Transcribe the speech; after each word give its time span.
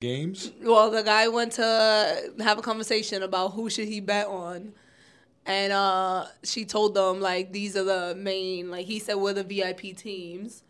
games. 0.00 0.50
Well, 0.62 0.90
the 0.90 1.02
guy 1.02 1.28
went 1.28 1.52
to 1.52 2.32
have 2.38 2.58
a 2.58 2.62
conversation 2.62 3.22
about 3.22 3.52
who 3.52 3.68
should 3.68 3.86
he 3.86 4.00
bet 4.00 4.26
on. 4.26 4.72
And 5.44 5.72
uh, 5.72 6.26
she 6.42 6.64
told 6.64 6.94
them 6.94 7.20
like 7.20 7.52
these 7.52 7.76
are 7.76 7.84
the 7.84 8.14
main 8.14 8.70
like 8.70 8.86
he 8.86 8.98
said 8.98 9.14
we're 9.14 9.34
the 9.34 9.44
VIP 9.44 9.96
teams. 9.96 10.62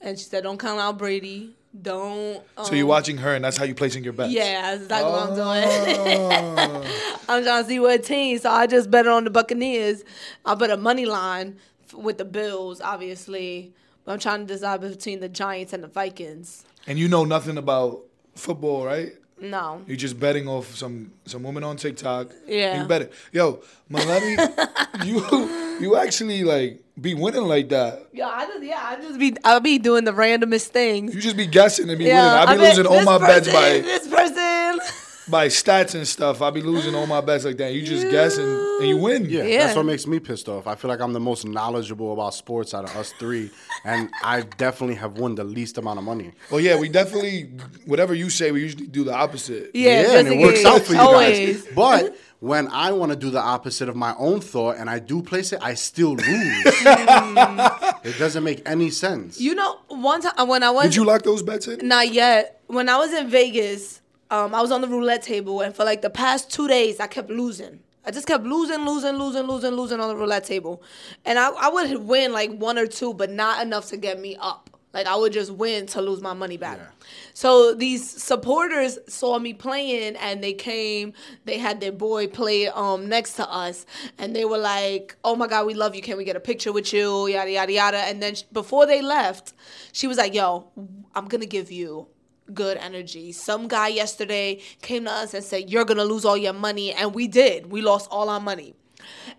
And 0.00 0.18
she 0.18 0.24
said 0.24 0.44
don't 0.44 0.58
count 0.58 0.80
out 0.80 0.96
Brady. 0.96 1.54
Don't 1.82 2.42
um, 2.56 2.64
So 2.64 2.74
you're 2.74 2.86
watching 2.86 3.18
her, 3.18 3.34
and 3.34 3.44
that's 3.44 3.58
how 3.58 3.64
you 3.64 3.74
placing 3.74 4.04
your 4.04 4.14
bets. 4.14 4.32
Yeah, 4.32 4.62
that's 4.62 4.84
exactly 4.84 5.10
what 5.10 5.30
I'm 5.30 5.34
doing. 5.34 6.88
I'm 7.28 7.44
trying 7.44 7.62
to 7.64 7.68
see 7.68 7.78
what 7.78 8.02
team. 8.04 8.38
So 8.38 8.48
I 8.50 8.66
just 8.66 8.90
bet 8.90 9.06
on 9.06 9.24
the 9.24 9.30
Buccaneers. 9.30 10.02
I 10.46 10.54
bet 10.54 10.70
a 10.70 10.78
money 10.78 11.04
line 11.04 11.58
with 11.92 12.16
the 12.16 12.24
Bills, 12.24 12.80
obviously. 12.80 13.74
But 14.04 14.12
I'm 14.12 14.18
trying 14.18 14.46
to 14.46 14.54
decide 14.54 14.80
between 14.80 15.20
the 15.20 15.28
Giants 15.28 15.74
and 15.74 15.84
the 15.84 15.88
Vikings. 15.88 16.64
And 16.86 16.98
you 16.98 17.08
know 17.08 17.26
nothing 17.26 17.58
about 17.58 18.04
football, 18.36 18.84
right? 18.84 19.12
No. 19.38 19.82
You're 19.86 19.98
just 19.98 20.18
betting 20.18 20.48
off 20.48 20.74
some 20.74 21.12
some 21.26 21.42
woman 21.42 21.62
on 21.62 21.76
TikTok. 21.76 22.30
Yeah. 22.46 22.80
You 22.80 22.88
bet 22.88 23.02
it. 23.02 23.12
Yo, 23.32 23.60
Maleni, 23.90 25.04
you 25.04 25.78
you 25.80 25.96
actually 25.96 26.42
like 26.42 26.82
be 26.98 27.12
winning 27.12 27.42
like 27.42 27.68
that. 27.68 28.06
Yeah, 28.12 28.28
I 28.28 28.46
just 28.46 28.62
yeah, 28.62 28.82
I 28.82 28.96
just 28.96 29.18
be 29.18 29.36
I'll 29.44 29.60
be 29.60 29.78
doing 29.78 30.04
the 30.04 30.12
randomest 30.12 30.68
things. 30.68 31.14
You 31.14 31.20
just 31.20 31.36
be 31.36 31.46
guessing 31.46 31.90
and 31.90 31.98
be 31.98 32.06
yeah, 32.06 32.40
winning. 32.40 32.48
I 32.48 32.54
be 32.54 32.60
bet 32.60 32.68
losing 32.70 32.86
all 32.86 32.96
this 32.96 33.04
my 33.04 33.18
bets 33.18 33.52
by 33.52 33.68
this 33.80 34.08
person. 34.08 34.80
by 35.28 35.48
stats 35.48 35.94
and 35.94 36.08
stuff. 36.08 36.40
I 36.40 36.50
be 36.50 36.62
losing 36.62 36.94
all 36.94 37.06
my 37.06 37.20
bets 37.20 37.44
like 37.44 37.58
that. 37.58 37.74
You 37.74 37.82
just 37.82 38.10
guess 38.10 38.38
and, 38.76 38.80
and 38.82 38.88
you 38.88 38.96
win. 38.96 39.24
Yeah, 39.28 39.42
Yeah. 39.44 39.58
that's 39.64 39.76
what 39.76 39.86
makes 39.86 40.06
me 40.06 40.18
pissed 40.20 40.48
off. 40.48 40.66
I 40.66 40.74
feel 40.74 40.88
like 40.88 41.00
I'm 41.00 41.12
the 41.12 41.20
most 41.20 41.44
knowledgeable 41.46 42.12
about 42.12 42.34
sports 42.34 42.74
out 42.74 42.84
of 42.84 42.96
us 42.96 43.12
three, 43.18 43.50
and 43.84 44.10
I 44.22 44.42
definitely 44.42 44.96
have 44.96 45.18
won 45.18 45.34
the 45.34 45.44
least 45.44 45.78
amount 45.78 45.98
of 45.98 46.04
money. 46.04 46.32
Well, 46.50 46.60
yeah, 46.60 46.78
we 46.78 46.88
definitely 46.88 47.50
whatever 47.86 48.14
you 48.14 48.30
say, 48.30 48.50
we 48.52 48.60
usually 48.62 48.86
do 48.86 49.04
the 49.04 49.14
opposite. 49.14 49.70
Yeah, 49.74 50.02
just 50.02 50.14
and 50.16 50.28
it 50.28 50.38
works 50.40 50.64
out 50.64 50.82
for 50.82 50.92
you 50.94 51.00
Always. 51.00 51.62
guys. 51.64 51.74
But 51.74 52.16
when 52.40 52.68
I 52.68 52.92
want 52.92 53.12
to 53.12 53.16
do 53.16 53.30
the 53.30 53.40
opposite 53.40 53.88
of 53.88 53.96
my 53.96 54.14
own 54.18 54.40
thought 54.40 54.76
and 54.76 54.90
I 54.90 54.98
do 54.98 55.22
place 55.22 55.52
it, 55.52 55.58
I 55.62 55.74
still 55.74 56.14
lose. 56.14 56.26
it 56.66 58.18
doesn't 58.18 58.44
make 58.44 58.62
any 58.68 58.90
sense. 58.90 59.40
You 59.40 59.54
know, 59.54 59.78
one 59.88 60.20
time 60.20 60.48
when 60.48 60.62
I 60.62 60.70
went 60.70 60.84
Did 60.90 60.96
you 60.96 61.04
lock 61.04 61.22
those 61.22 61.42
bets 61.42 61.66
in? 61.68 61.86
Not 61.86 62.12
yet. 62.12 62.60
When 62.66 62.88
I 62.88 62.98
was 62.98 63.12
in 63.12 63.28
Vegas, 63.28 64.00
um, 64.30 64.54
I 64.54 64.60
was 64.60 64.70
on 64.70 64.80
the 64.80 64.88
roulette 64.88 65.22
table, 65.22 65.60
and 65.60 65.74
for 65.74 65.84
like 65.84 66.02
the 66.02 66.10
past 66.10 66.50
two 66.50 66.66
days, 66.68 67.00
I 67.00 67.06
kept 67.06 67.30
losing. 67.30 67.80
I 68.06 68.12
just 68.12 68.26
kept 68.26 68.44
losing, 68.44 68.86
losing, 68.86 69.16
losing, 69.16 69.42
losing, 69.42 69.72
losing 69.72 70.00
on 70.00 70.08
the 70.08 70.16
roulette 70.16 70.44
table, 70.44 70.82
and 71.24 71.38
I, 71.38 71.48
I 71.50 71.68
would 71.68 72.04
win 72.04 72.32
like 72.32 72.52
one 72.52 72.78
or 72.78 72.86
two, 72.86 73.12
but 73.12 73.30
not 73.30 73.60
enough 73.66 73.88
to 73.88 73.96
get 73.96 74.20
me 74.20 74.36
up. 74.40 74.70
Like 74.94 75.06
I 75.06 75.16
would 75.16 75.32
just 75.32 75.50
win 75.50 75.84
to 75.88 76.00
lose 76.00 76.22
my 76.22 76.32
money 76.32 76.56
back. 76.56 76.78
Yeah. 76.78 76.86
So 77.34 77.74
these 77.74 78.08
supporters 78.08 78.98
saw 79.08 79.38
me 79.38 79.52
playing, 79.52 80.16
and 80.16 80.42
they 80.42 80.54
came. 80.54 81.12
They 81.44 81.58
had 81.58 81.80
their 81.80 81.92
boy 81.92 82.28
play 82.28 82.68
um 82.68 83.06
next 83.08 83.34
to 83.34 83.50
us, 83.50 83.84
and 84.16 84.34
they 84.34 84.46
were 84.46 84.56
like, 84.56 85.16
"Oh 85.22 85.36
my 85.36 85.48
God, 85.48 85.66
we 85.66 85.74
love 85.74 85.94
you. 85.94 86.00
Can 86.00 86.16
we 86.16 86.24
get 86.24 86.36
a 86.36 86.40
picture 86.40 86.72
with 86.72 86.92
you?" 86.94 87.26
Yada 87.26 87.50
yada 87.50 87.72
yada. 87.72 87.98
And 87.98 88.22
then 88.22 88.36
before 88.52 88.86
they 88.86 89.02
left, 89.02 89.52
she 89.92 90.06
was 90.06 90.16
like, 90.16 90.32
"Yo, 90.32 90.70
I'm 91.14 91.28
gonna 91.28 91.44
give 91.44 91.70
you." 91.70 92.06
Good 92.52 92.76
energy. 92.78 93.32
Some 93.32 93.68
guy 93.68 93.88
yesterday 93.88 94.60
came 94.82 95.04
to 95.04 95.12
us 95.12 95.34
and 95.34 95.44
said, 95.44 95.70
You're 95.70 95.84
gonna 95.84 96.04
lose 96.04 96.24
all 96.24 96.36
your 96.36 96.52
money. 96.52 96.92
And 96.92 97.14
we 97.14 97.28
did. 97.28 97.70
We 97.70 97.82
lost 97.82 98.08
all 98.10 98.28
our 98.28 98.40
money. 98.40 98.74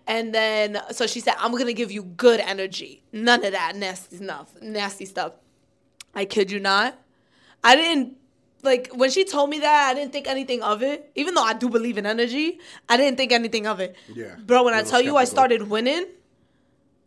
And 0.06 0.34
then 0.34 0.80
so 0.90 1.06
she 1.06 1.20
said, 1.20 1.34
I'm 1.38 1.52
gonna 1.52 1.72
give 1.72 1.92
you 1.92 2.02
good 2.02 2.40
energy. 2.40 3.02
None 3.12 3.44
of 3.44 3.52
that 3.52 3.76
nasty 3.76 4.16
stuff. 4.16 4.60
Nasty 4.60 5.04
stuff. 5.04 5.32
I 6.14 6.24
kid 6.24 6.50
you 6.50 6.60
not. 6.60 6.98
I 7.62 7.76
didn't 7.76 8.16
like 8.62 8.90
when 8.92 9.10
she 9.10 9.24
told 9.24 9.50
me 9.50 9.60
that, 9.60 9.90
I 9.90 9.94
didn't 9.94 10.12
think 10.12 10.26
anything 10.26 10.62
of 10.62 10.82
it. 10.82 11.10
Even 11.14 11.34
though 11.34 11.44
I 11.44 11.52
do 11.54 11.68
believe 11.68 11.98
in 11.98 12.06
energy, 12.06 12.58
I 12.88 12.96
didn't 12.96 13.16
think 13.16 13.32
anything 13.32 13.66
of 13.66 13.80
it. 13.80 13.96
Yeah. 14.12 14.36
Bro, 14.44 14.64
when 14.64 14.74
I 14.74 14.82
tell 14.82 15.00
you 15.00 15.16
I 15.16 15.24
started 15.24 15.68
winning, 15.68 16.06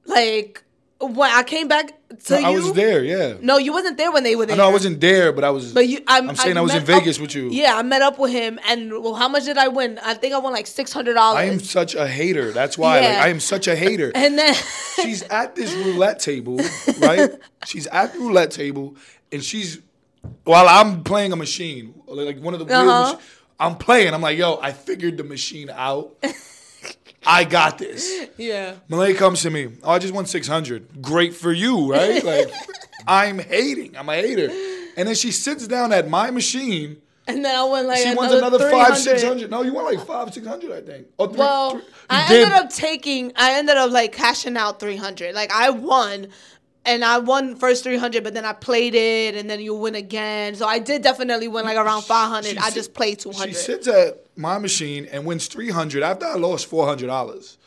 like 0.05 0.63
when 1.01 1.31
I 1.31 1.43
came 1.43 1.67
back 1.67 1.93
to 2.25 2.39
you 2.39 2.45
I 2.45 2.49
was 2.51 2.73
there, 2.73 3.03
yeah. 3.03 3.35
No, 3.41 3.57
you 3.57 3.73
wasn't 3.73 3.97
there 3.97 4.11
when 4.11 4.23
they 4.23 4.35
were 4.35 4.45
there. 4.45 4.55
I 4.55 4.57
know 4.57 4.69
I 4.69 4.71
wasn't 4.71 4.99
there, 5.01 5.31
but 5.31 5.43
I 5.43 5.49
was. 5.49 5.73
But 5.73 5.87
you, 5.87 5.99
I'm, 6.07 6.29
I'm 6.29 6.35
saying 6.35 6.57
I, 6.57 6.61
was 6.61 6.75
in 6.75 6.83
Vegas 6.83 7.17
up- 7.17 7.21
with 7.23 7.35
you. 7.35 7.49
Yeah, 7.49 7.75
I 7.77 7.81
met 7.81 8.01
up 8.01 8.19
with 8.19 8.31
him, 8.31 8.59
and 8.67 8.91
well, 8.91 9.15
how 9.15 9.27
much 9.27 9.45
did 9.45 9.57
I 9.57 9.67
win? 9.67 9.99
I 10.03 10.13
think 10.13 10.33
I 10.33 10.37
won 10.37 10.53
like 10.53 10.67
six 10.67 10.91
hundred 10.93 11.15
dollars. 11.15 11.39
I 11.39 11.43
am 11.45 11.59
such 11.59 11.95
a 11.95 12.07
hater. 12.07 12.51
That's 12.51 12.77
why. 12.77 12.99
Like, 12.99 13.09
Yeah. 13.09 13.23
I 13.23 13.27
am 13.29 13.39
such 13.39 13.67
a 13.67 13.75
hater. 13.75 14.11
and 14.15 14.37
then 14.37 14.53
she's 15.01 15.23
at 15.23 15.55
this 15.55 15.73
roulette 15.73 16.19
table, 16.19 16.59
right? 16.99 17.31
she's 17.65 17.87
at 17.87 18.13
the 18.13 18.19
roulette 18.19 18.51
table, 18.51 18.95
and 19.31 19.43
she's 19.43 19.79
while 20.43 20.67
I'm 20.67 21.03
playing 21.03 21.31
a 21.31 21.35
machine, 21.35 21.93
like 22.07 22.39
one 22.39 22.53
of 22.53 22.65
the 22.65 22.73
Uh-huh. 22.73 23.17
I'm 23.59 23.75
playing. 23.77 24.13
I'm 24.13 24.21
like, 24.21 24.37
yo, 24.37 24.59
I 24.61 24.71
figured 24.71 25.17
the 25.17 25.23
machine 25.23 25.69
out. 25.69 26.15
I 27.25 27.43
got 27.43 27.77
this. 27.77 28.27
yeah, 28.37 28.75
Malay 28.89 29.13
comes 29.13 29.41
to 29.43 29.49
me. 29.49 29.69
Oh, 29.83 29.91
I 29.91 29.99
just 29.99 30.13
won 30.13 30.25
600. 30.25 31.01
Great 31.01 31.33
for 31.35 31.51
you, 31.51 31.91
right? 31.91 32.23
Like, 32.31 32.51
I'm 33.07 33.39
hating. 33.39 33.97
I'm 33.97 34.07
a 34.09 34.15
hater. 34.15 34.49
And 34.97 35.07
then 35.07 35.15
she 35.15 35.31
sits 35.31 35.67
down 35.67 35.91
at 35.91 36.07
my 36.09 36.31
machine. 36.31 37.01
and 37.27 37.43
then 37.45 37.55
I 37.55 37.63
won 37.63 37.87
like 37.87 37.97
She 37.99 38.03
another, 38.11 38.17
wants 38.17 38.33
another 38.59 38.71
five, 38.71 38.97
six 38.97 39.23
hundred. 39.23 39.49
No, 39.51 39.61
you 39.63 39.73
want 39.73 39.95
like 39.95 40.05
five, 40.05 40.33
six 40.33 40.45
hundred, 40.45 40.71
I 40.71 40.81
think. 40.81 41.07
Oh, 41.19 41.27
three, 41.27 41.37
Well, 41.37 41.71
three- 41.71 41.81
I 42.09 42.27
did. 42.27 42.43
ended 42.43 42.57
up 42.59 42.69
taking. 42.71 43.31
I 43.35 43.53
ended 43.53 43.77
up 43.77 43.91
like 43.91 44.11
cashing 44.11 44.57
out 44.57 44.79
three 44.79 44.97
hundred. 44.97 45.33
Like 45.35 45.51
I 45.51 45.69
won. 45.71 46.27
And 46.83 47.05
I 47.05 47.19
won 47.19 47.55
first 47.55 47.83
300, 47.83 48.23
but 48.23 48.33
then 48.33 48.43
I 48.43 48.53
played 48.53 48.95
it, 48.95 49.35
and 49.35 49.47
then 49.47 49.59
you 49.59 49.75
win 49.75 49.93
again. 49.93 50.55
So 50.55 50.65
I 50.67 50.79
did 50.79 51.03
definitely 51.03 51.47
win 51.47 51.63
like 51.63 51.77
around 51.77 52.01
500. 52.03 52.47
She 52.49 52.57
I 52.57 52.61
sit- 52.69 52.73
just 52.73 52.93
played 52.95 53.21
She 53.21 53.53
sits 53.53 53.87
at 53.87 54.25
my 54.35 54.57
machine 54.57 55.05
and 55.11 55.23
wins 55.25 55.45
300 55.47 56.01
after 56.01 56.25
I 56.25 56.35
lost 56.35 56.69
$400. 56.71 57.57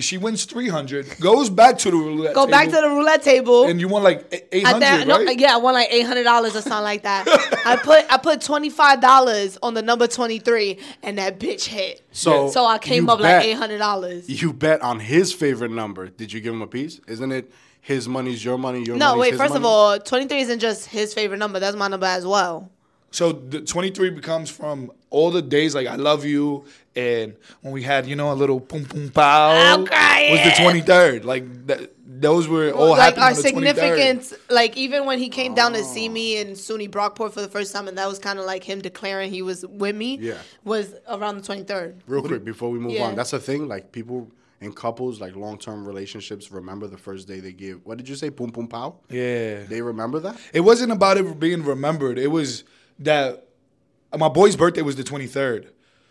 She 0.00 0.18
wins 0.18 0.44
300, 0.46 1.20
goes 1.20 1.48
back 1.48 1.78
to 1.78 1.90
the 1.92 1.96
roulette 1.96 2.34
Go 2.34 2.48
back 2.48 2.64
to 2.66 2.72
table, 2.72 2.88
the 2.88 2.94
roulette 2.96 3.22
table. 3.22 3.66
and 3.68 3.80
you 3.80 3.86
won 3.86 4.02
like 4.02 4.26
eight- 4.50 4.66
I 4.66 4.70
800, 4.76 4.80
think, 4.80 5.06
no, 5.06 5.24
right? 5.24 5.38
yeah, 5.38 5.54
I 5.54 5.56
won 5.58 5.74
like 5.74 5.86
eight 5.92 6.02
hundred 6.04 6.24
dollars 6.24 6.56
or 6.56 6.62
something 6.62 6.82
like 6.82 7.04
that. 7.04 7.28
I 7.64 7.76
put 7.76 8.04
I 8.12 8.16
put 8.16 8.40
twenty 8.40 8.70
five 8.70 9.00
dollars 9.00 9.56
on 9.62 9.74
the 9.74 9.82
number 9.82 10.08
twenty 10.08 10.40
three, 10.40 10.80
and 11.04 11.18
that 11.18 11.38
bitch 11.38 11.66
hit. 11.66 12.02
So 12.10 12.50
so 12.50 12.66
I 12.66 12.78
came 12.78 13.08
up 13.08 13.20
bet- 13.20 13.36
like 13.36 13.44
eight 13.46 13.52
hundred 13.56 13.78
dollars. 13.78 14.28
You 14.28 14.52
bet 14.52 14.82
on 14.82 14.98
his 14.98 15.32
favorite 15.32 15.70
number. 15.70 16.08
Did 16.08 16.32
you 16.32 16.40
give 16.40 16.52
him 16.52 16.62
a 16.62 16.66
piece? 16.66 17.00
Isn't 17.06 17.30
it 17.30 17.52
his 17.84 18.08
money's 18.08 18.42
your 18.44 18.56
money? 18.56 18.82
Your 18.82 18.96
No, 18.96 19.10
money's 19.10 19.20
wait. 19.20 19.30
his 19.32 19.40
First 19.40 19.54
of 19.54 19.62
money? 19.62 19.74
all, 19.74 19.98
twenty 19.98 20.26
three 20.26 20.40
isn't 20.40 20.58
just 20.58 20.86
his 20.86 21.12
favorite 21.12 21.36
number. 21.38 21.60
That's 21.60 21.76
my 21.76 21.88
number 21.88 22.06
as 22.06 22.26
well. 22.26 22.70
So 23.10 23.30
the 23.30 23.60
23 23.60 24.10
becomes 24.10 24.50
from 24.50 24.90
all 25.10 25.30
the 25.30 25.40
days 25.40 25.72
like 25.72 25.86
I 25.86 25.94
love 25.94 26.24
you 26.24 26.64
and 26.96 27.36
when 27.60 27.72
we 27.72 27.84
had, 27.84 28.06
you 28.08 28.16
know, 28.16 28.32
a 28.32 28.34
little 28.34 28.58
pum 28.58 28.86
pum 28.86 29.08
pow 29.14 29.50
I'm 29.52 29.86
crying. 29.86 30.32
was 30.32 30.40
the 30.42 30.50
23rd. 30.50 31.22
Like 31.22 31.66
that, 31.68 31.92
those 32.04 32.48
were 32.48 32.72
all 32.72 32.88
like 32.90 33.14
happening 33.14 33.22
our 33.22 33.30
on 33.30 33.36
the 33.36 33.42
23rd. 33.42 33.44
significance, 33.76 34.34
like 34.50 34.76
even 34.76 35.06
when 35.06 35.20
he 35.20 35.28
came 35.28 35.54
down 35.54 35.74
to 35.74 35.78
oh. 35.78 35.82
see 35.82 36.08
me 36.08 36.38
in 36.38 36.54
SUNY 36.54 36.88
Brockport 36.90 37.32
for 37.32 37.40
the 37.40 37.46
first 37.48 37.72
time, 37.72 37.86
and 37.86 37.96
that 37.98 38.08
was 38.08 38.18
kind 38.18 38.40
of 38.40 38.46
like 38.46 38.64
him 38.64 38.80
declaring 38.80 39.30
he 39.30 39.42
was 39.42 39.64
with 39.64 39.94
me. 39.94 40.16
Yeah. 40.20 40.38
was 40.64 40.92
around 41.08 41.36
the 41.36 41.42
twenty 41.42 41.62
third. 41.62 42.02
Real 42.08 42.22
quick 42.22 42.44
before 42.44 42.70
we 42.70 42.80
move 42.80 42.92
Yeah. 42.94 43.04
on, 43.04 43.14
that's 43.14 43.32
a 43.32 43.38
thing. 43.38 43.68
Like 43.68 43.92
people 43.92 44.28
in 44.60 44.72
couples, 44.72 45.20
like 45.20 45.36
long 45.36 45.58
term 45.58 45.86
relationships, 45.86 46.50
remember 46.50 46.86
the 46.86 46.98
first 46.98 47.28
day 47.28 47.40
they 47.40 47.52
give. 47.52 47.84
What 47.84 47.98
did 47.98 48.08
you 48.08 48.14
say? 48.14 48.30
Pum 48.30 48.50
pum 48.50 48.68
pow. 48.68 48.96
Yeah. 49.10 49.64
They 49.64 49.82
remember 49.82 50.20
that. 50.20 50.38
It 50.52 50.60
wasn't 50.60 50.92
about 50.92 51.18
it 51.18 51.38
being 51.38 51.64
remembered. 51.64 52.18
It 52.18 52.28
was 52.30 52.64
that 53.00 53.46
my 54.16 54.28
boy's 54.28 54.56
birthday 54.56 54.82
was 54.82 54.96
the 54.96 55.04
23rd. 55.04 55.68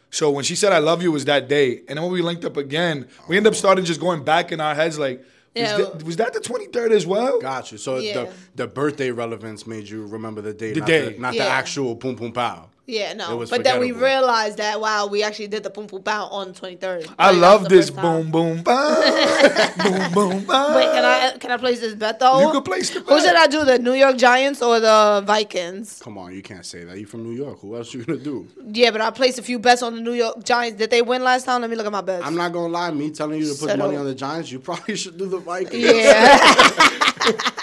So 0.10 0.30
when 0.30 0.44
she 0.44 0.56
said 0.56 0.72
I 0.72 0.78
love 0.80 1.02
you 1.02 1.12
was 1.12 1.26
that 1.26 1.48
day. 1.48 1.80
And 1.88 1.98
then 1.98 2.04
when 2.04 2.12
we 2.12 2.22
linked 2.22 2.46
up 2.46 2.58
again, 2.58 3.08
we 3.28 3.36
ended 3.38 3.52
up 3.52 3.56
oh. 3.56 3.58
starting 3.58 3.86
just 3.86 4.00
going 4.00 4.24
back 4.24 4.52
in 4.52 4.60
our 4.60 4.76
heads 4.76 5.00
like, 5.00 5.20
was, 5.20 5.28
Yeah. 5.56 5.78
that, 5.78 6.04
was 6.04 6.16
that 6.18 6.34
the 6.34 6.40
23rd 6.40 6.92
as 6.92 7.08
well? 7.08 7.40
Gotcha. 7.40 7.78
So 7.78 7.98
Yeah. 7.98 8.14
the 8.14 8.34
the 8.56 8.68
birthday 8.68 9.10
relevance 9.12 9.66
made 9.66 9.90
you 9.90 10.06
remember 10.06 10.42
the 10.42 10.54
day, 10.54 10.74
The 10.74 10.80
not 10.82 10.88
day. 10.88 11.14
the, 11.14 11.20
not 11.20 11.34
the 11.34 11.48
actual 11.48 11.96
pum 11.96 12.16
pum 12.16 12.32
pow. 12.32 12.70
Yeah, 12.86 13.12
It 13.12 13.18
no. 13.18 13.38
was 13.38 13.50
But 13.50 13.64
then 13.64 13.80
we 13.80 13.94
realized 13.94 14.58
that 14.58 14.82
wow, 14.82 15.08
we 15.08 15.24
actually 15.24 15.48
did 15.48 15.64
the 15.64 15.70
boom 15.70 15.88
boom 15.88 16.02
bow 16.02 16.28
on 16.28 16.50
the 16.50 16.54
twenty 16.54 16.76
third. 16.76 17.08
I 17.18 17.32
love 17.32 17.70
this 17.70 17.90
boom 17.90 18.30
boom 18.30 18.62
bam, 18.62 19.74
boom 19.78 20.14
boom 20.14 20.44
bam. 20.46 20.76
Wait, 20.76 20.92
can 20.92 21.06
I 21.06 21.38
can 21.40 21.52
I 21.52 21.58
place 21.58 21.80
this 21.80 21.96
bet 21.96 22.20
though? 22.20 22.42
You 22.42 22.52
could 22.52 22.66
place 22.66 22.90
the 22.90 23.00
Who 23.00 23.22
should 23.22 23.36
I 23.36 23.48
do? 23.48 23.64
The 23.64 23.80
New 23.80 23.94
York 23.94 24.18
Giants 24.18 24.62
or 24.62 24.82
the 24.82 25.24
Vikings? 25.26 26.02
Come 26.04 26.18
on, 26.18 26.34
you 26.36 26.42
can't 26.42 26.66
say 26.66 26.84
that. 26.84 26.98
You 27.00 27.06
from 27.06 27.24
New 27.24 27.32
York. 27.32 27.60
Who 27.62 27.76
else 27.78 27.94
you 27.94 28.04
gonna 28.04 28.20
do? 28.20 28.48
Yeah, 28.68 28.92
but 28.92 29.00
I 29.00 29.12
placed 29.12 29.40
a 29.40 29.44
few 29.44 29.60
bets 29.60 29.82
on 29.82 29.96
the 29.96 30.02
New 30.02 30.14
York 30.14 30.44
Giants. 30.44 30.78
Did 30.78 30.90
they 30.92 31.02
win 31.02 31.24
last 31.24 31.46
time? 31.46 31.62
Let 31.62 31.70
me 31.70 31.78
look 31.78 31.86
at 31.86 31.92
my 31.92 32.02
bets. 32.02 32.26
I'm 32.26 32.36
not 32.36 32.52
gonna 32.52 32.68
lie. 32.68 32.92
Me 32.92 33.12
telling 33.12 33.40
you 33.40 33.46
to 33.46 33.52
put 33.52 33.70
Settle. 33.70 33.86
money 33.86 33.98
on 33.98 34.04
the 34.06 34.16
Giants, 34.16 34.52
you 34.52 34.60
probably 34.60 34.96
should 35.02 35.18
do 35.18 35.28
the 35.28 35.38
Vikings. 35.38 35.84
Yeah. 35.86 36.38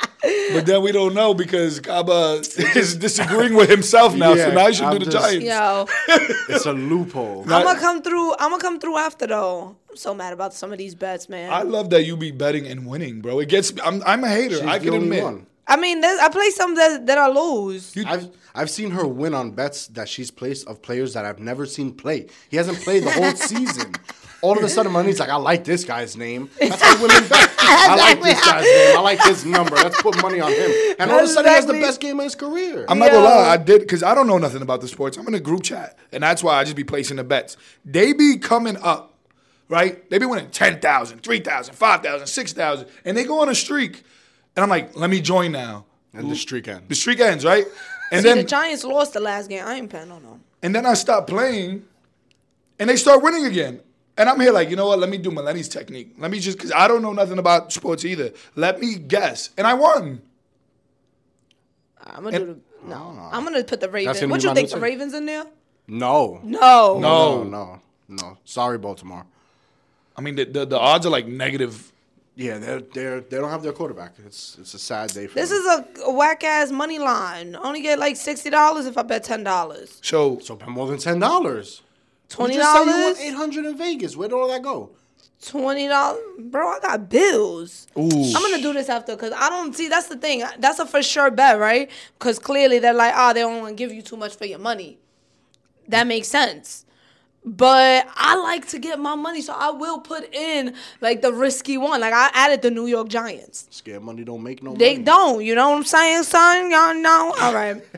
But 0.23 0.67
then 0.67 0.83
we 0.83 0.93
don't 0.93 1.15
know 1.15 1.33
because 1.35 1.81
Kaba 1.81 2.41
is 2.77 2.97
disagreeing 2.97 3.55
with 3.55 3.71
himself 3.71 4.15
now. 4.15 4.35
so 4.37 4.51
now 4.53 4.67
you 4.67 4.75
should 4.75 4.85
I'm 4.85 4.99
do 4.99 5.05
the 5.05 5.11
just- 5.11 5.25
Giants. 5.41 5.47
Yo, 5.47 5.87
it's 6.55 6.67
a 6.67 6.73
loophole. 6.73 7.43
I'm 7.43 7.65
gonna 7.65 7.79
come 7.81 8.03
through. 8.03 8.33
I'm 8.39 8.51
gonna 8.51 8.61
come 8.63 8.79
through 8.81 8.97
after 8.99 9.27
though. 9.27 9.77
I'm 9.89 9.97
so 9.97 10.15
mad 10.15 10.33
about 10.33 10.53
some 10.55 10.73
of 10.73 10.79
these 10.79 10.95
bets, 10.95 11.29
man. 11.29 11.53
I 11.53 11.63
love 11.63 11.91
that 11.91 12.05
you 12.05 12.17
be 12.17 12.31
betting 12.33 12.67
and 12.67 12.87
winning, 12.87 13.21
bro. 13.21 13.39
It 13.41 13.49
gets. 13.49 13.73
I'm. 13.85 14.03
I'm 14.05 14.23
a 14.25 14.29
hater. 14.29 14.57
She's 14.57 14.65
I 14.67 14.79
the 14.79 14.85
can 14.85 14.95
only 14.95 15.07
admit. 15.07 15.23
one. 15.25 15.47
I 15.67 15.77
mean, 15.77 16.01
there's, 16.01 16.19
I 16.19 16.29
play 16.29 16.51
some 16.51 16.75
that 16.75 17.07
that 17.07 17.17
I 17.19 17.29
lose. 17.29 17.95
I've 18.07 18.29
I've 18.55 18.71
seen 18.71 18.91
her 18.91 19.07
win 19.07 19.35
on 19.35 19.53
bets 19.53 19.87
that 19.89 20.09
she's 20.09 20.31
placed 20.31 20.67
of 20.69 20.83
players 20.83 21.15
that 21.15 21.25
I've 21.25 21.39
never 21.39 21.65
seen 21.65 21.93
play. 21.93 22.27
He 22.51 22.57
hasn't 22.57 22.79
played 22.81 23.05
the 23.05 23.11
whole 23.13 23.31
season. 23.37 23.93
All 24.43 24.57
of 24.57 24.65
a 24.65 24.69
sudden, 24.69 24.91
money's 24.93 25.21
like, 25.21 25.29
I 25.29 25.37
like 25.37 25.65
this 25.65 25.85
guy's 25.85 26.17
name. 26.17 26.49
That's 26.59 26.81
how 26.81 26.95
women 27.03 27.29
bet. 27.29 27.51
I 27.59 27.95
like 27.95 28.23
this 28.23 28.41
guy's 28.45 28.65
name. 28.65 28.97
I 28.97 29.01
like 29.01 29.23
his 29.23 29.45
number. 29.45 29.77
Let's 29.77 30.01
put 30.01 30.21
money 30.23 30.41
on 30.41 30.51
him. 30.53 30.71
And 30.99 31.11
all 31.11 31.19
of 31.19 31.25
a 31.25 31.29
sudden, 31.29 31.51
he 31.51 31.55
has 31.55 31.67
the 31.67 31.75
best 31.75 32.01
game 32.01 32.19
of 32.19 32.25
his 32.25 32.35
career. 32.35 32.87
I'm 32.89 32.99
not 32.99 33.11
gonna 33.11 33.25
lie, 33.25 33.49
I 33.51 33.57
did 33.59 33.83
because 33.83 34.03
I 34.03 34.15
don't 34.15 34.27
know 34.27 34.39
nothing 34.39 34.63
about 34.63 34.81
the 34.81 34.89
sports. 34.89 35.17
I'm 35.19 35.29
in 35.29 35.35
a 35.35 35.41
group 35.41 35.63
chat, 35.63 35.99
and 36.11 36.23
that's 36.23 36.43
why 36.43 36.55
I 36.59 36.65
just 36.65 36.77
be 36.77 36.85
placing 36.85 37.19
the 37.19 37.25
bets. 37.25 37.57
They 37.85 38.13
be 38.15 38.39
coming 38.39 38.77
up, 38.79 39.15
right? 39.69 40.09
They 40.09 40.19
be 40.19 40.25
winning 40.27 40.51
10,000, 40.51 41.19
3,000, 41.23 41.75
5,000, 41.75 42.27
6,000, 42.27 42.89
and 43.05 43.17
they 43.17 43.25
go 43.25 43.41
on 43.41 43.49
a 43.51 43.55
streak. 43.55 44.05
And 44.57 44.63
I'm 44.65 44.71
like, 44.71 44.97
let 44.97 45.11
me 45.11 45.21
join 45.21 45.53
now. 45.53 45.85
and 46.15 46.31
the 46.31 46.35
streak 46.37 46.67
ends. 46.67 46.85
The 46.89 46.95
streak 46.95 47.21
ends, 47.21 47.45
right? 47.45 47.67
And 48.13 48.25
See, 48.25 48.35
the 48.35 48.43
Giants 48.43 48.83
lost 48.83 49.13
the 49.13 49.21
last 49.21 49.49
game. 49.49 49.65
I 49.65 49.75
ain't 49.75 49.89
paying 49.89 50.09
no 50.09 50.19
no. 50.19 50.41
and 50.65 50.75
then 50.75 50.85
I 50.85 50.95
stop 50.95 51.29
playing, 51.29 51.85
and 52.81 52.91
they 52.91 52.97
start 52.97 53.23
winning 53.23 53.47
again. 53.47 53.81
And 54.21 54.29
I'm 54.29 54.39
here 54.39 54.53
like, 54.53 54.69
you 54.69 54.77
know 54.77 54.87
what? 54.87 54.99
Let 54.99 55.09
me 55.09 55.17
do 55.17 55.31
Maleni's 55.31 55.69
technique. 55.69 56.13
Let 56.19 56.31
me 56.31 56.41
just 56.41 56.59
because 56.59 56.73
I 56.73 56.87
don't 56.89 57.01
know 57.01 57.15
nothing 57.15 57.39
about 57.39 57.73
sports 57.73 58.05
either. 58.05 58.33
Let 58.55 58.79
me 58.79 58.97
guess, 58.97 59.49
and 59.57 59.67
I 59.67 59.73
won. 59.73 60.21
I'm 62.05 62.25
gonna 62.25 62.39
do 62.39 62.47
the 62.47 62.59
no. 62.87 63.29
I'm 63.33 63.45
gonna 63.45 63.65
put 63.65 63.81
the 63.81 63.89
Ravens. 63.89 64.21
gonna 64.21 64.31
What 64.31 64.41
be 64.41 64.45
you 64.45 64.51
my 64.51 64.55
think? 64.55 64.67
new 64.69 64.71
The 64.71 64.75
thing. 64.77 64.83
Ravens 64.83 65.15
in 65.15 65.25
there? 65.25 65.47
No. 65.89 66.41
No. 66.43 66.99
No. 66.99 67.45
No, 67.45 67.45
no, 67.45 67.81
no. 68.09 68.39
Sorry, 68.45 68.77
Baltimore. 68.77 69.25
I 70.17 70.21
mean, 70.21 70.35
the, 70.37 70.45
the, 70.45 70.67
the 70.67 70.79
odds 70.79 71.07
are 71.07 71.11
like 71.11 71.27
negative. 71.27 71.91
Yeah, 72.37 72.59
they're 72.59 72.81
they're 72.81 73.21
they 73.23 73.39
don't 73.39 73.51
have 73.51 73.63
their 73.63 73.73
quarterback. 73.73 74.17
It's 74.27 74.59
it's 74.61 74.75
a 74.75 74.79
sad 74.79 75.15
day 75.15 75.29
for 75.29 75.35
This 75.35 75.49
them. 75.49 75.59
is 75.61 75.67
a, 75.67 76.03
a 76.05 76.13
whack 76.13 76.45
ass 76.45 76.71
money 76.71 76.99
line. 76.99 77.57
Only 77.57 77.81
get 77.81 77.99
like 77.99 78.17
sixty 78.17 78.51
dollars 78.51 78.85
if 78.85 78.99
I 78.99 79.03
bet 79.03 79.25
ten 79.25 79.45
dollars. 79.45 79.99
So 80.03 80.39
so 80.41 80.57
bet 80.57 80.69
more 80.69 80.87
than 80.89 80.99
ten 80.99 81.19
dollars. 81.19 81.81
Twenty 82.31 82.55
You 82.55 82.61
just 82.61 82.73
said 82.73 82.85
you 82.85 82.91
won 82.91 83.01
dollars. 83.03 83.21
eight 83.21 83.35
hundred 83.35 83.67
in 83.67 83.77
Vegas. 83.77 84.17
Where 84.17 84.29
did 84.29 84.35
all 84.35 84.49
that 84.49 84.63
go? 84.63 84.91
Twenty 85.45 85.89
dollars, 85.89 86.21
bro. 86.39 86.69
I 86.69 86.81
got 86.81 87.09
bills. 87.09 87.87
Ooh. 87.99 88.03
I'm 88.09 88.43
gonna 88.43 88.63
do 88.63 88.73
this 88.73 88.89
after 88.89 89.15
because 89.17 89.33
I 89.37 89.49
don't 89.49 89.75
see. 89.75 89.89
That's 89.89 90.07
the 90.09 90.17
thing. 90.17 90.43
That's 90.59 90.79
a 90.79 90.87
for 90.87 91.03
sure 91.03 91.31
bet, 91.31 91.59
right? 91.59 91.91
Because 92.19 92.39
clearly 92.39 92.79
they're 92.79 92.95
like, 92.95 93.15
oh, 93.17 93.33
they 93.33 93.41
don't 93.41 93.61
want 93.63 93.71
to 93.71 93.75
give 93.75 93.93
you 93.93 94.03
too 94.03 94.17
much 94.17 94.37
for 94.37 94.45
your 94.47 94.59
money. 94.59 94.99
That 95.89 96.07
makes 96.07 96.29
sense. 96.29 96.85
But 97.43 98.07
I 98.17 98.37
like 98.37 98.69
to 98.69 98.79
get 98.79 98.99
my 98.99 99.15
money, 99.15 99.41
so 99.41 99.55
I 99.57 99.71
will 99.71 99.99
put 100.01 100.33
in 100.35 100.75
like 101.01 101.23
the 101.23 101.33
risky 101.33 101.79
one. 101.79 102.01
Like 102.01 102.13
I 102.13 102.31
added 102.35 102.61
the 102.61 102.71
New 102.71 102.87
York 102.87 103.09
Giants. 103.09 103.67
Scared 103.71 104.03
money 104.03 104.25
don't 104.25 104.43
make 104.43 104.63
no 104.63 104.75
They 104.75 104.95
money. 104.95 105.05
don't. 105.05 105.45
You 105.45 105.55
know 105.55 105.71
what 105.71 105.77
I'm 105.79 105.85
saying, 105.85 106.25
son? 106.25 106.71
Y'all 106.71 106.95
know. 106.95 107.35
All 107.41 107.55
right. 107.55 107.83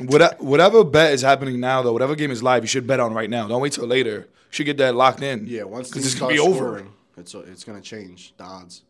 What- 0.00 0.40
whatever 0.40 0.82
bet 0.82 1.12
is 1.12 1.22
happening 1.22 1.60
now, 1.60 1.80
though, 1.82 1.92
whatever 1.92 2.16
game 2.16 2.30
is 2.32 2.42
live, 2.42 2.64
you 2.64 2.66
should 2.68 2.84
bet 2.86 2.98
on 3.00 3.14
right 3.14 3.30
now. 3.30 3.46
Don't 3.46 3.60
wait 3.62 3.72
till 3.74 3.86
later. 3.86 4.26
You 4.26 4.50
should 4.50 4.66
get 4.66 4.76
that 4.78 4.94
locked 4.96 5.22
in. 5.22 5.46
Yeah, 5.46 5.62
once 5.64 5.88
because 5.88 6.02
these 6.02 6.12
it's 6.14 6.20
gonna 6.20 6.32
be 6.34 6.40
over. 6.40 6.54
scoring, 6.56 6.92
it's 7.16 7.32
it's 7.34 7.62
gonna 7.64 7.80
change 7.80 8.34
the 8.36 8.42
odds. 8.44 8.82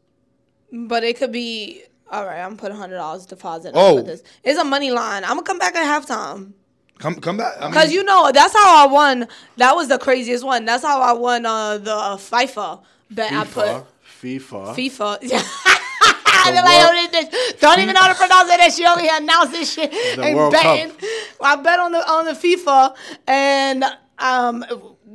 But 0.73 1.05
it 1.05 1.19
could 1.19 1.31
be 1.31 1.83
all 2.11 2.25
right. 2.25 2.41
I'm 2.41 2.57
putting 2.57 2.77
hundred 2.77 2.97
dollars 2.97 3.27
deposit. 3.27 3.73
Oh. 3.75 3.99
Oh, 3.99 4.03
this 4.03 4.23
it's 4.43 4.59
a 4.59 4.65
money 4.65 4.91
line. 4.91 5.25
I'm 5.25 5.31
gonna 5.37 5.43
come 5.43 5.59
back 5.59 5.77
at 5.77 5.85
halftime 6.03 6.53
Come, 6.99 7.17
come 7.17 7.37
back. 7.37 7.55
I 7.59 7.63
mean, 7.63 7.71
because 7.71 7.93
you 7.93 8.05
know 8.05 8.31
that's 8.33 8.55
how 8.55 8.87
I 8.87 8.91
won. 8.91 9.27
That 9.57 9.75
was 9.75 9.89
the 9.89 9.99
craziest 9.99 10.45
one. 10.45 10.65
That's 10.65 10.85
how 10.85 11.01
I 11.01 11.13
won 11.13 11.45
uh, 11.45 11.79
the 11.79 11.91
FIFA 11.91 12.83
bet. 13.11 13.33
I 13.33 13.45
put 13.45 13.87
FIFA, 14.23 14.75
FIFA. 14.75 15.21
FIFA. 15.21 15.21
They're 16.45 16.63
like, 16.63 16.85
oh, 16.87 17.09
this, 17.11 17.29
this, 17.29 17.53
don't 17.55 17.81
even 17.81 17.95
know 17.95 18.03
how 18.03 18.13
to 18.13 18.19
pronounce 18.19 18.51
it. 18.51 18.73
She 18.75 18.85
only 18.87 19.05
here 19.05 19.13
announce 19.15 19.51
this 19.51 19.73
shit 19.73 19.93
and 20.19 20.37
World 20.37 20.53
betting. 20.53 20.91
Cup. 20.91 21.01
I 21.41 21.57
bet 21.57 21.79
on 21.81 21.93
the 21.93 21.99
on 22.11 22.25
the 22.27 22.33
FIFA 22.33 22.97
and 23.27 23.85
um. 24.19 24.65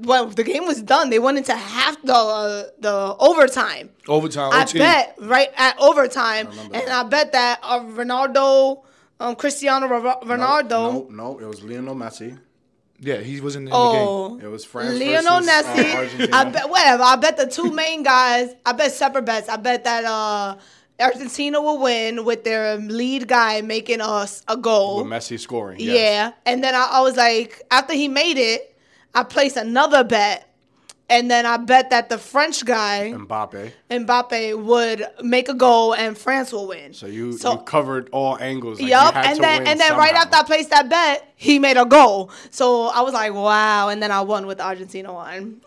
Well, 0.01 0.27
the 0.27 0.45
game 0.45 0.65
was 0.65 0.81
done. 0.81 1.09
They 1.09 1.19
went 1.19 1.39
into 1.39 1.53
half 1.53 2.01
the 2.03 2.13
uh, 2.13 2.63
the 2.79 3.15
overtime. 3.19 3.89
overtime. 4.07 4.51
I 4.53 4.61
OT. 4.63 4.77
bet 4.79 5.15
right 5.19 5.49
at 5.57 5.77
overtime, 5.77 6.47
remember 6.47 6.75
and 6.75 6.87
that. 6.87 7.05
I 7.05 7.09
bet 7.09 7.31
that 7.33 7.59
uh, 7.61 7.81
Ronaldo, 7.81 8.83
um, 9.19 9.35
Cristiano 9.35 9.87
Ronaldo. 9.87 10.69
No, 10.69 11.07
no, 11.09 11.39
it 11.39 11.45
was 11.45 11.63
Lionel 11.63 11.95
Messi. 11.95 12.37
Yeah, 13.01 13.17
he 13.17 13.39
wasn't 13.39 13.67
in 13.67 13.71
the 13.71 13.75
Oh, 13.77 14.37
It 14.41 14.47
was 14.47 14.65
France 14.65 14.99
Lionel 14.99 15.39
versus, 15.41 15.49
uh, 15.49 15.63
Messi. 15.63 15.95
Argentina. 15.95 16.35
I 16.35 16.43
bet 16.45 16.69
whatever. 16.69 17.03
I 17.03 17.15
bet 17.15 17.37
the 17.37 17.47
two 17.47 17.71
main 17.71 18.03
guys. 18.03 18.49
I 18.65 18.73
bet 18.73 18.91
separate 18.91 19.23
bets. 19.23 19.47
I 19.47 19.55
bet 19.55 19.85
that 19.85 20.03
uh, 20.03 20.57
Argentina 20.99 21.61
will 21.61 21.79
win 21.81 22.25
with 22.25 22.43
their 22.43 22.75
lead 22.75 23.27
guy 23.29 23.61
making 23.61 24.01
us 24.01 24.43
a 24.49 24.57
goal. 24.57 24.97
With 25.03 25.05
Messi 25.13 25.39
scoring. 25.39 25.79
yes. 25.79 25.95
Yeah, 25.97 26.31
and 26.45 26.61
then 26.63 26.75
I, 26.75 26.89
I 26.93 27.01
was 27.01 27.15
like, 27.15 27.61
after 27.71 27.93
he 27.93 28.09
made 28.09 28.37
it, 28.37 28.75
I 29.15 29.23
placed 29.23 29.55
another 29.55 30.03
bet, 30.03 30.48
and 31.09 31.29
then 31.29 31.45
I 31.45 31.57
bet 31.57 31.89
that 31.89 32.09
the 32.09 32.17
French 32.17 32.63
guy. 32.65 33.11
Mbappe. 33.15 33.71
Mbappe 33.89 34.63
would 34.63 35.05
make 35.21 35.49
a 35.49 35.53
goal 35.53 35.93
and 35.93 36.17
France 36.17 36.51
will 36.51 36.67
win. 36.67 36.93
So 36.93 37.07
you, 37.07 37.33
So- 37.37 37.53
you 37.53 37.57
covered 37.59 38.09
all 38.11 38.37
angles. 38.39 38.79
Like 38.79 38.91
had 38.91 39.25
and 39.25 39.43
then 39.43 39.67
and 39.67 39.79
then 39.79 39.97
right 39.97 40.13
after 40.13 40.37
I 40.37 40.43
placed 40.43 40.69
that 40.69 40.89
bet, 40.89 41.31
he 41.35 41.59
made 41.59 41.77
a 41.77 41.85
goal. 41.85 42.31
So 42.51 42.85
I 42.87 43.01
was 43.01 43.13
like, 43.13 43.33
wow, 43.33 43.89
and 43.89 44.01
then 44.01 44.11
I 44.11 44.21
won 44.21 44.45
with 44.47 44.59
Argentina 44.61 45.11
one. 45.13 45.61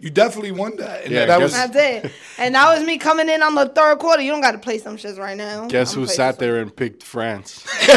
You 0.00 0.10
definitely 0.10 0.52
won 0.52 0.76
that. 0.76 1.02
And 1.04 1.12
Yeah, 1.12 1.26
that 1.26 1.40
guess- 1.40 1.42
was 1.42 1.52
That's 1.72 1.76
it. 2.06 2.12
And 2.38 2.54
that 2.54 2.72
was 2.76 2.86
me 2.86 2.98
coming 2.98 3.28
in 3.28 3.42
on 3.42 3.56
the 3.56 3.68
third 3.68 3.98
quarter. 3.98 4.22
You 4.22 4.30
don't 4.30 4.40
got 4.40 4.52
to 4.52 4.58
play 4.58 4.78
some 4.78 4.96
shits 4.96 5.18
right 5.18 5.36
now. 5.36 5.66
Guess 5.66 5.94
I'm 5.94 6.00
who 6.02 6.06
sat 6.06 6.36
some- 6.36 6.40
there 6.40 6.60
and 6.60 6.74
picked 6.74 7.02
France? 7.02 7.66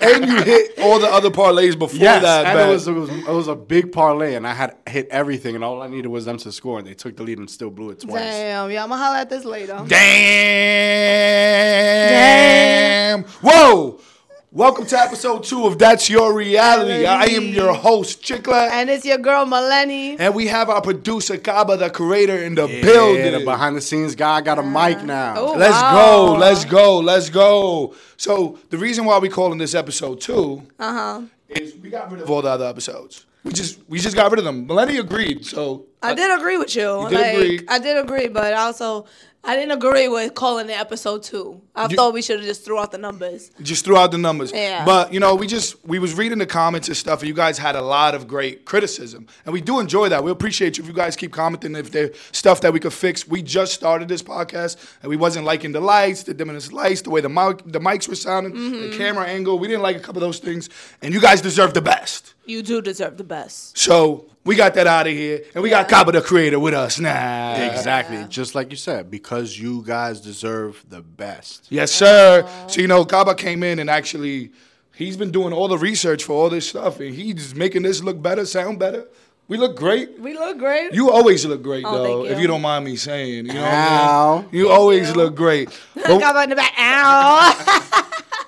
and 0.00 0.26
you 0.26 0.42
hit 0.42 0.78
all 0.78 0.98
the 0.98 1.08
other 1.08 1.30
parlays 1.30 1.78
before 1.78 1.98
yes, 1.98 2.22
that. 2.22 2.46
and 2.46 2.58
it 2.58 2.72
was, 2.72 2.86
it 2.86 2.92
was 2.92 3.08
it 3.10 3.28
was 3.28 3.48
a 3.48 3.56
big 3.56 3.92
parlay, 3.92 4.34
and 4.34 4.46
I 4.46 4.52
had 4.52 4.76
hit 4.86 5.08
everything, 5.08 5.54
and 5.54 5.64
all 5.64 5.80
I 5.82 5.88
needed 5.88 6.08
was 6.08 6.26
them 6.26 6.36
to 6.38 6.52
score, 6.52 6.78
and 6.78 6.86
they 6.86 6.94
took 6.94 7.16
the 7.16 7.22
lead 7.22 7.38
and 7.38 7.48
still 7.48 7.70
blew 7.70 7.90
it 7.90 8.00
twice. 8.00 8.22
Damn, 8.22 8.70
yeah, 8.70 8.82
I'm 8.82 8.90
gonna 8.90 9.02
holler 9.02 9.18
at 9.18 9.30
this 9.30 9.44
later. 9.44 9.82
Damn. 9.86 9.88
Damn. 12.08 13.22
Whoa. 13.42 14.00
Welcome 14.56 14.86
to 14.86 14.98
episode 14.98 15.44
two 15.44 15.66
of 15.66 15.78
That's 15.78 16.08
Your 16.08 16.32
Reality. 16.32 17.04
I 17.04 17.24
am 17.24 17.48
your 17.48 17.74
host, 17.74 18.22
Chicklet. 18.22 18.70
And 18.70 18.88
it's 18.88 19.04
your 19.04 19.18
girl 19.18 19.44
Maleni. 19.44 20.16
And 20.18 20.34
we 20.34 20.46
have 20.46 20.70
our 20.70 20.80
producer, 20.80 21.36
Kaba, 21.36 21.76
the 21.76 21.90
creator, 21.90 22.42
in 22.42 22.54
the 22.54 22.66
Yeah, 22.66 22.80
building. 22.80 23.32
the 23.32 23.44
behind 23.44 23.76
the 23.76 23.82
scenes 23.82 24.14
guy 24.14 24.40
got 24.40 24.58
a 24.58 24.62
mic 24.62 25.02
now. 25.04 25.34
Oh. 25.36 25.52
Let's 25.58 25.74
Wow. 25.74 25.92
go. 25.94 26.32
Let's 26.38 26.64
go. 26.64 26.98
Let's 27.00 27.28
go. 27.28 27.94
So 28.16 28.58
the 28.70 28.78
reason 28.78 29.04
why 29.04 29.18
we're 29.18 29.30
calling 29.30 29.58
this 29.58 29.74
episode 29.74 30.22
two 30.22 30.62
Uh-huh. 30.80 31.20
is 31.50 31.74
we 31.76 31.90
got 31.90 32.10
rid 32.10 32.22
of 32.22 32.30
all 32.30 32.40
the 32.40 32.48
other 32.48 32.64
episodes. 32.64 33.26
We 33.44 33.52
just 33.52 33.78
we 33.90 33.98
just 33.98 34.16
got 34.16 34.30
rid 34.30 34.38
of 34.38 34.46
them. 34.46 34.66
Maleni 34.66 34.98
agreed. 34.98 35.44
So 35.44 35.84
I 36.02 36.14
did 36.14 36.38
agree 36.38 36.58
with 36.58 36.74
you. 36.76 37.06
did 37.10 37.20
like, 37.20 37.34
agree. 37.34 37.60
I 37.68 37.78
did 37.78 37.96
agree, 37.96 38.28
but 38.28 38.52
also 38.54 39.06
I 39.48 39.54
didn't 39.54 39.70
agree 39.72 40.08
with 40.08 40.34
calling 40.34 40.68
it 40.68 40.72
episode 40.78 41.22
two. 41.22 41.62
I 41.74 41.86
You- 41.88 41.94
thought 41.96 42.12
we 42.12 42.20
should 42.20 42.38
have 42.40 42.46
just 42.48 42.64
threw 42.64 42.78
out 42.80 42.90
the 42.90 42.98
numbers. 42.98 43.50
just 43.62 43.84
threw 43.84 43.96
out 43.96 44.10
the 44.10 44.18
numbers. 44.18 44.50
Yeah. 44.52 44.84
But 44.84 45.12
you 45.12 45.20
know, 45.20 45.36
we 45.36 45.46
just 45.46 45.76
we 45.86 45.98
was 46.00 46.14
reading 46.14 46.38
the 46.38 46.46
comments 46.46 46.88
and 46.88 46.96
stuff, 46.96 47.20
and 47.20 47.28
you 47.28 47.34
guys 47.34 47.56
had 47.56 47.76
a 47.76 47.80
lot 47.80 48.14
of 48.16 48.26
great 48.26 48.64
criticism, 48.64 49.26
and 49.44 49.52
we 49.52 49.60
do 49.60 49.78
enjoy 49.78 50.08
that. 50.08 50.24
We 50.24 50.32
appreciate 50.32 50.76
you 50.78 50.82
if 50.84 50.88
you 50.88 50.94
guys 50.94 51.14
keep 51.16 51.32
commenting 51.32 51.76
if 51.76 51.92
there's 51.92 52.16
stuff 52.32 52.60
that 52.62 52.72
we 52.72 52.80
could 52.80 52.92
fix. 52.92 53.26
We 53.26 53.40
just 53.40 53.72
started 53.72 54.08
this 54.08 54.22
podcast, 54.22 54.76
and 55.02 55.08
we 55.10 55.16
wasn't 55.16 55.44
liking 55.44 55.70
the 55.72 55.80
lights, 55.80 56.24
the 56.24 56.34
diminished 56.34 56.72
lights, 56.72 57.02
the 57.02 57.10
way 57.10 57.20
the 57.20 57.28
mic, 57.28 57.62
the 57.66 57.80
mics 57.80 58.08
were 58.08 58.16
sounding, 58.16 58.52
Mm-hmm. 58.52 58.90
the 58.90 58.96
camera 58.98 59.26
angle. 59.26 59.58
We 59.60 59.68
didn't 59.68 59.82
like 59.82 59.96
a 59.96 60.00
couple 60.00 60.22
of 60.22 60.26
those 60.28 60.40
things, 60.40 60.68
and 61.02 61.14
you 61.14 61.20
guys 61.20 61.40
deserve 61.40 61.72
the 61.72 61.82
best. 61.82 62.34
You 62.46 62.62
do 62.62 62.82
deserve 62.82 63.16
the 63.16 63.24
best. 63.24 63.78
So 63.78 64.26
we 64.46 64.54
got 64.56 64.74
that 64.74 64.86
out 64.86 65.06
of 65.06 65.12
here, 65.12 65.42
and 65.54 65.62
we 65.62 65.68
got 65.70 65.88
Kaba 65.88 66.12
the 66.12 66.22
creator 66.22 66.58
with 66.58 66.72
us 66.74 66.98
now. 66.98 67.56
Exactly, 67.72 68.24
just 68.28 68.54
like 68.54 68.70
you 68.70 68.76
said, 68.76 69.10
because 69.10 69.58
you 69.58 69.82
guys 69.84 70.20
deserve 70.20 70.84
the 70.88 71.02
best. 71.02 71.66
Yes, 71.68 71.92
sir. 71.92 72.48
So 72.68 72.80
you 72.80 72.86
know, 72.88 73.04
Kaba 73.04 73.34
came 73.34 73.62
in 73.62 73.78
and 73.78 73.90
actually, 73.90 74.52
he's 74.94 75.16
been 75.16 75.30
doing 75.32 75.52
all 75.52 75.68
the 75.68 75.78
research 75.78 76.24
for 76.24 76.32
all 76.32 76.48
this 76.48 76.68
stuff, 76.68 77.00
and 77.00 77.14
he's 77.14 77.54
making 77.54 77.82
this 77.82 78.02
look 78.02 78.22
better, 78.22 78.46
sound 78.46 78.78
better. 78.78 79.06
We 79.48 79.58
look 79.58 79.76
great. 79.76 80.18
We 80.18 80.34
look 80.34 80.58
great. 80.58 80.92
You 80.92 81.10
always 81.12 81.44
look 81.46 81.62
great, 81.62 81.84
Oh, 81.86 81.92
though. 82.02 82.04
thank 82.22 82.30
If 82.32 82.36
you. 82.38 82.42
you 82.42 82.46
don't 82.48 82.62
mind 82.62 82.84
me 82.84 82.96
saying, 82.96 83.46
you 83.46 83.52
know, 83.52 83.60
what 83.62 83.72
Ow. 83.72 84.38
I 84.38 84.40
mean? 84.40 84.48
you 84.50 84.70
always 84.70 85.14
look 85.14 85.36
great. 85.36 85.68
Got 85.94 86.34
But, 86.34 86.42
in 86.44 86.50
the 86.50 86.56
back. 86.56 86.72
Ow. 86.76 87.92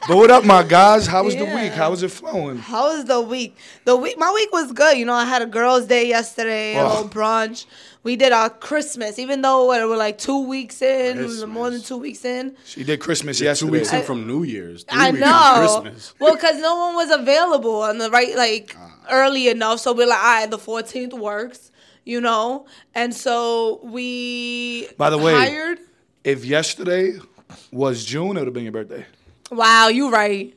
but 0.09 0.17
what 0.17 0.31
up, 0.31 0.45
my 0.45 0.63
guys? 0.63 1.07
How 1.07 1.23
was 1.25 1.37
the 1.37 1.45
week? 1.45 1.73
How 1.73 1.91
was 1.91 2.03
it 2.03 2.11
flowing? 2.11 2.57
How 2.57 2.95
was 2.97 3.05
the 3.05 3.21
week? 3.21 3.57
The 3.85 3.95
week, 3.95 4.19
my 4.19 4.31
week 4.33 4.51
was 4.53 4.73
good. 4.73 4.97
You 4.97 5.05
know, 5.05 5.13
I 5.13 5.25
had 5.27 5.43
a 5.43 5.47
girls' 5.47 5.87
day 5.87 6.09
yesterday, 6.09 6.77
a 6.77 6.83
Oh. 6.85 6.89
little 6.89 7.09
brunch. 7.09 7.67
We 8.05 8.17
did 8.17 8.33
our 8.33 8.49
Christmas, 8.49 9.19
even 9.19 9.43
though 9.43 9.65
what, 9.67 9.87
we're 9.87 9.97
like 9.97 10.17
two 10.19 10.47
weeks 10.47 10.81
in, 10.81 11.19
Christmas. 11.19 11.47
more 11.47 11.69
than 11.71 11.83
two 11.83 11.99
weeks 11.99 12.25
in. 12.25 12.57
She 12.65 12.85
did 12.85 13.01
Christmas 13.01 13.39
Two 13.39 13.45
yesterday. 13.45 13.71
weeks 13.73 13.93
in 13.93 14.03
from 14.03 14.27
New 14.27 14.45
Year's. 14.45 14.85
Three 14.85 14.99
I 14.99 15.11
weeks 15.11 15.21
know. 15.21 15.53
From 15.73 15.83
Christmas. 15.85 16.15
Well, 16.19 16.35
because 16.35 16.59
no 16.61 16.77
one 16.77 16.95
was 16.95 17.11
available 17.11 17.83
on 17.83 17.99
the 17.99 18.09
right, 18.11 18.35
like 18.35 18.75
Ah. 18.79 18.93
early 19.11 19.49
enough. 19.49 19.81
So 19.81 19.93
we're 19.93 20.07
like, 20.07 20.19
all 20.19 20.25
right, 20.25 20.51
the 20.51 20.59
14th 20.59 21.13
works, 21.13 21.71
you 22.05 22.21
know? 22.21 22.65
And 22.95 23.15
so 23.15 23.81
we 23.83 24.89
By 24.97 25.11
the 25.11 25.19
way- 25.19 25.35
hired. 25.35 25.79
If 26.25 26.45
yesterday 26.47 27.19
was 27.73 28.05
June, 28.05 28.37
it 28.37 28.41
would 28.41 28.47
have 28.47 28.55
been 28.55 28.63
your 28.65 28.73
birthday. 28.73 29.05
Wow, 29.51 29.89
you 29.89 30.11
right. 30.11 30.55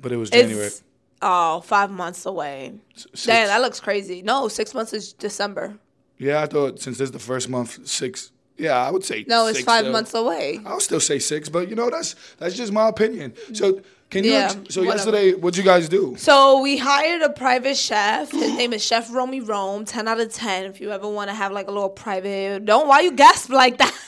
but 0.00 0.12
it 0.12 0.16
was 0.16 0.30
January. 0.30 0.66
It's 0.66 0.82
oh 1.22 1.60
five 1.60 1.90
months 1.90 2.26
away. 2.26 2.74
Six. 2.94 3.26
Damn, 3.26 3.48
that 3.48 3.60
looks 3.60 3.80
crazy. 3.80 4.22
No, 4.22 4.48
six 4.48 4.74
months 4.74 4.92
is 4.92 5.12
December. 5.12 5.78
Yeah, 6.18 6.42
I 6.42 6.46
thought 6.46 6.80
since 6.80 6.98
this 6.98 7.06
is 7.06 7.12
the 7.12 7.18
first 7.18 7.48
month, 7.48 7.86
six. 7.86 8.32
Yeah, 8.58 8.72
I 8.86 8.90
would 8.90 9.04
say 9.04 9.24
No, 9.28 9.46
it's 9.48 9.60
five 9.60 9.80
still. 9.80 9.92
months 9.92 10.14
away. 10.14 10.60
I'll 10.64 10.80
still 10.80 11.00
say 11.00 11.18
six, 11.18 11.48
but 11.48 11.68
you 11.68 11.74
know 11.76 11.90
that's 11.90 12.14
that's 12.38 12.54
just 12.54 12.72
my 12.72 12.88
opinion. 12.88 13.34
So 13.52 13.80
can 14.08 14.24
you? 14.24 14.32
Yeah, 14.32 14.48
so 14.48 14.82
whatever. 14.82 14.84
yesterday, 14.84 15.32
what'd 15.34 15.58
you 15.58 15.64
guys 15.64 15.88
do? 15.88 16.14
So 16.16 16.60
we 16.62 16.78
hired 16.78 17.22
a 17.22 17.30
private 17.30 17.76
chef. 17.76 18.30
His 18.30 18.54
name 18.56 18.72
is 18.72 18.82
Chef 18.84 19.12
Romy 19.12 19.40
Rome. 19.40 19.84
Ten 19.84 20.08
out 20.08 20.20
of 20.20 20.32
ten. 20.32 20.64
If 20.64 20.80
you 20.80 20.90
ever 20.90 21.08
want 21.08 21.28
to 21.28 21.34
have 21.34 21.52
like 21.52 21.68
a 21.68 21.70
little 21.70 21.90
private, 21.90 22.64
don't 22.64 22.86
why 22.88 23.00
you 23.00 23.12
gasp 23.12 23.50
like 23.50 23.78
that. 23.78 23.92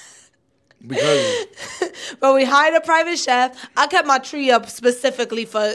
Because 0.86 1.46
But 2.20 2.34
we 2.34 2.44
hired 2.44 2.74
a 2.74 2.80
private 2.80 3.18
chef. 3.18 3.68
I 3.76 3.86
kept 3.86 4.06
my 4.06 4.18
tree 4.18 4.50
up 4.50 4.68
specifically 4.68 5.44
for 5.44 5.74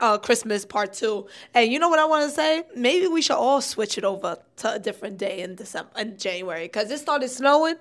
uh, 0.00 0.18
Christmas 0.18 0.64
part 0.64 0.92
two. 0.92 1.26
And 1.54 1.70
you 1.70 1.78
know 1.78 1.88
what 1.88 1.98
I 1.98 2.04
want 2.04 2.28
to 2.28 2.34
say? 2.34 2.64
Maybe 2.74 3.06
we 3.06 3.22
should 3.22 3.36
all 3.36 3.60
switch 3.60 3.98
it 3.98 4.04
over 4.04 4.38
to 4.58 4.72
a 4.72 4.78
different 4.78 5.18
day 5.18 5.40
in 5.40 5.54
December, 5.54 5.90
in 5.98 6.16
January, 6.18 6.64
because 6.64 6.90
it 6.90 6.98
started 6.98 7.28
snowing, 7.28 7.76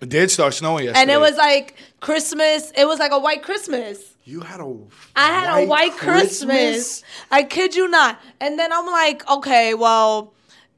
it 0.00 0.08
did 0.08 0.30
start 0.30 0.52
snowing 0.54 0.84
yesterday, 0.84 1.00
and 1.00 1.10
it 1.10 1.18
was 1.18 1.36
like 1.36 1.76
Christmas. 2.00 2.72
It 2.76 2.86
was 2.86 2.98
like 2.98 3.12
a 3.12 3.18
white 3.18 3.42
Christmas. 3.42 4.14
You 4.24 4.40
had 4.40 4.60
a. 4.60 4.76
I 5.16 5.26
had 5.28 5.62
a 5.62 5.66
white 5.66 5.92
Christmas. 5.92 7.02
I 7.30 7.42
kid 7.42 7.74
you 7.74 7.88
not. 7.88 8.20
And 8.40 8.58
then 8.58 8.72
I'm 8.72 8.86
like, 8.86 9.28
okay, 9.30 9.74
well, 9.74 10.34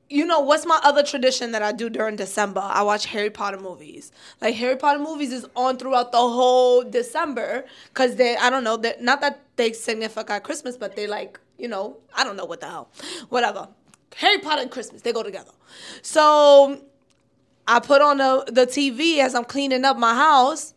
you 0.08 0.24
know 0.24 0.40
what's 0.40 0.64
my 0.66 0.80
other 0.82 1.02
tradition 1.02 1.52
that 1.52 1.62
I 1.62 1.72
do 1.72 1.90
during 1.90 2.16
December? 2.16 2.60
I 2.62 2.82
watch 2.82 3.06
Harry 3.06 3.30
Potter 3.30 3.58
movies. 3.58 4.12
Like 4.40 4.54
Harry 4.54 4.76
Potter 4.76 4.98
movies 4.98 5.32
is 5.32 5.46
on 5.56 5.78
throughout 5.78 6.12
the 6.12 6.18
whole 6.18 6.82
December 6.82 7.64
because 7.88 8.16
they, 8.16 8.36
I 8.36 8.50
don't 8.50 8.64
know, 8.64 8.76
they 8.76 8.94
not 9.00 9.20
that 9.20 9.40
they 9.56 9.72
signify 9.72 10.38
Christmas, 10.38 10.76
but 10.76 10.94
they 10.94 11.06
like, 11.06 11.40
you 11.58 11.68
know, 11.68 11.96
I 12.14 12.24
don't 12.24 12.36
know 12.36 12.44
what 12.44 12.60
the 12.60 12.66
hell, 12.66 12.88
whatever. 13.30 13.68
Harry 14.16 14.38
Potter 14.38 14.62
and 14.62 14.70
Christmas, 14.70 15.02
they 15.02 15.12
go 15.12 15.22
together. 15.22 15.50
So 16.02 16.80
I 17.66 17.80
put 17.80 18.00
on 18.00 18.18
the, 18.18 18.44
the 18.50 18.66
TV 18.66 19.18
as 19.18 19.34
I'm 19.34 19.44
cleaning 19.44 19.84
up 19.84 19.98
my 19.98 20.14
house, 20.14 20.72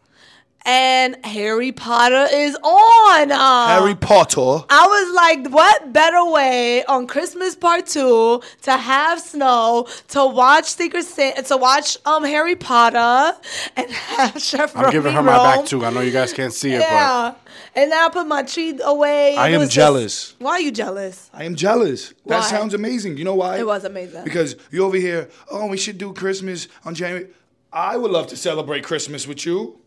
and 0.66 1.18
Harry 1.26 1.72
Potter 1.72 2.28
is 2.32 2.56
on. 2.56 3.32
Uh, 3.32 3.68
Harry 3.80 3.96
Potter. 3.96 4.66
I 4.70 4.86
was 4.88 5.16
like, 5.16 5.54
what 5.54 5.94
better 5.94 6.24
way 6.32 6.84
on 6.86 7.08
Christmas 7.08 7.56
part 7.56 7.88
two 7.88 8.42
to 8.64 8.72
have 8.78 9.20
snow, 9.20 9.88
to 10.10 10.26
watch 10.26 10.66
Secret 10.66 11.04
Santa, 11.06 11.42
to 11.44 11.58
watch 11.58 11.98
um 12.06 12.24
Harry 12.24 12.56
Potter, 12.56 13.38
and 13.76 13.90
have 13.92 14.42
Chef 14.42 14.76
I'm 14.76 14.92
giving 14.92 15.14
her 15.14 15.20
Romy 15.22 15.32
my 15.38 15.56
back 15.58 15.66
too. 15.66 15.84
I 15.86 15.90
know 15.92 16.02
you 16.02 16.12
guys 16.12 16.34
can't 16.34 16.54
see 16.54 16.74
it, 16.74 16.80
Yeah. 16.82 17.34
And 17.76 17.92
then 17.92 18.04
I 18.04 18.10
put 18.10 18.28
my 18.28 18.44
tree 18.44 18.78
away. 18.84 19.36
I 19.36 19.50
It 19.50 19.54
am 19.54 19.60
was 19.60 19.70
just- 19.70 19.76
jealous. 19.76 20.36
why 20.40 20.52
are 20.54 20.62
you 20.62 20.72
jealous? 20.72 21.30
I 21.34 21.44
am 21.46 21.56
jealous. 21.56 22.14
That 22.26 22.44
sounds 22.44 22.74
amazing. 22.74 23.18
You 23.18 23.24
know 23.26 23.36
why? 23.36 23.58
It 23.60 23.66
was 23.66 23.86
amazing. 23.86 24.24
Because 24.24 24.56
you 24.72 24.84
over 24.86 24.98
here, 24.98 25.30
oh, 25.52 25.68
we 25.68 25.78
should 25.78 25.98
do 25.98 26.12
Christmas 26.14 26.68
on 26.84 26.96
January. 26.96 27.28
I 27.72 27.96
would 27.98 28.12
love 28.12 28.28
to 28.28 28.38
celebrate 28.38 28.84
Christmas 28.84 29.28
with 29.28 29.46
you. 29.46 29.80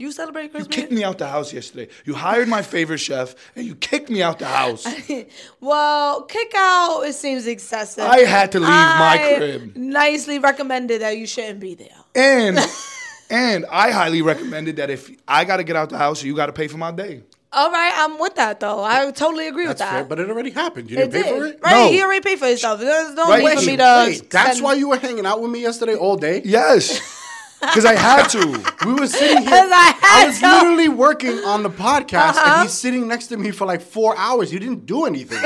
You 0.00 0.12
celebrate 0.12 0.52
Christmas? 0.52 0.76
You 0.76 0.82
kicked 0.82 0.92
me 0.92 1.02
out 1.02 1.18
the 1.18 1.26
house 1.26 1.52
yesterday. 1.52 1.88
You 2.04 2.14
hired 2.14 2.46
my 2.46 2.62
favorite 2.62 2.98
chef 2.98 3.34
and 3.56 3.66
you 3.66 3.74
kicked 3.74 4.08
me 4.08 4.22
out 4.22 4.38
the 4.38 4.46
house. 4.46 4.86
Well, 5.60 6.22
kick 6.22 6.52
out, 6.56 7.02
it 7.02 7.14
seems 7.14 7.46
excessive. 7.48 8.04
I 8.04 8.20
had 8.20 8.52
to 8.52 8.60
leave 8.60 8.68
my 8.68 9.34
crib. 9.36 9.76
Nicely 9.76 10.38
recommended 10.38 11.00
that 11.00 11.18
you 11.18 11.26
shouldn't 11.26 11.58
be 11.58 11.74
there. 11.74 11.88
And 12.14 12.58
and 13.30 13.66
I 13.70 13.90
highly 13.90 14.22
recommended 14.22 14.76
that 14.76 14.88
if 14.88 15.10
I 15.26 15.44
got 15.44 15.56
to 15.56 15.64
get 15.64 15.74
out 15.74 15.90
the 15.90 15.98
house, 15.98 16.22
you 16.22 16.34
got 16.36 16.46
to 16.46 16.52
pay 16.52 16.68
for 16.68 16.78
my 16.78 16.92
day. 16.92 17.22
All 17.52 17.70
right, 17.72 17.92
I'm 17.96 18.18
with 18.20 18.36
that 18.36 18.60
though. 18.60 18.84
I 18.84 19.10
totally 19.10 19.48
agree 19.48 19.66
That's 19.66 19.80
with 19.80 19.88
that. 19.88 19.92
fair, 19.92 20.04
but 20.04 20.20
it 20.20 20.30
already 20.30 20.50
happened. 20.50 20.90
You 20.90 20.96
didn't 20.98 21.12
pay 21.12 21.22
did. 21.22 21.36
for 21.38 21.46
it. 21.46 21.60
Right, 21.62 21.72
No. 21.86 21.90
he 21.90 22.02
already 22.02 22.20
paid 22.20 22.38
for. 22.38 22.44
There's 22.46 22.62
no 22.62 23.26
Right, 23.28 23.42
wait, 23.42 23.58
for 23.58 23.66
me 23.66 23.76
to. 23.78 24.04
Wait, 24.06 24.30
that's 24.30 24.62
why 24.62 24.74
you 24.74 24.90
were 24.90 24.98
hanging 24.98 25.26
out 25.26 25.40
with 25.42 25.50
me 25.50 25.60
yesterday 25.62 25.96
all 25.96 26.16
day. 26.16 26.42
Yes. 26.44 27.16
Because 27.60 27.84
I 27.84 27.94
had 27.94 28.28
to. 28.28 28.64
We 28.86 28.94
were 28.94 29.06
sitting 29.08 29.42
here. 29.42 29.50
I 29.52 29.94
had 30.00 30.26
was 30.28 30.38
to. 30.40 30.46
literally 30.46 30.88
working 30.88 31.38
on 31.44 31.62
the 31.62 31.70
podcast, 31.70 32.30
Uh-huh. 32.36 32.52
and 32.54 32.62
he's 32.62 32.72
sitting 32.72 33.08
next 33.08 33.26
to 33.28 33.36
me 33.36 33.50
for 33.50 33.66
like 33.66 33.80
four 33.80 34.16
hours. 34.16 34.52
You 34.52 34.58
didn't 34.60 34.86
do 34.86 35.06
anything, 35.06 35.42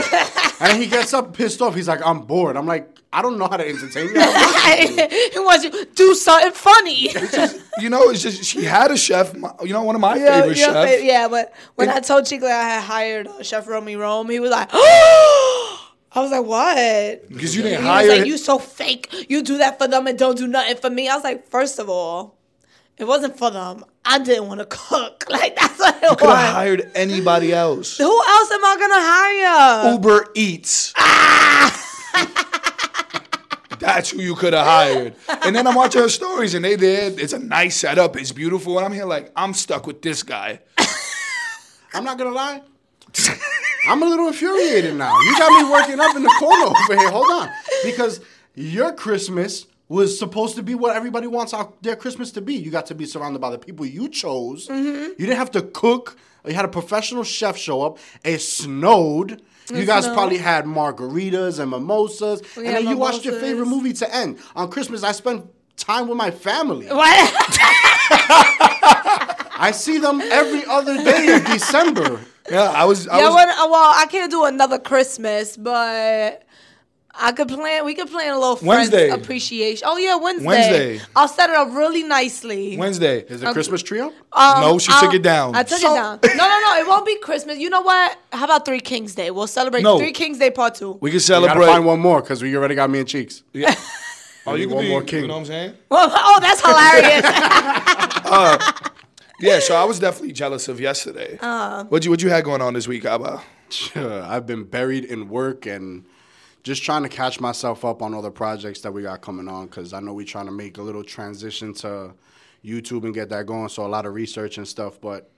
and 0.61 0.77
he 0.81 0.87
gets 0.89 1.15
up 1.15 1.35
pissed 1.35 1.63
off. 1.63 1.75
He's 1.75 1.89
like, 1.89 2.05
"I'm 2.07 2.21
bored." 2.21 2.57
I'm 2.59 2.67
like, 2.67 2.89
"I 3.13 3.23
don't 3.23 3.39
know 3.39 3.49
how 3.49 3.57
to 3.57 3.67
entertain 3.67 4.09
you." 4.09 4.21
he 5.33 5.39
wants 5.39 5.65
you 5.65 5.71
to 5.71 5.89
do 5.95 6.15
something 6.15 6.53
funny. 6.53 7.11
You 7.79 7.89
know, 7.89 8.11
it's 8.11 8.21
just 8.23 8.45
she 8.45 8.65
had 8.65 8.91
a 8.91 8.97
chef. 8.97 9.33
You 9.35 9.73
know, 9.73 9.83
one 9.83 9.95
of 9.95 10.01
my 10.03 10.17
yeah, 10.17 10.41
favorite 10.43 10.59
yeah, 10.59 10.73
chefs. 10.87 11.03
yeah, 11.05 11.29
but 11.29 11.53
when 11.77 11.89
And- 11.89 11.97
I 11.97 12.01
told 12.01 12.27
Chicle 12.27 12.47
I 12.49 12.51
had 12.51 12.83
hired 12.83 13.29
Chef 13.41 13.67
Romy 13.67 13.97
Rome, 13.97 14.29
he 14.29 14.39
was 14.39 14.51
like, 14.51 14.69
I 16.15 16.21
was 16.21 16.31
like, 16.31 16.45
what? 16.45 17.29
Because 17.29 17.57
you 17.57 17.63
didn't 17.63 17.81
He 17.83 17.87
hire. 17.89 18.07
was 18.09 18.19
like, 18.19 18.27
you 18.27 18.37
so 18.39 18.59
fake. 18.59 19.09
You 19.31 19.43
do 19.43 19.59
that 19.59 19.79
for 19.79 19.89
them 19.89 20.07
and 20.07 20.19
don't 20.19 20.37
do 20.37 20.47
nothing 20.47 20.77
for 20.77 20.91
me. 20.91 21.09
I 21.09 21.15
was 21.15 21.25
like, 21.25 21.47
first 21.49 21.79
of 21.79 21.89
all, 21.89 22.37
it 22.99 23.05
wasn't 23.05 23.39
for 23.39 23.51
them. 23.51 23.85
I 24.05 24.19
didn't 24.19 24.47
want 24.49 24.61
to 24.61 24.67
cook. 24.67 25.25
Like 25.31 25.57
that's 25.57 25.79
what 25.79 25.97
it 25.97 26.09
could 26.19 26.27
was. 26.27 26.37
have 26.37 26.55
hired 26.55 26.91
anybody 26.95 27.53
else. 27.55 27.97
Who 27.97 28.05
else 28.05 28.51
am 28.51 28.65
I 28.65 28.77
gonna 28.79 28.95
hire? 29.87 29.93
Uber 29.95 30.27
Eats. 30.35 30.93
Ah! 30.97 31.79
That's 33.79 34.11
who 34.11 34.21
you 34.21 34.35
could 34.37 34.53
have 34.53 34.67
hired. 34.67 35.15
And 35.45 35.57
then 35.57 35.67
I'm 35.67 35.75
watching 35.75 36.03
her 36.03 36.09
stories, 36.09 36.55
and 36.55 36.65
they 36.65 36.77
did. 36.77 37.19
It's 37.19 37.33
a 37.33 37.39
nice 37.39 37.77
setup. 37.77 38.17
It's 38.17 38.31
beautiful, 38.31 38.77
and 38.79 38.85
I'm 38.85 38.93
here 38.93 39.07
like 39.07 39.33
I'm 39.35 39.55
stuck 39.55 39.87
with 39.89 40.03
this 40.03 40.23
guy. 40.23 40.61
I'm 41.95 42.05
not 42.05 42.17
gonna 42.19 42.31
lie. 42.31 42.63
I'm 43.89 44.03
a 44.03 44.07
little 44.07 44.29
infuriated 44.29 44.95
now. 44.97 45.19
You 45.21 45.37
got 45.39 45.63
me 45.63 45.71
working 45.71 46.01
up 46.01 46.15
in 46.17 46.23
the 46.23 46.35
corner 46.39 46.67
over 46.67 46.97
here. 47.01 47.11
Hold 47.11 47.31
on, 47.31 47.49
because 47.85 48.21
your 48.55 48.93
Christmas 48.93 49.67
was 49.89 50.19
supposed 50.19 50.57
to 50.57 50.63
be 50.63 50.75
what 50.75 50.97
everybody 50.97 51.27
wants 51.27 51.53
our, 51.53 51.71
their 51.83 51.97
Christmas 51.97 52.31
to 52.33 52.41
be. 52.41 52.55
You 52.55 52.71
got 52.71 52.87
to 52.87 52.95
be 52.95 53.05
surrounded 53.05 53.41
by 53.41 53.51
the 53.51 53.59
people 53.59 53.85
you 53.85 54.09
chose. 54.09 54.69
Mm-hmm. 54.69 55.03
You 55.19 55.27
didn't 55.27 55.37
have 55.37 55.51
to 55.53 55.63
cook. 55.63 56.17
You 56.47 56.55
had 56.55 56.65
a 56.65 56.69
professional 56.69 57.25
chef 57.25 57.57
show 57.57 57.83
up. 57.83 57.99
It 58.25 58.39
snowed. 58.41 59.43
You 59.73 59.85
guys 59.85 60.05
snowed. 60.05 60.15
probably 60.15 60.39
had 60.39 60.65
margaritas 60.65 61.59
and 61.59 61.71
mimosas, 61.71 62.41
and 62.57 62.67
had 62.67 62.77
then 62.77 62.89
you 62.89 62.97
watched 62.97 63.25
your 63.25 63.39
favorite 63.39 63.67
movie 63.67 63.93
to 63.95 64.15
end. 64.15 64.39
On 64.57 64.71
Christmas, 64.71 65.03
I 65.03 65.13
spent 65.13 65.45
time 65.77 66.09
with 66.09 66.17
my 66.17 66.31
family. 66.31 66.87
What? 66.87 67.35
I 69.55 69.71
see 69.75 69.99
them 69.99 70.21
every 70.21 70.65
other 70.67 70.97
day 71.05 71.37
in 71.37 71.45
December. 71.53 72.21
Yeah, 72.51 72.63
I 72.71 72.85
was. 72.85 73.07
I 73.09 73.19
yeah, 73.19 73.25
was 73.27 73.35
what, 73.35 73.49
well, 73.71 73.93
I 73.97 74.07
can't 74.11 74.31
do 74.31 74.45
another 74.45 74.79
Christmas, 74.79 75.57
but 75.57 76.43
I 77.15 77.33
could 77.33 77.49
plan. 77.49 77.85
We 77.85 77.95
could 77.95 78.11
plan 78.11 78.33
a 78.35 78.39
little 78.39 78.57
friends 78.57 78.69
Wednesday. 78.91 79.11
appreciation. 79.11 79.87
Oh 79.89 79.97
yeah, 79.97 80.17
Wednesday. 80.17 80.47
Wednesday. 80.47 81.01
I'll 81.15 81.29
set 81.29 81.51
it 81.51 81.57
up 81.57 81.69
really 81.73 82.03
nicely. 82.03 82.77
Wednesday. 82.77 83.21
Is 83.21 83.43
the 83.43 83.53
Christmas 83.53 83.83
tree 83.83 84.01
up? 84.01 84.13
Um, 84.33 84.61
No, 84.61 84.79
she 84.79 84.91
I'll- 84.93 85.01
took 85.03 85.15
it 85.15 85.23
down. 85.23 85.55
I 85.55 85.63
took 85.63 85.79
So- 85.79 85.93
it 85.93 85.97
down. 85.97 86.19
No, 86.25 86.49
no, 86.49 86.61
no. 86.61 86.77
It 86.81 86.87
won't 86.87 87.07
be 87.07 87.17
Christmas. 87.19 87.59
You 87.59 87.71
know 87.71 87.83
what? 87.83 88.17
How 88.33 88.45
about 88.47 88.65
Three 88.65 88.81
Kings 88.81 89.15
Day? 89.15 89.31
We'll 89.31 89.47
celebrate 89.47 89.83
No. 89.83 89.99
Three 89.99 90.13
Kings 90.13 90.39
Day 90.39 90.51
Part 90.51 90.75
Two. 90.75 90.99
We 91.01 91.11
can 91.11 91.21
You 91.21 91.27
gotta 91.27 91.47
celebrate. 91.47 91.67
find 91.67 91.85
one 91.87 92.01
more 92.01 92.21
because 92.23 92.43
we 92.43 92.57
already 92.57 92.75
got 92.75 92.91
me 92.91 92.99
and 93.01 93.09
cheeks. 93.09 93.43
Yeah. 93.53 93.75
Oh, 94.45 94.57
you 94.57 94.67
can 94.67 94.75
one 94.75 94.85
be, 94.85 94.91
more 94.91 95.03
king. 95.03 95.21
You 95.23 95.29
know 95.29 95.35
what 95.35 95.41
I'm 95.41 95.47
saying? 95.47 95.75
Well, 95.89 96.11
oh, 96.13 96.41
that's 96.41 96.61
hilarious. 96.61 97.25
Yeah. 99.43 99.59
So 99.61 99.75
I 99.77 99.85
was 99.85 99.99
definitely 99.99 100.33
jealous 100.33 100.69
of 100.69 100.81
yesterday. 100.81 101.39
Uh. 101.41 101.85
what 101.85 102.05
you 102.05 102.11
what 102.11 102.23
you 102.23 102.31
had 102.31 102.45
going 102.45 102.63
on 102.63 102.75
this 102.75 102.89
week, 102.89 103.03
Kaba? 103.03 103.43
I've 103.95 104.47
been 104.47 104.65
buried 104.65 105.05
in 105.05 105.29
work 105.29 105.67
and 105.67 106.05
just 106.63 106.83
trying 106.83 107.03
to 107.03 107.09
catch 107.09 107.41
myself 107.41 107.85
up 107.85 108.03
on 108.03 108.15
all 108.15 108.23
the 108.23 108.31
projects 108.31 108.81
that 108.83 108.93
we 108.93 109.03
got 109.03 109.21
coming 109.21 109.49
on 109.49 109.67
because 109.67 109.93
I 109.93 110.01
know 110.01 110.15
we're 110.15 110.27
trying 110.27 110.47
to 110.47 110.53
make 110.53 110.79
a 110.79 110.83
little 110.83 111.03
transition 111.03 111.75
to 111.75 112.13
YouTube 112.65 113.05
and 113.05 113.13
get 113.15 113.29
that 113.31 113.47
going. 113.47 113.69
So 113.69 113.85
a 113.85 113.89
lot 113.89 114.07
of 114.07 114.15
research 114.15 114.59
and 114.59 114.69
stuff. 114.69 115.01
But 115.01 115.31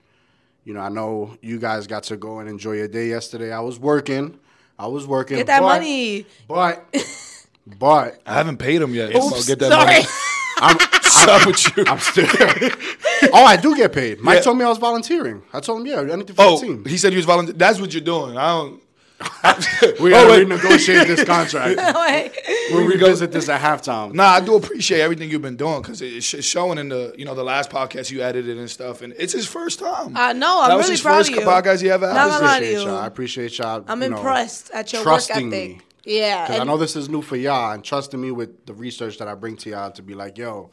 you 0.65 0.73
know, 0.73 0.81
I 0.81 0.89
know 0.89 1.35
you 1.41 1.59
guys 1.59 1.87
got 1.87 2.03
to 2.03 2.17
go 2.17 2.39
and 2.39 2.49
enjoy 2.49 2.73
your 2.73 2.87
day 2.87 3.07
yesterday. 3.09 3.51
I 3.51 3.59
was 3.61 3.79
working. 3.79 4.37
I 4.77 4.87
was 4.87 5.07
working. 5.07 5.37
Get 5.37 5.47
that 5.47 5.61
but- 5.61 5.67
money. 5.67 6.25
But 6.47 6.85
but 7.79 8.21
I 8.25 8.33
haven't 8.33 8.57
paid 8.57 8.81
him 8.81 8.93
yet. 8.93 9.15
Oops, 9.15 9.33
I'll 9.33 9.43
get 9.43 9.59
that 9.59 9.71
sorry. 9.71 9.85
money. 9.85 10.05
I'm, 10.57 10.77
What's 11.15 11.27
up 11.27 11.45
with 11.47 11.77
you? 11.77 11.83
I'm 11.87 11.99
still. 11.99 12.27
oh, 13.33 13.45
I 13.45 13.55
do 13.55 13.75
get 13.75 13.93
paid. 13.93 14.19
Mike 14.19 14.35
Yeah. 14.37 14.41
told 14.41 14.57
me 14.57 14.65
I 14.65 14.69
was 14.69 14.77
volunteering. 14.77 15.41
I 15.53 15.59
told 15.59 15.81
him, 15.81 15.87
yeah, 15.87 16.01
anything 16.13 16.35
for 16.35 16.41
Oh, 16.43 16.59
the 16.59 16.65
team. 16.67 16.85
he 16.85 16.97
said 16.97 17.11
he 17.13 17.17
was 17.17 17.25
volunteering. 17.25 17.57
That's 17.57 17.79
what 17.79 17.93
you're 17.93 18.01
doing. 18.03 18.37
I 18.37 18.47
don't. 18.51 18.81
We 20.01 20.13
Oh, 20.13 20.27
gotta 20.27 20.29
wait. 20.29 20.47
renegotiate 20.47 21.07
this 21.07 21.23
contract. 21.33 21.79
We'll 22.71 22.85
revisit 22.85 23.31
this 23.31 23.47
at 23.47 23.61
halftime. 23.61 24.13
Nah, 24.13 24.25
I 24.25 24.41
do 24.41 24.55
appreciate 24.55 24.99
everything 24.99 25.31
you've 25.31 25.41
been 25.41 25.55
doing 25.55 25.81
because 25.81 26.01
it's 26.01 26.25
sh- 26.25 26.43
showing 26.43 26.77
in 26.77 26.89
the 26.89 27.15
you 27.17 27.23
know 27.23 27.33
the 27.33 27.43
last 27.43 27.69
podcast 27.69 28.11
you 28.11 28.21
edited 28.21 28.57
and 28.57 28.69
stuff, 28.69 29.01
and 29.01 29.13
it's 29.17 29.31
his 29.31 29.47
first 29.47 29.79
time. 29.79 30.17
I 30.17 30.33
know. 30.33 30.61
I'm 30.61 30.69
that 30.69 30.75
was 30.75 30.85
really 30.87 30.93
his 30.95 31.01
proud 31.01 31.17
first 31.17 31.29
of 31.29 31.35
you. 31.37 31.41
podcast 31.43 31.81
he 31.81 31.89
ever 31.89 32.07
Not 32.07 32.15
had. 32.17 32.29
gonna 32.29 32.45
lie 32.45 32.59
to 32.59 32.65
appreciate 32.65 32.81
you. 32.81 32.87
y'all. 32.87 32.97
I 32.97 33.07
appreciate 33.07 33.57
y'all. 33.57 33.85
I'm 33.87 34.01
you 34.03 34.09
know, 34.09 34.17
impressed 34.17 34.71
at 34.71 34.91
your 34.91 34.99
work 35.01 35.05
trusting 35.05 35.53
ethic. 35.53 35.69
me. 35.77 35.81
Yeah. 36.03 36.43
Because 36.43 36.55
I 36.57 36.59
and- 36.61 36.67
know 36.69 36.77
this 36.77 36.95
is 36.97 37.07
new 37.07 37.21
for 37.21 37.37
y'all 37.37 37.71
and 37.71 37.83
trusting 37.83 38.19
me 38.19 38.31
with 38.31 38.65
the 38.65 38.73
research 38.73 39.17
that 39.19 39.27
I 39.29 39.35
bring 39.35 39.55
to 39.57 39.69
y'all 39.69 39.91
to 39.91 40.01
be 40.03 40.13
like, 40.13 40.37
yo, 40.37 40.71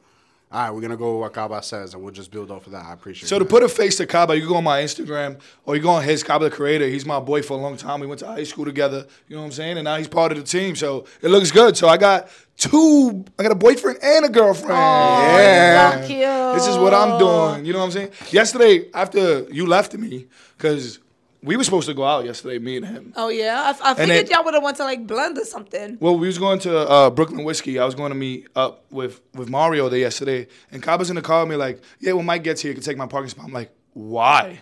All 0.52 0.60
right, 0.60 0.70
we're 0.70 0.82
gonna 0.82 0.98
go 0.98 1.12
with 1.14 1.20
what 1.22 1.32
Kaba 1.32 1.62
says, 1.62 1.94
and 1.94 2.02
we'll 2.02 2.12
just 2.12 2.30
build 2.30 2.50
off 2.50 2.66
of 2.66 2.72
that. 2.72 2.84
I 2.84 2.92
appreciate. 2.92 3.24
It. 3.24 3.28
So 3.28 3.38
to 3.38 3.44
put 3.44 3.62
a 3.62 3.68
face 3.70 3.96
to 3.96 4.06
Kaba, 4.06 4.36
you 4.36 4.46
go 4.46 4.56
on 4.56 4.64
my 4.64 4.82
Instagram 4.82 5.40
or 5.64 5.76
you 5.76 5.80
go 5.82 5.88
on 5.88 6.04
his 6.04 6.22
Kaba 6.22 6.44
the 6.44 6.50
Creator. 6.50 6.88
He's 6.88 7.06
my 7.06 7.20
boy 7.20 7.40
for 7.40 7.54
a 7.54 7.56
long 7.56 7.78
time. 7.78 8.00
We 8.00 8.06
went 8.06 8.18
to 8.20 8.26
high 8.26 8.44
school 8.44 8.66
together. 8.66 9.06
You 9.28 9.36
know 9.36 9.42
what 9.42 9.46
I'm 9.46 9.52
saying? 9.52 9.78
And 9.78 9.84
now 9.84 9.96
he's 9.96 10.08
part 10.08 10.30
of 10.30 10.36
the 10.36 10.44
team. 10.44 10.76
So 10.76 11.06
it 11.22 11.28
looks 11.28 11.50
good. 11.50 11.74
So 11.76 11.88
I 11.88 11.96
got 11.96 12.28
two. 12.58 13.24
I 13.38 13.42
got 13.42 13.52
a 13.52 13.54
boyfriend 13.54 14.00
and 14.02 14.26
a 14.26 14.28
girlfriend. 14.28 14.72
Oh, 14.72 15.38
yeah. 15.38 16.02
so 16.02 16.06
cute. 16.06 16.54
This 16.54 16.66
is 16.66 16.76
what 16.76 16.92
I'm 16.92 17.18
doing. 17.18 17.64
You 17.64 17.72
know 17.72 17.78
what 17.78 17.86
I'm 17.86 17.92
saying? 17.92 18.10
Yesterday, 18.30 18.90
after 18.92 19.44
you 19.50 19.66
left 19.66 19.94
me, 19.96 20.26
because 20.58 20.98
we 21.42 21.56
were 21.56 21.64
supposed 21.64 21.88
to 21.88 21.94
go 21.94 22.04
out 22.04 22.24
yesterday, 22.24 22.58
me 22.58 22.76
and 22.76 22.86
him. 22.86 23.12
Oh 23.16 23.28
yeah, 23.28 23.74
I, 23.82 23.90
I 23.90 23.94
figured 23.94 24.26
then- 24.28 24.34
y'all 24.34 24.44
would 24.44 24.54
have 24.54 24.62
went 24.62 24.76
to 24.78 24.84
like 24.84 25.06
blend 25.06 25.38
or 25.38 25.44
something. 25.44 25.98
Well, 26.00 26.16
we 26.18 26.26
was 26.26 26.38
going 26.38 26.58
to 26.60 26.78
uh, 26.88 27.10
Brooklyn 27.10 27.44
Whiskey. 27.44 27.78
I 27.78 27.84
was 27.84 27.94
going 27.94 28.10
to 28.10 28.16
meet 28.16 28.46
up 28.54 28.84
with, 28.90 29.20
with 29.34 29.48
Mario 29.50 29.88
there 29.88 29.98
yesterday, 29.98 30.46
and 30.70 30.82
Kaba's 30.82 31.10
in 31.10 31.16
the 31.16 31.22
car 31.22 31.40
with 31.42 31.50
me 31.50 31.56
like, 31.56 31.80
yeah, 32.00 32.12
when 32.12 32.26
Mike 32.26 32.44
gets 32.44 32.60
here, 32.62 32.70
he 32.70 32.74
can 32.74 32.84
take 32.84 32.96
my 32.96 33.06
parking 33.06 33.28
spot. 33.30 33.46
I'm 33.46 33.52
like, 33.52 33.70
why? 33.94 34.60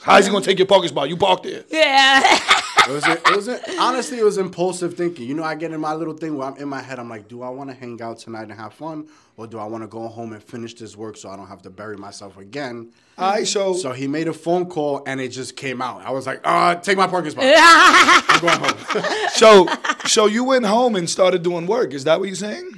How 0.00 0.18
is 0.18 0.26
he 0.26 0.32
gonna 0.32 0.44
take 0.44 0.58
your 0.58 0.66
parking 0.66 0.88
spot? 0.88 1.08
You 1.08 1.16
parked 1.16 1.44
there. 1.44 1.64
Yeah. 1.70 2.38
It 2.88 2.92
was, 2.92 3.06
it 3.06 3.36
was 3.36 3.48
honestly, 3.78 4.18
it 4.18 4.24
was 4.24 4.38
impulsive 4.38 4.94
thinking. 4.94 5.26
You 5.26 5.34
know, 5.34 5.42
I 5.42 5.54
get 5.54 5.72
in 5.72 5.80
my 5.80 5.94
little 5.94 6.14
thing 6.14 6.36
where 6.36 6.48
I'm 6.48 6.56
in 6.56 6.68
my 6.68 6.82
head. 6.82 6.98
I'm 6.98 7.08
like, 7.08 7.28
do 7.28 7.42
I 7.42 7.48
want 7.48 7.70
to 7.70 7.76
hang 7.76 8.00
out 8.02 8.18
tonight 8.18 8.42
and 8.42 8.52
have 8.52 8.74
fun, 8.74 9.08
or 9.36 9.46
do 9.46 9.58
I 9.58 9.64
want 9.64 9.82
to 9.84 9.88
go 9.88 10.06
home 10.08 10.32
and 10.32 10.42
finish 10.42 10.74
this 10.74 10.96
work 10.96 11.16
so 11.16 11.30
I 11.30 11.36
don't 11.36 11.48
have 11.48 11.62
to 11.62 11.70
bury 11.70 11.96
myself 11.96 12.36
again? 12.36 12.90
All 13.16 13.30
right, 13.32 13.46
so, 13.46 13.74
So 13.74 13.92
he 13.92 14.06
made 14.06 14.28
a 14.28 14.32
phone 14.32 14.66
call 14.66 15.02
and 15.06 15.20
it 15.20 15.28
just 15.28 15.56
came 15.56 15.80
out. 15.80 16.02
I 16.04 16.10
was 16.10 16.26
like, 16.26 16.40
uh, 16.44 16.74
take 16.76 16.96
my 16.96 17.06
parking 17.06 17.30
spot. 17.30 17.44
I'm 17.46 18.40
going 18.40 18.58
home. 18.58 19.28
so 19.34 19.66
so 20.06 20.26
you 20.26 20.44
went 20.44 20.66
home 20.66 20.96
and 20.96 21.08
started 21.08 21.42
doing 21.42 21.66
work. 21.66 21.94
Is 21.94 22.04
that 22.04 22.18
what 22.18 22.26
you're 22.26 22.36
saying? 22.36 22.72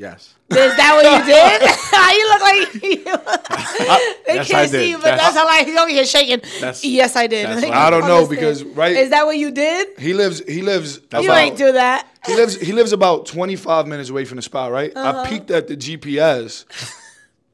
Yes. 0.00 0.34
Is 0.50 0.76
that 0.76 0.92
what 0.96 1.04
you 1.06 1.24
did? 1.32 1.62
you 2.18 2.24
look 2.32 2.42
like 2.42 2.74
you. 2.82 4.24
they 4.26 4.34
Yes, 4.34 4.48
can't 4.48 4.70
did. 4.70 4.80
see 4.80 4.90
you, 4.90 4.96
but 4.96 5.04
That's- 5.04 5.20
that's, 5.34 5.36
how 5.36 5.46
like 5.46 5.66
he's 5.66 5.76
over 5.76 5.88
here 5.90 6.04
shaking. 6.04 6.40
That's- 6.60 6.84
yes, 6.84 7.14
I 7.16 7.26
did. 7.26 7.46
that's 7.46 7.62
what 7.66 7.72
I 7.74 7.90
don't 7.90 8.06
know 8.08 8.26
because 8.26 8.64
right. 8.64 8.96
Is 8.96 9.10
that 9.10 9.26
what 9.26 9.36
you 9.38 9.50
did? 9.50 9.98
he 9.98 10.12
lives. 10.14 10.42
He 10.46 10.62
lives. 10.62 10.98
That's 11.00 11.22
You 11.24 11.30
about- 11.30 11.40
ain't 11.42 11.56
do 11.56 11.72
that. 11.72 12.06
He 12.26 12.34
lives. 12.34 12.60
He 12.60 12.72
lives 12.72 12.92
about 12.92 13.26
25 13.26 13.86
minutes 13.86 14.10
away 14.10 14.24
from 14.24 14.36
the 14.36 14.42
spot. 14.42 14.72
Right. 14.72 14.92
Uh-huh. 14.94 15.20
I 15.24 15.28
peeked 15.28 15.50
at 15.50 15.68
the 15.68 15.76
GPS, 15.76 16.64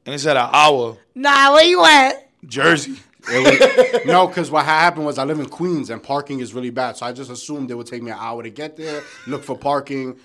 and 0.05 0.15
it 0.15 0.19
said 0.19 0.37
an 0.37 0.49
hour. 0.51 0.97
Nah, 1.15 1.53
where 1.53 1.63
you 1.65 1.81
went? 1.81 2.17
Jersey. 2.45 2.97
It 3.29 3.93
was- 3.93 4.05
no, 4.05 4.27
because 4.27 4.49
what 4.49 4.63
happened 4.65 5.05
was 5.05 5.17
I 5.17 5.23
live 5.25 5.39
in 5.39 5.47
Queens 5.49 5.89
and 5.89 6.01
parking 6.01 6.39
is 6.39 6.53
really 6.53 6.69
bad. 6.69 6.95
So 6.97 7.05
I 7.05 7.11
just 7.11 7.29
assumed 7.29 7.69
it 7.71 7.75
would 7.75 7.87
take 7.87 8.01
me 8.01 8.11
an 8.11 8.17
hour 8.19 8.41
to 8.41 8.49
get 8.49 8.77
there, 8.77 9.03
look 9.27 9.43
for 9.43 9.57
parking. 9.57 10.17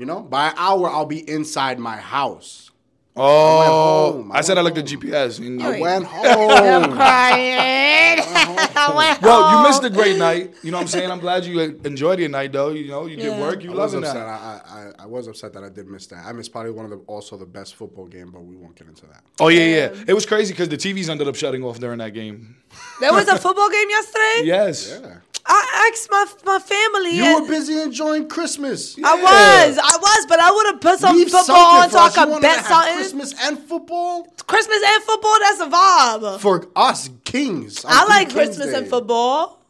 You 0.00 0.06
know, 0.06 0.22
by 0.22 0.48
an 0.48 0.54
hour 0.56 0.88
I'll 0.88 1.04
be 1.04 1.28
inside 1.28 1.78
my 1.78 1.98
house. 1.98 2.69
Oh, 3.16 4.12
home. 4.12 4.32
I, 4.32 4.38
I 4.38 4.40
said 4.40 4.56
I 4.56 4.62
went 4.62 4.76
looked 4.76 4.92
at. 4.92 4.98
GPS. 4.98 5.38
and- 5.38 5.62
I 5.62 5.80
went 5.80 6.04
home. 6.04 6.50
I'm 6.50 6.82
home. 6.84 6.96
crying. 6.96 8.18
I 8.22 8.92
went 8.96 9.22
Well, 9.22 9.50
you 9.62 9.68
missed 9.68 9.84
a 9.84 9.90
great 9.90 10.16
night. 10.16 10.54
You 10.62 10.70
know 10.70 10.78
what 10.78 10.82
I'm 10.82 10.88
saying? 10.88 11.10
I'm 11.10 11.18
glad 11.18 11.44
you 11.44 11.58
enjoyed 11.60 12.18
your 12.20 12.28
night, 12.28 12.52
though. 12.52 12.70
You 12.70 12.88
know, 12.88 13.06
you 13.06 13.16
did 13.16 13.38
work. 13.40 13.62
You 13.62 13.72
I 13.72 13.74
was 13.74 13.94
upset. 13.94 14.14
that. 14.14 14.26
I, 14.26 14.92
I, 14.98 15.02
I 15.02 15.06
was 15.06 15.26
upset 15.26 15.52
that 15.54 15.64
I 15.64 15.68
did 15.68 15.88
miss 15.88 16.06
that. 16.08 16.24
I 16.24 16.32
missed 16.32 16.52
probably 16.52 16.70
one 16.70 16.84
of 16.84 16.90
the 16.92 16.98
also 17.06 17.36
the 17.36 17.46
best 17.46 17.74
football 17.74 18.06
game, 18.06 18.30
but 18.30 18.40
we 18.42 18.56
won't 18.56 18.76
get 18.76 18.86
into 18.88 19.06
that. 19.06 19.22
Oh 19.40 19.48
yeah, 19.48 19.64
yeah. 19.64 20.04
It 20.06 20.14
was 20.14 20.24
crazy 20.24 20.52
because 20.52 20.68
the 20.68 20.76
TVs 20.78 21.08
ended 21.08 21.26
up 21.28 21.34
shutting 21.34 21.62
off 21.64 21.78
during 21.78 21.98
that 21.98 22.14
game. 22.14 22.56
There 23.00 23.12
was 23.12 23.28
a 23.28 23.36
football 23.38 23.68
game 23.70 23.88
yesterday. 23.90 24.20
Yes. 24.50 24.98
Yeah. 25.02 25.16
I 25.46 25.90
asked 25.92 26.08
my 26.10 26.26
my 26.44 26.58
family. 26.60 27.16
You 27.16 27.40
were 27.40 27.48
busy 27.48 27.80
enjoying 27.80 28.28
Christmas. 28.28 28.96
I 29.02 29.14
was, 29.14 29.78
I 29.78 29.96
was, 30.00 30.26
but 30.28 30.38
I 30.38 30.50
would 30.50 30.66
have 30.66 30.80
put 30.80 30.98
some 31.00 31.16
Leave 31.16 31.30
football 31.30 31.56
on 31.56 31.90
something 31.90 32.12
so 32.14 32.22
for 32.24 32.30
I 32.30 32.34
could 32.34 32.42
bet 32.42 32.64
something. 32.66 32.99
Christmas 33.00 33.34
and 33.42 33.58
football 33.58 34.24
Christmas 34.46 34.78
and 34.86 35.02
football, 35.04 35.36
that's 35.40 35.60
a 35.60 35.66
vibe. 35.66 36.40
for 36.40 36.68
us 36.76 37.10
kings. 37.24 37.84
I 37.86 38.06
like 38.06 38.30
Christmas 38.30 38.72
and 38.72 38.88
football, 38.88 39.60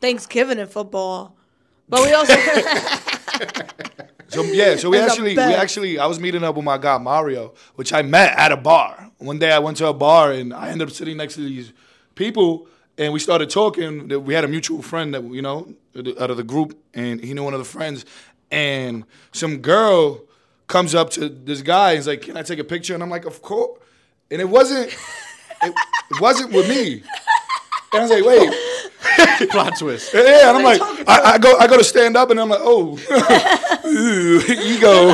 Thanksgiving 0.00 0.58
and 0.58 0.70
football, 0.70 1.36
but 1.88 2.02
we 2.02 2.12
also 2.12 2.34
So 4.28 4.42
yeah, 4.42 4.76
so 4.76 4.90
we 4.90 4.98
actually 4.98 5.36
we 5.36 5.54
actually 5.54 5.98
I 5.98 6.06
was 6.06 6.18
meeting 6.18 6.42
up 6.42 6.56
with 6.56 6.64
my 6.64 6.78
guy 6.78 6.98
Mario, 6.98 7.54
which 7.76 7.92
I 7.92 8.02
met 8.02 8.36
at 8.36 8.52
a 8.52 8.56
bar. 8.56 9.10
One 9.18 9.38
day 9.38 9.52
I 9.52 9.60
went 9.60 9.76
to 9.78 9.86
a 9.86 9.94
bar 9.94 10.32
and 10.32 10.52
I 10.52 10.70
ended 10.70 10.88
up 10.88 10.94
sitting 10.94 11.16
next 11.16 11.34
to 11.34 11.40
these 11.40 11.72
people 12.14 12.66
and 12.98 13.12
we 13.12 13.20
started 13.20 13.50
talking. 13.50 14.08
We 14.24 14.34
had 14.34 14.44
a 14.44 14.48
mutual 14.48 14.82
friend 14.82 15.14
that 15.14 15.22
you 15.24 15.42
know 15.42 15.74
out 16.18 16.30
of 16.30 16.36
the 16.36 16.44
group, 16.44 16.76
and 16.94 17.20
he 17.22 17.34
knew 17.34 17.44
one 17.44 17.54
of 17.54 17.58
the 17.58 17.64
friends. 17.64 18.04
And 18.50 19.04
some 19.32 19.58
girl 19.58 20.22
comes 20.68 20.94
up 20.94 21.10
to 21.10 21.28
this 21.28 21.62
guy 21.62 21.92
and 21.92 22.00
is 22.00 22.06
like, 22.06 22.22
"Can 22.22 22.36
I 22.36 22.42
take 22.42 22.58
a 22.58 22.64
picture?" 22.64 22.94
And 22.94 23.02
I'm 23.02 23.10
like, 23.10 23.24
"Of 23.26 23.42
course." 23.42 23.78
And 24.30 24.40
it 24.40 24.48
wasn't 24.48 24.88
it, 25.62 25.74
it 26.10 26.20
wasn't 26.20 26.52
with 26.52 26.68
me. 26.68 27.02
And 27.92 27.94
I 27.94 28.00
was 28.00 28.10
like, 28.10 28.24
"Wait." 28.24 28.52
plot 29.50 29.78
twist. 29.78 30.12
Yeah, 30.12 30.48
and 30.48 30.58
I'm 30.58 30.64
like, 30.64 30.80
I, 31.06 31.34
I 31.34 31.38
go, 31.38 31.56
I 31.58 31.66
go 31.66 31.78
to 31.78 31.84
stand 31.84 32.16
up, 32.16 32.30
and 32.30 32.38
I'm 32.40 32.48
like, 32.48 32.60
oh, 32.62 32.98
Ooh, 33.86 34.40
ego, 34.48 35.12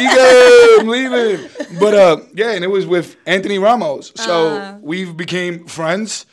ego, 0.00 0.80
I'm 0.80 0.88
leaving. 0.88 1.48
But 1.78 1.94
uh, 1.94 2.16
yeah, 2.34 2.52
and 2.52 2.64
it 2.64 2.68
was 2.68 2.86
with 2.86 3.16
Anthony 3.26 3.58
Ramos, 3.58 4.12
so 4.16 4.56
Uh. 4.56 4.78
we 4.80 5.04
became 5.04 5.66
friends. 5.66 6.26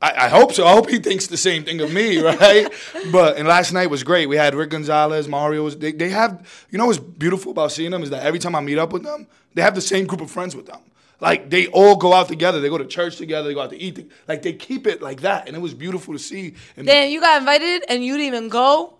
I, 0.00 0.26
I 0.26 0.28
hope 0.28 0.52
so. 0.52 0.66
I 0.66 0.72
hope 0.72 0.90
he 0.90 0.98
thinks 0.98 1.26
the 1.26 1.36
same 1.36 1.64
thing 1.64 1.80
of 1.80 1.92
me, 1.92 2.18
right? 2.22 2.70
but 3.10 3.36
and 3.36 3.48
last 3.48 3.72
night 3.72 3.88
was 3.88 4.04
great. 4.04 4.26
We 4.26 4.36
had 4.36 4.54
Rick 4.54 4.70
Gonzalez, 4.70 5.26
Mario. 5.26 5.64
Was, 5.64 5.76
they 5.78 5.92
they 5.92 6.10
have 6.10 6.66
you 6.70 6.78
know 6.78 6.86
what's 6.86 6.98
beautiful 6.98 7.52
about 7.52 7.72
seeing 7.72 7.90
them 7.90 8.02
is 8.02 8.10
that 8.10 8.22
every 8.22 8.38
time 8.38 8.54
I 8.54 8.60
meet 8.60 8.78
up 8.78 8.92
with 8.92 9.04
them, 9.04 9.26
they 9.54 9.62
have 9.62 9.74
the 9.74 9.80
same 9.80 10.06
group 10.06 10.20
of 10.20 10.30
friends 10.30 10.54
with 10.54 10.66
them. 10.66 10.80
Like 11.20 11.48
they 11.48 11.66
all 11.68 11.96
go 11.96 12.12
out 12.12 12.28
together. 12.28 12.60
They 12.60 12.68
go 12.68 12.78
to 12.78 12.86
church 12.86 13.16
together. 13.16 13.48
They 13.48 13.54
go 13.54 13.62
out 13.62 13.70
to 13.70 13.80
eat. 13.80 14.10
like 14.28 14.42
they 14.42 14.52
keep 14.52 14.86
it 14.86 15.00
like 15.00 15.22
that, 15.22 15.46
and 15.46 15.56
it 15.56 15.60
was 15.60 15.72
beautiful 15.72 16.12
to 16.12 16.18
see. 16.18 16.54
And 16.76 16.86
then 16.86 17.10
you 17.10 17.20
got 17.20 17.38
invited 17.40 17.84
and 17.88 18.04
you 18.04 18.14
didn't 18.18 18.26
even 18.26 18.48
go 18.48 18.94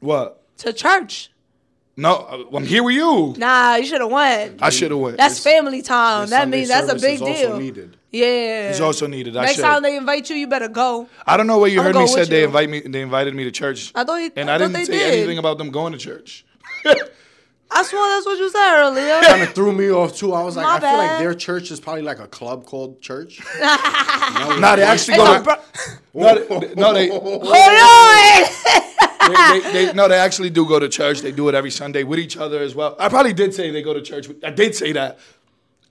what? 0.00 0.42
to 0.58 0.72
church. 0.72 1.30
No, 1.96 2.14
uh, 2.14 2.56
I'm 2.56 2.64
here 2.64 2.82
with 2.82 2.94
you. 2.94 3.34
Nah, 3.36 3.74
you 3.74 3.84
should 3.84 4.00
have 4.00 4.10
went. 4.10 4.62
I 4.62 4.70
should 4.70 4.90
have 4.90 5.00
went. 5.00 5.18
That's 5.18 5.38
family 5.38 5.82
time. 5.82 6.30
That 6.30 6.48
means 6.48 6.68
that's 6.68 6.90
a 6.90 6.94
big 6.94 7.18
deal. 7.18 7.99
Needed. 8.12 8.26
Yeah, 8.26 8.70
It's 8.70 8.80
also 8.80 9.06
needed. 9.06 9.36
I 9.36 9.42
Next 9.42 9.56
should. 9.56 9.62
time 9.62 9.82
they 9.82 9.96
invite 9.96 10.28
you, 10.30 10.36
you 10.36 10.46
better 10.46 10.68
go. 10.68 11.08
I 11.26 11.36
don't 11.36 11.46
know 11.46 11.58
where 11.58 11.70
you 11.70 11.80
I'ma 11.80 11.92
heard 11.92 11.96
me 12.02 12.06
said 12.08 12.26
they 12.28 12.40
you. 12.40 12.46
invite 12.46 12.68
me. 12.70 12.80
They 12.80 13.02
invited 13.02 13.34
me 13.34 13.44
to 13.44 13.50
church. 13.50 13.92
I 13.94 14.04
thought 14.04 14.16
you- 14.16 14.32
and 14.36 14.50
I 14.50 14.54
I, 14.54 14.58
thought 14.58 14.72
didn't 14.72 14.86
say 14.86 14.92
did. 14.98 15.14
anything 15.14 15.38
about 15.38 15.58
them 15.58 15.70
going 15.70 15.92
to 15.92 15.98
church. 15.98 16.44
I 17.72 17.84
swear 17.84 18.16
that's 18.16 18.26
what 18.26 18.36
you 18.36 18.50
said 18.50 18.80
earlier. 18.80 19.20
Kind 19.20 19.42
of 19.42 19.52
threw 19.54 19.70
me 19.70 19.90
off 19.92 20.16
too. 20.16 20.32
I 20.32 20.42
was 20.42 20.56
like, 20.56 20.66
My 20.66 20.74
I 20.76 20.80
feel 20.80 20.98
like 20.98 21.18
their 21.20 21.34
church 21.34 21.70
is 21.70 21.78
probably 21.78 22.02
like 22.02 22.18
a 22.18 22.26
club 22.26 22.66
called 22.66 23.00
church. 23.00 23.38
no, 23.60 24.74
they 24.74 24.82
actually 24.82 25.14
It's 25.14 25.44
go. 25.44 25.44
To, 25.44 25.60
no, 26.12 26.34
they, 26.60 26.74
no, 26.74 26.92
they, 26.92 27.08
Hold 27.10 27.44
on. 27.44 28.44
they, 29.52 29.60
they, 29.60 29.72
they, 29.86 29.92
no, 29.92 30.08
they 30.08 30.16
actually 30.18 30.50
do 30.50 30.66
go 30.66 30.80
to 30.80 30.88
church. 30.88 31.20
They 31.20 31.30
do 31.30 31.48
it 31.48 31.54
every 31.54 31.70
Sunday 31.70 32.02
with 32.02 32.18
each 32.18 32.36
other 32.36 32.58
as 32.60 32.74
well. 32.74 32.96
I 32.98 33.08
probably 33.08 33.34
did 33.34 33.54
say 33.54 33.70
they 33.70 33.82
go 33.82 33.94
to 33.94 34.02
church. 34.02 34.26
I 34.42 34.50
did 34.50 34.74
say 34.74 34.90
that. 34.92 35.20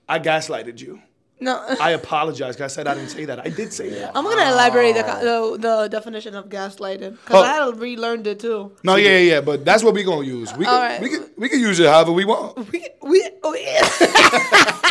I 0.06 0.18
gaslighted 0.18 0.80
you. 0.82 1.00
No, 1.40 1.62
I 1.80 1.90
apologize. 1.92 2.56
'cause 2.56 2.64
I 2.64 2.68
said 2.68 2.86
I 2.86 2.94
didn't 2.94 3.10
say 3.10 3.24
that. 3.24 3.38
I 3.40 3.48
did 3.48 3.72
say 3.72 3.88
that. 3.90 4.12
I'm 4.16 4.24
gonna 4.24 4.50
elaborate 4.52 4.94
the, 4.94 5.02
co- 5.02 5.18
oh. 5.22 5.56
the 5.56 5.68
the 5.82 5.88
definition 5.88 6.34
of 6.34 6.48
gaslighting 6.48 7.12
because 7.12 7.42
Oh. 7.44 7.48
I 7.48 7.64
had 7.66 7.78
relearned 7.78 8.26
it 8.26 8.40
too. 8.40 8.72
No, 8.82 8.96
yeah, 8.96 9.10
yeah, 9.10 9.18
yeah, 9.34 9.40
but 9.40 9.64
that's 9.64 9.82
what 9.82 9.94
we 9.94 10.02
gonna 10.02 10.26
use. 10.26 10.52
We 10.56 10.64
can, 10.64 10.74
All 10.74 10.80
right. 10.80 11.00
we 11.00 11.08
can, 11.10 11.30
we 11.36 11.48
can 11.48 11.60
use 11.60 11.80
it 11.80 11.86
however 11.86 12.12
we 12.12 12.24
want. 12.24 12.56
We 12.70 12.88
we, 13.02 13.30
we 13.50 13.66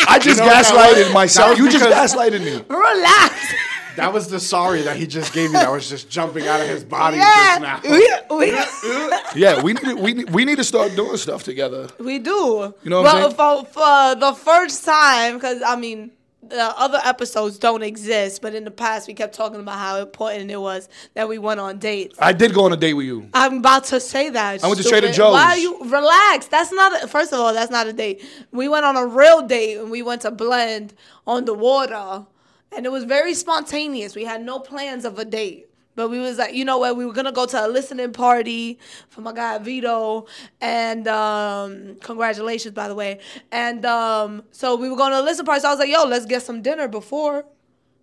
I 0.08 0.20
just 0.22 0.40
know 0.40 0.46
what 0.46 0.54
that 0.54 0.66
gaslighted 0.66 1.04
was? 1.06 1.14
myself. 1.14 1.50
That 1.52 1.58
You 1.58 1.64
was 1.66 1.74
just 1.74 1.86
because- 1.86 2.14
gaslighted 2.16 2.44
me. 2.44 2.64
relax. 2.68 3.54
That 3.96 4.14
was 4.14 4.30
the 4.30 4.40
sorry 4.40 4.82
that 4.84 4.96
he 4.96 5.06
just 5.08 5.34
gave 5.34 5.50
me. 5.52 5.60
That 5.60 5.70
was 5.72 5.90
just 5.90 6.10
jumping 6.10 6.48
out 6.48 6.62
of 6.62 6.68
his 6.70 6.86
body 6.86 7.18
Yeah, 7.18 7.60
just 7.60 7.62
now. 7.62 7.82
we, 7.84 8.38
we, 8.38 8.52
Yeah, 9.42 9.62
we 9.62 9.74
need, 9.74 9.94
we 10.00 10.14
need, 10.14 10.30
we 10.30 10.46
need 10.46 10.56
to 10.58 10.64
start 10.64 10.96
doing 10.96 11.18
stuff 11.18 11.44
together. 11.44 11.90
we 12.00 12.18
do. 12.20 12.74
You 12.84 12.90
know 12.92 13.02
what 13.02 13.14
I'm 13.16 13.34
but 13.36 13.66
for, 13.66 13.74
for 13.74 14.16
the 14.20 14.34
first 14.34 14.86
time, 14.86 15.34
because 15.36 15.62
I 15.66 15.76
mean, 15.76 16.12
the 16.50 16.74
other 16.78 17.00
episodes 17.04 17.58
don't 17.58 17.84
exist, 17.84 18.42
but 18.42 18.56
in 18.56 18.64
the 18.64 18.72
past 18.72 19.08
we 19.08 19.14
kept 19.14 19.36
talking 19.36 19.60
about 19.60 19.78
how 19.78 20.00
important 20.02 20.52
it 20.52 20.58
was 20.58 20.90
that 21.14 21.28
we 21.30 21.38
went 21.38 21.60
on 21.60 21.80
dates. 21.80 22.18
I 22.20 22.34
did 22.34 22.54
go 22.54 22.66
on 22.66 22.74
a 22.74 22.78
date 22.78 22.96
with 22.96 23.06
you. 23.06 23.30
I'm 23.34 23.58
about 23.58 23.86
to 23.86 24.00
say 24.00 24.30
that. 24.30 24.64
I 24.64 24.68
went 24.68 24.78
to 24.78 24.84
stupid. 24.84 25.00
Trader 25.02 25.14
Joe's. 25.14 25.34
Why 25.34 25.52
are 25.52 25.58
you 25.58 25.80
relax? 25.86 26.48
That's 26.48 26.72
not. 26.72 27.04
A, 27.04 27.08
first 27.08 27.32
of 27.32 27.40
all, 27.40 27.54
that's 27.54 27.72
not 27.72 27.88
a 27.88 27.94
date. 27.94 28.24
We 28.52 28.68
went 28.68 28.86
on 28.86 28.98
a 28.98 29.06
real 29.06 29.42
date 29.46 29.78
and 29.78 29.92
we 29.92 30.02
went 30.02 30.24
to 30.24 30.32
blend 30.32 30.94
on 31.26 31.46
the 31.46 31.54
water, 31.54 32.26
and 32.76 32.86
it 32.86 32.92
was 32.92 33.04
very 33.04 33.34
spontaneous. 33.34 34.16
We 34.16 34.26
had 34.26 34.42
no 34.42 34.60
plans 34.60 35.06
of 35.06 35.20
a 35.20 35.26
date. 35.26 35.69
But 36.00 36.12
we 36.12 36.20
was 36.20 36.38
like, 36.38 36.54
you 36.54 36.64
know 36.64 36.78
what? 36.78 36.96
We 36.96 37.06
were 37.06 37.12
gonna 37.12 37.34
go 37.34 37.46
to 37.46 37.66
a 37.66 37.68
listening 37.68 38.14
party 38.14 38.80
for 39.10 39.20
my 39.20 39.34
guy 39.34 39.58
Vito, 39.58 40.28
and 40.62 41.06
um, 41.10 41.98
congratulations, 42.02 42.74
by 42.74 42.88
the 42.88 42.96
way. 42.96 43.20
And 43.52 43.86
um, 43.86 44.44
so 44.52 44.78
we 44.78 44.90
were 44.90 44.96
going 44.96 45.12
to 45.12 45.20
a 45.20 45.22
listening 45.22 45.46
party. 45.46 45.60
So 45.60 45.68
I 45.68 45.72
was 45.72 45.80
like, 45.80 45.90
yo, 45.90 46.06
let's 46.06 46.26
get 46.26 46.42
some 46.42 46.62
dinner 46.62 46.88
before, 46.88 47.44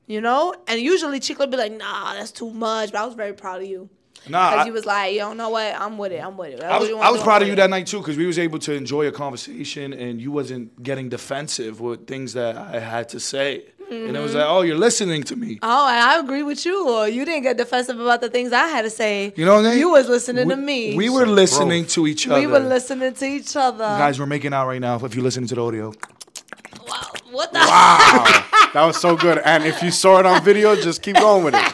you 0.06 0.20
know. 0.20 0.54
And 0.68 0.78
usually 0.78 1.20
Chico 1.20 1.44
would 1.44 1.50
be 1.50 1.56
like, 1.56 1.72
nah, 1.72 2.12
that's 2.12 2.32
too 2.32 2.50
much. 2.50 2.92
But 2.92 3.00
I 3.00 3.06
was 3.06 3.14
very 3.14 3.32
proud 3.32 3.62
of 3.62 3.66
you. 3.66 3.88
Nah, 4.28 4.50
because 4.50 4.64
I- 4.64 4.66
you 4.66 4.72
was 4.72 4.84
like, 4.86 5.12
you 5.12 5.18
don't 5.20 5.36
know 5.36 5.50
what, 5.50 5.74
I'm 5.80 5.98
with 5.98 6.12
it, 6.12 6.24
I'm 6.24 6.36
with 6.36 6.54
it. 6.54 6.62
I 6.62 6.78
was, 6.78 6.90
I 6.90 7.10
was 7.10 7.22
proud 7.22 7.42
of 7.42 7.48
you 7.48 7.54
that 7.56 7.70
night 7.70 7.86
too 7.86 7.98
because 7.98 8.16
we 8.16 8.26
was 8.26 8.38
able 8.38 8.58
to 8.60 8.72
enjoy 8.72 9.06
a 9.06 9.12
conversation 9.12 9.92
and 9.92 10.20
you 10.20 10.30
wasn't 10.32 10.82
getting 10.82 11.08
defensive 11.08 11.80
with 11.80 12.06
things 12.06 12.32
that 12.34 12.56
I 12.56 12.78
had 12.80 13.08
to 13.10 13.20
say. 13.20 13.64
And 13.88 14.16
it 14.16 14.20
was 14.20 14.32
Mm-hmm. 14.32 14.38
like, 14.40 14.46
oh, 14.48 14.62
you're 14.62 14.76
listening 14.76 15.22
to 15.22 15.36
me. 15.36 15.60
Oh, 15.62 15.88
and 15.88 16.00
I 16.00 16.18
agree 16.18 16.42
with 16.42 16.66
you. 16.66 16.88
Or 16.90 17.06
you 17.08 17.24
didn't 17.24 17.44
get 17.44 17.56
defensive 17.56 18.00
about 18.00 18.20
the 18.20 18.28
things 18.28 18.52
I 18.52 18.66
had 18.66 18.82
to 18.82 18.90
say. 18.90 19.32
You 19.36 19.44
know 19.44 19.54
what 19.54 19.64
I 19.66 19.70
mean? 19.70 19.78
You 19.78 19.90
was 19.90 20.08
listening 20.08 20.48
we, 20.48 20.54
to 20.54 20.60
me. 20.60 20.96
We 20.96 21.08
were 21.08 21.24
listening 21.24 21.86
to 21.94 22.08
each 22.08 22.26
other. 22.26 22.40
We 22.40 22.48
were 22.48 22.58
listening 22.58 23.14
to 23.14 23.24
each 23.24 23.54
other. 23.54 23.84
Guys, 23.84 24.18
we're 24.18 24.26
making 24.26 24.52
out 24.52 24.66
right 24.66 24.80
now 24.80 24.96
if 25.04 25.14
you're 25.14 25.22
listening 25.22 25.46
to 25.50 25.54
the 25.54 25.62
audio. 25.62 25.92
wow. 26.88 27.12
What 27.30 27.52
the? 27.52 27.60
Wow, 27.60 28.24
that 28.74 28.84
was 28.86 29.00
so 29.00 29.16
good. 29.16 29.38
And 29.38 29.62
if 29.64 29.80
you 29.82 29.92
saw 29.92 30.18
it 30.18 30.26
on 30.26 30.42
video, 30.44 30.74
just 30.74 31.00
keep 31.00 31.14
going 31.16 31.44
with 31.44 31.54
it. 31.54 31.72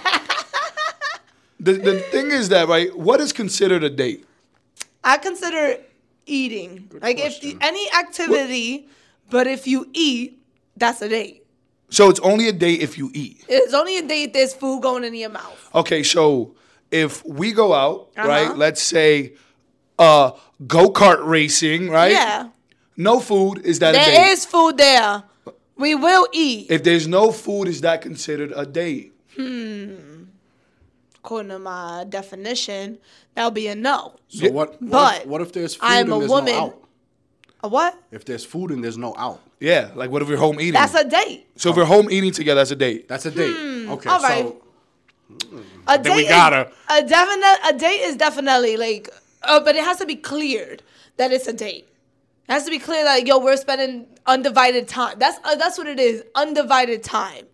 The, 1.63 1.75
the 1.75 1.99
thing 2.11 2.33
is 2.33 2.49
that, 2.49 2.67
right, 2.67 2.97
what 2.99 3.21
is 3.21 3.33
considered 3.33 3.85
a 3.85 3.91
date? 3.91 4.27
I 5.05 5.17
consider 5.19 5.77
eating 6.27 6.91
like 7.01 7.19
if 7.21 7.41
the, 7.41 7.57
any 7.61 7.89
activity, 7.93 8.89
but 9.31 9.47
if 9.47 9.67
you 9.69 9.89
eat, 9.93 10.41
that's 10.77 11.01
a 11.03 11.09
date. 11.09 11.47
So 11.89 12.09
it's 12.11 12.21
only 12.21 12.49
a 12.49 12.53
date 12.53 12.81
if 12.83 12.99
you 12.99 13.11
eat. 13.15 13.45
It's 13.49 13.75
only 13.75 13.99
a 13.99 14.03
date. 14.03 14.29
if 14.29 14.33
There's 14.33 14.55
food 14.55 14.83
going 14.83 15.05
in 15.05 15.15
your 15.15 15.31
mouth. 15.31 15.71
Okay, 15.75 16.03
so 16.03 16.55
if 16.91 17.25
we 17.25 17.53
go 17.53 17.73
out, 17.75 18.09
Uh-huh. 18.17 18.29
right, 18.29 18.57
let's 18.57 18.83
say 18.83 19.35
uh 19.99 20.33
go 20.67 20.91
kart 20.91 21.25
racing, 21.25 21.91
right? 21.91 22.13
Yeah, 22.13 22.49
No 22.97 23.21
food, 23.21 23.61
is 23.65 23.79
that 23.81 23.95
a 23.95 23.99
date? 23.99 24.05
there 24.15 24.33
is 24.33 24.45
food 24.47 24.79
there. 24.79 25.23
We 25.77 25.95
will 25.95 26.27
eat. 26.33 26.71
If 26.71 26.83
there's 26.83 27.07
no 27.07 27.31
food, 27.33 27.69
is 27.69 27.81
that 27.83 28.03
considered 28.03 28.53
a 28.55 28.65
date? 28.67 29.13
According 31.25 31.51
to 31.51 31.59
my 31.61 32.05
definition, 32.09 32.99
that'll 33.37 33.53
be 33.53 33.69
a 33.69 33.77
no. 33.77 34.17
So 34.29 34.51
what? 34.51 34.81
What, 34.83 34.91
But 34.91 35.21
if, 35.23 35.27
what 35.27 35.41
if 35.41 35.53
there's 35.53 35.75
food 35.77 35.87
I'm 35.87 36.05
and 36.07 36.13
a 36.15 36.19
there's 36.19 36.31
woman. 36.31 36.53
no 36.53 36.61
out? 36.65 36.79
A 37.63 37.69
what? 37.69 37.97
If 38.11 38.25
there's 38.25 38.45
food 38.45 38.73
and 38.73 38.83
there's 38.83 38.99
no 38.99 39.15
out, 39.17 39.41
Yeah, 39.61 39.91
like 39.95 40.11
what 40.11 40.21
if 40.23 40.29
we're 40.29 40.37
home 40.37 40.59
eating? 40.61 40.73
That's 40.73 40.95
a 40.95 41.09
date. 41.09 41.47
so 41.57 41.71
if 41.71 41.77
we're 41.77 41.85
home 41.85 42.11
eating 42.11 42.33
together, 42.33 42.59
that's 42.61 42.73
a 42.73 42.77
date. 42.77 43.07
that's 43.07 43.25
a 43.27 43.31
date. 43.31 43.55
okay, 43.55 44.09
Hmm. 44.09 44.09
all 44.09 44.21
right. 44.21 44.45
so 44.47 44.63
A 45.87 45.97
Then 45.99 46.03
date 46.03 46.17
we 46.17 46.29
gotta- 46.29 46.73
a 46.91 47.03
definite 47.05 47.59
a 47.69 47.73
date 47.79 48.01
is 48.03 48.17
definitely 48.17 48.77
like 48.77 49.09
uh, 49.45 49.61
but 49.61 49.77
it 49.77 49.85
has 49.85 49.99
to 49.99 50.07
be 50.07 50.17
cleared 50.17 50.83
that 51.19 51.31
it's 51.33 51.47
a 51.47 51.53
date. 51.53 51.87
It 52.49 52.53
has 52.53 52.65
to 52.65 52.71
be 52.71 52.81
clear 52.81 53.05
that 53.05 53.27
yo 53.29 53.39
we're 53.39 53.57
spending 53.57 54.07
undivided 54.27 54.89
time. 54.89 55.21
That's 55.21 55.39
uh, 55.45 55.55
that's 55.55 55.79
what 55.79 55.87
it 55.87 56.01
is, 56.01 56.25
undivided 56.35 57.05
time. 57.05 57.47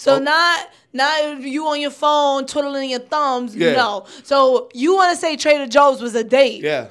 So 0.00 0.14
Oh. 0.14 0.18
not 0.18 0.68
not 0.94 1.42
you 1.42 1.66
on 1.68 1.78
your 1.78 1.90
phone 1.90 2.46
twiddling 2.46 2.88
your 2.88 3.00
thumbs. 3.00 3.54
Yeah. 3.54 3.72
No. 3.74 4.06
So 4.22 4.70
you 4.72 4.94
want 4.94 5.10
to 5.14 5.16
say 5.20 5.36
Trader 5.36 5.66
Joe's 5.66 6.00
was 6.00 6.14
a 6.14 6.24
date? 6.24 6.62
Yeah. 6.62 6.86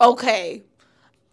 Okay. 0.00 0.62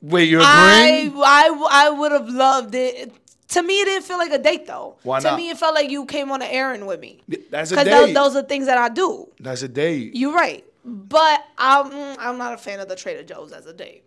Wait, 0.01 0.28
you're 0.28 0.41
I 0.43 0.88
agreeing? 1.08 1.13
I 1.23 1.47
I 1.47 1.86
I 1.88 1.89
would 1.89 2.12
have 2.12 2.28
loved 2.28 2.75
it. 2.75 3.13
To 3.49 3.63
me, 3.63 3.80
it 3.82 3.86
didn't 3.86 4.04
feel 4.04 4.17
like 4.17 4.32
a 4.32 4.38
date 4.38 4.67
though. 4.67 4.97
Why 5.04 5.19
to 5.21 5.28
not? 5.30 5.38
me, 5.38 5.49
it 5.51 5.58
felt 5.58 5.73
like 5.73 5.89
you 5.89 6.06
came 6.06 6.32
on 6.32 6.41
an 6.41 6.49
errand 6.51 6.86
with 6.86 6.99
me. 6.99 7.23
That's 7.49 7.71
a 7.71 7.75
Because 7.75 7.86
date. 7.86 8.13
those, 8.13 8.34
those 8.34 8.36
are 8.36 8.45
things 8.45 8.65
that 8.65 8.78
I 8.78 8.89
do. 8.89 9.30
that's 9.39 9.62
a 9.62 9.69
date. 9.69 10.15
You're 10.15 10.34
right. 10.34 10.65
But 10.84 11.39
I'm 11.58 11.91
I'm 12.19 12.38
not 12.38 12.54
a 12.54 12.58
fan 12.58 12.82
of 12.82 12.89
the 12.89 12.95
Trader 12.97 13.23
Joe's 13.23 13.54
as 13.54 13.65
a 13.67 13.73
date. 13.73 14.04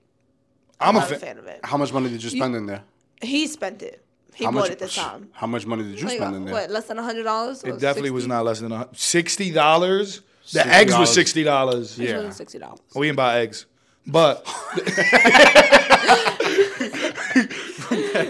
I'm 0.79 0.95
a 0.95 0.99
not 0.99 1.09
fan. 1.09 1.17
a 1.17 1.21
fan 1.21 1.39
of 1.39 1.47
it. 1.47 1.61
how 1.65 1.79
much 1.79 1.91
money 1.93 2.11
did 2.11 2.23
you 2.23 2.29
spend 2.31 2.55
in 2.55 2.67
there? 2.67 2.83
He 3.23 3.47
spent 3.47 3.83
it. 3.83 4.05
He 4.39 4.45
How 4.45 4.53
bought 4.53 4.61
much? 4.61 4.71
it 4.71 4.79
this 4.79 4.95
time. 4.95 5.31
How 5.33 5.49
much 5.49 5.67
money 5.67 5.83
did 5.83 5.99
you 6.01 6.07
Like, 6.07 6.19
spend 6.19 6.37
in 6.37 6.45
there? 6.45 6.55
what, 6.55 6.71
less 6.71 6.85
than 6.87 6.97
a 6.97 7.03
hundred 7.03 7.25
dollars? 7.25 7.65
It 7.65 7.81
definitely 7.81 8.13
was 8.13 8.25
not 8.29 8.45
less 8.45 8.61
than 8.61 8.71
a, 8.71 8.89
sixty 8.93 9.51
dollars. 9.51 10.23
The 10.53 10.65
eggs 10.65 10.93
were 10.97 11.01
$60. 11.05 11.07
sixty 11.09 11.43
dollars. 11.43 11.99
Yeah. 11.99 12.31
sixty 12.31 12.59
dollars. 12.61 12.79
We 12.95 13.09
didn't 13.09 13.17
buy 13.17 13.41
eggs, 13.41 13.67
but 14.07 14.47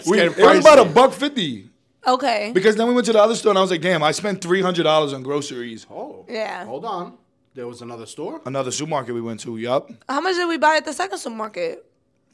we, 0.06 0.16
getting 0.16 0.32
it 0.32 0.38
was 0.38 0.58
about 0.60 0.78
a 0.78 0.84
buck 0.86 1.12
fifty. 1.12 1.68
Okay. 2.06 2.52
Because 2.54 2.76
then 2.76 2.88
we 2.88 2.94
went 2.94 3.06
to 3.06 3.12
the 3.12 3.20
other 3.22 3.34
store 3.34 3.50
and 3.50 3.58
I 3.58 3.60
was 3.60 3.70
like, 3.70 3.82
damn, 3.82 4.02
I 4.02 4.12
spent 4.12 4.40
three 4.40 4.62
hundred 4.62 4.84
dollars 4.84 5.12
on 5.12 5.22
groceries. 5.22 5.86
Oh, 5.90 6.24
Yeah. 6.28 6.64
Hold 6.64 6.84
on. 6.84 7.18
There 7.54 7.66
was 7.66 7.82
another 7.82 8.06
store. 8.06 8.40
Another 8.46 8.70
supermarket 8.70 9.14
we 9.14 9.20
went 9.20 9.40
to. 9.40 9.56
Yup, 9.56 9.90
How 10.08 10.20
much 10.20 10.36
did 10.36 10.48
we 10.48 10.58
buy 10.58 10.76
at 10.76 10.84
the 10.84 10.92
second 10.92 11.18
supermarket? 11.18 11.84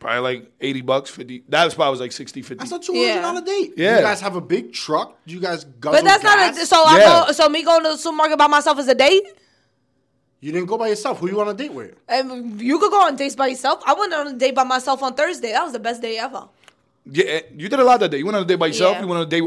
Probably 0.05 0.21
like 0.21 0.53
eighty 0.61 0.83
bucks, 0.83 1.09
fifty. 1.09 1.45
That 1.49 1.73
spot 1.73 1.91
was 1.91 1.99
like 1.99 2.13
60, 2.13 2.43
50. 2.43 2.55
That's 2.57 2.73
a 2.73 2.79
two 2.79 2.93
hundred 2.93 3.23
dollar 3.23 3.41
date. 3.41 3.73
Yeah. 3.75 3.97
You 3.97 4.03
guys 4.03 4.21
have 4.21 4.37
a 4.37 4.41
big 4.41 4.75
truck. 4.75 5.17
Do 5.27 5.33
You 5.33 5.41
guys 5.41 5.65
guzzle 5.65 5.99
But 5.99 6.05
that's 6.05 6.23
not 6.23 6.39
a 6.51 6.67
so 6.67 6.77
Yeah. 6.77 7.23
I 7.23 7.27
go 7.27 7.33
so 7.33 7.49
me 7.49 7.65
going 7.65 7.83
to 7.85 7.91
the 7.91 7.97
supermarket 7.97 8.39
by 8.39 8.47
myself 8.47 8.79
is 8.79 8.89
a 8.89 8.95
date. 8.95 9.25
You 10.41 10.53
didn't 10.53 10.67
go 10.67 10.77
by 10.77 10.89
yourself. 10.89 11.21
Who 11.21 11.31
you 11.31 11.41
on 11.41 11.49
a 11.49 11.55
date 11.55 11.73
with? 11.73 11.95
And 12.07 12.61
you 12.61 12.79
could 12.79 12.91
go 12.91 13.01
on 13.07 13.17
dates 13.17 13.35
by 13.35 13.47
yourself. 13.47 13.83
I 13.87 13.95
went 13.95 14.13
on 14.13 14.27
a 14.27 14.33
date 14.35 14.55
by 14.55 14.65
myself 14.65 15.03
on 15.03 15.15
Thursday. 15.15 15.53
That 15.53 15.65
was 15.65 15.73
the 15.73 15.79
best 15.79 16.03
day 16.03 16.19
ever. 16.19 16.49
Yeah, 17.07 17.25
eh, 17.25 17.41
you 17.57 17.71
did 17.71 17.81
a 17.81 17.85
lot 17.85 18.01
that 18.01 18.11
day. 18.11 18.19
You 18.19 18.27
went 18.27 18.37
on 18.37 18.43
a 18.43 18.47
date 18.47 18.59
by 18.59 18.67
yourself. 18.67 18.97
Yeah. 18.97 19.01
You 19.03 19.07
went 19.07 19.21
on 19.21 19.27
a 19.27 19.31
date. 19.31 19.45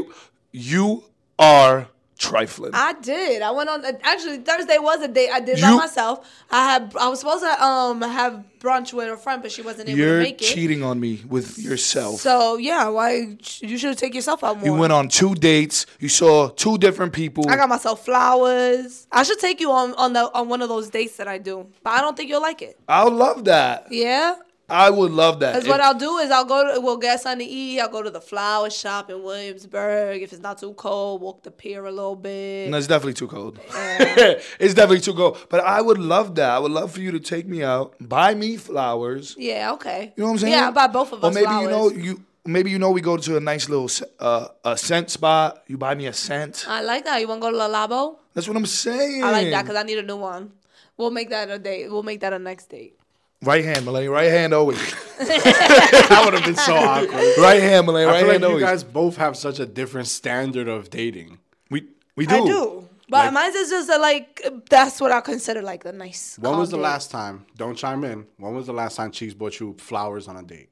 You 0.50 1.04
are 1.38 1.88
trifling. 2.18 2.72
I 2.74 2.92
did. 2.94 3.42
I 3.42 3.50
went 3.52 3.70
on. 3.70 3.84
Actually, 4.02 4.38
Thursday 4.38 4.76
was 4.78 5.00
a 5.02 5.08
date 5.08 5.30
I 5.32 5.40
did 5.40 5.60
by 5.60 5.70
myself. 5.76 6.28
I 6.50 6.64
had. 6.72 6.94
I 7.00 7.08
was 7.08 7.20
supposed 7.20 7.44
to 7.44 7.64
um 7.64 8.02
have 8.02 8.44
brunch 8.58 8.92
with 8.92 9.08
a 9.08 9.16
friend, 9.16 9.40
but 9.40 9.52
she 9.52 9.62
wasn't 9.62 9.88
able 9.88 9.98
to 9.98 10.18
make 10.18 10.42
it. 10.42 10.48
You're 10.48 10.54
cheating 10.54 10.82
on 10.82 10.98
me 10.98 11.22
with 11.28 11.58
yourself. 11.58 12.20
So 12.20 12.56
yeah, 12.56 12.88
why 12.88 13.36
you 13.60 13.78
should 13.78 13.96
take 13.96 14.14
yourself 14.14 14.42
out 14.42 14.58
more. 14.58 14.66
you 14.66 14.74
went 14.74 14.92
on 14.92 15.08
two 15.08 15.34
dates. 15.34 15.86
You 16.00 16.08
saw 16.08 16.48
two 16.48 16.76
different 16.78 17.12
people. 17.12 17.48
I 17.48 17.56
got 17.56 17.68
myself 17.68 18.04
flowers. 18.04 19.06
I 19.12 19.22
should 19.22 19.38
take 19.38 19.60
you 19.60 19.70
on 19.70 19.94
on 19.94 20.12
the 20.12 20.30
on 20.34 20.48
one 20.48 20.60
of 20.60 20.68
those 20.68 20.90
dates 20.90 21.16
that 21.16 21.28
I 21.28 21.38
do, 21.38 21.68
but 21.82 21.90
I 21.90 22.00
don't 22.00 22.16
think 22.16 22.28
you'll 22.28 22.42
like 22.42 22.62
it. 22.62 22.78
I'll 22.88 23.10
love 23.10 23.44
that. 23.44 23.86
Yeah. 23.90 24.34
I 24.68 24.90
would 24.90 25.12
love 25.12 25.40
that. 25.40 25.54
Because 25.54 25.68
what 25.68 25.80
I'll 25.80 25.94
do 25.94 26.18
is 26.18 26.30
I'll 26.30 26.44
go 26.44 26.74
to, 26.74 26.80
we'll 26.80 26.98
get 26.98 27.20
something 27.20 27.46
to 27.46 27.52
eat. 27.52 27.80
I'll 27.80 27.88
go 27.88 28.02
to 28.02 28.10
the 28.10 28.20
flower 28.20 28.68
shop 28.68 29.08
in 29.08 29.22
Williamsburg. 29.22 30.22
If 30.22 30.32
it's 30.32 30.42
not 30.42 30.58
too 30.58 30.74
cold, 30.74 31.22
walk 31.22 31.42
the 31.42 31.50
pier 31.50 31.86
a 31.86 31.90
little 31.90 32.16
bit. 32.16 32.68
No, 32.70 32.76
it's 32.76 32.86
definitely 32.86 33.14
too 33.14 33.28
cold. 33.28 33.58
it's 33.70 34.74
definitely 34.74 35.00
too 35.00 35.14
cold. 35.14 35.38
But 35.48 35.60
I 35.60 35.80
would 35.80 35.98
love 35.98 36.34
that. 36.34 36.50
I 36.50 36.58
would 36.58 36.72
love 36.72 36.92
for 36.92 37.00
you 37.00 37.12
to 37.12 37.20
take 37.20 37.46
me 37.46 37.62
out, 37.62 37.94
buy 38.00 38.34
me 38.34 38.56
flowers. 38.56 39.34
Yeah, 39.38 39.72
okay. 39.72 40.12
You 40.16 40.22
know 40.22 40.26
what 40.26 40.32
I'm 40.32 40.38
saying? 40.38 40.52
Yeah, 40.52 40.68
I 40.68 40.70
buy 40.70 40.86
both 40.88 41.12
of 41.12 41.24
us. 41.24 41.30
Or 41.30 41.34
maybe 41.34 41.46
flowers. 41.46 41.62
you 41.64 41.70
know 41.70 41.90
you 41.90 42.24
maybe 42.44 42.70
you 42.70 42.78
know 42.78 42.90
we 42.90 43.00
go 43.00 43.16
to 43.16 43.36
a 43.36 43.40
nice 43.40 43.68
little 43.68 43.90
uh, 44.18 44.48
a 44.64 44.76
scent 44.76 45.10
spot. 45.10 45.62
You 45.66 45.78
buy 45.78 45.94
me 45.94 46.06
a 46.06 46.12
scent. 46.12 46.66
I 46.68 46.82
like 46.82 47.04
that. 47.04 47.20
You 47.20 47.28
want 47.28 47.40
to 47.40 47.46
go 47.46 47.50
to 47.52 47.56
Le 47.56 47.68
Labo? 47.68 48.16
That's 48.34 48.48
what 48.48 48.56
I'm 48.56 48.66
saying. 48.66 49.24
I 49.24 49.30
like 49.30 49.50
that 49.50 49.62
because 49.62 49.76
I 49.76 49.82
need 49.82 49.98
a 49.98 50.02
new 50.02 50.16
one. 50.16 50.52
We'll 50.96 51.10
make 51.10 51.30
that 51.30 51.48
a 51.50 51.58
date. 51.58 51.90
We'll 51.90 52.02
make 52.02 52.20
that 52.20 52.32
a 52.32 52.38
next 52.38 52.68
date. 52.70 52.97
Right 53.42 53.64
hand, 53.64 53.86
Maleni. 53.86 54.10
Right 54.10 54.30
hand 54.30 54.52
always. 54.54 54.78
That 55.18 56.22
would 56.24 56.34
have 56.34 56.44
been 56.44 56.56
so 56.56 56.74
awkward. 56.76 57.10
right 57.38 57.60
hand, 57.62 57.86
Maleni. 57.86 58.06
I 58.06 58.06
Right 58.06 58.18
feel 58.20 58.26
like 58.28 58.30
hand 58.32 58.40
you 58.42 58.48
always. 58.48 58.64
guys 58.64 58.84
both 58.84 59.16
have 59.16 59.36
such 59.36 59.58
a 59.60 59.66
different 59.66 60.08
standard 60.08 60.68
of 60.68 60.90
dating. 60.90 61.38
we 61.70 61.86
we 62.16 62.26
do. 62.26 62.34
I 62.34 62.46
do. 62.46 62.88
But 63.10 63.24
Like- 63.26 63.32
mine's 63.32 63.54
is 63.54 63.70
just 63.70 63.88
a, 63.90 63.98
like 63.98 64.42
that's 64.68 65.00
what 65.00 65.12
I 65.12 65.20
consider 65.20 65.62
like 65.62 65.82
the 65.84 65.92
nice. 65.92 66.36
When 66.38 66.50
calm 66.52 66.60
was 66.60 66.70
the 66.70 66.76
date. 66.76 66.82
last 66.82 67.10
time? 67.10 67.46
Don't 67.56 67.74
chime 67.76 68.04
in. 68.04 68.26
When 68.36 68.54
was 68.54 68.66
the 68.66 68.72
last 68.74 68.96
time 68.96 69.10
Cheeks 69.12 69.34
bought 69.34 69.58
you 69.60 69.74
flowers 69.78 70.28
on 70.28 70.36
a 70.36 70.42
date? 70.42 70.70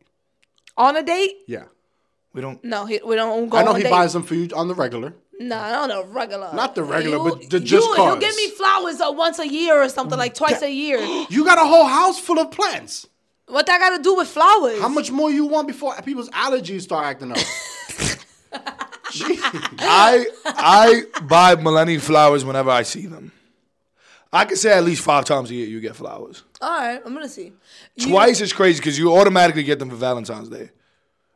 on 0.76 0.96
a 0.96 1.02
date? 1.02 1.32
Yeah. 1.46 1.64
We 2.34 2.42
don't. 2.42 2.62
No, 2.62 2.84
he, 2.84 3.00
we 3.04 3.16
don't 3.16 3.48
go. 3.48 3.56
I 3.56 3.62
know 3.62 3.70
on 3.70 3.76
he 3.76 3.82
dates. 3.84 3.90
buys 3.96 4.12
them 4.12 4.22
for 4.22 4.34
you 4.34 4.48
on 4.54 4.68
the 4.68 4.74
regular. 4.74 5.14
No, 5.38 5.56
not 5.56 5.88
the 5.88 6.04
regular. 6.12 6.50
Not 6.54 6.74
the 6.74 6.82
regular, 6.82 7.18
You- 7.18 7.24
but 7.36 7.50
the 7.50 7.60
just 7.60 7.86
you, 7.88 7.94
cause. 7.94 8.14
You 8.14 8.20
give 8.20 8.36
me 8.36 8.48
flowers 8.50 9.00
uh, 9.00 9.12
once 9.12 9.38
a 9.38 9.46
year 9.46 9.82
or 9.82 9.88
something, 9.88 10.18
like 10.18 10.34
twice 10.34 10.62
a 10.62 10.70
year. 10.70 10.98
You 11.30 11.44
got 11.44 11.58
a 11.58 11.64
whole 11.66 11.84
house 11.86 12.18
full 12.18 12.38
of 12.38 12.50
plants. 12.50 13.06
What 13.48 13.66
that 13.66 13.78
got 13.78 13.96
to 13.96 14.02
do 14.02 14.14
with 14.16 14.28
flowers? 14.28 14.80
How 14.80 14.88
much 14.88 15.10
more 15.12 15.30
you 15.30 15.46
want 15.46 15.68
before 15.68 15.94
people's 16.02 16.30
allergies 16.30 16.82
start 16.82 17.04
acting 17.06 17.30
up? 17.32 17.38
I 19.78 20.26
I 20.44 21.02
buy 21.22 21.56
Maleni 21.56 22.00
flowers 22.00 22.44
whenever 22.44 22.70
I 22.70 22.82
see 22.82 23.06
them. 23.06 23.32
I 24.32 24.44
could 24.44 24.58
say 24.58 24.72
at 24.76 24.84
least 24.84 25.02
five 25.02 25.24
times 25.24 25.50
a 25.50 25.54
year 25.54 25.66
you 25.66 25.80
get 25.80 25.96
flowers. 25.96 26.42
All 26.60 26.68
right, 26.70 27.00
I'm 27.04 27.14
gonna 27.14 27.28
see. 27.28 27.52
You- 27.94 28.08
Twice 28.08 28.40
is 28.40 28.52
crazy 28.52 28.80
because 28.80 28.98
you 28.98 29.14
automatically 29.16 29.62
get 29.62 29.78
them 29.78 29.90
for 29.90 29.96
Valentine's 29.96 30.48
Day, 30.48 30.70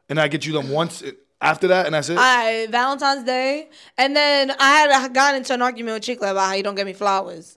and 0.08 0.20
I 0.20 0.28
get 0.28 0.44
you 0.46 0.52
them 0.52 0.70
once 0.70 1.02
after 1.40 1.68
that, 1.68 1.86
and 1.86 1.94
that's 1.94 2.08
it. 2.08 2.16
Right, 2.16 2.66
Valentine's 2.70 3.24
Day, 3.24 3.68
and 3.96 4.14
then 4.14 4.50
I 4.58 4.70
had 4.70 4.90
I 4.90 5.08
got 5.08 5.34
into 5.34 5.54
an 5.54 5.62
argument 5.62 5.94
with 5.94 6.02
Chicklet 6.04 6.30
about 6.32 6.46
how 6.48 6.54
you 6.54 6.62
don't 6.62 6.74
get 6.74 6.86
me 6.86 6.92
flowers. 6.92 7.56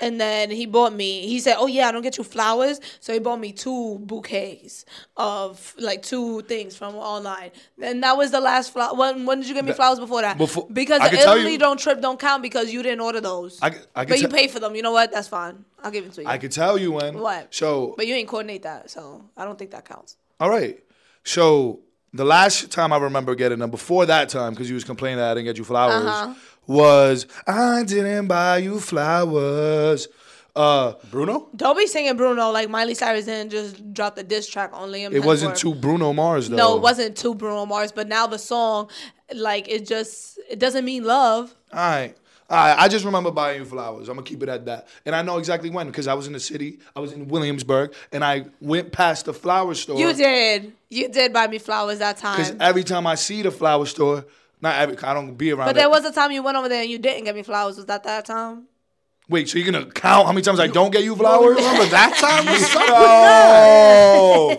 And 0.00 0.20
then 0.20 0.48
he 0.52 0.64
bought 0.66 0.92
me. 0.92 1.26
He 1.26 1.40
said, 1.40 1.56
"Oh 1.58 1.66
yeah, 1.66 1.88
I 1.88 1.92
don't 1.92 2.02
get 2.02 2.18
you 2.18 2.22
flowers." 2.24 2.80
So 3.00 3.12
he 3.12 3.18
bought 3.18 3.40
me 3.40 3.50
two 3.52 3.98
bouquets 3.98 4.84
of 5.16 5.74
like 5.76 6.02
two 6.02 6.42
things 6.42 6.76
from 6.76 6.94
online. 6.94 7.50
And 7.82 8.00
that 8.04 8.16
was 8.16 8.30
the 8.30 8.40
last 8.40 8.72
flower. 8.72 8.94
When 8.94 9.26
when 9.26 9.40
did 9.40 9.48
you 9.48 9.54
get 9.56 9.64
me 9.64 9.72
flowers 9.72 9.98
before 9.98 10.20
that? 10.22 10.38
Before- 10.38 10.68
because 10.72 11.00
I 11.00 11.08
the 11.08 11.18
Italy 11.18 11.52
you- 11.52 11.58
don't 11.58 11.80
trip 11.80 12.00
don't 12.00 12.18
count 12.20 12.42
because 12.42 12.72
you 12.72 12.80
didn't 12.84 13.00
order 13.00 13.20
those. 13.20 13.58
I, 13.60 13.70
can 13.70 13.80
but 13.94 14.20
you 14.20 14.28
paid 14.28 14.52
for 14.52 14.60
them. 14.60 14.76
You 14.76 14.82
know 14.82 14.92
what? 14.92 15.10
That's 15.10 15.26
fine. 15.26 15.64
I'll 15.82 15.90
give 15.90 16.04
it 16.06 16.12
to 16.12 16.22
you. 16.22 16.28
I 16.28 16.38
could 16.38 16.52
tell 16.52 16.78
you 16.78 16.92
when. 16.92 17.18
What? 17.18 17.52
So 17.52 17.94
but 17.96 18.06
you 18.06 18.14
ain't 18.14 18.28
coordinate 18.28 18.62
that, 18.62 18.90
so 18.90 19.24
I 19.36 19.44
don't 19.44 19.58
think 19.58 19.72
that 19.72 19.84
counts. 19.84 20.16
all 20.38 20.48
right. 20.48 20.78
So 21.24 21.80
the 22.12 22.24
last 22.24 22.70
time 22.70 22.92
I 22.92 22.98
remember 22.98 23.34
getting 23.34 23.58
them 23.58 23.70
before 23.70 24.06
that 24.06 24.28
time 24.28 24.52
because 24.52 24.68
you 24.68 24.74
was 24.74 24.84
complaining 24.84 25.18
that 25.18 25.30
I 25.30 25.34
didn't 25.34 25.46
get 25.46 25.58
you 25.58 25.64
flowers 25.64 26.04
Uh-huh. 26.04 26.34
was 26.66 27.26
I 27.46 27.82
didn't 27.84 28.26
buy 28.28 28.58
you 28.58 28.80
flowers. 28.80 30.08
Uh, 30.56 30.94
Bruno? 31.12 31.48
Don't 31.54 31.76
be 31.78 31.86
singing 31.86 32.16
Bruno 32.16 32.50
like 32.50 32.68
Miley 32.68 32.94
Cyrus 32.94 33.26
didn't 33.26 33.50
just 33.50 33.92
drop 33.94 34.16
the 34.16 34.24
diss 34.24 34.48
track 34.48 34.70
on 34.72 34.90
Liam. 34.90 35.12
it 35.12 35.24
wasn't 35.24 35.54
to 35.58 35.72
Bruno 35.74 36.12
Mars 36.12 36.48
though. 36.48 36.56
No, 36.56 36.76
it 36.76 36.82
wasn't 36.82 37.16
to 37.18 37.34
Bruno 37.34 37.64
Mars, 37.64 37.92
but 37.92 38.08
now 38.08 38.26
the 38.26 38.38
song, 38.38 38.90
like 39.32 39.68
it 39.68 39.86
just 39.86 40.38
it 40.50 40.58
doesn't 40.58 40.84
mean 40.84 41.04
love. 41.04 41.54
All 41.72 41.78
right. 41.78 42.16
Right, 42.50 42.74
I 42.78 42.88
just 42.88 43.04
remember 43.04 43.30
buying 43.30 43.58
you 43.58 43.66
flowers. 43.66 44.08
I'm 44.08 44.16
gonna 44.16 44.26
keep 44.26 44.42
it 44.42 44.48
at 44.48 44.64
that, 44.66 44.88
and 45.04 45.14
I 45.14 45.20
know 45.20 45.36
exactly 45.36 45.68
when 45.68 45.86
because 45.88 46.06
I 46.06 46.14
was 46.14 46.26
in 46.26 46.32
the 46.32 46.40
city. 46.40 46.78
I 46.96 47.00
was 47.00 47.12
in 47.12 47.28
Williamsburg, 47.28 47.92
and 48.10 48.24
I 48.24 48.46
went 48.60 48.90
past 48.90 49.26
the 49.26 49.34
flower 49.34 49.74
store. 49.74 49.98
You 49.98 50.14
did, 50.14 50.72
you 50.88 51.08
did 51.08 51.34
buy 51.34 51.46
me 51.46 51.58
flowers 51.58 51.98
that 51.98 52.16
time. 52.16 52.38
Because 52.38 52.54
every 52.58 52.84
time 52.84 53.06
I 53.06 53.16
see 53.16 53.42
the 53.42 53.50
flower 53.50 53.84
store, 53.84 54.24
not 54.62 54.76
every, 54.76 54.96
I 54.98 55.12
don't 55.12 55.34
be 55.34 55.52
around. 55.52 55.66
But 55.66 55.76
there 55.76 55.90
was 55.90 56.06
a 56.06 56.12
time 56.12 56.32
you 56.32 56.42
went 56.42 56.56
over 56.56 56.70
there 56.70 56.80
and 56.80 56.90
you 56.90 56.98
didn't 56.98 57.24
get 57.24 57.34
me 57.34 57.42
flowers. 57.42 57.76
Was 57.76 57.84
that 57.86 58.02
that 58.04 58.24
time? 58.24 58.64
Wait, 59.28 59.46
so 59.50 59.58
you're 59.58 59.70
gonna 59.70 59.90
count 59.90 60.26
how 60.26 60.32
many 60.32 60.40
times 60.40 60.58
I 60.58 60.68
don't 60.68 60.90
get 60.90 61.04
you 61.04 61.14
flowers? 61.14 61.56
remember 61.58 61.84
that 61.86 62.16
time? 62.16 62.46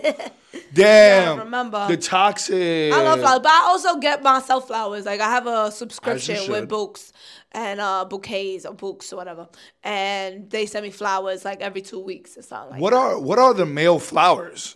What's 0.09 0.29
up 0.53 0.61
with 0.61 0.75
damn! 0.75 1.39
remember. 1.39 1.87
the 1.87 1.97
toxic. 1.97 2.93
I 2.93 3.03
love 3.03 3.19
flowers, 3.19 3.39
but 3.43 3.51
I 3.51 3.61
also 3.65 3.99
get 3.99 4.23
myself 4.23 4.67
flowers. 4.67 5.05
Like 5.05 5.19
I 5.19 5.29
have 5.29 5.47
a 5.47 5.71
subscription 5.71 6.51
with 6.51 6.69
Bouqs 6.69 7.11
and 7.51 7.79
uh, 7.79 8.05
bouquets 8.05 8.65
or 8.65 8.73
Bouqs 8.73 9.13
or 9.13 9.17
whatever, 9.17 9.47
and 9.83 10.49
they 10.49 10.65
send 10.65 10.83
me 10.83 10.91
flowers 10.91 11.45
like 11.45 11.61
every 11.61 11.81
two 11.81 11.99
weeks 11.99 12.37
or 12.37 12.41
something. 12.41 12.71
Like 12.71 12.81
What 12.81 12.93
are 12.93 13.19
what 13.19 13.39
are 13.39 13.53
the 13.53 13.65
male 13.65 13.99
flowers? 13.99 14.75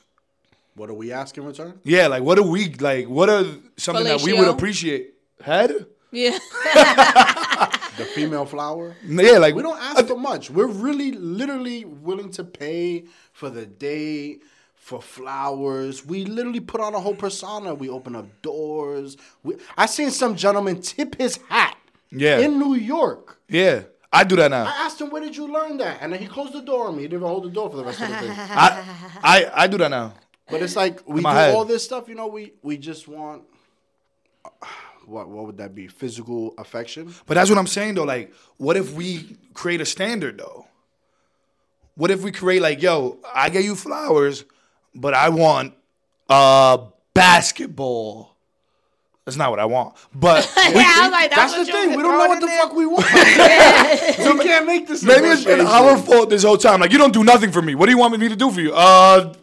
What 0.76 0.88
do 0.88 0.94
we 0.96 1.12
ask 1.12 1.38
in 1.38 1.46
return? 1.46 1.80
Yeah, 1.84 2.08
like 2.08 2.24
what 2.24 2.36
do 2.36 2.44
we 2.44 2.74
like? 2.76 3.08
What 3.08 3.30
are 3.30 3.46
something 3.78 4.06
that 4.06 4.22
we 4.22 4.34
would 4.34 4.48
appreciate? 4.48 5.14
Head? 5.42 5.86
yeah. 6.12 6.38
The 7.98 8.06
female 8.06 8.46
flower? 8.46 8.96
Yeah, 9.06 9.38
like 9.38 9.54
We 9.54 9.62
don't 9.62 9.80
ask 9.80 10.08
for 10.08 10.18
much. 10.18 10.50
We're 10.50 10.66
really, 10.66 11.12
literally 11.12 11.86
willing 11.86 12.32
to 12.32 12.44
pay 12.44 13.06
for 13.34 13.52
the 13.52 13.68
date, 13.68 14.42
for 14.84 15.02
flowers. 15.02 16.06
We 16.06 16.26
literally 16.26 16.60
put 16.60 16.82
on 16.82 16.94
a 16.94 17.00
whole 17.00 17.16
persona. 17.16 17.74
We 17.74 17.88
open 17.88 18.18
up 18.18 18.28
doors. 18.42 19.16
We, 19.42 19.56
I 19.78 19.86
seen 19.86 20.12
some 20.12 20.36
gentleman 20.36 20.82
tip 20.82 21.16
his 21.16 21.40
hat 21.48 21.78
Yeah. 22.12 22.40
in 22.40 22.60
New 22.60 22.76
York. 22.76 23.40
Yeah, 23.48 23.84
I 24.12 24.26
do 24.26 24.36
that 24.36 24.52
now. 24.52 24.66
I 24.66 24.86
asked 24.86 25.00
him, 25.00 25.10
where 25.10 25.22
did 25.22 25.38
you 25.38 25.48
learn 25.48 25.78
that? 25.78 26.00
And 26.02 26.12
then 26.12 26.20
he 26.20 26.28
closed 26.28 26.52
the 26.52 26.62
door 26.62 26.88
on 26.88 26.98
me. 26.98 27.04
He 27.04 27.08
didn't 27.08 27.20
even 27.22 27.30
hold 27.30 27.46
the 27.46 27.50
door 27.50 27.70
for 27.70 27.78
the 27.78 27.86
rest 27.86 28.02
of 28.02 28.10
the 28.10 28.16
day. 28.16 28.28
I, 28.38 28.84
I 29.24 29.52
I 29.64 29.68
do 29.68 29.78
that 29.78 29.90
now. 29.90 30.16
But 30.50 30.62
it's 30.62 30.76
like 30.76 31.00
we 31.08 31.22
do 31.22 31.28
head. 31.30 31.56
all 31.56 31.64
this 31.64 31.86
stuff, 31.86 32.10
you 32.10 32.16
know. 32.16 32.28
We 32.28 32.52
we 32.62 32.78
just 32.78 33.08
want 33.08 33.44
what 35.06 35.30
what 35.30 35.46
would 35.46 35.58
that 35.60 35.74
be? 35.74 35.88
Physical 35.88 36.54
affection. 36.58 37.14
But 37.26 37.36
that's 37.36 37.50
what 37.50 37.58
I'm 37.58 37.68
saying 37.68 37.96
though. 37.96 38.04
Like, 38.04 38.34
what 38.58 38.76
if 38.76 38.94
we 38.94 39.38
create 39.54 39.80
a 39.80 39.86
standard 39.86 40.40
though? 40.40 40.68
What 41.96 42.12
if 42.12 42.22
we 42.22 42.32
create 42.34 42.62
like, 42.62 42.82
yo, 42.82 43.20
I 43.34 43.50
get 43.50 43.64
you 43.64 43.76
flowers, 43.76 44.44
but 44.96 45.14
I 45.14 45.30
want 45.30 45.74
uh 46.30 46.78
basketball. 47.14 48.36
That's 49.26 49.38
not 49.38 49.52
what 49.52 49.60
I 49.60 49.66
want. 49.66 49.96
But 50.14 50.52
yeah, 50.58 50.64
I 50.66 51.00
was 51.04 51.12
like, 51.12 51.32
That's, 51.32 51.54
that's, 51.54 51.68
the 51.68 51.72
thing. 51.72 51.96
We 51.96 52.04
don't 52.04 52.18
know 52.18 52.28
what 52.28 52.42
the 52.42 52.48
fuck 52.48 52.74
we 52.74 52.86
want. 52.86 53.06
so 54.18 54.34
we 54.38 54.44
can't 54.44 54.66
make 54.66 54.86
this. 54.88 55.02
maybe 55.02 55.28
it's 55.28 55.46
been 55.46 55.62
our 55.62 55.98
fault 55.98 56.30
this 56.30 56.44
whole 56.44 56.58
time. 56.58 56.82
Like, 56.82 56.92
you 56.92 56.98
don't 56.98 57.14
do 57.14 57.24
nothing 57.24 57.50
for 57.52 57.62
me. 57.62 57.74
What 57.74 57.86
do 57.86 57.94
you 57.94 57.98
want 57.98 58.18
me 58.20 58.28
to 58.28 58.36
do 58.36 58.52
for 58.52 58.60
you? 58.60 58.74
Uh, 58.74 59.34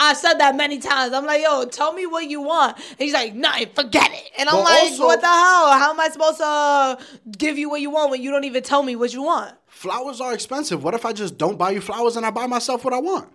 I 0.00 0.14
said 0.14 0.34
that 0.34 0.56
many 0.56 0.78
times. 0.78 1.12
I'm 1.12 1.26
like, 1.26 1.42
yo, 1.42 1.66
tell 1.66 1.92
me 1.92 2.06
what 2.06 2.30
you 2.30 2.40
want. 2.40 2.76
And 2.76 2.98
he's 2.98 3.12
like, 3.12 3.34
nah, 3.34 3.52
forget 3.74 4.10
it. 4.10 4.30
And 4.38 4.48
I'm 4.48 4.54
But 4.54 4.64
like, 4.64 4.82
also- 4.84 5.04
what 5.06 5.20
the 5.20 5.26
hell? 5.26 5.72
How 5.72 5.90
am 5.90 6.00
I 6.00 6.08
supposed 6.08 6.38
to 6.38 6.98
give 7.36 7.58
you 7.58 7.68
what 7.68 7.80
you 7.82 7.90
want 7.90 8.10
when 8.10 8.22
you 8.22 8.30
don't 8.30 8.44
even 8.44 8.62
tell 8.62 8.82
me 8.82 8.96
what 8.96 9.12
you 9.12 9.22
want? 9.22 9.54
Flowers 9.66 10.20
are 10.20 10.32
expensive. 10.32 10.82
What 10.82 10.94
if 10.94 11.04
I 11.04 11.12
just 11.12 11.36
don't 11.36 11.58
buy 11.58 11.72
you 11.72 11.80
flowers 11.80 12.16
and 12.16 12.24
I 12.24 12.30
buy 12.30 12.46
myself 12.46 12.84
what 12.84 12.94
I 12.94 13.00
want? 13.00 13.28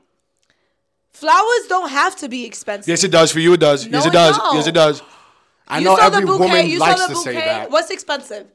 Flowers 1.13 1.67
don't 1.69 1.89
have 1.89 2.15
to 2.17 2.27
be 2.29 2.45
expensive. 2.45 2.87
yes, 2.89 3.03
it 3.03 3.11
does 3.11 3.31
for 3.31 3.39
you. 3.39 3.53
It 3.53 3.59
does. 3.59 3.87
No, 3.87 3.97
yes, 3.97 4.05
it 4.05 4.09
it 4.09 4.13
does. 4.13 4.37
don't. 4.37 4.55
Yes, 4.55 4.67
it 4.67 4.71
does. 4.73 5.01
I 5.67 5.79
You 5.79 5.85
know 5.85 5.95
saw 5.95 6.09
the 6.09 6.15
every 6.17 6.25
bouquet. 6.25 6.45
woman 6.45 6.65
you 6.67 6.79
saw 6.79 6.85
likes 6.85 7.01
the 7.01 7.07
to 7.07 7.13
bouquet. 7.13 7.33
say 7.33 7.45
that. 7.45 7.71
What's 7.71 7.89
expensive? 7.91 8.47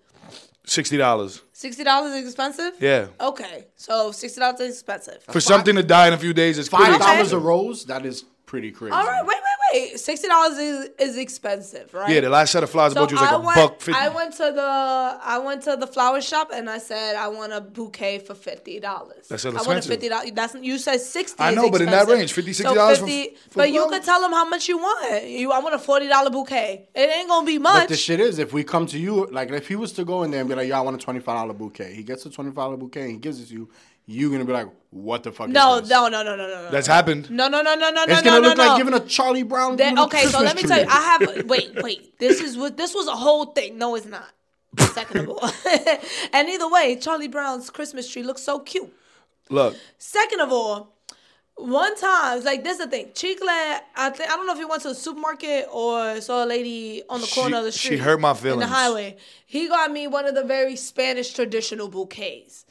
Sixty 0.64 0.96
dollars 0.98 1.40
Sixty 1.52 1.82
dollars 1.82 2.12
is 2.12 2.26
expensive. 2.26 2.74
Yeah. 2.80 3.06
Okay, 3.20 3.66
so 3.76 4.12
sixty 4.12 4.38
dollars 4.40 4.60
is 4.60 4.74
expensive. 4.74 5.22
for 5.30 5.40
something 5.40 5.74
to 5.76 5.82
die 5.82 6.08
in 6.08 6.12
a 6.12 6.18
few 6.18 6.34
days. 6.34 6.58
Is 6.58 6.68
Five 6.68 6.82
crazy. 6.82 6.98
dollars 6.98 7.32
a 7.32 7.38
rose. 7.38 7.86
That 7.86 8.04
is 8.04 8.24
pretty 8.48 8.72
crazy. 8.72 8.92
All 8.92 9.04
right, 9.06 9.24
wait, 9.24 9.36
wait, 9.72 9.90
wait. 9.92 10.00
Sixty 10.00 10.26
dollars 10.26 10.56
is 10.58 10.88
is 10.98 11.16
expensive, 11.18 11.92
right? 11.94 12.10
Yeah, 12.10 12.20
the 12.20 12.30
last 12.30 12.50
set 12.52 12.62
of 12.62 12.70
flowers 12.70 12.96
I 12.96 13.00
bought 13.00 13.10
you 13.10 13.16
was 13.16 13.22
like 13.22 13.32
I 13.32 13.36
a 13.36 13.40
went, 13.40 13.56
buck 13.56 13.80
fifty. 13.80 14.00
I 14.00 14.08
went 14.08 14.32
to 14.34 14.52
the 14.52 15.18
I 15.22 15.38
went 15.38 15.62
to 15.64 15.76
the 15.76 15.86
flower 15.86 16.20
shop 16.20 16.50
and 16.52 16.68
I 16.68 16.78
said 16.78 17.14
I 17.16 17.28
want 17.28 17.52
a 17.52 17.60
bouquet 17.60 18.18
for 18.20 18.34
fifty 18.34 18.80
dollars. 18.80 19.28
That's 19.28 19.44
expensive. 19.44 19.60
I 19.68 19.70
want 19.70 19.84
a 19.84 19.88
fifty 19.88 20.08
dollars. 20.08 20.30
That's 20.34 20.54
you 20.60 20.78
said 20.78 21.00
sixty. 21.00 21.42
I 21.42 21.54
know, 21.54 21.70
but 21.70 21.82
in 21.82 21.86
that 21.90 22.08
range, 22.08 22.32
50, 22.32 22.52
So 22.54 22.62
60 22.64 22.74
dollars 22.74 22.98
for- 22.98 23.06
50 23.06 23.36
for 23.50 23.58
But 23.58 23.70
you 23.72 23.86
could 23.88 24.02
tell 24.02 24.20
them 24.22 24.32
how 24.32 24.48
much 24.48 24.66
you 24.68 24.78
want. 24.78 25.24
You, 25.28 25.52
I 25.52 25.58
want 25.60 25.74
a 25.74 25.78
forty 25.78 26.08
dollar 26.08 26.30
bouquet. 26.30 26.88
It 26.94 27.10
ain't 27.10 27.28
gonna 27.28 27.46
be 27.46 27.58
much. 27.58 27.82
But 27.82 27.88
the 27.88 27.96
shit 27.96 28.20
is, 28.20 28.38
if 28.38 28.52
we 28.52 28.64
come 28.64 28.86
to 28.86 28.98
you, 28.98 29.26
like 29.26 29.50
if 29.50 29.68
he 29.68 29.76
was 29.76 29.92
to 29.92 30.04
go 30.04 30.22
in 30.22 30.30
there 30.30 30.40
and 30.40 30.48
be 30.48 30.54
like, 30.54 30.68
"Yo, 30.68 30.76
I 30.76 30.80
want 30.80 30.96
a 30.96 31.04
twenty 31.04 31.20
five 31.20 31.36
dollar 31.36 31.52
bouquet," 31.54 31.92
he 31.94 32.02
gets 32.02 32.24
a 32.26 32.30
twenty 32.30 32.50
five 32.50 32.56
dollar 32.66 32.76
bouquet, 32.78 33.02
and 33.02 33.10
he 33.12 33.16
gives 33.18 33.40
it 33.40 33.48
to 33.48 33.52
you. 33.52 33.68
You 34.10 34.30
gonna 34.30 34.46
be 34.46 34.54
like, 34.54 34.68
"What 34.88 35.22
the 35.22 35.32
fuck?" 35.32 35.50
no, 35.50 35.74
is 35.76 35.82
this? 35.82 35.90
no, 35.90 36.08
no, 36.08 36.22
no, 36.22 36.34
no, 36.34 36.48
no. 36.48 36.70
That's 36.70 36.86
happened. 36.86 37.30
No, 37.30 37.46
no, 37.46 37.60
no, 37.60 37.74
no, 37.74 37.90
no, 37.90 38.04
no. 38.06 38.12
It's 38.14 38.22
gonna 38.22 38.40
no, 38.40 38.48
look 38.48 38.56
no, 38.56 38.64
like 38.64 38.72
no. 38.72 38.78
giving 38.78 38.94
a 38.94 39.00
Charlie 39.06 39.42
Brown. 39.42 39.76
Little 39.76 40.04
okay, 40.06 40.24
so 40.24 40.40
let 40.40 40.56
me 40.56 40.62
Christmas 40.62 40.70
tell 40.70 40.80
you. 40.80 40.86
I 40.90 41.18
have. 41.36 41.46
Wait, 41.46 41.82
wait. 41.82 42.18
This 42.18 42.40
is 42.40 42.56
what 42.56 42.78
this 42.78 42.94
was 42.94 43.06
a 43.06 43.14
whole 43.14 43.44
thing. 43.52 43.76
No, 43.76 43.94
it's 43.96 44.06
not. 44.06 44.30
Second 44.94 45.20
of 45.20 45.28
all, 45.28 45.50
and 46.32 46.48
either 46.48 46.70
way, 46.70 46.96
Charlie 46.96 47.28
Brown's 47.28 47.68
Christmas 47.68 48.10
tree 48.10 48.22
looks 48.22 48.42
so 48.42 48.60
cute. 48.60 48.90
Look, 49.50 49.76
Second 49.98 50.40
of 50.40 50.52
all, 50.52 50.94
one 51.56 51.94
time, 51.96 52.42
like 52.44 52.64
this 52.64 52.78
is 52.78 52.84
the 52.86 52.90
thing. 52.90 53.10
Chicle, 53.14 53.46
I 53.48 54.10
think 54.14 54.30
I 54.30 54.36
don't 54.36 54.46
know 54.46 54.52
if 54.52 54.58
he 54.58 54.64
went 54.64 54.82
to 54.82 54.88
the 54.88 54.94
supermarket 54.94 55.66
or 55.70 56.20
saw 56.22 56.44
a 56.44 56.46
lady 56.46 57.02
on 57.10 57.20
the 57.20 57.26
She- 57.26 57.40
corner 57.40 57.58
of 57.58 57.64
the 57.64 57.72
street. 57.72 57.96
she 57.96 58.02
hurt 58.02 58.20
my 58.20 58.30
In 58.30 58.36
feelings. 58.36 58.60
the 58.62 58.68
highway. 58.68 59.16
He 59.44 59.68
got 59.68 59.90
me 59.90 60.06
one 60.06 60.26
of 60.26 60.34
the 60.34 60.44
very 60.44 60.76
Spanish 60.76 61.32
traditional 61.34 61.88
bouquets. 61.88 62.64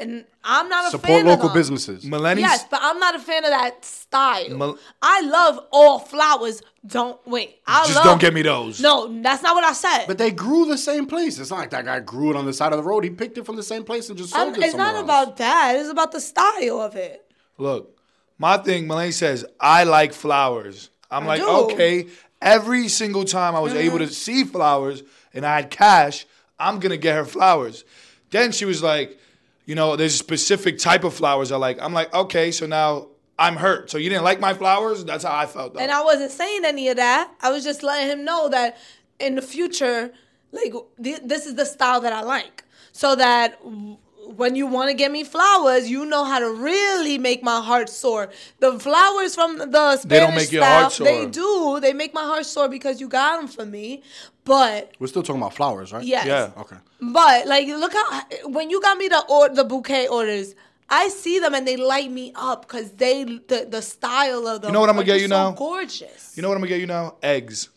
And 0.00 0.24
I'm 0.42 0.68
not 0.68 0.86
a 0.86 0.90
support 0.90 1.06
fan 1.20 1.26
local 1.26 1.46
of 1.46 1.52
them. 1.52 1.60
businesses. 1.60 2.04
millennials. 2.04 2.40
Yes, 2.40 2.64
but 2.70 2.80
I'm 2.82 2.98
not 2.98 3.14
a 3.14 3.18
fan 3.18 3.44
of 3.44 3.50
that 3.50 3.84
style. 3.84 4.48
Mal- 4.56 4.78
I 5.02 5.20
love 5.20 5.60
all 5.70 5.98
flowers. 5.98 6.62
Don't 6.86 7.20
wait. 7.26 7.60
I 7.66 7.84
Just 7.84 7.96
love, 7.96 8.04
don't 8.04 8.20
get 8.20 8.32
me 8.34 8.42
those. 8.42 8.80
No, 8.80 9.06
that's 9.22 9.42
not 9.42 9.54
what 9.54 9.64
I 9.64 9.72
said. 9.74 10.06
But 10.06 10.18
they 10.18 10.30
grew 10.30 10.64
the 10.64 10.78
same 10.78 11.06
place. 11.06 11.38
It's 11.38 11.50
not 11.50 11.58
like 11.58 11.70
that 11.70 11.84
guy 11.84 12.00
grew 12.00 12.30
it 12.30 12.36
on 12.36 12.46
the 12.46 12.52
side 12.52 12.72
of 12.72 12.78
the 12.78 12.82
road. 12.82 13.04
He 13.04 13.10
picked 13.10 13.36
it 13.38 13.44
from 13.46 13.56
the 13.56 13.62
same 13.62 13.84
place 13.84 14.08
and 14.08 14.16
just 14.18 14.30
sold 14.30 14.54
I'm- 14.54 14.62
it 14.62 14.64
it's 14.66 14.74
not 14.74 14.94
else. 14.94 15.04
about 15.04 15.36
that. 15.36 15.76
It's 15.76 15.90
about 15.90 16.10
the 16.10 16.20
style 16.20 16.80
of 16.80 16.96
it. 16.96 17.24
Look, 17.58 17.96
my 18.38 18.56
thing, 18.56 18.86
Maleni 18.88 19.12
says, 19.12 19.44
I 19.60 19.84
like 19.84 20.12
flowers. 20.14 20.88
I'm 21.10 21.26
like, 21.26 21.40
do. 21.40 21.46
Mm-hmm. 21.46 21.72
okay, 21.74 22.06
every 22.40 22.88
single 22.88 23.24
time 23.24 23.54
I 23.54 23.60
was 23.60 23.74
able 23.74 23.98
to 23.98 24.08
see 24.08 24.44
flowers 24.44 25.02
and 25.34 25.44
I 25.46 25.56
had 25.56 25.70
cash, 25.70 26.26
I'm 26.58 26.80
gonna 26.80 26.96
get 26.96 27.14
her 27.14 27.26
flowers. 27.26 27.84
Then 28.30 28.50
she 28.52 28.64
was 28.64 28.82
like, 28.82 29.18
you 29.64 29.74
know, 29.74 29.96
there's 29.96 30.14
a 30.14 30.18
specific 30.18 30.78
type 30.78 31.04
of 31.04 31.14
flowers 31.14 31.52
I 31.52 31.56
like. 31.56 31.80
I'm 31.80 31.92
like, 31.92 32.12
okay, 32.14 32.50
so 32.50 32.66
now 32.66 33.08
I'm 33.38 33.56
hurt. 33.56 33.90
So 33.90 33.98
you 33.98 34.08
didn't 34.10 34.24
like 34.24 34.40
my 34.40 34.54
flowers? 34.54 35.04
That's 35.04 35.24
how 35.24 35.36
I 35.36 35.46
felt. 35.46 35.74
Though. 35.74 35.80
And 35.80 35.90
I 35.90 36.02
wasn't 36.02 36.30
saying 36.30 36.64
any 36.64 36.88
of 36.88 36.96
that. 36.96 37.32
I 37.40 37.50
was 37.50 37.64
just 37.64 37.82
letting 37.82 38.08
him 38.08 38.24
know 38.24 38.48
that 38.48 38.76
in 39.18 39.34
the 39.36 39.42
future, 39.42 40.12
like 40.50 40.72
th- 41.02 41.20
this 41.24 41.46
is 41.46 41.54
the 41.54 41.64
style 41.64 42.00
that 42.00 42.12
I 42.12 42.22
like, 42.22 42.64
so 42.92 43.14
that 43.16 43.62
w- 43.62 43.96
when 44.36 44.54
you 44.54 44.66
want 44.66 44.88
to 44.88 44.94
get 44.94 45.10
me 45.10 45.24
flowers, 45.24 45.90
you 45.90 46.04
know 46.04 46.24
how 46.24 46.38
to 46.38 46.50
really 46.52 47.18
make 47.18 47.42
my 47.42 47.60
heart 47.60 47.88
sore. 47.88 48.30
The 48.60 48.78
flowers 48.78 49.34
from 49.34 49.58
the 49.58 49.96
Spanish 49.96 50.02
They 50.04 50.20
don't 50.20 50.34
make 50.34 50.52
your 50.52 50.64
heart 50.64 50.92
soar. 50.92 51.06
They 51.06 51.26
do. 51.26 51.78
They 51.80 51.92
make 51.92 52.14
my 52.14 52.22
heart 52.22 52.46
sore 52.46 52.68
because 52.68 53.00
you 53.00 53.08
got 53.08 53.38
them 53.38 53.48
for 53.48 53.66
me. 53.66 54.02
But 54.44 54.92
We're 54.98 55.06
still 55.06 55.22
talking 55.22 55.40
about 55.40 55.54
flowers, 55.54 55.92
right? 55.92 56.04
yes, 56.04 56.26
Yeah. 56.26 56.50
Okay. 56.60 56.76
But 57.00 57.46
like, 57.46 57.66
look 57.68 57.92
how 57.92 58.22
when 58.46 58.70
you 58.70 58.80
got 58.80 58.98
me 58.98 59.08
the 59.08 59.24
or 59.28 59.48
the 59.48 59.64
bouquet 59.64 60.08
orders. 60.08 60.54
I 60.94 61.08
see 61.08 61.38
them 61.38 61.54
and 61.54 61.66
they 61.66 61.76
light 61.76 62.10
me 62.10 62.32
up 62.34 62.62
because 62.68 62.90
they 62.90 63.24
the, 63.24 63.66
the 63.70 63.80
style 63.80 64.46
of 64.46 64.60
them. 64.60 64.68
You 64.68 64.72
know 64.74 64.80
what 64.80 64.90
I'm 64.90 64.96
gonna 64.96 65.06
get 65.06 65.20
you 65.22 65.28
so 65.28 65.34
now? 65.34 65.50
Gorgeous. 65.52 66.36
You 66.36 66.42
know 66.42 66.48
what 66.50 66.56
I'm 66.56 66.60
gonna 66.60 66.68
get 66.68 66.80
you 66.80 66.86
now? 66.86 67.14
Eggs. 67.22 67.70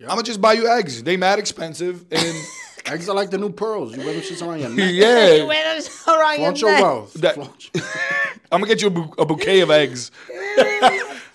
I'm 0.00 0.06
gonna 0.08 0.22
just 0.22 0.40
buy 0.40 0.54
you 0.54 0.66
eggs. 0.66 1.02
They 1.02 1.18
mad 1.18 1.38
expensive, 1.38 2.06
and 2.10 2.36
Eggs 2.86 3.06
are 3.10 3.14
like 3.14 3.28
the 3.28 3.36
new 3.36 3.50
pearls. 3.50 3.94
You 3.94 4.02
wear 4.02 4.14
them 4.14 4.22
shits 4.22 4.40
around 4.46 4.60
your 4.60 4.70
neck. 4.70 4.78
Yeah. 4.94 5.26
You 5.28 5.34
yeah, 5.40 5.44
wear 5.44 5.80
them 5.80 5.90
around 6.08 6.40
your 6.40 6.54
Flaunt 6.54 6.60
your 6.62 6.70
neck. 6.72 6.82
wealth. 6.82 7.12
That- 7.14 7.36
I'm 8.52 8.60
gonna 8.62 8.66
get 8.66 8.80
you 8.80 8.88
a, 8.88 8.90
bou- 8.90 9.14
a 9.18 9.26
bouquet 9.26 9.60
of 9.60 9.70
eggs. 9.70 10.10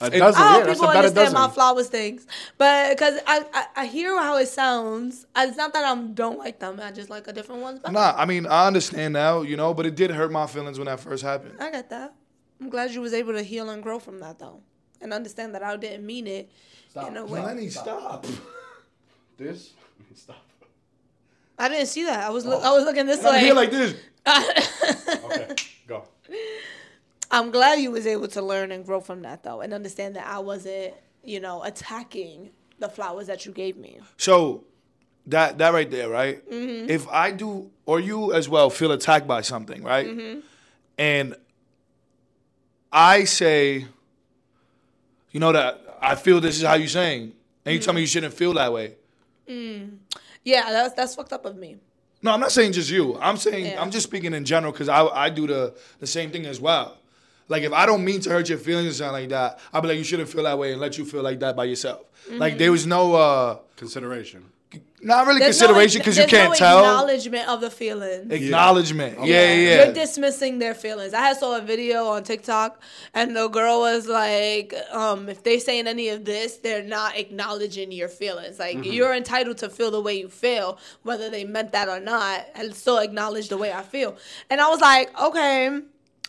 A 0.02 0.10
dozen, 0.10 0.42
I 0.42 0.46
yeah, 0.46 0.54
hope 0.54 0.66
that's 0.66 0.80
people 0.80 0.90
a 0.90 0.98
understand 0.98 1.34
dozen. 1.34 1.34
my 1.34 1.48
flowers 1.50 1.88
things, 1.88 2.28
but 2.58 2.90
because 2.90 3.20
I, 3.26 3.46
I 3.54 3.66
I 3.84 3.86
hear 3.86 4.18
how 4.22 4.38
it 4.38 4.48
sounds. 4.48 5.26
It's 5.36 5.58
not 5.58 5.74
that 5.74 5.86
I 5.86 6.02
don't 6.02 6.38
like 6.38 6.60
them. 6.60 6.80
I 6.82 6.92
just 6.92 7.10
like 7.10 7.28
a 7.28 7.34
different 7.34 7.62
ones. 7.62 7.80
better. 7.80 7.94
Nah, 7.94 8.14
I 8.18 8.26
mean 8.26 8.46
I 8.46 8.68
understand 8.68 9.14
now, 9.14 9.42
you 9.42 9.56
know, 9.56 9.74
but 9.74 9.86
it 9.86 9.96
did 9.96 10.12
hurt 10.12 10.32
my 10.32 10.48
feelings 10.48 10.78
when 10.78 10.88
that 10.88 11.00
first 11.00 11.24
happened. 11.24 11.56
I 11.60 11.72
got 11.72 11.90
that. 11.90 12.14
I'm 12.60 12.70
glad 12.70 12.92
you 12.92 13.02
was 13.02 13.14
able 13.14 13.34
to 13.34 13.44
heal 13.44 13.70
and 13.70 13.82
grow 13.82 14.00
from 14.00 14.20
that 14.20 14.40
though, 14.40 14.62
and 15.02 15.14
understand 15.14 15.56
that 15.56 15.64
I 15.64 15.78
didn't 15.78 16.06
mean 16.06 16.28
it 16.28 16.52
in 17.08 17.18
a 17.18 17.26
way. 17.26 17.40
Maleni, 17.40 17.72
stop. 17.72 18.26
This? 19.38 19.74
Stop. 20.14 20.38
I 21.60 21.68
didn't 21.68 21.88
see 21.88 22.06
that. 22.06 22.24
I 22.24 22.30
was 22.30 22.46
oh. 22.46 22.52
look, 22.52 22.64
I 22.64 22.72
was 22.72 22.86
looking 22.86 23.06
this 23.06 23.24
I'm 23.24 23.34
way. 23.34 23.40
here 23.42 23.54
like 23.54 23.72
this. 23.72 23.96
Okay, 25.26 25.56
go. 25.88 26.04
I'm 27.32 27.52
glad 27.52 27.80
you 27.80 27.92
was 27.92 28.06
able 28.08 28.28
to 28.30 28.42
learn 28.42 28.72
and 28.72 28.86
grow 28.86 29.00
from 29.02 29.22
that 29.24 29.44
though, 29.44 29.62
and 29.62 29.74
understand 29.74 30.16
that 30.16 30.28
I 30.28 30.40
wasn't, 30.40 30.94
you 31.24 31.40
know, 31.40 31.64
attacking 31.64 32.52
the 32.80 32.90
flowers 32.90 33.28
that 33.28 33.46
you 33.46 33.52
gave 33.52 33.78
me. 33.78 34.00
So 34.18 34.64
that 35.28 35.58
that 35.58 35.74
right 35.74 35.90
there, 35.90 36.10
right? 36.10 36.48
Mm-hmm. 36.50 36.90
If 36.90 37.08
I 37.10 37.32
do, 37.32 37.70
or 37.86 38.00
you 38.00 38.34
as 38.34 38.48
well, 38.48 38.70
feel 38.70 38.92
attacked 38.92 39.28
by 39.28 39.42
something, 39.42 39.82
right? 39.84 40.08
Mm-hmm. 40.08 40.40
And 40.98 41.36
I 42.92 43.24
say, 43.26 43.86
you 45.32 45.40
know 45.40 45.52
that 45.52 45.82
I 46.02 46.16
feel 46.16 46.40
this 46.40 46.58
is 46.58 46.64
how 46.64 46.76
you 46.76 46.88
saying, 46.88 47.34
and 47.66 47.74
you 47.74 47.80
tell 47.80 47.92
Mm-hmm. 47.92 47.96
me 47.96 48.02
you 48.02 48.08
shouldn't 48.08 48.34
feel 48.34 48.54
that 48.54 48.72
way. 48.72 48.94
Yeah, 49.48 50.72
that's 50.72 50.94
that's 50.94 51.16
fucked 51.16 51.34
up 51.34 51.46
of 51.46 51.56
me. 51.58 51.78
No, 52.22 52.32
I'm 52.32 52.40
not 52.40 52.52
saying 52.52 52.74
just 52.74 52.90
you. 52.90 53.18
I'm 53.20 53.38
saying 53.38 53.66
Yeah. 53.66 53.82
I'm 53.82 53.92
just 53.92 54.06
speaking 54.08 54.34
in 54.34 54.46
general 54.46 54.72
because 54.72 54.90
I 54.90 55.06
I 55.08 55.30
do 55.30 55.48
the 55.48 55.76
the 56.00 56.08
same 56.08 56.30
thing 56.32 56.46
as 56.46 56.60
well. 56.60 56.98
Like 57.48 57.64
if 57.64 57.72
I 57.74 57.86
don't 57.86 58.04
mean 58.04 58.22
to 58.22 58.30
hurt 58.32 58.50
your 58.50 58.58
feelings 58.58 58.90
or 58.90 58.94
something 58.94 59.14
like 59.22 59.30
that, 59.30 59.60
I'll 59.72 59.82
be 59.82 59.88
like 59.90 59.98
you 59.98 60.04
shouldn't 60.04 60.30
feel 60.30 60.44
that 60.44 60.58
way 60.58 60.72
and 60.72 60.82
let 60.82 60.98
you 60.98 61.06
feel 61.06 61.22
like 61.24 61.40
that 61.42 61.56
by 61.56 61.66
yourself. 61.66 62.02
Like 62.32 62.58
there 62.58 62.72
was 62.72 62.86
no 62.88 63.14
uh 63.16 63.58
Consideration. 63.76 64.46
not 65.02 65.28
really 65.28 65.40
Mm-hmm. 65.40 65.44
There's 65.44 65.60
consideration 65.60 66.02
ac- 66.02 66.06
because 66.12 66.18
you 66.18 66.26
can't 66.26 66.50
no 66.52 66.56
tell. 66.56 66.80
acknowledgement 66.80 67.48
of 67.50 67.62
the 67.62 67.70
feelings. 67.70 68.32
Acknowledgement. 68.32 69.20
Yeah, 69.20 69.26
yeah. 69.26 69.54
yeah. 69.54 69.84
You're 69.86 69.94
dismissing 69.94 70.58
their 70.60 70.74
feelings. 70.74 71.14
I 71.14 71.22
had 71.22 71.38
saw 71.38 71.58
a 71.58 71.62
video 71.62 72.08
on 72.08 72.24
TikTok, 72.24 72.82
and 73.14 73.36
the 73.36 73.48
girl 73.50 73.82
was 73.82 74.08
like, 74.08 74.74
um, 74.92 75.30
"If 75.30 75.44
they 75.44 75.60
saying 75.60 75.86
any 75.88 76.10
of 76.10 76.26
this, 76.26 76.58
they're 76.58 76.84
not 76.84 77.16
acknowledging 77.18 77.92
your 77.92 78.08
feelings. 78.10 78.58
Like 78.58 78.78
Mm-hmm. 78.78 78.92
you're 78.92 79.14
entitled 79.14 79.58
to 79.60 79.70
feel 79.70 79.92
the 79.92 80.02
way 80.02 80.16
you 80.18 80.30
feel, 80.30 80.80
whether 81.04 81.30
they 81.30 81.44
meant 81.44 81.72
that 81.74 81.88
or 81.90 82.00
not, 82.00 82.48
and 82.56 82.74
still 82.74 82.98
acknowledge 82.98 83.50
the 83.50 83.58
way 83.58 83.72
I 83.72 83.84
feel." 83.84 84.18
And 84.50 84.60
I 84.60 84.68
was 84.70 84.82
like, 84.82 85.08
"Okay." 85.22 85.82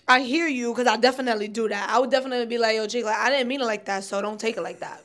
I 0.09 0.21
hear 0.21 0.47
you 0.47 0.73
because 0.73 0.87
I 0.87 0.97
definitely 0.97 1.49
do 1.49 1.69
that. 1.69 1.91
I 1.91 1.99
would 1.99 2.11
definitely 2.11 2.47
be 2.47 2.59
like, 2.59 2.77
"Yo, 2.77 2.87
Jake, 2.87 3.05
like 3.05 3.17
I 3.17 3.31
didn't 3.31 3.49
mean 3.49 3.61
it 3.61 3.65
like 3.65 3.85
that, 3.87 4.05
so 4.05 4.23
don't 4.23 4.39
take 4.39 4.57
it 4.57 4.63
like 4.63 4.81
that." 4.81 5.03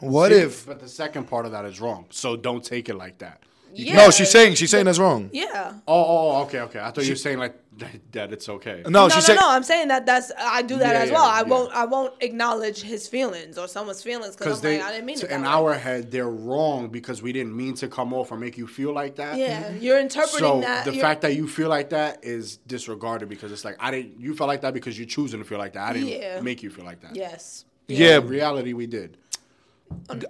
what 0.00 0.32
if? 0.32 0.66
But 0.66 0.80
the 0.80 0.88
second 0.88 1.24
part 1.24 1.46
of 1.46 1.52
that 1.52 1.64
is 1.64 1.80
wrong. 1.80 2.06
So 2.10 2.36
don't 2.36 2.64
take 2.64 2.88
it 2.88 2.94
like 2.94 3.18
that. 3.18 3.42
Yeah. 3.72 3.96
No, 3.96 4.10
she's 4.10 4.30
saying 4.30 4.54
she's 4.56 4.70
saying 4.70 4.86
that's 4.86 4.98
wrong. 4.98 5.30
Yeah. 5.32 5.74
Oh, 5.86 5.94
oh, 5.94 6.30
oh 6.30 6.42
okay, 6.42 6.60
okay. 6.60 6.80
I 6.80 6.90
thought 6.90 7.04
you 7.04 7.12
were 7.12 7.16
saying 7.16 7.38
like 7.38 7.54
that, 7.80 8.12
that 8.12 8.32
it's 8.32 8.48
okay. 8.48 8.82
No, 8.86 8.90
no, 8.90 9.08
she 9.08 9.16
no, 9.16 9.20
said 9.20 9.34
no. 9.36 9.50
I'm 9.50 9.62
saying 9.62 9.88
that 9.88 10.06
that's 10.06 10.30
I 10.38 10.62
do 10.62 10.78
that 10.78 10.94
Yeah, 10.94 11.00
as 11.02 11.08
yeah, 11.10 11.14
well. 11.16 11.24
I 11.24 11.40
yeah. 11.40 11.48
won't 11.48 11.72
I 11.74 11.84
won't 11.86 12.14
acknowledge 12.20 12.80
his 12.82 13.08
feelings 13.08 13.58
or 13.58 13.66
someone's 13.68 14.02
feelings 14.02 14.36
because 14.36 14.60
Because 14.60 14.64
I'm 14.64 14.78
like 14.78 14.88
I 14.88 14.92
didn't 14.92 15.06
mean 15.06 15.16
it. 15.16 15.20
to- 15.22 15.26
That 15.26 15.34
in 15.34 15.42
way. 15.42 15.48
our 15.48 15.74
head, 15.74 16.10
they're 16.10 16.28
wrong 16.30 16.88
because 16.88 17.20
we 17.22 17.32
didn't 17.32 17.56
mean 17.56 17.74
to 17.74 17.88
come 17.88 18.14
off 18.14 18.30
or 18.32 18.36
make 18.38 18.56
you 18.56 18.66
feel 18.66 18.92
like 18.92 19.16
that. 19.16 19.36
yeah, 19.36 19.70
you're 19.72 19.98
interpreting 20.00 20.60
that. 20.62 20.84
So 20.84 20.90
that. 20.90 20.94
the 20.94 21.00
fact 21.00 21.22
that 21.22 21.34
you 21.34 21.48
feel 21.48 21.68
like 21.68 21.90
that 21.90 22.24
is 22.24 22.58
disregarded 22.58 23.28
because 23.28 23.50
it's 23.52 23.64
like 23.64 23.76
I 23.80 23.90
didn't. 23.90 24.20
You 24.20 24.34
felt 24.36 24.48
like 24.48 24.60
that 24.62 24.74
because 24.74 24.98
you're 24.98 25.08
choosing 25.08 25.40
to 25.40 25.44
feel 25.44 25.58
like 25.58 25.72
that. 25.72 25.88
I 25.88 25.92
didn't 25.94 26.08
Yeah. 26.08 26.40
make 26.40 26.62
you 26.62 26.70
feel 26.70 26.84
like 26.84 27.00
that. 27.00 27.16
yes, 27.16 27.64
Yeah, 27.88 28.18
In 28.18 28.28
reality, 28.28 28.72
we 28.72 28.86
did. 28.86 29.16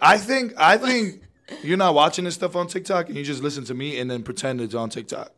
I 0.00 0.16
think 0.18 0.54
I 0.56 0.78
think 0.78 1.22
you're 1.62 1.76
not 1.76 1.94
watching 1.94 2.24
this 2.24 2.34
stuff 2.34 2.56
on 2.56 2.66
TikTok 2.68 3.08
and 3.08 3.16
you 3.18 3.24
just 3.24 3.42
listen 3.42 3.64
to 3.64 3.74
me 3.74 3.98
and 3.98 4.10
then 4.10 4.22
pretend 4.22 4.60
it's 4.60 4.74
on 4.74 4.88
TikTok. 4.88 5.32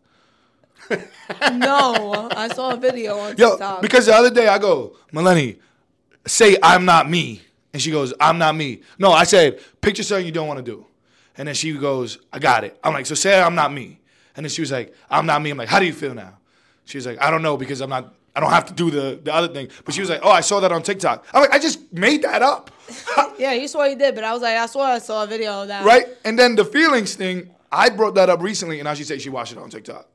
No, 1.52 2.28
I 2.34 2.48
saw 2.48 2.72
a 2.72 2.76
video 2.76 3.16
on 3.18 3.36
Yo, 3.36 3.50
TikTok. 3.50 3.82
because 3.82 4.06
the 4.06 4.14
other 4.14 4.30
day 4.30 4.46
I 4.48 4.58
go, 4.58 4.96
Maleni, 5.12 5.58
say 6.26 6.56
I'm 6.62 6.84
not 6.84 7.08
me. 7.08 7.42
And 7.72 7.80
she 7.80 7.90
goes, 7.90 8.12
I'm 8.20 8.36
not 8.38 8.54
me. 8.54 8.82
No, 8.98 9.12
I 9.12 9.24
said, 9.24 9.58
picture 9.80 10.02
something 10.02 10.26
you 10.26 10.32
don't 10.32 10.46
want 10.46 10.58
to 10.58 10.62
do. 10.64 10.84
And 11.38 11.48
then 11.48 11.54
she 11.54 11.72
goes, 11.72 12.18
I 12.32 12.38
got 12.38 12.64
it. 12.64 12.78
I'm 12.84 12.92
like, 12.92 13.06
so 13.06 13.14
say 13.14 13.40
I'm 13.40 13.54
not 13.54 13.72
me. 13.72 13.98
And 14.36 14.44
then 14.44 14.50
she 14.50 14.60
was 14.60 14.70
like, 14.70 14.94
I'm 15.10 15.24
not 15.24 15.40
me. 15.40 15.50
I'm 15.50 15.56
like, 15.56 15.68
how 15.68 15.78
do 15.78 15.86
you 15.86 15.92
feel 15.94 16.14
now? 16.14 16.36
She 16.84 16.98
was 16.98 17.06
like, 17.06 17.20
I 17.22 17.30
don't 17.30 17.40
know 17.42 17.56
because 17.56 17.80
I'm 17.80 17.88
not, 17.88 18.14
I 18.36 18.40
don't 18.40 18.50
have 18.50 18.66
to 18.66 18.74
do 18.74 18.90
the, 18.90 19.20
the 19.22 19.32
other 19.32 19.48
thing. 19.48 19.68
But 19.86 19.94
she 19.94 20.00
was 20.02 20.10
like, 20.10 20.20
oh, 20.22 20.30
I 20.30 20.42
saw 20.42 20.60
that 20.60 20.70
on 20.72 20.82
TikTok. 20.82 21.24
I'm 21.32 21.40
like, 21.42 21.52
I 21.52 21.58
just 21.58 21.90
made 21.92 22.22
that 22.22 22.42
up. 22.42 22.70
yeah, 23.38 23.52
you 23.54 23.66
swore 23.68 23.86
you 23.86 23.96
did, 23.96 24.14
but 24.14 24.24
I 24.24 24.32
was 24.34 24.42
like, 24.42 24.56
I 24.56 24.66
swear 24.66 24.88
I 24.88 24.98
saw 24.98 25.24
a 25.24 25.26
video 25.26 25.62
of 25.62 25.68
that. 25.68 25.86
right? 25.86 26.06
And 26.26 26.38
then 26.38 26.56
the 26.56 26.64
feelings 26.66 27.14
thing, 27.14 27.48
I 27.70 27.88
brought 27.88 28.14
that 28.16 28.28
up 28.28 28.42
recently 28.42 28.80
and 28.80 28.84
now 28.84 28.92
she 28.94 29.04
said 29.04 29.22
she 29.22 29.30
watched 29.30 29.52
it 29.52 29.58
on 29.58 29.70
TikTok. 29.70 30.06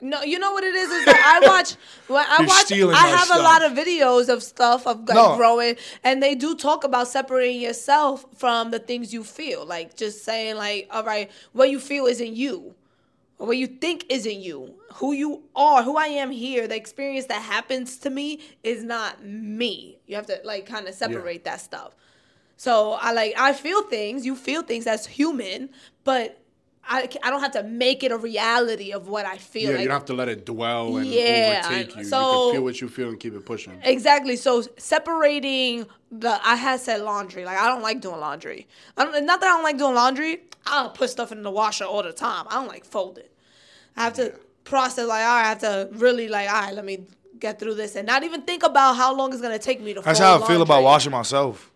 No, 0.00 0.22
you 0.22 0.38
know 0.38 0.52
what 0.52 0.64
it 0.64 0.74
is? 0.74 0.90
Is 0.90 1.04
that 1.04 1.40
I 1.42 1.46
watch 1.46 1.74
when 2.08 2.24
I 2.26 2.38
You're 2.70 2.88
watch 2.88 2.96
I 2.96 3.08
have 3.08 3.30
a 3.30 3.42
lot 3.42 3.62
of 3.62 3.72
videos 3.72 4.28
of 4.28 4.42
stuff 4.42 4.86
of 4.86 5.00
like 5.00 5.14
No. 5.14 5.36
growing 5.36 5.76
and 6.02 6.22
they 6.22 6.34
do 6.34 6.56
talk 6.56 6.84
about 6.84 7.08
separating 7.08 7.60
yourself 7.60 8.24
from 8.36 8.70
the 8.70 8.78
things 8.78 9.12
you 9.12 9.24
feel. 9.24 9.66
Like 9.66 9.96
just 9.96 10.24
saying 10.24 10.56
like, 10.56 10.88
all 10.90 11.04
right, 11.04 11.30
what 11.52 11.70
you 11.70 11.78
feel 11.80 12.06
isn't 12.06 12.34
you. 12.34 12.74
Or 13.38 13.46
what 13.46 13.56
you 13.56 13.66
think 13.66 14.04
isn't 14.10 14.40
you. 14.40 14.74
Who 14.94 15.12
you 15.12 15.42
are, 15.56 15.82
who 15.82 15.96
I 15.96 16.06
am 16.06 16.30
here, 16.30 16.68
the 16.68 16.76
experience 16.76 17.26
that 17.26 17.40
happens 17.40 17.96
to 17.98 18.10
me 18.10 18.40
is 18.62 18.84
not 18.84 19.24
me. 19.24 19.98
You 20.06 20.16
have 20.16 20.26
to 20.26 20.40
like 20.44 20.66
kind 20.66 20.86
of 20.88 20.94
separate 20.94 21.44
that 21.44 21.60
stuff. 21.60 21.94
So 22.58 22.92
I 22.92 23.12
like 23.12 23.34
I 23.38 23.54
feel 23.54 23.82
things, 23.84 24.26
you 24.26 24.36
feel 24.36 24.62
things 24.62 24.86
as 24.86 25.06
human, 25.06 25.70
but 26.04 26.38
I, 26.88 27.08
I 27.22 27.30
don't 27.30 27.40
have 27.40 27.52
to 27.52 27.62
make 27.62 28.02
it 28.02 28.10
a 28.10 28.16
reality 28.16 28.92
of 28.92 29.06
what 29.06 29.24
I 29.24 29.36
feel. 29.38 29.62
Yeah, 29.62 29.70
like, 29.70 29.80
you 29.82 29.88
don't 29.88 29.94
have 29.94 30.06
to 30.06 30.14
let 30.14 30.28
it 30.28 30.44
dwell 30.44 30.96
and 30.96 31.06
Yeah, 31.06 31.62
overtake 31.62 31.94
you. 31.94 32.02
you 32.02 32.08
so- 32.08 32.30
can 32.44 32.52
feel 32.52 32.64
what 32.64 32.80
you 32.80 32.88
feel 32.88 33.08
and 33.08 33.20
keep 33.20 33.34
it 33.34 33.44
pushing. 33.44 33.78
Exactly. 33.84 34.36
So 34.36 34.62
separating 34.76 35.86
the 36.10 36.40
I 36.44 36.56
had 36.56 36.80
said 36.80 37.02
laundry. 37.02 37.44
Like 37.44 37.58
I 37.58 37.66
don't 37.68 37.82
like 37.82 38.00
doing 38.00 38.18
laundry. 38.18 38.66
I 38.96 39.04
don't 39.04 39.24
not 39.24 39.40
that 39.40 39.46
I 39.46 39.54
don't 39.54 39.62
like 39.62 39.78
doing 39.78 39.94
laundry. 39.94 40.42
I'll 40.66 40.90
put 40.90 41.10
stuff 41.10 41.32
in 41.32 41.42
the 41.42 41.50
washer 41.50 41.84
all 41.84 42.02
the 42.02 42.12
time. 42.12 42.46
I 42.48 42.54
don't 42.54 42.68
like 42.68 42.84
folding. 42.84 43.24
I 43.96 44.04
have 44.04 44.14
to 44.14 44.34
process 44.64 45.06
like 45.06 45.24
all 45.24 45.36
right, 45.36 45.44
I 45.44 45.48
have 45.50 45.58
to 45.60 45.88
really 45.92 46.28
like, 46.28 46.48
all 46.50 46.60
right, 46.60 46.74
let 46.74 46.84
me 46.84 47.06
get 47.38 47.58
through 47.58 47.74
this 47.74 47.96
and 47.96 48.06
not 48.06 48.22
even 48.24 48.42
think 48.42 48.62
about 48.62 48.96
how 48.96 49.14
long 49.14 49.32
it's 49.32 49.40
gonna 49.40 49.58
take 49.58 49.80
me 49.80 49.94
to 49.94 50.00
That's 50.00 50.18
fold 50.18 50.40
how 50.40 50.44
I 50.44 50.48
feel 50.48 50.62
about 50.62 50.82
washing 50.82 51.12
myself. 51.12 51.69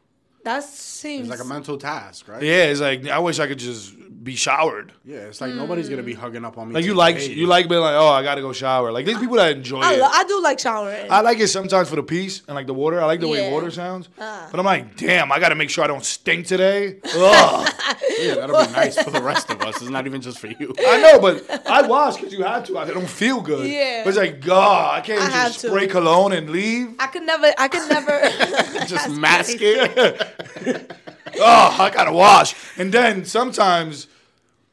That 0.45 0.63
seems 0.65 1.29
It's 1.29 1.31
like 1.31 1.41
a 1.41 1.49
mental 1.49 1.79
task, 1.79 2.29
right? 2.29 2.43
Yeah, 2.43 2.65
it's 2.65 2.81
like 2.81 3.09
I 3.09 3.19
wish 3.19 3.39
I 3.41 3.47
could 3.47 3.59
just 3.59 3.95
be 4.23 4.37
showered. 4.37 4.93
Yeah, 5.05 5.19
it's 5.19 5.41
like 5.41 5.53
nobody's 5.55 5.89
gonna 5.89 6.03
be 6.03 6.15
hugging 6.15 6.45
up 6.45 6.57
on 6.59 6.69
me. 6.69 6.75
Like 6.75 6.85
you 6.85 6.95
like 6.95 7.21
you 7.29 7.47
like 7.47 7.69
being 7.69 7.81
like, 7.81 7.95
oh, 7.95 8.09
I 8.09 8.23
gotta 8.23 8.41
go 8.41 8.53
shower. 8.53 8.93
Like 8.93 9.05
these 9.07 9.19
people 9.19 9.37
that 9.37 9.53
enjoy 9.57 9.81
I, 9.81 9.95
it. 9.95 10.01
lo- 10.01 10.09
I 10.11 10.25
do 10.25 10.43
like 10.43 10.59
showering. 10.59 11.11
I 11.11 11.21
like 11.23 11.41
it 11.41 11.49
sometimes 11.49 11.89
for 11.91 11.97
the 11.97 12.03
peace 12.03 12.43
and 12.47 12.55
like 12.55 12.67
the 12.67 12.75
water. 12.75 13.01
I 13.01 13.07
like 13.07 13.21
the 13.21 13.29
way 13.29 13.43
Yeah. 13.43 13.49
Uh. 13.49 13.53
water 13.53 13.71
sounds. 13.71 14.09
But 14.17 14.59
I'm 14.59 14.65
like, 14.65 14.97
damn, 14.97 15.33
I 15.33 15.41
gotta 15.41 15.55
make 15.55 15.71
sure 15.71 15.83
I 15.85 15.87
don't 15.87 16.05
stink 16.05 16.47
today. 16.47 16.99
Ugh. 17.17 17.73
Yeah, 18.21 18.35
that'll 18.37 18.65
be 18.67 18.73
nice 18.73 19.03
for 19.03 19.11
the 19.11 19.23
rest 19.23 19.51
of 19.51 19.61
us. 19.63 19.77
It's 19.81 19.91
not 19.91 20.07
even 20.07 20.21
just 20.23 20.39
for 20.39 20.47
you. 20.47 20.75
I 20.79 21.01
know, 21.01 21.21
but 21.21 21.67
I 21.67 21.87
wash 21.87 22.17
because 22.17 22.33
you 22.33 22.43
had 22.45 22.65
to. 22.67 22.79
I 22.79 22.87
don't 22.87 23.09
feel 23.09 23.41
good. 23.41 23.69
Yeah. 23.71 24.03
But 24.05 24.11
it's 24.11 24.19
like, 24.19 24.41
God, 24.41 24.99
I 24.99 25.01
can't 25.01 25.21
I 25.21 25.29
have 25.31 25.49
just 25.49 25.61
to. 25.63 25.69
spray 25.69 25.87
cologne 25.87 26.33
and 26.33 26.51
leave. 26.51 26.95
I 26.99 27.07
could 27.09 27.25
never 27.25 27.51
I 27.59 27.69
could 27.69 27.89
never 27.91 28.21
Just 28.87 29.11
mask 29.19 29.57
it. 29.61 30.34
Oh, 31.37 31.77
I 31.81 31.91
gotta 31.91 32.13
wash. 32.13 32.55
And 32.79 32.93
then 32.93 33.25
sometimes 33.25 34.07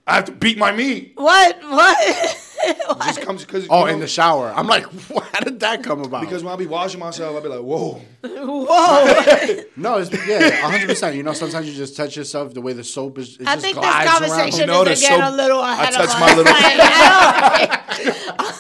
I 0.06 0.16
have 0.16 0.26
to 0.26 0.32
beat 0.32 0.58
my 0.58 0.72
meat. 0.72 1.14
What? 1.16 1.60
What? 1.64 2.48
It 3.02 3.16
just 3.16 3.22
comes 3.22 3.44
because 3.44 3.66
Oh, 3.70 3.86
in 3.86 4.00
the 4.00 4.08
shower. 4.08 4.54
I'm 4.56 4.68
like, 4.68 4.84
how 5.34 5.40
did 5.40 5.60
that 5.62 5.84
come 5.84 6.02
about? 6.04 6.22
because 6.22 6.44
when 6.44 6.54
I 6.54 6.58
be 6.58 6.68
washing 6.68 7.00
myself, 7.00 7.36
I 7.36 7.40
be 7.42 7.48
like, 7.48 7.62
whoa. 7.62 8.00
Whoa. 8.24 9.64
no, 9.76 9.98
it's 9.98 10.12
yeah, 10.28 10.62
100. 10.62 10.88
percent 10.88 11.16
You 11.16 11.24
know, 11.24 11.34
sometimes 11.34 11.68
you 11.68 11.74
just 11.74 11.96
touch 11.98 12.16
yourself 12.16 12.54
the 12.54 12.62
way 12.62 12.74
the 12.74 12.84
soap 12.84 13.18
is. 13.18 13.38
It 13.38 13.48
I 13.48 13.56
just 13.56 13.66
think 13.66 13.78
this 13.78 13.86
glides 13.86 14.12
conversation 14.12 14.60
You 14.62 14.66
know, 14.68 14.84
is 14.84 15.00
the 15.02 15.08
again 15.08 15.22
a 15.22 15.28
soap- 15.30 15.38
little 15.38 15.62
I 15.62 15.74
ahead 15.74 15.94
touch 15.94 16.14
of 16.14 16.20
my 16.20 16.36
little- 16.36 16.54
I, 16.54 17.78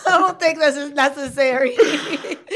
don't, 0.06 0.40
think 0.40 0.60
this 0.60 0.76
is 0.76 0.92
necessary. 0.92 1.76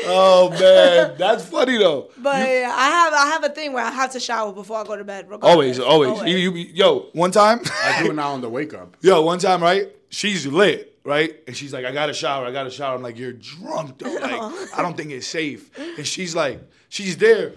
Oh 0.07 0.49
man, 0.51 1.15
that's 1.17 1.45
funny 1.45 1.77
though. 1.77 2.09
but 2.17 2.35
I 2.35 2.39
have 2.41 3.13
I 3.13 3.25
have 3.27 3.43
a 3.43 3.49
thing 3.49 3.73
where 3.73 3.83
I 3.83 3.91
have 3.91 4.11
to 4.11 4.19
shower 4.19 4.51
before 4.53 4.77
I 4.77 4.83
go 4.83 4.95
to 4.97 5.03
bed. 5.03 5.29
regardless. 5.29 5.79
Always, 5.79 5.79
always. 5.79 6.21
You, 6.29 6.37
you, 6.37 6.51
yo, 6.73 6.99
one 7.13 7.31
time. 7.31 7.61
I 7.83 8.03
do 8.03 8.11
it 8.11 8.15
now 8.15 8.31
on 8.33 8.41
the 8.41 8.49
wake 8.49 8.73
up. 8.73 8.97
yo, 9.01 9.21
one 9.21 9.39
time, 9.39 9.61
right? 9.63 9.87
She's 10.09 10.45
lit, 10.47 10.94
right? 11.05 11.35
And 11.47 11.55
she's 11.55 11.71
like, 11.71 11.85
I 11.85 11.91
got 11.91 12.07
to 12.07 12.13
shower, 12.13 12.45
I 12.45 12.51
got 12.51 12.63
to 12.63 12.69
shower. 12.71 12.95
I'm 12.95 13.01
like, 13.03 13.17
you're 13.17 13.31
drunk, 13.33 13.99
though. 13.99 14.13
Like, 14.19 14.77
I 14.77 14.81
don't 14.81 14.97
think 14.97 15.11
it's 15.11 15.27
safe. 15.27 15.69
And 15.97 16.05
she's 16.05 16.35
like, 16.35 16.59
she's 16.89 17.15
there. 17.17 17.53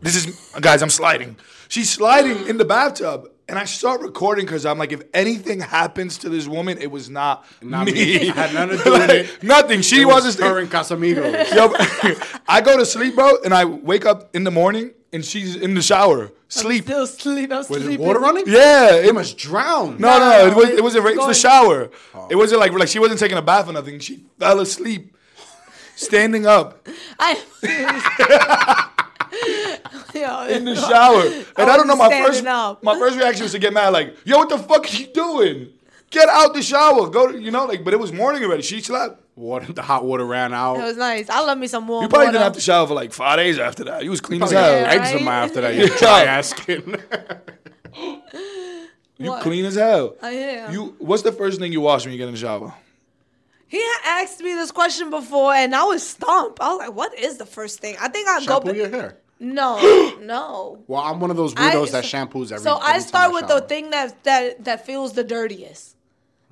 This 0.00 0.16
is, 0.16 0.52
guys, 0.60 0.82
I'm 0.82 0.90
sliding. 0.90 1.36
She's 1.68 1.90
sliding 1.90 2.46
in 2.48 2.56
the 2.58 2.64
bathtub. 2.64 3.28
And 3.46 3.58
I 3.58 3.64
start 3.64 4.00
recording 4.00 4.46
because 4.46 4.64
I'm 4.64 4.78
like, 4.78 4.92
if 4.92 5.02
anything 5.12 5.60
happens 5.60 6.16
to 6.18 6.30
this 6.30 6.46
woman, 6.48 6.78
it 6.78 6.90
was 6.90 7.10
not, 7.10 7.44
Not 7.60 7.84
me. 7.86 7.92
me. 7.92 8.30
I 8.30 8.32
had 8.32 8.54
nothing 8.54 8.78
to 8.78 8.84
do 8.84 8.92
with 8.92 9.10
it. 9.10 9.42
Nothing. 9.42 9.82
She 9.82 10.00
It 10.00 10.04
was 10.06 10.24
wasn't. 10.24 10.48
her 10.48 10.58
and 10.60 10.70
Casamigos. 10.70 11.54
Yo, 11.54 12.38
I 12.48 12.62
go 12.62 12.78
to 12.78 12.86
sleep, 12.86 13.14
bro, 13.16 13.36
and 13.44 13.52
I 13.52 13.66
wake 13.66 14.06
up 14.06 14.34
in 14.34 14.44
the 14.44 14.50
morning 14.50 14.92
and 15.14 15.24
she's 15.24 15.56
in 15.56 15.74
the 15.74 15.80
shower, 15.82 16.30
sleep. 16.48 16.84
Still 16.84 17.06
sleep. 17.06 17.50
I'm 17.52 17.58
Was 17.58 17.68
sleeping. 17.68 17.92
it 17.92 18.00
water 18.00 18.18
running? 18.20 18.44
Yeah, 18.46 18.96
it 18.96 19.06
It 19.06 19.14
must 19.14 19.38
drown. 19.38 19.96
No, 19.98 20.18
no, 20.18 20.18
No, 20.18 20.46
it, 20.48 20.54
was, 20.56 20.68
it- 20.68 20.78
it 20.78 20.82
wasn't 20.82 21.04
right. 21.04 21.14
It's 21.14 21.20
the 21.22 21.32
going- 21.32 21.34
shower. 21.34 21.90
Oh. 22.14 22.28
It 22.30 22.36
wasn't 22.36 22.60
like 22.60 22.72
like 22.72 22.88
she 22.88 22.98
wasn't 22.98 23.20
taking 23.20 23.38
a 23.38 23.42
bath 23.42 23.68
or 23.68 23.72
nothing. 23.72 23.98
She 24.00 24.24
fell 24.38 24.60
asleep, 24.60 25.16
standing 25.96 26.46
up 26.46 26.86
I, 27.18 27.30
Yo, 30.14 30.46
in 30.46 30.64
the 30.64 30.76
shower, 30.76 31.22
and 31.56 31.70
I, 31.70 31.76
don't 31.76 31.88
know. 31.88 31.96
My 31.96 32.08
first 32.08 32.44
up. 32.46 32.82
my 32.84 32.96
first 32.98 33.16
reaction 33.18 33.42
was 33.42 33.52
to 33.52 33.58
get 33.58 33.72
mad, 33.72 33.88
like, 33.88 34.14
"Yo, 34.24 34.38
what 34.38 34.48
the 34.48 34.58
fuck 34.58 34.84
are 34.84 34.96
you 34.96 35.08
doing?" 35.08 35.68
Get 36.10 36.28
out 36.28 36.54
the 36.54 36.62
shower. 36.62 37.08
Go 37.10 37.32
to, 37.32 37.40
you 37.40 37.50
know, 37.50 37.64
like, 37.64 37.82
but 37.82 37.92
it 37.92 37.98
was 37.98 38.12
morning 38.12 38.44
already. 38.44 38.62
She 38.62 38.80
slept. 38.80 39.20
Water, 39.36 39.72
the 39.72 39.82
hot 39.82 40.04
water 40.04 40.24
ran 40.24 40.54
out. 40.54 40.76
It 40.78 40.82
was 40.84 40.96
nice. 40.96 41.28
I 41.28 41.40
love 41.40 41.58
me 41.58 41.66
some 41.66 41.88
warm 41.88 42.02
You 42.04 42.08
probably 42.08 42.26
water. 42.26 42.32
didn't 42.38 42.44
have 42.44 42.52
to 42.54 42.60
shower 42.60 42.86
for 42.86 42.94
like 42.94 43.12
five 43.12 43.36
days 43.38 43.58
after 43.58 43.82
that. 43.84 44.04
You 44.04 44.10
was 44.10 44.20
clean 44.20 44.40
as 44.42 44.52
hell. 44.52 44.62
got 44.84 44.94
Yeah, 44.94 45.02
eczema 45.02 45.30
right? 45.30 45.36
after 45.42 45.60
that. 45.62 45.74
You 45.76 45.88
dry 45.98 46.22
ass 46.24 46.50
skin. 46.50 47.02
You 49.16 49.30
What? 49.30 49.42
clean 49.42 49.64
as 49.64 49.76
hell. 49.76 50.16
I 50.20 50.30
am. 50.30 50.72
You. 50.72 50.96
What's 50.98 51.22
the 51.22 51.30
first 51.32 51.60
thing 51.60 51.72
you 51.72 51.80
wash 51.80 52.04
when 52.04 52.12
you 52.12 52.18
get 52.18 52.26
in 52.26 52.34
the 52.34 52.40
shower? 52.40 52.74
He 53.68 53.78
had 53.80 54.22
asked 54.22 54.40
me 54.40 54.54
this 54.54 54.72
question 54.72 55.08
before, 55.10 55.52
and 55.54 55.74
I 55.74 55.84
was 55.84 56.04
stumped. 56.06 56.60
I 56.60 56.68
was 56.70 56.78
like, 56.78 56.94
"What 56.94 57.16
is 57.16 57.38
the 57.38 57.46
first 57.46 57.78
thing?" 57.80 57.96
I 58.00 58.08
think 58.08 58.28
I 58.28 58.40
go. 58.40 58.44
Shampoo 58.46 58.70
ba- 58.72 58.76
your 58.76 58.88
hair. 58.88 59.16
No, 59.38 59.78
no. 60.20 60.82
Well, 60.88 61.00
I'm 61.00 61.20
one 61.20 61.30
of 61.30 61.36
those 61.36 61.54
I- 61.56 61.74
weirdos 61.74 61.92
that 61.92 62.02
shampoos 62.04 62.50
every. 62.50 62.64
So 62.64 62.72
I 62.74 62.90
every 62.90 62.92
time 62.92 63.00
start 63.02 63.32
with 63.34 63.46
the 63.46 63.60
thing 63.60 63.90
that 63.90 64.22
that 64.24 64.64
that 64.64 64.84
feels 64.84 65.12
the 65.12 65.22
dirtiest. 65.24 65.93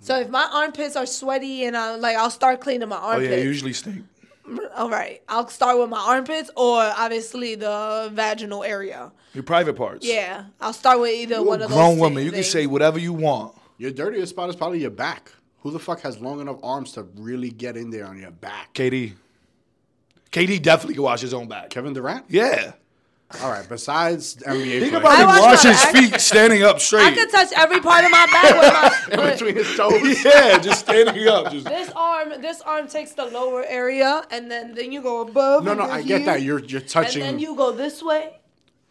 So 0.02 0.18
if 0.18 0.28
my 0.30 0.48
armpits 0.52 0.96
are 0.96 1.06
sweaty 1.06 1.64
and 1.64 1.76
I'm 1.76 2.00
like, 2.00 2.16
I'll 2.16 2.28
start 2.30 2.60
cleaning 2.60 2.88
my 2.88 2.96
armpits. 2.96 3.32
Oh 3.32 3.36
yeah, 3.36 3.42
usually 3.42 3.72
stink. 3.72 4.04
All 4.74 4.90
right, 4.90 5.22
I'll 5.28 5.46
start 5.48 5.78
with 5.78 5.88
my 5.88 6.00
armpits 6.00 6.50
or 6.56 6.80
obviously 6.80 7.54
the 7.54 8.10
vaginal 8.12 8.64
area. 8.64 9.12
Your 9.32 9.44
private 9.44 9.74
parts. 9.76 10.04
Yeah, 10.04 10.46
I'll 10.60 10.72
start 10.72 10.98
with 11.00 11.12
either 11.12 11.36
You're 11.36 11.44
one 11.44 11.60
a 11.62 11.64
of 11.66 11.70
those. 11.70 11.78
grown 11.78 11.98
woman. 11.98 12.24
You 12.24 12.30
can 12.30 12.38
things. 12.38 12.50
say 12.50 12.66
whatever 12.66 12.98
you 12.98 13.12
want. 13.12 13.56
Your 13.78 13.92
dirtiest 13.92 14.30
spot 14.30 14.50
is 14.50 14.56
probably 14.56 14.80
your 14.80 14.90
back. 14.90 15.30
Who 15.60 15.70
the 15.70 15.78
fuck 15.78 16.00
has 16.00 16.18
long 16.18 16.40
enough 16.40 16.58
arms 16.64 16.90
to 16.94 17.04
really 17.16 17.50
get 17.50 17.76
in 17.76 17.90
there 17.90 18.04
on 18.06 18.18
your 18.18 18.32
back? 18.32 18.74
KD. 18.74 19.12
KD 20.32 20.60
definitely 20.60 20.94
can 20.94 21.04
wash 21.04 21.20
his 21.20 21.32
own 21.32 21.46
back. 21.46 21.70
Kevin 21.70 21.92
Durant. 21.92 22.24
Yeah. 22.28 22.72
All 23.42 23.50
right. 23.50 23.68
Besides 23.68 24.36
NBA 24.36 24.80
think 24.80 24.92
about 24.94 25.02
players, 25.02 25.24
probably 25.24 25.40
wash 25.40 25.64
wash 25.64 25.64
my 25.64 25.70
his 26.00 26.10
feet 26.10 26.20
standing 26.20 26.62
up 26.62 26.80
straight. 26.80 27.02
I 27.02 27.12
straight. 27.12 27.30
can 27.30 27.46
touch 27.46 27.52
every 27.56 27.80
part 27.80 28.04
of 28.04 28.10
my 28.10 28.26
back 28.26 29.08
with 29.08 29.18
my. 29.18 29.24
in 29.26 29.32
between 29.32 29.54
his 29.56 29.76
toes. 29.76 30.24
yeah, 30.24 30.58
just 30.58 30.80
standing 30.80 31.26
up. 31.28 31.50
Just 31.52 31.66
This 31.66 31.90
arm, 31.96 32.40
this 32.42 32.60
arm 32.62 32.88
takes 32.88 33.12
the 33.12 33.26
lower 33.26 33.64
area, 33.66 34.24
and 34.30 34.50
then 34.50 34.74
then 34.74 34.92
you 34.92 35.00
go 35.02 35.20
above. 35.22 35.64
No, 35.64 35.72
and 35.72 35.80
no, 35.80 35.86
then 35.86 35.94
I 35.96 36.02
get 36.02 36.18
here, 36.22 36.26
that. 36.26 36.42
You're 36.42 36.58
you're 36.60 36.80
touching 36.80 36.82
And 36.82 37.06
touching. 37.06 37.22
then 37.22 37.38
you 37.38 37.56
go 37.56 37.72
this 37.72 38.02
way. 38.02 38.38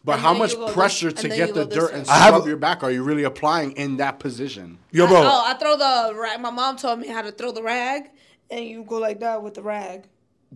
but 0.04 0.14
and 0.14 0.22
how 0.22 0.32
then 0.34 0.40
much 0.40 0.52
you 0.54 0.58
go 0.58 0.66
this- 0.66 0.74
pressure 0.74 1.08
and 1.10 1.18
to 1.18 1.28
then 1.28 1.38
get 1.38 1.48
the 1.54 1.66
go 1.66 1.66
this 1.66 1.78
dirt 1.78 1.92
way. 1.94 2.00
and 2.00 2.10
I 2.10 2.18
have 2.18 2.34
scrub 2.34 2.46
a- 2.46 2.48
your 2.50 2.58
back 2.58 2.84
are 2.84 2.92
you 2.92 3.04
really 3.04 3.24
applying 3.24 3.72
in 3.74 3.98
that 3.98 4.20
position? 4.20 4.80
yo, 4.92 5.06
I, 5.06 5.10
bro. 5.10 5.22
oh, 5.24 5.44
I 5.46 5.54
throw 5.56 5.78
the 5.78 6.16
rag. 6.20 6.40
My 6.42 6.50
mom 6.52 6.78
told 6.78 7.00
me 7.00 7.08
how 7.08 7.22
to 7.22 7.32
throw 7.32 7.52
the 7.52 7.62
rag, 7.64 8.10
and 8.50 8.66
you 8.66 8.84
go 8.84 8.98
like 8.98 9.20
that 9.20 9.44
with 9.44 9.54
the 9.54 9.62
rag. 9.62 10.06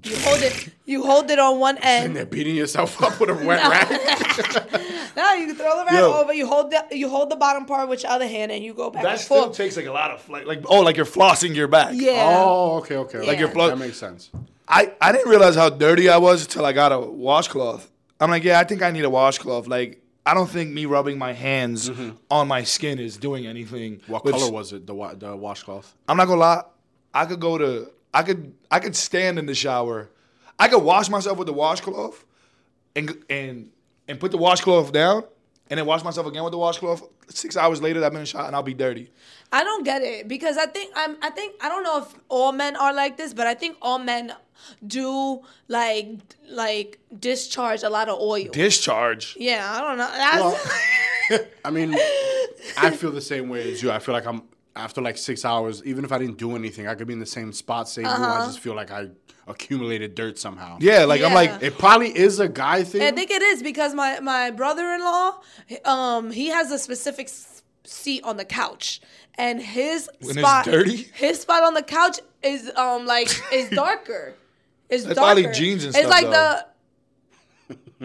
You 0.04 0.18
hold 0.18 0.42
it. 0.42 0.70
You 0.86 1.04
hold 1.04 1.32
it 1.32 1.40
on 1.40 1.60
one 1.60 1.78
end. 1.78 1.84
And 1.86 2.06
end. 2.06 2.16
they're 2.16 2.26
beating 2.26 2.56
yourself 2.56 3.02
up 3.02 3.20
with 3.20 3.30
a 3.30 3.34
wet 3.34 3.62
rag. 3.70 4.82
Now 5.16 5.34
you 5.34 5.48
can 5.48 5.56
throw 5.56 5.78
the 5.80 5.86
rag 5.86 5.94
Yo. 5.94 6.14
over. 6.14 6.34
You 6.34 6.46
hold 6.46 6.72
the 6.72 6.86
you 6.92 7.08
hold 7.08 7.30
the 7.30 7.38
bottom 7.38 7.66
part 7.66 7.88
with 7.88 8.04
your 8.04 8.12
other 8.12 8.28
hand, 8.28 8.52
and 8.52 8.62
you 8.62 8.74
go 8.74 8.90
back 8.90 9.04
that 9.04 9.12
and 9.14 9.22
still 9.22 9.44
forth. 9.46 9.56
takes 9.56 9.78
like 9.78 9.86
a 9.86 9.92
lot 9.94 10.12
of 10.12 10.28
like, 10.28 10.46
like 10.46 10.62
oh, 10.66 10.82
like 10.82 10.98
you're 10.98 11.06
flossing 11.06 11.56
your 11.56 11.70
back. 11.70 11.92
yeah. 11.94 12.26
Oh, 12.38 12.78
okay, 12.80 12.98
okay. 12.98 13.20
Like 13.26 13.40
your 13.40 13.48
okay. 13.48 13.54
flo- 13.54 13.70
That 13.70 13.78
makes 13.78 13.98
sense. 13.98 14.30
I, 14.68 14.92
I 15.00 15.14
didn't 15.14 15.30
realize 15.30 15.56
how 15.56 15.70
dirty 15.70 16.10
I 16.10 16.18
was 16.18 16.44
until 16.44 16.66
I 16.66 16.74
got 16.74 16.92
a 16.92 17.00
washcloth. 17.00 17.90
I'm 18.20 18.30
like, 18.30 18.44
yeah, 18.44 18.60
I 18.60 18.66
think 18.66 18.82
I 18.82 18.92
need 18.92 19.06
a 19.06 19.10
washcloth. 19.10 19.68
Like, 19.68 20.02
I 20.26 20.34
don't 20.34 20.50
think 20.50 20.74
me 20.74 20.86
rubbing 20.86 21.18
my 21.18 21.32
hands 21.34 21.90
on 22.32 22.48
my 22.50 22.64
skin 22.64 23.00
is 23.00 23.16
doing 23.16 23.46
anything. 23.48 23.98
Mm-hmm. 23.98 24.12
What 24.12 24.26
which- 24.26 24.36
color 24.36 24.52
was 24.52 24.74
it? 24.74 24.86
The 24.86 24.94
wa- 24.96 25.14
the 25.14 25.36
washcloth. 25.38 25.96
I'm 26.10 26.18
not 26.18 26.26
gonna 26.28 26.42
lie. 26.42 26.64
I 27.14 27.26
could 27.26 27.40
go 27.40 27.58
to. 27.58 27.90
I 28.16 28.24
could. 28.24 28.54
I 28.72 28.80
could 28.80 28.96
stand 28.96 29.38
in 29.38 29.46
the 29.46 29.54
shower. 29.54 30.10
I 30.58 30.70
could 30.70 30.82
wash 30.82 31.10
myself 31.10 31.38
with 31.38 31.48
the 31.48 31.54
washcloth, 31.54 32.26
and 32.96 33.22
and 33.30 33.72
and 34.08 34.20
put 34.22 34.32
the 34.32 34.38
washcloth 34.38 34.94
down, 34.94 35.26
and 35.70 35.78
then 35.78 35.86
wash 35.86 36.02
myself 36.02 36.26
again 36.26 36.44
with 36.44 36.52
the 36.52 36.58
washcloth. 36.58 37.04
Six 37.28 37.58
hours 37.58 37.82
later, 37.82 38.04
I've 38.06 38.14
been 38.14 38.22
in 38.22 38.26
shot, 38.26 38.48
and 38.48 38.56
I'll 38.56 38.64
be 38.64 38.74
dirty. 38.74 39.12
I 39.52 39.66
don't 39.66 39.84
get 39.84 40.02
it 40.02 40.30
because 40.30 40.56
I 40.56 40.66
think 40.66 40.94
I'm. 40.96 41.18
I 41.22 41.30
think 41.30 41.56
I 41.62 41.68
don't 41.68 41.84
know 41.84 42.04
if 42.04 42.16
all 42.30 42.54
men 42.54 42.78
are 42.78 42.94
like 42.94 43.18
this, 43.18 43.34
but 43.34 43.48
I 43.48 43.54
think 43.54 43.76
all 43.82 44.00
men 44.00 44.32
do 44.88 45.42
like 45.68 46.08
like 46.50 47.00
discharge 47.20 47.84
a 47.84 47.90
lot 47.90 48.08
of 48.08 48.18
oil. 48.18 48.48
Discharge. 48.54 49.36
yeah, 49.38 49.74
I 49.76 49.82
don't 49.82 49.98
know. 49.98 50.10
That's, 51.30 51.48
I 51.66 51.70
mean, 51.70 51.94
I 52.78 52.92
feel 52.92 53.12
the 53.12 53.20
same 53.20 53.50
way 53.50 53.74
as 53.74 53.84
you. 53.84 53.92
I 53.92 54.00
feel 54.00 54.14
like 54.14 54.26
I'm 54.26 54.44
after 54.76 55.02
like 55.02 55.18
six 55.18 55.46
hours, 55.46 55.82
even 55.86 56.04
if 56.06 56.12
I 56.12 56.18
didn't 56.18 56.38
do 56.38 56.56
anything, 56.56 56.88
I 56.88 56.96
could 56.96 57.08
be 57.08 57.14
in 57.14 57.20
the 57.20 57.26
same 57.26 57.54
spot, 57.54 57.88
same 57.90 58.06
room. 58.06 58.14
Uh-huh. 58.14 58.44
I 58.44 58.46
just 58.46 58.60
feel 58.60 58.76
like 58.76 58.92
I 58.92 59.10
accumulated 59.48 60.16
dirt 60.16 60.38
somehow. 60.38 60.78
Yeah, 60.82 61.06
like 61.06 61.22
I'm 61.22 61.34
like. 61.34 61.62
It 61.62 61.78
probably 61.78 62.16
is 62.18 62.40
a 62.40 62.48
guy 62.50 62.84
thing. 62.84 63.02
I 63.02 63.12
think 63.12 63.32
it 63.32 63.42
is 63.42 63.64
because 63.64 63.94
my 63.94 64.20
my 64.20 64.52
brother-in-law, 64.52 65.40
um, 65.86 66.32
he 66.32 66.48
has 66.48 66.72
a 66.72 66.80
specific 66.80 67.30
seat 67.84 68.24
on 68.24 68.38
the 68.38 68.46
couch, 68.46 69.00
and 69.36 69.62
his 69.62 70.10
When 70.20 70.32
it's 70.32 70.40
spot, 70.40 70.66
dirty? 70.66 71.08
his 71.14 71.42
spot 71.42 71.64
on 71.64 71.74
the 71.74 71.84
couch 71.84 72.20
is 72.44 72.72
um 72.76 73.06
like 73.06 73.30
is 73.54 73.70
darker. 73.72 74.34
It's 74.90 75.04
That's 75.04 75.16
darker. 75.16 75.42
probably 75.42 75.58
jeans 75.58 75.84
and 75.86 75.96
It's 75.96 76.06
stuff, 76.06 76.12
like 76.12 76.30
though. 76.32 76.60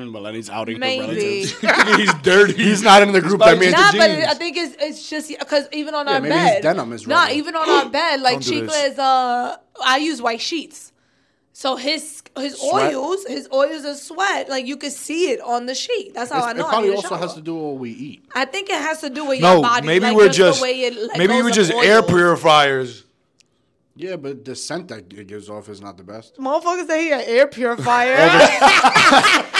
Maleni's 0.08 0.48
outing 0.50 0.76
her 0.80 0.86
relatives. 0.88 1.52
he's 1.96 2.14
dirty. 2.22 2.54
He's 2.54 2.82
not 2.82 3.02
in 3.02 3.12
the 3.12 3.20
group 3.20 3.40
that 3.40 3.58
means 3.58 3.72
just 3.72 3.94
Nah, 3.96 4.00
but. 4.00 4.10
I 4.10 4.34
think 4.34 4.56
it's 4.56 4.76
it's 4.80 5.08
just 5.10 5.28
because 5.38 5.68
even 5.72 5.94
on 5.94 6.06
Yeah, 6.06 6.14
our 6.14 6.20
maybe 6.20 6.34
his 6.34 6.44
bed, 6.52 6.62
denim 6.62 6.92
is 6.92 7.06
nah, 7.06 7.22
rubber. 7.22 7.32
even 7.34 7.56
on 7.56 7.68
our 7.68 7.88
bed, 8.00 8.20
like 8.20 8.34
Don't 8.34 8.44
do 8.44 8.50
Chica 8.50 8.66
this. 8.66 8.92
is 8.94 8.98
uh, 8.98 9.56
I 9.84 9.96
use 9.98 10.22
white 10.22 10.40
sheets, 10.40 10.92
so 11.52 11.76
his 11.76 12.22
his 12.36 12.58
Sweat? 12.58 12.94
oils, 12.94 13.24
his 13.26 13.48
oils 13.52 13.84
are 13.84 13.94
sweat, 13.94 14.48
like 14.48 14.66
you 14.66 14.76
could 14.76 14.92
see 14.92 15.30
it 15.30 15.40
on 15.40 15.66
the 15.66 15.74
sheet. 15.74 16.14
That's 16.14 16.30
how 16.30 16.38
It's- 16.38 16.54
I 16.54 16.58
know. 16.58 16.64
it 16.64 16.68
I 16.68 16.70
probably 16.70 16.88
need 16.90 16.94
a 16.94 16.96
also 16.98 17.16
has 17.16 17.34
to 17.34 17.40
do 17.40 17.54
with 17.54 17.64
what 17.64 17.76
we 17.78 17.90
eat. 17.90 18.24
I 18.34 18.44
think 18.44 18.70
it 18.70 18.80
has 18.80 19.00
to 19.00 19.10
do 19.10 19.24
with 19.26 19.40
your 19.40 19.56
no, 19.56 19.62
body. 19.62 19.86
maybe 19.86 20.06
like, 20.06 20.16
we're 20.16 20.26
just, 20.28 20.38
just. 20.38 20.58
the 20.60 20.62
way 20.62 20.80
it 20.82 20.94
let 20.96 21.18
maybe 21.18 21.34
goes 21.34 21.42
we're 21.42 21.48
of 21.50 21.54
just 21.56 21.72
air 21.72 21.96
oils. 22.00 22.06
purifiers. 22.10 23.04
Yeah, 23.96 24.16
but 24.16 24.46
the 24.46 24.54
scent 24.56 24.88
that 24.88 25.12
it 25.12 25.26
gives 25.26 25.50
off 25.50 25.68
is 25.68 25.82
not 25.82 25.98
the 25.98 26.04
best. 26.04 26.36
Motherfuckers 26.38 26.86
say 26.86 27.04
he 27.04 27.12
an 27.12 27.20
air 27.26 27.46
purifier. 27.46 28.16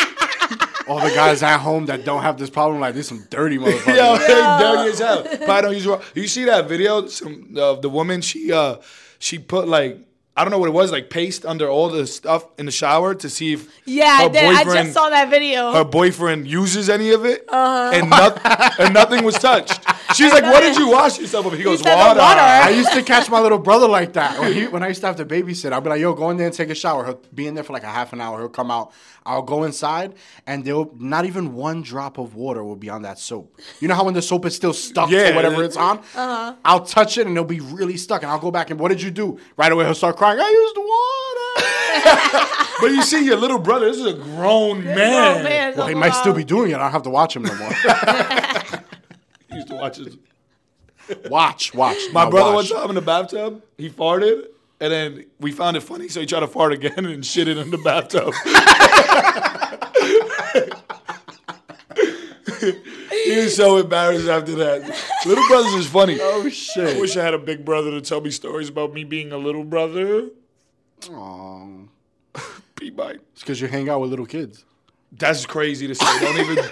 All 0.90 0.98
the 1.00 1.14
guys 1.14 1.42
at 1.42 1.58
home 1.58 1.86
that 1.86 2.04
don't 2.04 2.22
have 2.22 2.36
this 2.36 2.50
problem, 2.50 2.80
like, 2.80 2.94
there's 2.94 3.06
some 3.08 3.24
dirty 3.30 3.58
motherfuckers. 3.62 3.96
Yo, 3.96 4.18
they 4.18 4.26
dirty 4.64 4.90
as 4.90 4.98
hell. 4.98 5.22
Probably 5.22 5.62
don't 5.62 5.74
use. 5.74 5.86
wa- 5.86 6.02
You 6.14 6.26
see 6.26 6.44
that 6.46 6.68
video? 6.68 7.06
Some 7.06 7.54
of 7.56 7.80
the 7.80 7.88
woman. 7.88 8.20
She 8.22 8.52
uh, 8.52 8.76
she 9.20 9.38
put 9.38 9.68
like 9.68 9.98
I 10.36 10.42
don't 10.44 10.50
know 10.52 10.58
what 10.58 10.68
it 10.68 10.72
was, 10.72 10.90
like 10.90 11.10
paste 11.10 11.44
under 11.44 11.68
all 11.68 11.88
the 11.90 12.06
stuff 12.06 12.44
in 12.58 12.64
the 12.66 12.72
shower 12.72 13.14
to 13.14 13.28
see 13.28 13.52
if 13.52 13.68
yeah, 13.84 14.04
I 14.06 14.22
her 14.24 14.28
did. 14.30 14.44
I 14.44 14.64
boyfriend- 14.64 14.86
just 14.86 14.94
saw 14.94 15.10
that 15.10 15.28
video. 15.30 15.72
her 15.72 15.84
boyfriend 15.84 16.46
uses 16.48 16.88
any 16.88 17.10
of 17.12 17.24
it, 17.24 17.44
Uh-huh. 17.48 17.90
and, 17.94 18.08
noth- 18.10 18.80
and 18.80 18.94
nothing 18.94 19.22
was 19.24 19.34
touched. 19.38 19.80
She's 20.14 20.32
like, 20.32 20.44
"What 20.44 20.60
did 20.60 20.76
you 20.76 20.88
wash 20.90 21.18
yourself 21.18 21.44
with?" 21.46 21.54
He 21.58 21.62
goes, 21.64 21.80
said 21.80 21.92
the 21.92 21.96
"Water." 21.96 22.20
water. 22.20 22.40
I 22.40 22.70
used 22.70 22.92
to 22.92 23.02
catch 23.02 23.30
my 23.30 23.40
little 23.40 23.58
brother 23.58 23.88
like 23.88 24.12
that. 24.14 24.38
When, 24.38 24.52
he, 24.52 24.66
when 24.66 24.82
I 24.82 24.88
used 24.88 25.00
to 25.02 25.06
have 25.06 25.16
to 25.16 25.24
babysit, 25.24 25.72
I'd 25.72 25.82
be 25.84 25.90
like, 25.90 26.00
yo, 26.00 26.14
go 26.14 26.30
in 26.30 26.36
there 26.36 26.46
and 26.46 26.54
take 26.54 26.70
a 26.70 26.74
shower. 26.74 27.04
He'll 27.04 27.20
be 27.34 27.46
in 27.46 27.54
there 27.54 27.64
for 27.64 27.72
like 27.72 27.82
a 27.84 27.88
half 27.88 28.12
an 28.12 28.20
hour. 28.20 28.38
He'll 28.40 28.48
come 28.48 28.70
out. 28.70 28.92
I'll 29.26 29.42
go 29.42 29.64
inside, 29.64 30.14
and 30.46 30.64
there'll 30.64 30.90
not 30.98 31.26
even 31.26 31.54
one 31.54 31.82
drop 31.82 32.18
of 32.18 32.34
water 32.34 32.64
will 32.64 32.76
be 32.76 32.88
on 32.88 33.02
that 33.02 33.18
soap. 33.18 33.60
You 33.80 33.88
know 33.88 33.94
how 33.94 34.04
when 34.04 34.14
the 34.14 34.22
soap 34.22 34.46
is 34.46 34.56
still 34.56 34.72
stuck 34.72 35.10
Yeah. 35.10 35.30
to 35.30 35.36
whatever 35.36 35.62
it's 35.62 35.76
on? 35.76 35.98
Uh-huh. 35.98 36.54
I'll 36.64 36.84
touch 36.84 37.18
it, 37.18 37.26
and 37.26 37.36
it'll 37.36 37.44
be 37.44 37.60
really 37.60 37.96
stuck. 37.98 38.22
And 38.22 38.30
I'll 38.30 38.38
go 38.38 38.50
back 38.50 38.70
and, 38.70 38.80
what 38.80 38.88
did 38.88 39.02
you 39.02 39.10
do? 39.10 39.38
Right 39.56 39.70
away, 39.70 39.84
he'll 39.84 39.94
start 39.94 40.16
crying, 40.16 40.40
I 40.40 40.48
used 40.48 40.76
water. 40.76 42.56
But 42.80 42.92
you 42.92 43.02
see, 43.02 43.26
your 43.26 43.36
little 43.36 43.58
brother. 43.58 43.84
This 43.90 43.98
is 43.98 44.06
a 44.06 44.14
grown 44.14 44.82
man. 44.84 44.96
Oh 45.38 45.42
man, 45.42 45.74
well, 45.76 45.86
he 45.86 45.94
might 45.94 46.14
still 46.14 46.32
be 46.32 46.44
doing 46.44 46.70
it. 46.70 46.76
I 46.76 46.78
don't 46.78 46.92
have 46.92 47.02
to 47.02 47.10
watch 47.10 47.36
him 47.36 47.42
no 47.42 47.54
more. 47.56 47.68
He 49.50 49.56
used 49.56 49.68
to 49.68 49.74
watch 49.74 49.96
his. 49.96 50.16
watch, 51.28 51.74
watch. 51.74 51.96
My 52.12 52.24
Now 52.24 52.30
brother 52.30 52.54
watch. 52.54 52.70
one 52.70 52.80
time 52.80 52.88
in 52.90 52.94
the 52.94 53.00
bathtub, 53.02 53.62
he 53.76 53.88
farted, 53.90 54.44
and 54.80 54.92
then 54.92 55.24
we 55.40 55.52
found 55.52 55.76
it 55.76 55.80
funny, 55.80 56.08
so 56.08 56.20
he 56.20 56.26
tried 56.26 56.40
to 56.40 56.46
fart 56.46 56.72
again 56.72 57.04
and 57.06 57.24
shit 57.24 57.48
it 57.48 57.58
in 57.58 57.70
the 57.70 57.78
bathtub. 57.78 58.32
he 62.60 63.36
was 63.36 63.56
so 63.56 63.76
embarrassed 63.78 64.28
after 64.28 64.54
that. 64.56 64.82
Little 65.26 65.46
brothers 65.48 65.74
is 65.74 65.86
funny. 65.88 66.18
Oh, 66.20 66.48
shit! 66.48 66.96
I 66.96 67.00
wish 67.00 67.16
I 67.16 67.22
had 67.24 67.34
a 67.34 67.38
big 67.38 67.64
brother 67.64 67.90
to 67.90 68.00
tell 68.00 68.20
me 68.20 68.30
stories 68.30 68.68
about 68.68 68.92
me 68.92 69.04
being 69.04 69.32
a 69.32 69.38
little 69.38 69.64
brother. 69.64 70.28
Aw. 71.10 71.66
Be 72.76 72.90
mine. 72.90 73.20
It's 73.32 73.40
because 73.42 73.60
you 73.60 73.68
hang 73.68 73.88
out 73.88 74.00
with 74.00 74.10
little 74.10 74.26
kids. 74.26 74.64
That's 75.12 75.44
crazy 75.46 75.86
to 75.86 75.94
say. 75.94 76.20
Don't 76.20 76.38
even. 76.38 76.64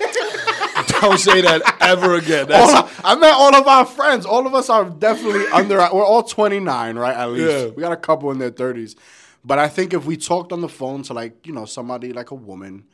Don't 1.00 1.18
say 1.18 1.40
that 1.42 1.76
ever 1.80 2.14
again. 2.14 2.48
That's, 2.48 2.74
of- 2.74 3.00
I 3.04 3.14
met 3.16 3.32
all 3.34 3.54
of 3.54 3.66
our 3.66 3.84
friends. 3.84 4.24
All 4.26 4.46
of 4.46 4.54
us 4.54 4.68
are 4.70 4.84
definitely 4.84 5.46
under. 5.48 5.76
We're 5.78 6.04
all 6.04 6.22
29, 6.22 6.96
right? 6.96 7.16
At 7.16 7.30
least 7.30 7.50
Yeah. 7.50 7.66
we 7.74 7.80
got 7.82 7.92
a 7.92 7.96
couple 7.96 8.30
in 8.30 8.38
their 8.38 8.50
30s. 8.50 8.96
But 9.44 9.58
I 9.58 9.68
think 9.68 9.94
if 9.94 10.04
we 10.04 10.16
talked 10.16 10.52
on 10.52 10.60
the 10.60 10.68
phone 10.68 11.02
to 11.04 11.14
like 11.14 11.46
you 11.46 11.52
know 11.52 11.64
somebody 11.64 12.12
like 12.12 12.30
a 12.30 12.34
woman, 12.34 12.84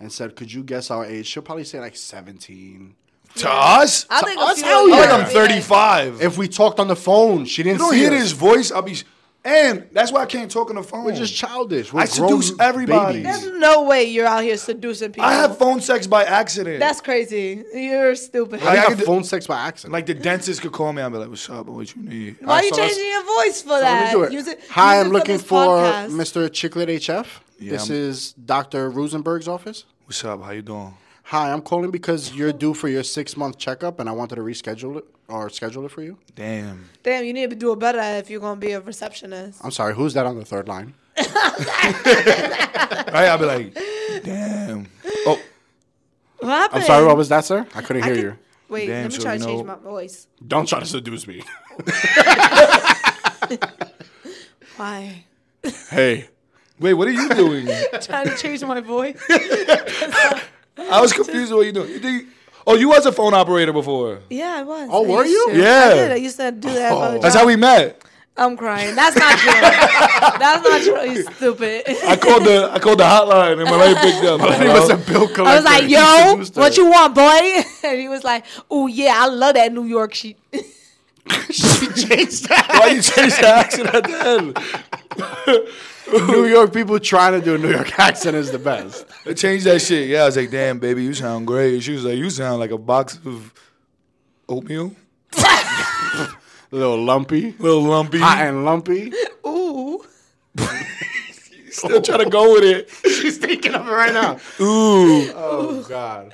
and 0.00 0.12
said, 0.12 0.36
"Could 0.36 0.52
you 0.52 0.62
guess 0.62 0.90
our 0.90 1.04
age?" 1.04 1.26
She'll 1.26 1.42
probably 1.42 1.64
say 1.64 1.80
like 1.80 1.96
17. 1.96 2.94
to 3.34 3.50
us? 3.50 4.06
I 4.08 4.22
think 4.22 4.40
us, 4.40 4.60
hell 4.62 4.86
of 4.86 4.92
I 4.92 4.96
yeah. 4.96 4.96
feel 4.96 4.96
them 4.96 5.00
like 5.00 5.10
I'm 5.10 5.18
would 5.24 5.28
be 5.28 5.34
like- 5.38 5.48
35. 5.50 6.22
If 6.22 6.38
we 6.38 6.48
talked 6.48 6.80
on 6.80 6.88
the 6.88 6.96
phone, 6.96 7.44
she 7.44 7.62
didn't 7.62 7.74
you 7.78 7.84
don't 7.84 7.92
see 7.92 7.98
hear 7.98 8.12
us. 8.12 8.20
his 8.22 8.32
voice, 8.32 8.70
I'll 8.72 8.82
be. 8.82 8.96
And 9.44 9.88
that's 9.92 10.12
why 10.12 10.22
I 10.22 10.26
can't 10.26 10.50
talk 10.50 10.68
on 10.68 10.76
the 10.76 10.82
phone. 10.82 11.04
We're 11.04 11.14
just 11.14 11.34
childish. 11.34 11.92
We're 11.92 12.00
I 12.02 12.04
seduce 12.06 12.50
grown 12.50 12.68
everybody. 12.68 13.22
babies. 13.22 13.40
There's 13.42 13.58
no 13.58 13.84
way 13.84 14.04
you're 14.04 14.26
out 14.26 14.42
here 14.42 14.56
seducing 14.56 15.12
people. 15.12 15.24
I 15.28 15.32
have 15.34 15.56
phone 15.56 15.80
sex 15.80 16.06
by 16.06 16.24
accident. 16.24 16.80
That's 16.80 17.00
crazy. 17.00 17.64
You're 17.72 18.14
stupid. 18.16 18.62
I 18.62 18.70
I 18.72 18.76
got 18.76 18.88
could- 18.88 19.04
phone 19.04 19.24
sex 19.24 19.46
by 19.46 19.58
accident. 19.60 19.92
like 19.92 20.06
the 20.06 20.14
dentist 20.14 20.60
could 20.60 20.72
call 20.72 20.92
me. 20.92 21.00
I'd 21.02 21.12
be 21.12 21.18
like, 21.18 21.28
"What's 21.28 21.48
up? 21.48 21.66
What 21.66 21.94
you 21.94 22.02
need?" 22.02 22.36
Why 22.40 22.56
are 22.56 22.64
you 22.64 22.70
so 22.70 22.76
changing 22.76 23.06
your 23.06 23.24
voice 23.24 23.62
for 23.62 23.68
So 23.68 23.74
let 23.80 23.82
me 23.82 24.00
that? 24.06 24.12
do 24.12 24.22
it. 24.24 24.32
Use 24.32 24.48
it- 24.48 24.60
Hi, 24.70 24.96
use 24.98 25.04
I'm 25.06 25.10
it 25.10 25.14
looking 25.16 25.36
this 25.36 25.46
for 25.46 25.64
podcast. 25.64 26.10
Mr. 26.10 26.48
Chicklet 26.50 26.88
HF. 26.88 27.40
Yeah, 27.60 27.72
this 27.72 27.82
I'm- 27.90 27.92
is 27.98 28.32
Dr. 28.32 28.90
Rosenberg's 28.90 29.48
office. 29.48 29.84
What's 30.04 30.24
up? 30.24 30.42
How 30.42 30.50
you 30.50 30.62
doing? 30.62 30.94
Hi, 31.28 31.52
I'm 31.52 31.60
calling 31.60 31.90
because 31.90 32.34
you're 32.34 32.52
due 32.54 32.72
for 32.72 32.88
your 32.88 33.02
six 33.02 33.36
month 33.36 33.58
checkup, 33.58 34.00
and 34.00 34.08
I 34.08 34.12
wanted 34.12 34.36
to 34.36 34.40
reschedule 34.40 34.96
it 34.98 35.04
or 35.28 35.50
schedule 35.50 35.84
it 35.84 35.90
for 35.90 36.00
you. 36.02 36.16
Damn. 36.34 36.88
Damn, 37.02 37.24
you 37.24 37.34
need 37.34 37.50
to 37.50 37.56
do 37.56 37.70
it 37.72 37.78
better 37.78 38.00
if 38.18 38.30
you're 38.30 38.40
gonna 38.40 38.58
be 38.58 38.72
a 38.72 38.80
receptionist. 38.80 39.62
I'm 39.62 39.70
sorry, 39.70 39.94
who's 39.94 40.14
that 40.14 40.24
on 40.24 40.38
the 40.38 40.44
third 40.44 40.68
line? 40.68 40.94
Right? 43.08 43.26
I'll 43.28 43.38
be 43.38 43.44
like, 43.46 43.74
"Damn." 44.22 44.86
Oh, 45.26 45.38
What 46.40 46.48
happened? 46.50 46.82
I'm 46.82 46.86
sorry, 46.86 47.04
what 47.06 47.16
was 47.16 47.28
that, 47.30 47.44
sir? 47.44 47.66
I 47.74 47.82
couldn't 47.82 48.02
I 48.02 48.06
hear 48.06 48.14
could- 48.14 48.22
you. 48.24 48.36
Wait, 48.68 48.86
Damn, 48.86 49.02
let 49.04 49.10
me 49.12 49.16
so 49.16 49.22
try 49.22 49.32
you 49.34 49.38
to 49.40 49.44
change 49.46 49.58
know- 49.60 49.64
my 49.66 49.74
voice. 49.76 50.26
Don't 50.46 50.68
try 50.68 50.78
to 50.80 50.86
seduce 50.86 51.26
me. 51.26 51.42
Why? 54.76 55.24
hey, 55.90 56.28
wait. 56.78 56.94
What 56.94 57.08
are 57.08 57.12
you 57.12 57.28
doing? 57.30 57.66
Trying 58.02 58.28
to 58.28 58.36
change 58.36 58.62
my 58.62 58.80
voice. 58.80 59.20
I 60.78 61.00
was 61.00 61.12
confused. 61.12 61.52
What 61.52 61.66
you 61.66 61.72
doing? 61.72 61.88
You 61.90 61.98
think? 61.98 62.26
Oh, 62.66 62.74
you 62.74 62.88
was 62.88 63.06
a 63.06 63.12
phone 63.12 63.34
operator 63.34 63.72
before. 63.72 64.20
Yeah, 64.30 64.54
I 64.58 64.62
was. 64.62 64.88
Oh, 64.92 65.04
I 65.04 65.08
were 65.08 65.24
used 65.24 65.32
you? 65.32 65.52
to. 65.54 65.58
Yeah. 65.62 65.84
I 65.90 65.94
did. 65.94 66.12
I 66.12 66.16
used 66.16 66.36
to 66.36 66.52
do 66.52 66.70
that. 66.72 66.92
Oh. 66.92 67.06
for 67.06 67.12
the 67.14 67.18
That's 67.20 67.34
job. 67.34 67.40
how 67.42 67.46
we 67.46 67.56
met. 67.56 68.02
I'm 68.36 68.56
crying. 68.56 68.94
That's 68.94 69.16
not 69.16 69.36
true. 69.38 69.50
That's 70.38 70.62
not 70.62 70.82
true. 70.82 71.10
You 71.10 71.22
stupid. 71.24 71.82
I 72.06 72.16
called 72.16 72.44
the 72.44 72.70
I 72.72 72.78
called 72.78 72.98
the 73.00 73.04
hotline 73.04 73.52
and 73.60 73.64
Malay 73.64 73.94
picked 73.94 74.24
up. 74.24 74.40
he 74.42 74.46
Hello? 74.66 74.80
was 74.80 74.90
a 74.90 74.96
bill 74.96 75.26
collector. 75.26 75.42
I 75.44 75.54
was 75.56 75.64
like, 75.64 75.82
He 75.84 75.94
"Yo, 75.94 76.30
seduced 76.32 76.54
her. 76.54 76.60
what 76.60 76.76
you 76.76 76.86
want, 76.86 77.14
boy?" 77.16 77.62
And 77.88 78.00
he 78.00 78.08
was 78.08 78.22
like, 78.22 78.44
"Oh 78.70 78.86
yeah, 78.86 79.14
I 79.16 79.26
love 79.26 79.54
that 79.54 79.72
New 79.72 79.84
York 79.86 80.14
shit." 80.14 80.36
she 81.50 81.88
changed 82.06 82.48
that. 82.48 82.66
Why 82.80 82.86
you 82.94 83.02
change 83.02 83.36
the 83.38 83.48
accent 83.48 83.88
at 83.92 84.04
the 84.04 84.28
end? 84.28 85.68
New 86.12 86.46
York 86.48 86.72
people 86.72 86.98
trying 86.98 87.38
to 87.38 87.44
do 87.44 87.54
a 87.54 87.58
New 87.58 87.70
York 87.70 87.98
accent 87.98 88.36
is 88.36 88.50
the 88.50 88.58
best. 88.58 89.06
I 89.26 89.32
changed 89.34 89.66
that 89.66 89.80
shit. 89.80 90.08
Yeah, 90.08 90.22
I 90.22 90.26
was 90.26 90.36
like, 90.36 90.50
damn, 90.50 90.78
baby, 90.78 91.02
you 91.04 91.14
sound 91.14 91.46
great. 91.46 91.80
She 91.82 91.92
was 91.92 92.04
like, 92.04 92.16
you 92.16 92.30
sound 92.30 92.60
like 92.60 92.70
a 92.70 92.78
box 92.78 93.18
of 93.24 93.52
oatmeal. 94.48 94.94
A 95.36 96.28
little 96.70 97.02
lumpy, 97.02 97.54
little 97.58 97.82
lumpy. 97.82 98.18
hot 98.18 98.38
and 98.38 98.64
lumpy. 98.64 99.12
Ooh. 99.46 100.02
Still 101.70 102.02
trying 102.02 102.24
to 102.24 102.30
go 102.30 102.54
with 102.54 102.64
it. 102.64 102.90
She's 103.08 103.38
thinking 103.38 103.74
of 103.74 103.86
it 103.86 103.90
right 103.90 104.12
now. 104.12 104.34
Ooh. 104.60 105.30
Oh 105.34 105.84
God. 105.88 106.32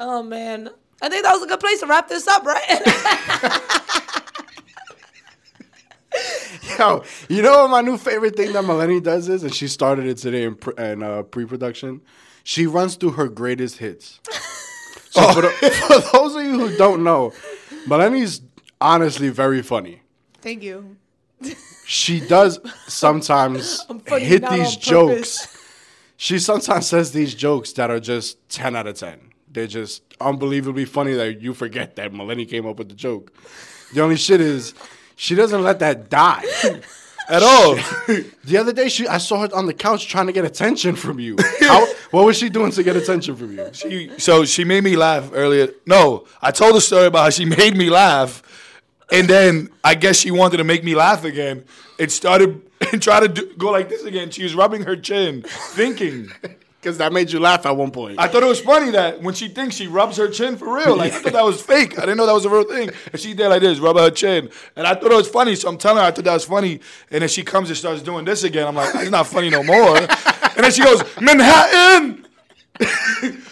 Oh 0.00 0.22
man. 0.22 0.70
I 1.02 1.08
think 1.08 1.24
that 1.24 1.32
was 1.32 1.42
a 1.42 1.46
good 1.46 1.60
place 1.60 1.80
to 1.80 1.86
wrap 1.86 2.08
this 2.08 2.26
up, 2.26 2.44
right? 2.44 2.64
Yo, 6.78 7.02
you 7.28 7.42
know 7.42 7.62
what 7.62 7.70
my 7.70 7.80
new 7.80 7.96
favorite 7.98 8.36
thing 8.36 8.52
that 8.52 8.64
Maleni 8.64 9.02
does 9.02 9.28
is, 9.28 9.42
and 9.42 9.54
she 9.54 9.68
started 9.68 10.06
it 10.06 10.18
today 10.18 10.44
in, 10.44 10.54
pre- 10.54 10.74
in 10.78 11.02
uh, 11.02 11.22
pre-production. 11.22 12.00
She 12.44 12.66
runs 12.66 12.96
through 12.96 13.12
her 13.12 13.28
greatest 13.28 13.78
hits. 13.78 14.20
So 15.10 15.32
for, 15.32 15.40
the, 15.40 15.48
for 15.88 16.18
those 16.18 16.36
of 16.36 16.44
you 16.44 16.58
who 16.58 16.76
don't 16.76 17.02
know, 17.02 17.32
Maleni's 17.86 18.42
honestly 18.78 19.30
very 19.30 19.62
funny. 19.62 20.02
Thank 20.42 20.62
you. 20.62 20.96
She 21.86 22.20
does 22.20 22.60
sometimes 22.86 23.82
funny, 24.06 24.24
hit 24.24 24.48
these 24.50 24.76
jokes. 24.76 25.56
She 26.18 26.38
sometimes 26.38 26.86
says 26.86 27.12
these 27.12 27.34
jokes 27.34 27.72
that 27.72 27.90
are 27.90 28.00
just 28.00 28.46
ten 28.50 28.76
out 28.76 28.86
of 28.86 28.96
ten. 28.96 29.32
They're 29.50 29.66
just 29.66 30.02
unbelievably 30.20 30.84
funny 30.84 31.14
that 31.14 31.40
you 31.40 31.54
forget 31.54 31.96
that 31.96 32.12
Maleni 32.12 32.48
came 32.48 32.66
up 32.66 32.76
with 32.78 32.90
the 32.90 32.94
joke. 32.94 33.32
The 33.94 34.02
only 34.02 34.16
shit 34.16 34.40
is 34.40 34.74
she 35.18 35.34
doesn't 35.34 35.62
let 35.62 35.80
that 35.80 36.08
die. 36.08 36.44
At 37.28 37.42
all. 37.42 37.74
The 38.44 38.56
other 38.56 38.72
day, 38.72 38.88
she 38.88 39.06
I 39.06 39.18
saw 39.18 39.40
her 39.40 39.54
on 39.54 39.66
the 39.66 39.74
couch 39.74 40.06
trying 40.08 40.28
to 40.28 40.32
get 40.32 40.46
attention 40.46 40.96
from 40.96 41.18
you. 41.18 41.36
How, 41.60 41.86
what 42.10 42.24
was 42.24 42.38
she 42.38 42.48
doing 42.48 42.70
to 42.72 42.82
get 42.82 42.96
attention 42.96 43.36
from 43.36 43.52
you? 43.52 43.68
She, 43.74 44.10
so 44.16 44.46
she 44.46 44.64
made 44.64 44.82
me 44.82 44.96
laugh 44.96 45.28
earlier. 45.34 45.68
No, 45.84 46.24
I 46.40 46.52
told 46.52 46.74
the 46.74 46.80
story 46.80 47.04
about 47.04 47.24
how 47.24 47.30
she 47.30 47.44
made 47.58 47.76
me 47.76 47.90
laugh, 47.90 48.42
and 49.12 49.28
then 49.28 49.68
I 49.84 49.94
guess 49.94 50.16
she 50.16 50.30
wanted 50.30 50.56
to 50.56 50.64
make 50.64 50.84
me 50.84 50.94
laugh 50.94 51.24
again. 51.24 51.64
It 51.98 52.12
started 52.12 52.62
and 52.92 53.02
tried 53.02 53.20
to 53.20 53.28
do, 53.28 53.54
go 53.58 53.72
like 53.72 53.90
this 53.90 54.04
again. 54.04 54.30
She 54.30 54.42
was 54.42 54.54
rubbing 54.54 54.84
her 54.84 54.96
chin, 54.96 55.42
thinking. 55.42 56.30
Because 56.80 56.98
that 56.98 57.12
made 57.12 57.32
you 57.32 57.40
laugh 57.40 57.66
at 57.66 57.76
one 57.76 57.90
point. 57.90 58.20
I 58.20 58.28
thought 58.28 58.44
it 58.44 58.46
was 58.46 58.60
funny 58.60 58.92
that 58.92 59.20
when 59.20 59.34
she 59.34 59.48
thinks 59.48 59.74
she 59.74 59.88
rubs 59.88 60.16
her 60.16 60.28
chin 60.28 60.56
for 60.56 60.72
real. 60.76 60.96
Like 60.96 61.12
I 61.12 61.18
thought 61.20 61.32
that 61.32 61.44
was 61.44 61.60
fake. 61.60 61.98
I 61.98 62.02
didn't 62.02 62.18
know 62.18 62.26
that 62.26 62.32
was 62.32 62.44
a 62.44 62.50
real 62.50 62.62
thing. 62.62 62.90
And 63.12 63.20
she 63.20 63.34
did 63.34 63.48
like 63.48 63.62
this, 63.62 63.80
rub 63.80 63.96
her 63.96 64.10
chin. 64.10 64.48
And 64.76 64.86
I 64.86 64.94
thought 64.94 65.10
it 65.10 65.16
was 65.16 65.28
funny. 65.28 65.56
So 65.56 65.68
I'm 65.68 65.76
telling 65.76 65.98
her 65.98 66.04
I 66.04 66.12
thought 66.12 66.24
that 66.24 66.34
was 66.34 66.44
funny. 66.44 66.78
And 67.10 67.22
then 67.22 67.28
she 67.28 67.42
comes 67.42 67.68
and 67.68 67.76
starts 67.76 68.00
doing 68.02 68.24
this 68.24 68.44
again. 68.44 68.68
I'm 68.68 68.76
like, 68.76 68.94
it's 68.94 69.10
not 69.10 69.26
funny 69.26 69.50
no 69.50 69.64
more. 69.64 69.96
And 69.98 70.08
then 70.64 70.70
she 70.70 70.84
goes, 70.84 71.02
Manhattan. 71.20 72.24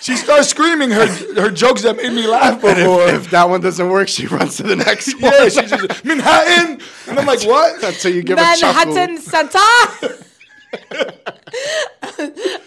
she 0.00 0.16
starts 0.16 0.48
screaming 0.48 0.90
her 0.90 1.06
her 1.40 1.50
jokes 1.50 1.82
that 1.82 1.96
made 1.96 2.12
me 2.12 2.26
laugh 2.26 2.62
And 2.64 2.76
before. 2.78 3.02
if, 3.08 3.14
if 3.26 3.30
that 3.30 3.48
one 3.48 3.60
doesn't 3.60 3.88
work, 3.88 4.08
she 4.08 4.26
runs 4.26 4.56
to 4.56 4.64
the 4.64 4.74
next 4.76 5.14
one. 5.20 5.32
yeah, 5.32 5.48
she 5.48 5.62
just 5.66 6.04
Manhattan. 6.04 6.80
And 7.08 7.18
I'm 7.18 7.26
like, 7.26 7.44
what? 7.44 7.82
Until 7.84 8.12
you 8.12 8.22
give 8.24 8.38
a 8.38 8.56
chuckle. 8.56 8.92
Manhattan 8.94 9.18
Center. 9.18 9.58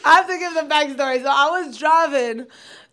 I 0.04 0.16
have 0.16 0.28
to 0.28 0.38
give 0.38 0.54
the 0.54 0.62
backstory. 0.62 1.22
So 1.22 1.30
I 1.30 1.62
was 1.62 1.78
driving 1.78 2.48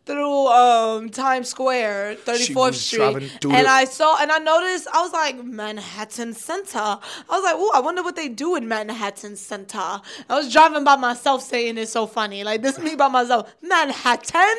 through 0.09 0.47
um, 0.47 1.11
Times 1.11 1.49
Square, 1.51 2.17
34th 2.25 2.75
Street, 2.75 3.45
and 3.45 3.67
I 3.67 3.85
saw 3.85 4.17
and 4.21 4.33
I 4.33 4.39
noticed 4.39 4.89
I 4.93 5.03
was 5.03 5.13
like 5.13 5.45
Manhattan 5.45 6.33
Center. 6.33 6.79
I 6.79 6.99
was 7.31 7.45
like, 7.45 7.55
oh, 7.57 7.71
I 7.75 7.81
wonder 7.81 8.03
what 8.03 8.17
they 8.17 8.29
do 8.29 8.57
in 8.57 8.67
Manhattan 8.67 9.37
Center. 9.37 9.79
I 9.79 10.01
was 10.31 10.51
driving 10.51 10.83
by 10.83 10.97
myself, 10.97 11.43
saying 11.43 11.77
it's 11.77 11.93
so 11.93 12.07
funny. 12.07 12.43
Like 12.43 12.63
this 12.63 12.79
me 12.79 12.97
by 12.97 13.09
myself. 13.09 13.55
Manhattan, 13.61 14.57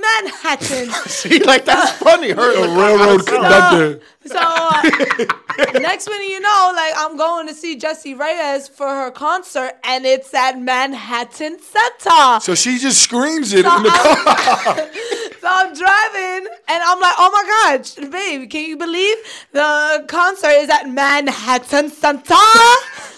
Manhattan. 0.00 0.90
See, 1.06 1.40
like 1.44 1.64
that's 1.64 1.92
funny. 1.92 2.30
Her 2.30 2.64
A 2.64 2.78
railroad 2.78 3.26
conductor. 3.26 4.00
So 4.24 4.38
uh, 4.38 4.82
next 5.80 6.08
minute, 6.08 6.28
you 6.28 6.40
know, 6.40 6.72
like 6.74 6.94
I'm 6.96 7.16
going 7.16 7.48
to 7.48 7.54
see 7.54 7.76
Jessie 7.76 8.14
Reyez 8.14 8.70
for 8.70 8.86
her 8.88 9.10
concert, 9.10 9.72
and 9.84 10.04
it's 10.06 10.32
at 10.32 10.58
Manhattan 10.60 11.58
Center. 11.60 12.40
So 12.40 12.54
she 12.54 12.78
just 12.78 13.00
screams 13.02 13.52
it 13.52 13.64
So 13.64 13.76
in 13.76 13.82
the 13.82 13.90
I'm- 13.90 14.36
car. 14.36 14.90
So 15.42 15.48
I'm 15.50 15.74
driving, 15.74 16.46
and 16.68 16.84
I'm 16.84 17.00
like, 17.00 17.14
"Oh 17.18 17.30
my 17.32 17.42
God, 17.76 18.12
babe, 18.12 18.48
can 18.48 18.64
you 18.64 18.76
believe 18.76 19.16
the 19.50 20.04
concert 20.06 20.50
is 20.50 20.70
at 20.70 20.88
Manhattan 20.88 21.90
Center? 21.90 22.34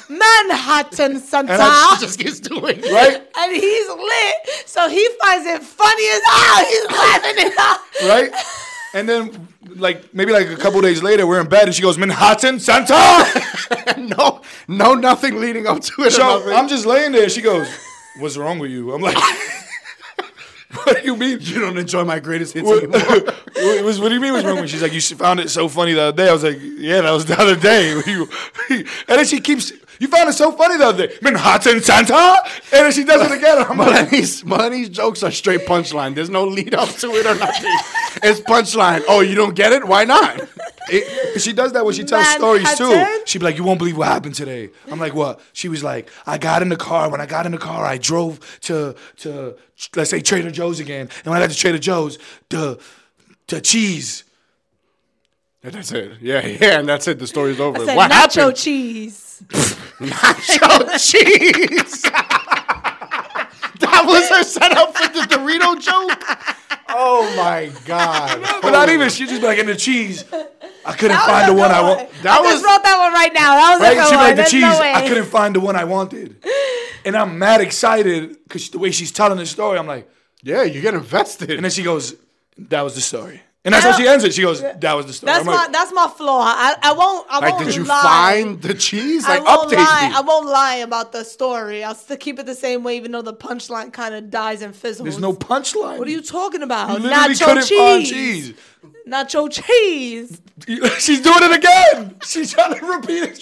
Manhattan 0.09 1.21
Center." 1.21 1.53
And 1.53 1.63
I 1.63 1.97
just 2.01 2.19
keeps 2.19 2.41
doing 2.41 2.79
it. 2.83 2.93
Right? 2.93 3.23
and 3.39 3.53
he's 3.53 3.89
lit, 3.89 4.69
so 4.69 4.89
he 4.89 5.07
finds 5.23 5.47
it 5.47 5.63
funny 5.63 6.07
as 6.09 6.23
hell. 6.27 6.65
He's 6.65 6.87
laughing 6.87 7.35
it 7.47 7.55
up. 7.59 7.81
right? 8.05 8.33
And 8.95 9.09
then, 9.09 9.49
like 9.77 10.15
maybe 10.15 10.33
like 10.33 10.49
a 10.49 10.57
couple 10.57 10.81
days 10.81 11.03
later, 11.03 11.27
we're 11.27 11.41
in 11.41 11.49
bed, 11.49 11.65
and 11.65 11.75
she 11.75 11.83
goes, 11.83 11.99
"Manhattan 11.99 12.61
Center." 12.61 12.95
no, 13.99 14.41
no, 14.69 14.95
nothing 14.95 15.41
leading 15.41 15.67
up 15.67 15.81
to 15.81 16.03
it. 16.05 16.13
So. 16.13 16.53
I'm 16.55 16.69
just 16.69 16.87
laying 16.87 17.11
there. 17.13 17.29
She 17.29 17.43
goes, 17.43 17.67
"What's 18.21 18.37
wrong 18.37 18.61
with 18.61 18.71
you?" 18.71 18.93
I'm 18.95 19.03
like, 19.03 19.17
"What 20.85 20.97
do 20.97 21.03
you 21.05 21.17
mean?" 21.17 21.39
you 21.41 21.59
don't 21.61 21.77
enjoy 21.77 22.05
my 22.05 22.21
greatest 22.21 22.55
hits 22.55 22.67
What, 22.69 22.85
anymore. 22.85 23.01
what, 23.55 23.85
was- 23.85 24.01
what 24.01 24.09
do 24.11 24.15
you 24.15 24.21
mean? 24.21 24.33
What's 24.33 24.45
wrong 24.45 24.57
with? 24.57 24.65
you? 24.65 24.69
She's 24.69 24.83
like, 24.83 24.93
"You 24.93 25.01
found 25.01 25.41
it 25.41 25.51
so 25.51 25.67
funny 25.69 25.93
the 25.95 26.03
other 26.03 26.17
day." 26.17 26.29
I 26.29 26.33
was 26.33 26.45
like, 26.45 26.59
"Yeah, 26.61 27.01
that 27.01 27.11
was 27.11 27.27
the 27.27 27.37
other 27.41 27.57
day." 27.57 27.93
And 28.71 28.87
then 29.19 29.25
she 29.27 29.41
keeps, 29.41 29.73
"You 29.99 30.09
found 30.09 30.29
it 30.29 30.35
so 30.35 30.53
funny 30.53 30.77
the 30.77 30.87
other 30.87 31.07
day." 31.07 31.15
Manhattan 31.23 31.83
Santa, 31.83 32.15
and 32.15 32.43
then 32.71 32.93
she 32.93 33.05
does 33.05 33.31
it 33.31 33.37
again. 33.37 33.59
I'm 33.59 33.79
like, 33.79 34.11
Maleni's, 34.11 34.43
Maleni's 34.43 34.89
jokes 34.89 35.23
are 35.23 35.31
straight 35.31 35.63
punchline. 35.67 36.15
There's 36.15 36.31
no 36.31 36.45
lead 36.45 36.75
up 36.75 36.89
to 36.89 37.11
it 37.15 37.27
or 37.27 37.35
nothing. 37.35 37.71
It's 38.23 38.41
punchline. 38.41 39.03
Oh, 39.09 39.21
you 39.21 39.35
don't 39.35 39.55
get 39.55 39.73
it? 39.73 39.87
Why 39.87 40.05
not? 40.05 40.41
It, 40.89 41.41
she 41.41 41.53
does 41.53 41.73
that 41.73 41.85
when 41.85 41.95
she 41.95 42.05
tells 42.05 42.29
stories 42.29 42.73
too. 42.77 42.89
Manhattan? 42.89 43.23
She'd 43.27 43.39
be 43.39 43.45
like, 43.45 43.57
"You 43.57 43.65
won't 43.65 43.79
believe 43.79 43.97
what 43.97 44.09
happened 44.09 44.35
today." 44.35 44.71
I'm 44.91 44.99
like, 45.01 45.15
"What?" 45.15 45.41
She 45.53 45.69
was 45.69 45.83
like, 45.83 46.11
"I 46.27 46.39
got 46.39 46.63
in 46.63 46.69
the 46.69 46.77
car. 46.77 47.09
When 47.11 47.21
I 47.21 47.27
got 47.27 47.47
in 47.47 47.53
the 47.53 47.59
car, 47.59 47.85
I 47.85 47.97
drove 47.99 48.41
to 48.63 48.95
to 49.19 49.57
let's 49.97 50.11
say 50.11 50.21
Trader 50.21 50.51
Joe's 50.51 50.81
again. 50.81 51.09
And 51.25 51.27
when 51.27 51.37
I 51.37 51.41
got 51.41 51.51
to 51.51 51.57
Trader 51.57 51.79
Joe's, 51.79 52.19
the 52.51 52.79
the 53.49 53.61
cheese." 53.61 54.25
And 55.63 55.73
that's 55.73 55.93
it. 55.93 56.13
Yeah, 56.21 56.47
yeah, 56.47 56.79
and 56.81 56.87
that's 56.87 57.09
it. 57.09 57.19
The 57.19 57.27
story's 57.27 57.59
over. 57.59 57.79
I 57.79 57.87
said 57.87 57.97
what 57.97 58.11
nacho 58.11 58.35
happened? 58.35 58.57
Cheese. 59.39 59.75
Nacho 60.01 60.91
cheese. 61.11 62.03
that 63.81 64.03
was 64.07 64.29
her 64.31 64.43
setup 64.43 64.97
for 64.97 65.09
the 65.13 65.21
Dorito 65.21 65.81
joke. 65.81 66.23
Oh 66.89 67.23
my 67.37 67.73
god! 67.85 68.41
But 68.63 68.71
not 68.71 68.89
even. 68.89 69.09
She'd 69.09 69.29
just 69.29 69.41
be 69.41 69.47
like, 69.47 69.59
"In 69.59 69.67
the 69.67 69.75
cheese." 69.77 70.25
I 70.87 70.93
couldn't 70.93 71.17
That 71.17 71.27
was 71.27 71.31
find 71.31 71.51
a 71.51 71.55
the 71.55 71.59
one 71.59 71.69
good 71.71 71.77
I 71.77 71.81
want. 71.83 72.11
That 72.23 72.39
I 72.39 72.41
was- 72.43 72.53
just 72.53 72.65
wrote 72.65 72.83
that 72.83 72.99
one 72.99 73.13
right 73.15 73.33
now. 73.33 73.55
That 73.55 73.71
was 73.73 73.81
a 73.81 73.85
Right? 73.85 73.95
good 73.97 74.09
She 74.09 74.17
one. 74.17 74.25
made 74.25 74.33
the 74.33 74.37
There's 74.37 74.51
cheese. 74.51 74.63
no 74.63 74.81
way. 74.81 74.93
I 74.93 75.09
couldn't 75.09 75.25
find 75.27 75.55
the 75.57 75.61
one 75.61 75.77
I 75.77 75.85
wanted. 75.85 76.37
And 77.07 77.15
I'm 77.19 77.39
mad 77.39 77.61
excited 77.61 78.39
because 78.45 78.71
the 78.71 78.79
way 78.79 78.91
she's 78.91 79.13
telling 79.13 79.37
the 79.37 79.45
story, 79.45 79.79
I'm 79.79 79.87
like, 79.87 80.09
Yeah, 80.43 80.63
you 80.63 80.81
get 80.81 80.95
invested. 80.95 81.51
and 81.51 81.63
then 81.63 81.71
she 81.71 81.83
goes, 81.83 82.15
that 82.57 82.81
was 82.81 82.95
the 82.95 83.03
story. 83.03 83.43
And 83.65 83.73
that's 83.73 83.85
how 83.85 83.97
she 83.97 84.07
ends 84.07 84.23
it. 84.25 84.35
She 84.35 84.43
goes, 84.43 84.61
that 84.61 84.93
was 84.93 85.07
the 85.07 85.15
story. 85.15 85.33
That's 85.33 85.41
I'm 85.41 85.47
my 85.47 85.55
like, 85.55 85.73
that's 85.73 85.91
my 85.93 86.07
flaw. 86.07 86.43
I, 86.43 86.77
I 86.83 86.93
won't 86.93 87.27
I 87.31 87.39
like, 87.39 87.53
won't 87.55 87.65
did 87.65 87.75
you 87.75 87.85
lie. 87.85 88.03
find 88.03 88.61
the 88.61 88.75
cheese? 88.75 89.25
I 89.25 89.39
won't 89.39 89.71
update 89.71 89.77
lie. 89.77 90.09
me. 90.11 90.15
I 90.17 90.21
won't 90.21 90.47
lie 90.47 90.77
about 90.77 91.13
the 91.13 91.25
story. 91.25 91.83
I'll 91.83 91.95
still 91.95 92.19
keep 92.19 92.39
it 92.39 92.45
the 92.45 92.55
same 92.55 92.85
way, 92.85 92.99
even 92.99 93.13
though 93.13 93.23
the 93.23 93.33
punchline 93.33 93.91
kind 93.91 94.15
of 94.15 94.29
dies 94.29 94.61
and 94.61 94.77
fizzles. 94.77 95.05
there's 95.05 95.19
no 95.19 95.33
punchline. 95.33 95.99
What 95.99 96.07
are 96.07 96.11
you 96.11 96.21
talking 96.21 96.63
about? 96.63 96.89
You 96.91 97.09
literally 97.09 97.35
Nacho 97.35 97.45
couldn't 97.47 97.65
cheese. 97.65 97.79
find 97.79 98.07
cheese. 98.07 98.55
Nacho 99.07 99.51
cheese. 99.51 100.41
She's 100.99 101.21
doing 101.21 101.37
it 101.43 101.57
again. 101.59 102.17
She's 102.25 102.53
trying 102.53 102.79
to 102.79 102.87
repeat 102.87 103.23
it. 103.23 103.39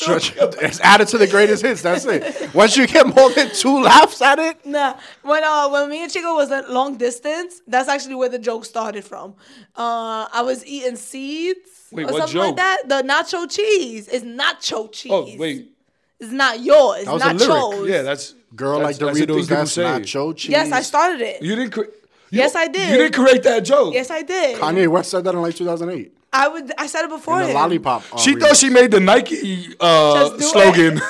It's 0.62 0.80
added 0.80 1.08
to 1.08 1.18
the 1.18 1.26
greatest 1.26 1.62
hits. 1.62 1.82
That's 1.82 2.04
it. 2.06 2.52
Once 2.54 2.76
you 2.76 2.86
get 2.86 3.06
more 3.06 3.30
than 3.30 3.50
two 3.54 3.82
laughs 3.82 4.20
at 4.22 4.38
it, 4.38 4.64
Nah, 4.66 4.96
when 5.22 5.44
uh 5.44 5.68
when 5.68 5.88
me 5.90 6.02
and 6.02 6.12
Chico 6.12 6.34
was 6.34 6.50
at 6.50 6.70
long 6.70 6.96
distance, 6.96 7.60
that's 7.66 7.88
actually 7.88 8.14
where 8.16 8.28
the 8.28 8.38
joke 8.38 8.64
started 8.64 9.04
from. 9.04 9.34
Uh, 9.76 10.26
I 10.32 10.42
was 10.42 10.64
eating 10.66 10.96
seeds 10.96 11.88
Wait, 11.92 12.08
or 12.08 12.12
what 12.12 12.22
something 12.22 12.38
like 12.40 12.56
that. 12.56 12.88
The 12.88 13.02
nacho 13.02 13.48
cheese 13.50 14.08
is 14.08 14.22
nacho 14.22 14.90
cheese. 14.90 15.12
Oh, 15.12 15.28
wait. 15.38 15.70
it's 16.18 16.32
not 16.32 16.60
yours. 16.60 17.04
That 17.04 17.12
was 17.14 17.22
a 17.22 17.26
nachos. 17.26 17.70
lyric. 17.74 17.90
Yeah, 17.90 18.02
that's 18.02 18.34
girl 18.56 18.80
that's, 18.80 19.00
like 19.00 19.14
that's 19.14 19.18
a 19.20 19.26
thing 19.26 19.36
Doritos, 19.36 19.40
people 19.42 19.56
that's 19.56 19.72
say. 19.72 19.82
nacho 19.82 20.36
cheese. 20.36 20.50
Yes, 20.50 20.72
I 20.72 20.82
started 20.82 21.20
it. 21.20 21.42
You 21.42 21.54
didn't. 21.56 21.72
Cre- 21.72 21.82
you- 21.82 21.92
Yes, 22.32 22.54
I 22.56 22.66
did. 22.68 22.90
You 22.90 22.96
didn't 22.98 23.14
create 23.14 23.42
that 23.44 23.60
joke. 23.64 23.94
yes, 23.94 24.10
I 24.10 24.22
did. 24.22 24.58
Kanye 24.58 24.88
West 24.88 25.10
said 25.10 25.24
that 25.24 25.34
in 25.34 25.42
like 25.42 25.54
2008. 25.54 26.12
I 26.32 26.48
would. 26.48 26.72
I 26.78 26.86
said 26.86 27.04
it 27.04 27.10
before 27.10 27.34
In 27.40 27.42
the 27.42 27.48
him. 27.48 27.54
lollipop. 27.56 28.02
uh, 28.12 28.16
She 28.16 28.34
remix. 28.34 28.40
thought 28.40 28.56
she 28.56 28.70
made 28.70 28.90
the 28.90 29.00
Nike 29.00 29.74
uh, 29.78 30.38
slogan. 30.38 30.96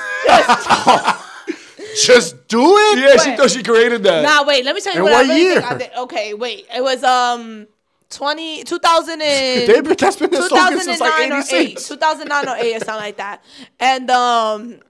just 2.04 2.48
do 2.48 2.62
it. 2.76 2.98
yeah, 2.98 3.16
she 3.22 3.36
thought 3.36 3.50
she 3.50 3.62
created 3.62 4.02
that. 4.02 4.22
Nah, 4.22 4.44
wait. 4.46 4.64
Let 4.64 4.74
me 4.74 4.80
tell 4.80 4.94
you 4.94 5.00
In 5.00 5.04
what, 5.04 5.12
I 5.12 5.16
what 5.22 5.28
really 5.28 5.54
think 5.54 5.60
year? 5.60 5.70
I 5.70 5.78
did. 5.78 5.90
Okay, 5.98 6.34
wait. 6.34 6.66
It 6.74 6.82
was 6.82 7.02
um 7.04 7.66
20, 8.10 8.64
2000 8.64 9.22
and 9.22 9.22
They've 9.68 9.84
been, 9.84 9.96
that's 9.96 10.16
been 10.16 10.30
the 10.30 10.42
slogan 10.42 10.80
since 10.80 11.00
like 11.00 11.28
2009 11.28 11.32
or 11.32 11.44
8 11.50 11.78
2009 11.78 12.48
or 12.48 12.56
8 12.56 12.76
or 12.76 12.78
something 12.80 12.94
like 12.96 13.16
that 13.16 13.42
and 13.80 14.10
um 14.10 14.80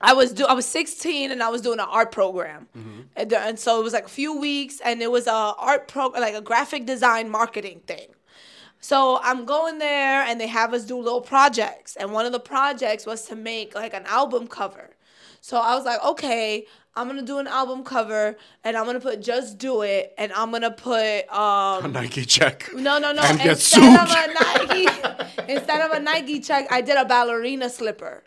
I 0.00 0.12
was 0.14 0.32
do 0.32 0.46
I 0.46 0.54
was 0.54 0.66
16 0.66 1.30
and 1.30 1.42
I 1.42 1.48
was 1.50 1.60
doing 1.60 1.78
an 1.78 1.86
art 1.90 2.10
program, 2.12 2.68
Mm-hmm. 2.76 3.00
and, 3.16 3.32
and 3.32 3.58
so 3.58 3.78
it 3.80 3.84
was 3.84 3.92
like 3.92 4.06
a 4.06 4.08
few 4.08 4.38
weeks, 4.38 4.80
and 4.84 5.02
it 5.02 5.10
was 5.10 5.26
a 5.26 5.32
art 5.58 5.88
pro 5.88 6.06
like 6.08 6.34
a 6.34 6.40
graphic 6.40 6.86
design 6.86 7.28
marketing 7.30 7.80
thing. 7.86 8.08
So 8.80 9.20
I'm 9.22 9.44
going 9.44 9.78
there, 9.78 10.22
and 10.22 10.40
they 10.40 10.46
have 10.46 10.72
us 10.72 10.84
do 10.84 10.96
little 10.98 11.20
projects, 11.20 11.96
and 11.96 12.12
one 12.12 12.24
of 12.24 12.32
the 12.32 12.40
projects 12.40 13.04
was 13.04 13.26
to 13.26 13.36
make 13.36 13.74
like 13.74 13.92
an 13.92 14.04
album 14.06 14.46
cover. 14.46 14.90
So 15.42 15.58
I 15.58 15.74
was 15.74 15.84
like, 15.84 16.02
okay, 16.04 16.66
I'm 16.96 17.06
gonna 17.06 17.20
do 17.22 17.38
an 17.38 17.46
album 17.46 17.84
cover, 17.84 18.36
and 18.64 18.76
I'm 18.78 18.86
gonna 18.86 19.00
put 19.00 19.20
"Just 19.20 19.58
Do 19.58 19.82
It," 19.82 20.14
and 20.16 20.32
I'm 20.32 20.50
gonna 20.50 20.70
put 20.70 21.28
um 21.30 21.84
A 21.84 21.88
Nike 21.88 22.24
check. 22.24 22.70
no, 22.74 22.98
no, 22.98 23.12
no. 23.12 23.22
Instead 23.22 24.00
of 24.00 24.10
a 24.10 24.24
Nike, 24.32 24.88
instead 25.52 25.80
of 25.82 25.90
a 25.92 26.00
Nike 26.00 26.40
check, 26.40 26.66
I 26.70 26.80
did 26.80 26.96
a 26.96 27.04
ballerina 27.04 27.68
slipper. 27.68 28.24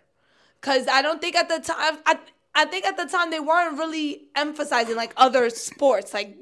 Cause 0.63 0.87
I 0.87 1.01
don't 1.01 1.19
think 1.21 1.35
at 1.35 1.47
the 1.49 1.59
time, 1.59 1.97
I, 2.05 2.17
I 2.55 2.65
think 2.65 2.85
at 2.85 2.95
the 2.97 3.05
time 3.05 3.29
they 3.31 3.39
weren't 3.41 3.77
really 3.77 4.23
emphasizing 4.35 4.95
like 4.95 5.13
other 5.17 5.49
sports, 5.49 6.13
like 6.13 6.37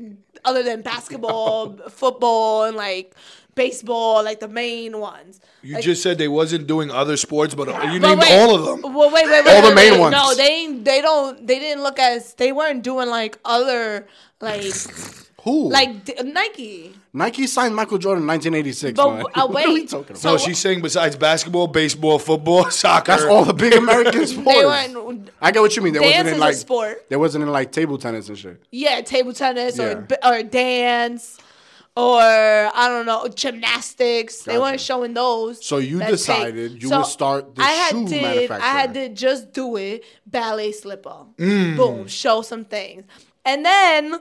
other 0.45 0.61
than 0.63 0.81
basketball, 0.83 1.75
football, 1.89 2.65
and 2.65 2.77
like 2.77 3.15
baseball, 3.55 4.23
like 4.23 4.39
the 4.39 4.47
main 4.47 4.99
ones. 4.99 5.39
you 5.63 5.73
Like- 5.75 5.83
just 5.83 6.03
said 6.03 6.17
they 6.19 6.27
wasn't 6.27 6.67
doing 6.67 6.91
other 6.91 7.17
sports, 7.17 7.55
but 7.55 7.67
uh, 7.67 7.81
you 7.91 7.99
But 7.99 8.09
named 8.09 8.21
wait, 8.21 8.31
all 8.39 8.55
of 8.55 8.81
them. 8.81 8.93
Well, 8.93 9.11
wait, 9.11 9.25
wait, 9.25 9.43
wait. 9.43 9.53
All 9.55 9.67
the 9.67 9.75
main 9.75 9.93
wait. 9.93 9.99
ones. 9.99 10.13
No, 10.13 10.35
they 10.35 10.71
they 10.89 11.01
don't 11.01 11.45
they 11.47 11.59
didn't 11.59 11.83
look 11.83 11.97
as 11.99 12.35
they 12.35 12.51
weren't 12.51 12.83
doing 12.83 13.09
like 13.09 13.39
other 13.43 14.07
like 14.39 14.73
Who? 15.43 15.69
like 15.69 16.05
D- 16.05 16.13
Nike. 16.23 16.93
Nike 17.13 17.47
signed 17.47 17.75
Michael 17.75 17.97
Jordan 17.97 18.23
in 18.23 18.27
1986. 18.27 18.95
But, 18.95 19.09
man. 19.11 19.21
uh, 19.21 19.25
what 19.47 19.65
are 19.65 19.69
we 19.69 19.81
wait. 19.81 19.89
talking 19.89 20.11
about? 20.11 20.17
So- 20.17 20.31
No, 20.31 20.37
she's 20.37 20.59
saying 20.59 20.81
besides 20.81 21.15
basketball, 21.15 21.67
baseball, 21.67 22.19
football, 22.19 22.69
soccer. 22.69 23.11
That's 23.11 23.23
all 23.23 23.43
the 23.45 23.53
big 23.53 23.73
American 23.73 24.27
sports. 24.27 24.57
They 24.59 24.65
weren't. 24.65 25.29
I 25.41 25.51
get 25.51 25.61
what 25.61 25.75
you 25.75 25.81
mean. 25.81 25.93
There 25.93 26.01
Dance 26.03 26.13
wasn't 26.13 26.27
is 26.27 26.33
in 26.33 26.37
a 26.37 26.45
like 26.45 26.55
sport. 26.55 27.09
There 27.09 27.19
wasn't 27.19 27.43
in 27.43 27.49
like 27.51 27.71
table 27.71 27.97
tennis 27.97 28.29
and 28.29 28.37
shit. 28.37 28.61
Yeah, 28.71 29.01
table 29.01 29.33
tennis 29.33 29.77
Yeah. 29.77 29.83
or 29.85 30.07
or 30.23 30.43
dance 30.43 31.37
or 31.97 32.21
I 32.21 32.87
don't 32.87 33.05
know 33.05 33.27
gymnastics. 33.27 34.43
They 34.43 34.57
weren't 34.57 34.79
showing 34.79 35.13
those. 35.13 35.65
So 35.65 35.77
you 35.77 35.97
that 35.97 36.05
take- 36.05 36.11
decided 36.11 36.81
you 36.83 36.89
would 36.89 37.05
start 37.05 37.55
the 37.55 37.61
I 37.63 37.71
had 37.71 37.91
shoe 37.91 38.07
did, 38.07 38.51
I 38.51 38.59
had 38.59 38.93
to 38.93 39.09
just 39.09 39.51
do 39.53 39.75
it 39.75 40.03
ballet 40.25 40.71
slipper. 40.71 41.25
Mm. 41.37 41.75
Boom, 41.77 42.07
show 42.07 42.41
some 42.43 42.63
things, 42.65 43.03
and 43.43 43.65
then. 43.65 44.19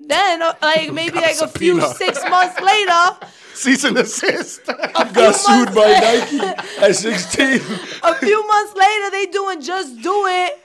Then, 0.00 0.42
uh, 0.42 0.54
like 0.62 0.92
maybe 1.00 1.16
like 1.16 1.40
a 1.40 1.48
few 1.48 1.80
subpoena. 1.80 1.94
six 1.94 2.22
months 2.30 2.60
later, 2.60 3.26
Cease 3.54 3.82
and 3.84 3.96
desist. 3.96 4.64
got 5.12 5.34
sued 5.34 5.74
by 5.74 5.90
Nike 6.00 6.38
at 6.80 6.94
16. 6.94 7.60
a 8.04 8.14
few 8.14 8.46
months 8.46 8.74
later, 8.76 9.10
they 9.10 9.26
doing 9.26 9.60
just 9.60 10.00
do 10.00 10.26
it, 10.26 10.60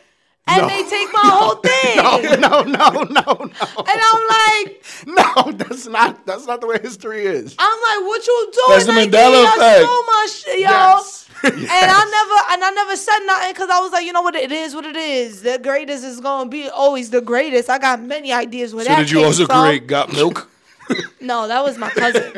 and 0.46 0.62
No. 0.62 0.68
they 0.68 0.84
take 0.84 1.12
my 1.12 1.22
whole 1.24 1.56
thing, 1.56 1.98
no, 1.98 2.18
no, 2.38 2.62
no, 2.62 2.92
no, 2.92 3.04
no. 3.04 3.34
and 3.42 4.00
I'm 4.08 4.28
like, 4.30 4.84
no. 5.08 5.24
No, 5.36 5.52
that's 5.52 5.88
not 5.88 6.26
that's 6.28 6.46
not 6.46 6.62
the 6.62 6.68
way 6.68 6.78
history 6.80 7.26
is. 7.26 7.56
I'm 7.58 7.80
like, 7.82 8.08
what 8.08 8.26
you 8.28 8.52
doing? 8.54 8.66
That's 8.70 8.86
the 8.86 8.92
Mandela 8.92 9.42
You 9.42 9.56
effect. 9.56 9.82
so 9.82 10.04
much, 10.04 10.46
yo. 10.48 10.54
Yes. 10.60 11.23
And 11.44 11.68
I 11.70 12.06
never, 12.18 12.54
and 12.54 12.64
I 12.64 12.72
never 12.74 12.96
said 12.96 13.20
nothing 13.26 13.52
because 13.54 13.70
I 13.70 13.80
was 13.82 13.92
like, 13.92 14.06
you 14.06 14.14
know 14.14 14.22
what, 14.22 14.36
it 14.36 14.52
is 14.52 14.74
what 14.74 14.86
it 14.86 14.96
is. 14.96 15.42
The 15.42 15.60
greatest 15.62 16.04
is 16.06 16.20
gonna 16.22 16.50
be 16.50 16.70
always 16.70 17.10
the 17.10 17.22
greatest. 17.22 17.70
I 17.70 17.78
got 17.80 18.02
many 18.02 18.32
ideas 18.32 18.74
where 18.74 18.86
So 18.86 18.90
that 18.92 19.00
did 19.00 19.12
you 19.12 19.24
also 19.24 19.46
from. 19.46 19.66
create 19.66 19.88
Got 19.88 20.14
Milk? 20.14 20.50
No, 21.22 21.48
that 21.48 21.64
was 21.64 21.78
my 21.78 21.90
cousin. 21.90 22.32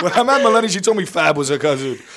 When 0.00 0.12
I 0.14 0.22
met 0.24 0.40
Maleni, 0.42 0.68
she 0.70 0.80
told 0.80 0.96
me 0.96 1.04
Fab 1.04 1.36
was 1.36 1.48
her 1.48 1.58
cousin. 1.58 1.98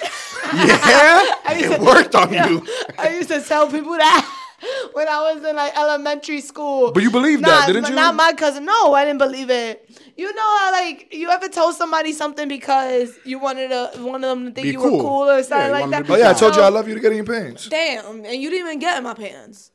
Yeah, 0.53 1.35
I 1.43 1.57
used 1.59 1.71
it 1.73 1.81
worked 1.81 2.13
on 2.15 2.31
you. 2.31 2.65
I 2.99 3.09
used 3.17 3.29
to 3.29 3.41
tell 3.41 3.67
people 3.69 3.93
that 3.93 4.23
when 4.93 5.07
I 5.07 5.33
was 5.33 5.43
in 5.43 5.55
like 5.55 5.77
elementary 5.77 6.41
school. 6.41 6.91
But 6.91 7.03
you 7.03 7.11
believed 7.11 7.41
Nah, 7.41 7.47
that, 7.49 7.67
didn't 7.67 7.89
you? 7.89 7.95
Not 7.95 8.15
my 8.15 8.33
cousin. 8.33 8.65
No, 8.65 8.93
I 8.93 9.05
didn't 9.05 9.19
believe 9.19 9.49
it. 9.49 9.89
You 10.17 10.33
know 10.33 10.57
how 10.59 10.71
like 10.71 11.13
you 11.13 11.29
ever 11.29 11.47
told 11.49 11.75
somebody 11.75 12.13
something 12.13 12.47
because 12.47 13.17
you 13.25 13.39
wanted 13.39 13.69
to, 13.69 13.91
one 14.01 14.23
of 14.23 14.29
them 14.29 14.45
to 14.47 14.51
think 14.51 14.65
Be 14.65 14.71
you 14.71 14.79
were 14.81 14.89
cool. 14.89 15.01
cool 15.01 15.29
or 15.29 15.43
something 15.43 15.67
you 15.67 15.71
like 15.73 15.89
that. 15.91 16.05
to 16.05 16.13
Oh 16.13 16.17
yeah, 16.17 16.29
I 16.29 16.33
told 16.33 16.55
you 16.55 16.61
I 16.61 16.69
love 16.69 16.87
you 16.87 16.93
to 16.95 16.99
get 16.99 17.11
in 17.11 17.17
your 17.17 17.25
pants. 17.25 17.67
Damn, 17.67 18.23
and 18.25 18.41
you 18.41 18.49
didn't 18.49 18.67
even 18.67 18.79
get 18.79 18.97
in 18.97 19.03
my 19.03 19.13
pants. 19.13 19.71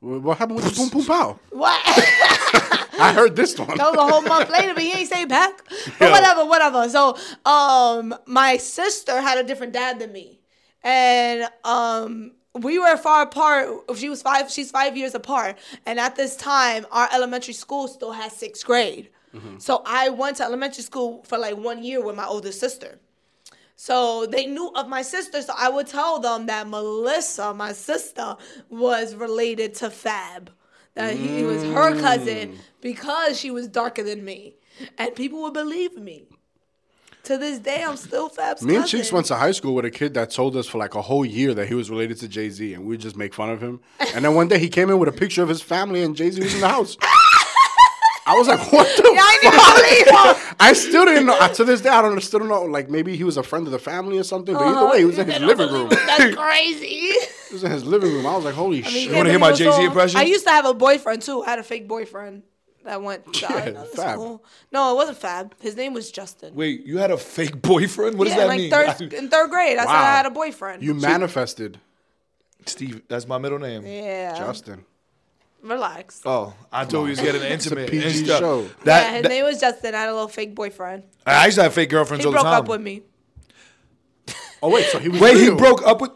What 0.00 0.38
happened 0.38 0.56
with 0.56 0.66
the 0.66 0.76
boom 0.76 0.88
boom 0.88 1.04
pow? 1.04 1.38
What? 1.50 1.80
I 2.98 3.12
heard 3.14 3.36
this 3.36 3.58
one. 3.58 3.76
That 3.76 3.90
was 3.90 3.96
a 3.96 4.02
whole 4.02 4.22
month 4.22 4.50
later, 4.50 4.72
but 4.74 4.82
he 4.82 4.92
ain't 4.92 5.08
say 5.08 5.24
back. 5.24 5.62
But 5.98 6.06
Yo. 6.06 6.10
whatever, 6.12 6.44
whatever. 6.46 6.88
So, 6.88 7.16
um, 7.44 8.14
my 8.26 8.56
sister 8.56 9.20
had 9.20 9.38
a 9.38 9.42
different 9.44 9.72
dad 9.72 9.98
than 9.98 10.12
me, 10.12 10.40
and 10.82 11.48
um, 11.64 12.32
we 12.56 12.78
were 12.78 12.96
far 12.96 13.22
apart. 13.22 13.68
She 13.96 14.08
was 14.08 14.22
five. 14.22 14.50
She's 14.50 14.70
five 14.70 14.96
years 14.96 15.14
apart, 15.14 15.58
and 15.84 15.98
at 16.00 16.16
this 16.16 16.36
time, 16.36 16.86
our 16.90 17.08
elementary 17.12 17.54
school 17.54 17.88
still 17.88 18.12
has 18.12 18.32
sixth 18.32 18.64
grade. 18.64 19.10
Mm-hmm. 19.34 19.58
So 19.58 19.82
I 19.84 20.08
went 20.08 20.38
to 20.38 20.44
elementary 20.44 20.82
school 20.82 21.22
for 21.24 21.38
like 21.38 21.56
one 21.56 21.82
year 21.84 22.02
with 22.04 22.16
my 22.16 22.26
older 22.26 22.52
sister. 22.52 22.98
So 23.76 24.24
they 24.24 24.46
knew 24.46 24.70
of 24.74 24.88
my 24.88 25.02
sister. 25.02 25.42
So 25.42 25.52
I 25.56 25.68
would 25.68 25.86
tell 25.86 26.18
them 26.18 26.46
that 26.46 26.66
Melissa, 26.66 27.52
my 27.52 27.72
sister, 27.72 28.36
was 28.70 29.14
related 29.14 29.74
to 29.76 29.90
Fab. 29.90 30.50
That 30.94 31.14
he 31.14 31.44
was 31.44 31.62
her 31.62 32.00
cousin 32.00 32.52
mm. 32.52 32.58
because 32.80 33.38
she 33.38 33.50
was 33.50 33.68
darker 33.68 34.02
than 34.02 34.24
me. 34.24 34.56
And 34.96 35.14
people 35.14 35.42
would 35.42 35.52
believe 35.52 35.94
me. 35.94 36.26
To 37.26 37.36
this 37.36 37.58
day, 37.58 37.82
I'm 37.82 37.96
still 37.96 38.28
Fab's 38.28 38.62
Me 38.62 38.76
and 38.76 38.84
cousin. 38.84 39.00
Cheeks 39.00 39.10
went 39.10 39.26
to 39.26 39.34
high 39.34 39.50
school 39.50 39.74
with 39.74 39.84
a 39.84 39.90
kid 39.90 40.14
that 40.14 40.30
told 40.30 40.54
us 40.56 40.68
for 40.68 40.78
like 40.78 40.94
a 40.94 41.02
whole 41.02 41.24
year 41.24 41.54
that 41.54 41.66
he 41.66 41.74
was 41.74 41.90
related 41.90 42.18
to 42.18 42.28
Jay 42.28 42.50
Z, 42.50 42.74
and 42.74 42.84
we 42.84 42.90
would 42.90 43.00
just 43.00 43.16
make 43.16 43.34
fun 43.34 43.50
of 43.50 43.60
him. 43.60 43.80
And 44.14 44.24
then 44.24 44.36
one 44.36 44.46
day 44.46 44.60
he 44.60 44.68
came 44.68 44.90
in 44.90 45.00
with 45.00 45.08
a 45.08 45.12
picture 45.12 45.42
of 45.42 45.48
his 45.48 45.60
family, 45.60 46.04
and 46.04 46.14
Jay 46.14 46.30
Z 46.30 46.40
was 46.40 46.54
in 46.54 46.60
the 46.60 46.68
house. 46.68 46.96
I 48.28 48.34
was 48.34 48.46
like, 48.46 48.60
"What 48.72 48.86
the 48.96 49.10
Yeah, 49.12 49.20
I 49.22 49.38
didn't 49.42 49.54
fuck?" 49.54 50.36
believe. 50.36 50.56
I 50.60 50.72
still 50.72 51.04
didn't 51.04 51.26
know. 51.26 51.48
To 51.48 51.64
this 51.64 51.80
day, 51.80 51.88
I 51.88 52.00
don't 52.00 52.20
still 52.20 52.38
don't 52.38 52.48
know. 52.48 52.62
Like 52.62 52.90
maybe 52.90 53.16
he 53.16 53.24
was 53.24 53.36
a 53.36 53.42
friend 53.42 53.66
of 53.66 53.72
the 53.72 53.80
family 53.80 54.18
or 54.18 54.22
something. 54.22 54.54
But 54.54 54.62
either 54.62 54.76
uh-huh. 54.76 54.90
way, 54.92 54.98
he 55.00 55.04
was 55.06 55.18
in 55.18 55.28
his 55.28 55.42
living 55.42 55.72
room. 55.72 55.88
That's 55.88 56.36
crazy. 56.36 57.10
He 57.48 57.54
was 57.54 57.64
in 57.64 57.72
his 57.72 57.84
living 57.84 58.12
room. 58.12 58.24
I 58.24 58.36
was 58.36 58.44
like, 58.44 58.54
"Holy 58.54 58.84
I 58.84 58.86
mean, 58.86 58.90
shit!" 58.92 59.10
yeah, 59.10 59.16
wanna 59.16 59.30
hear 59.30 59.40
my 59.40 59.50
Jay-Z 59.50 59.82
impression? 59.82 60.20
I 60.20 60.22
used 60.22 60.44
to 60.44 60.52
have 60.52 60.64
a 60.64 60.74
boyfriend 60.74 61.22
too. 61.22 61.42
I 61.42 61.50
had 61.50 61.58
a 61.58 61.64
fake 61.64 61.88
boyfriend 61.88 62.44
that 62.86 63.02
went 63.02 63.32
to 63.34 63.40
Yeah, 63.50 63.84
Fab. 63.94 64.14
school. 64.14 64.44
No, 64.72 64.92
it 64.92 64.96
wasn't 64.96 65.18
Fab. 65.18 65.54
His 65.60 65.76
name 65.76 65.92
was 65.94 66.10
Justin. 66.10 66.54
Wait, 66.54 66.84
you 66.86 66.98
had 66.98 67.10
a 67.10 67.18
fake 67.18 67.60
boyfriend? 67.62 68.18
What 68.18 68.26
does 68.28 68.36
that 68.36 68.46
like 68.48 68.58
mean? 68.58 68.70
third 68.70 69.12
in 69.12 69.28
third 69.28 69.50
grade. 69.50 69.76
I 69.78 69.82
said 69.82 69.86
Wow. 69.92 70.00
I 70.02 70.04
had 70.16 70.26
a 70.26 70.30
boyfriend. 70.30 70.82
You 70.82 70.94
manifested, 70.94 71.78
Steve, 72.64 73.02
that's 73.08 73.28
my 73.28 73.38
middle 73.38 73.58
name. 73.58 73.84
yeah. 73.86 74.36
Justin. 74.38 74.84
Relax. 75.62 76.22
Oh, 76.24 76.54
I 76.72 76.84
thought 76.84 77.02
we 77.04 77.10
was 77.10 77.20
getting 77.20 77.42
intimate. 77.42 77.90
PG 77.90 78.06
and 78.06 78.26
stuff. 78.26 78.38
show. 78.40 78.60
yeah, 78.62 78.68
That, 78.84 79.12
his 79.14 79.22
that- 79.22 79.28
name 79.30 79.44
was 79.44 79.60
Justin. 79.60 79.94
I 79.94 79.98
had 80.00 80.08
a 80.10 80.12
little 80.12 80.28
fake 80.28 80.54
boyfriend. 80.54 81.02
I 81.26 81.46
used 81.46 81.56
to 81.56 81.64
have 81.64 81.74
fake 81.74 81.90
girlfriends 81.90 82.22
He 82.24 82.26
all 82.28 82.32
the 82.32 82.38
time. 82.38 82.46
He 82.46 82.52
broke 82.52 82.64
up 82.64 82.68
with 82.68 82.80
me. 82.82 83.02
Oh 84.62 84.70
wait, 84.70 84.86
so 84.86 84.98
he 84.98 85.08
was 85.08 85.20
Wait, 85.20 85.36
he 85.36 85.50
broke 85.50 85.84
up 85.86 86.00
with. 86.00 86.10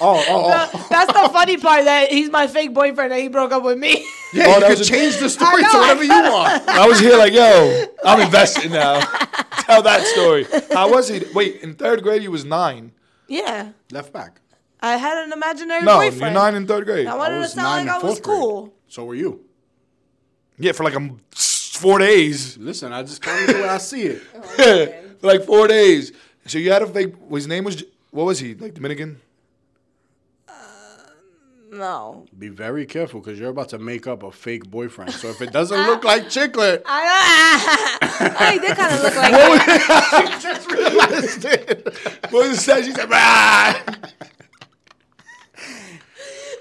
Oh, 0.00 0.24
oh, 0.28 0.50
oh. 0.72 0.86
That's 0.90 1.12
the 1.12 1.28
funny 1.32 1.56
part 1.58 1.84
that 1.84 2.10
he's 2.10 2.30
my 2.30 2.46
fake 2.46 2.72
boyfriend 2.72 3.12
and 3.12 3.20
he 3.22 3.28
broke 3.28 3.52
up 3.52 3.62
with 3.62 3.78
me. 3.78 4.06
Yeah, 4.32 4.44
Oh, 4.46 4.54
you 4.54 4.60
that 4.60 4.72
can 4.74 4.80
a- 4.80 4.84
change 4.84 5.16
the 5.18 5.28
story 5.28 5.62
to 5.62 5.68
I 5.68 5.78
whatever 5.80 6.04
you 6.04 6.10
want. 6.10 6.68
I 6.68 6.86
was 6.86 7.00
here 7.00 7.16
like, 7.18 7.32
yo, 7.32 7.84
I'm 8.04 8.20
invested 8.20 8.70
now. 8.70 9.00
Tell 9.66 9.82
that 9.82 10.02
story. 10.06 10.46
How 10.72 10.90
was 10.90 11.08
he? 11.08 11.22
Wait, 11.34 11.56
in 11.62 11.74
third 11.74 12.02
grade, 12.02 12.22
you 12.22 12.30
was 12.30 12.44
nine. 12.44 12.92
yeah. 13.28 13.72
Left 13.90 14.12
back. 14.12 14.40
I 14.80 14.96
had 14.96 15.24
an 15.26 15.32
imaginary 15.32 15.82
No, 15.82 15.96
boyfriend. 15.98 16.20
you're 16.20 16.30
nine 16.30 16.54
in 16.54 16.66
third 16.66 16.84
grade. 16.86 17.06
I 17.06 17.12
I 17.12 17.16
wanted 17.16 17.34
to 17.34 17.40
was 17.40 17.52
sound 17.52 17.86
like 17.86 17.94
I 17.94 17.98
in 18.00 18.06
was 18.06 18.14
fourth 18.18 18.22
grade. 18.22 18.38
cool. 18.38 18.74
So 18.88 19.04
were 19.04 19.14
you. 19.14 19.44
Yeah, 20.58 20.72
for 20.72 20.84
like 20.84 20.94
um, 20.96 21.04
a 21.04 21.10
m- 21.12 21.20
four 21.32 21.98
days. 21.98 22.56
Listen, 22.56 22.92
I 22.92 23.02
just 23.02 23.20
kind 23.22 23.48
of 23.50 23.56
the 23.56 23.62
way 23.62 23.68
I 23.68 23.78
see 23.78 24.02
it. 24.02 24.22
for 25.20 25.26
like 25.26 25.44
four 25.44 25.66
days. 25.68 26.12
So 26.46 26.58
you 26.58 26.70
had 26.72 26.82
a 26.82 26.86
fake. 26.86 27.14
His 27.30 27.46
name 27.46 27.64
was. 27.64 27.82
What 28.10 28.26
was 28.26 28.38
he? 28.38 28.54
Like 28.54 28.74
Dominican? 28.74 29.20
No. 31.72 32.26
Be 32.36 32.48
very 32.48 32.84
careful 32.84 33.20
because 33.20 33.38
you're 33.38 33.50
about 33.50 33.68
to 33.70 33.78
make 33.78 34.06
up 34.08 34.22
a 34.24 34.32
fake 34.32 34.68
boyfriend. 34.70 35.12
So 35.12 35.28
if 35.28 35.40
it 35.40 35.52
doesn't 35.52 35.80
look 35.86 36.02
like 36.02 36.24
Chicklet, 36.28 36.82
I, 36.84 38.00
I 38.40 38.58
did 38.58 38.76
kind 38.76 38.92
of 38.94 39.02
look 39.02 39.14
like 39.16 39.30
that. 39.32 40.38
just 40.42 40.70
realized 40.70 41.44
it. 41.44 41.96
What 42.32 42.48
was 42.48 42.66
it? 42.68 42.84
She 42.86 42.90
said, 42.92 43.08
"Ah." 43.12 43.82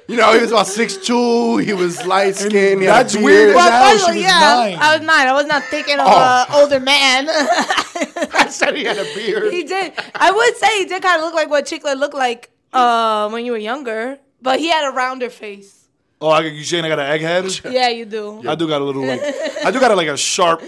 You 0.07 0.15
know, 0.15 0.33
he 0.33 0.41
was 0.41 0.51
about 0.51 0.65
six 0.65 0.97
two. 0.97 1.57
He 1.57 1.73
was 1.73 2.03
light 2.07 2.35
skinned. 2.35 2.81
That's 2.81 3.15
weird. 3.15 3.53
Well, 3.55 3.69
Now 3.69 3.91
first 3.91 4.03
of 4.03 4.07
all, 4.09 4.13
she 4.13 4.19
was 4.19 4.25
yeah, 4.25 4.39
nine. 4.39 4.77
I 4.79 4.97
was 4.97 5.05
nine. 5.05 5.27
I 5.27 5.33
was 5.33 5.45
not 5.45 5.63
thinking 5.65 5.99
of 5.99 6.07
Oh. 6.07 6.45
an 6.49 6.55
older 6.61 6.79
man. 6.79 7.27
I 7.29 8.47
said 8.49 8.75
he 8.75 8.85
had 8.85 8.97
a 8.97 9.03
beard. 9.15 9.53
he 9.53 9.63
did. 9.63 9.93
I 10.15 10.31
would 10.31 10.55
say 10.57 10.79
he 10.79 10.85
did 10.85 11.03
kind 11.03 11.17
of 11.19 11.25
look 11.25 11.35
like 11.35 11.49
what 11.49 11.65
Chicklet 11.65 11.97
looked 11.99 12.15
like 12.15 12.49
uh, 12.73 13.29
when 13.29 13.45
you 13.45 13.51
were 13.51 13.59
younger, 13.59 14.17
but 14.41 14.59
he 14.59 14.69
had 14.69 14.89
a 14.89 14.91
rounder 14.93 15.29
face. 15.29 15.87
Oh, 16.21 16.27
I, 16.29 16.41
you 16.41 16.63
saying 16.63 16.83
I 16.83 16.89
got 16.89 16.99
an 16.99 17.19
egghead? 17.19 17.71
Yeah, 17.71 17.89
you 17.89 18.05
do. 18.05 18.47
I 18.47 18.55
do 18.55 18.67
got 18.67 18.81
a 18.81 18.85
little 18.85 19.05
like. 19.05 19.21
I 19.65 19.71
do 19.71 19.79
got 19.79 19.91
a, 19.91 19.95
like 19.95 20.07
a 20.09 20.17
sharp 20.17 20.61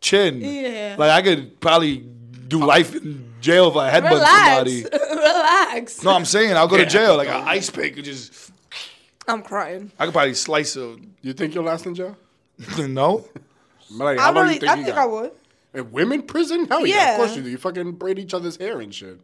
chin. 0.00 0.40
Yeah. 0.40 0.96
Like 0.98 1.10
I 1.10 1.22
could 1.22 1.60
probably 1.60 1.98
do 2.48 2.64
life 2.64 2.94
in 2.94 3.34
jail 3.40 3.68
if 3.68 3.76
I 3.76 3.90
headbutt 3.90 4.10
Relax. 4.12 4.46
somebody. 4.48 4.84
Relax. 5.20 6.02
No, 6.02 6.12
I'm 6.12 6.24
saying 6.24 6.56
I'll 6.56 6.68
go 6.68 6.76
to 6.78 6.86
jail. 6.86 7.16
Like 7.16 7.28
an 7.28 7.42
ice 7.46 7.68
pick 7.70 7.94
could 7.96 8.04
just. 8.04 8.52
I'm 9.28 9.42
crying. 9.42 9.90
I 9.98 10.04
could 10.06 10.14
probably 10.14 10.34
slice 10.34 10.76
a. 10.76 10.96
You 11.20 11.32
think 11.32 11.54
you'll 11.54 11.64
last 11.64 11.84
in 11.86 11.94
jail? 11.94 12.16
no. 12.78 13.26
Like, 13.90 14.18
I 14.18 14.22
how 14.22 14.32
long 14.32 14.44
really, 14.44 14.54
you 14.54 14.60
think 14.60 14.72
I 14.72 14.74
you 14.76 14.84
think 14.84 14.96
got? 14.96 15.02
I 15.02 15.06
would. 15.06 15.30
In 15.74 15.92
women 15.92 16.22
prison? 16.22 16.64
Hell 16.66 16.86
yeah. 16.86 16.94
Yeah. 16.96 17.10
Of 17.12 17.16
course 17.18 17.36
you 17.36 17.42
do. 17.42 17.50
You 17.50 17.58
fucking 17.58 17.92
braid 17.92 18.18
each 18.18 18.32
other's 18.34 18.56
hair 18.56 18.80
and 18.80 18.94
shit. 18.94 19.20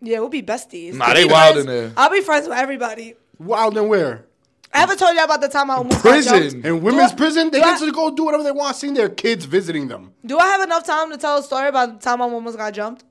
Yeah, 0.00 0.18
we'll 0.18 0.28
be 0.28 0.42
besties. 0.42 0.94
Nah, 0.94 1.06
We'll 1.06 1.14
they 1.14 1.24
be 1.26 1.32
wild 1.32 1.54
friends- 1.54 1.66
in 1.68 1.72
there. 1.72 1.92
I'll 1.96 2.10
be 2.10 2.20
friends 2.20 2.48
with 2.48 2.58
everybody. 2.58 3.14
Wild 3.38 3.76
and 3.76 3.88
where? 3.88 4.26
I 4.72 4.78
haven't 4.78 4.98
told 4.98 5.14
you 5.16 5.22
about 5.22 5.40
the 5.40 5.48
time 5.48 5.70
I 5.70 5.76
almost 5.76 6.02
got 6.02 6.10
Prison. 6.10 6.50
jumped. 6.50 6.66
In 6.66 6.82
women's 6.82 7.12
I- 7.12 7.14
prison, 7.14 7.50
they 7.50 7.60
get 7.60 7.80
I- 7.80 7.86
to 7.86 7.92
go 7.92 8.10
do 8.10 8.24
whatever 8.24 8.42
they 8.42 8.50
want, 8.52 8.74
seeing 8.76 8.94
their 8.94 9.08
kids 9.08 9.44
visiting 9.44 9.86
them. 9.88 10.12
Do 10.26 10.38
I 10.38 10.46
have 10.46 10.62
enough 10.62 10.84
time 10.84 11.10
to 11.10 11.16
tell 11.16 11.38
a 11.38 11.42
story 11.42 11.68
about 11.68 12.00
the 12.00 12.04
time 12.04 12.20
I 12.20 12.24
almost 12.24 12.56
got 12.58 12.72
jumped? 12.72 13.04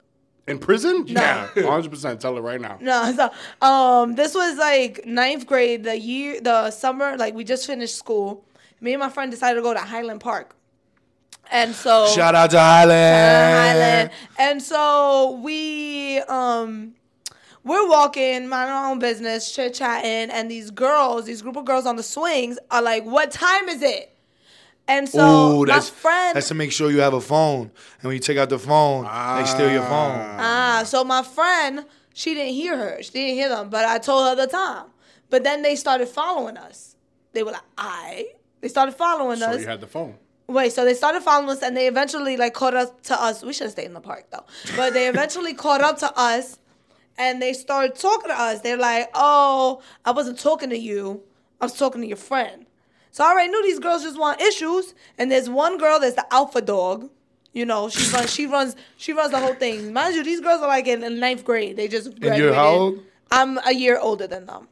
In 0.45 0.59
prison? 0.59 1.05
Yeah, 1.07 1.47
100%. 1.55 2.19
Tell 2.19 2.35
it 2.37 2.41
right 2.41 2.59
now. 2.59 2.77
No, 2.81 3.13
so 3.61 3.65
um, 3.65 4.15
this 4.15 4.35
was 4.35 4.57
like 4.57 5.05
ninth 5.05 5.47
grade, 5.47 5.85
the 5.85 5.97
year, 5.97 6.41
the 6.41 6.69
summer, 6.71 7.15
like 7.15 7.33
we 7.33 7.45
just 7.45 7.65
finished 7.65 7.95
school. 7.97 8.43
Me 8.81 8.91
and 8.93 8.99
my 8.99 9.07
friend 9.09 9.31
decided 9.31 9.55
to 9.55 9.61
go 9.61 9.73
to 9.73 9.79
Highland 9.79 10.19
Park, 10.19 10.57
and 11.49 11.73
so 11.73 12.07
Shout 12.07 12.35
out 12.35 12.49
to 12.51 12.59
Highland. 12.59 12.91
uh, 12.91 13.61
Highland, 13.61 14.09
and 14.37 14.61
so 14.61 15.39
we 15.41 16.19
um. 16.27 16.95
We're 17.63 17.87
walking, 17.87 18.47
minding 18.47 18.73
our 18.73 18.91
own 18.91 18.99
business, 18.99 19.53
chit 19.53 19.73
chatting, 19.73 20.29
and 20.29 20.51
these 20.51 20.69
girls, 20.71 21.25
these 21.25 21.41
group 21.41 21.55
of 21.55 21.65
girls 21.65 21.85
on 21.85 21.95
the 21.95 22.03
swings, 22.03 22.59
are 22.69 22.81
like, 22.81 23.05
"What 23.05 23.31
time 23.31 23.69
is 23.69 23.81
it?" 23.81 24.09
And 24.87 25.07
so 25.07 25.61
Ooh, 25.61 25.65
my 25.65 25.73
that's 25.75 25.89
friend, 25.89 26.35
that's 26.35 26.49
to 26.49 26.55
make 26.55 26.73
sure 26.73 26.91
you 26.91 26.99
have 26.99 27.13
a 27.13 27.21
phone, 27.21 27.71
and 27.99 28.03
when 28.03 28.13
you 28.13 28.19
take 28.19 28.37
out 28.37 28.49
the 28.49 28.59
phone, 28.59 29.03
they 29.05 29.45
steal 29.45 29.71
your 29.71 29.83
phone. 29.83 30.19
Ah, 30.39 30.83
so 30.85 31.05
my 31.05 31.23
friend, 31.23 31.85
she 32.13 32.33
didn't 32.33 32.53
hear 32.53 32.75
her. 32.77 33.01
She 33.01 33.11
didn't 33.11 33.35
hear 33.35 33.47
them, 33.49 33.69
but 33.69 33.85
I 33.85 33.97
told 33.97 34.27
her 34.27 34.35
the 34.35 34.51
time. 34.51 34.87
But 35.29 35.43
then 35.45 35.61
they 35.61 35.75
started 35.77 36.09
following 36.09 36.57
us. 36.57 36.95
They 37.31 37.43
were 37.43 37.51
like, 37.51 37.61
I. 37.77 38.27
They 38.59 38.67
started 38.67 38.93
following 38.93 39.37
So 39.39 39.47
us. 39.51 39.61
you 39.61 39.67
had 39.67 39.81
the 39.81 39.87
phone. 39.87 40.15
Wait, 40.47 40.73
so 40.73 40.83
they 40.83 40.93
started 40.93 41.21
following 41.23 41.49
us, 41.49 41.63
and 41.63 41.75
they 41.77 41.87
eventually 41.87 42.35
like 42.35 42.53
caught 42.53 42.75
up 42.75 43.01
to 43.03 43.19
us. 43.19 43.41
We 43.41 43.53
should 43.53 43.63
have 43.63 43.71
stayed 43.71 43.85
in 43.85 43.93
the 43.93 44.01
park 44.01 44.25
though. 44.31 44.43
But 44.75 44.93
they 44.93 45.07
eventually 45.07 45.53
caught 45.53 45.79
up 45.81 45.97
to 45.99 46.11
us, 46.19 46.59
and 47.17 47.41
they 47.41 47.53
started 47.53 47.95
talking 47.95 48.29
to 48.29 48.39
us. 48.39 48.61
They're 48.61 48.77
like, 48.77 49.09
"Oh, 49.13 49.81
I 50.05 50.11
wasn't 50.11 50.39
talking 50.39 50.69
to 50.69 50.77
you. 50.77 51.21
I 51.61 51.65
was 51.65 51.77
talking 51.77 52.01
to 52.01 52.07
your 52.07 52.17
friend." 52.17 52.65
So 53.11 53.23
I 53.23 53.29
already 53.31 53.49
knew 53.51 53.61
these 53.63 53.79
girls 53.79 54.03
just 54.03 54.17
want 54.19 54.41
issues. 54.41 54.95
And 55.19 55.31
there's 55.31 55.49
one 55.49 55.77
girl 55.77 55.99
that's 55.99 56.15
the 56.15 56.25
alpha 56.33 56.61
dog. 56.61 57.09
You 57.53 57.65
know, 57.65 57.87
she 57.87 58.11
runs. 58.11 58.33
She 58.33 58.47
runs. 58.47 58.75
She 58.97 59.13
runs 59.13 59.31
the 59.31 59.39
whole 59.39 59.53
thing. 59.53 59.93
Mind 59.93 60.15
you, 60.15 60.23
these 60.23 60.41
girls 60.41 60.61
are 60.61 60.67
like 60.67 60.87
in, 60.87 61.03
in 61.03 61.19
ninth 61.19 61.45
grade. 61.45 61.77
They 61.77 61.87
just 61.87 62.19
graduated. 62.19 62.39
you're 62.39 62.53
how 62.53 62.69
old? 62.69 62.99
I'm 63.31 63.59
a 63.59 63.73
year 63.73 63.99
older 63.99 64.25
than 64.27 64.47
them. 64.47 64.67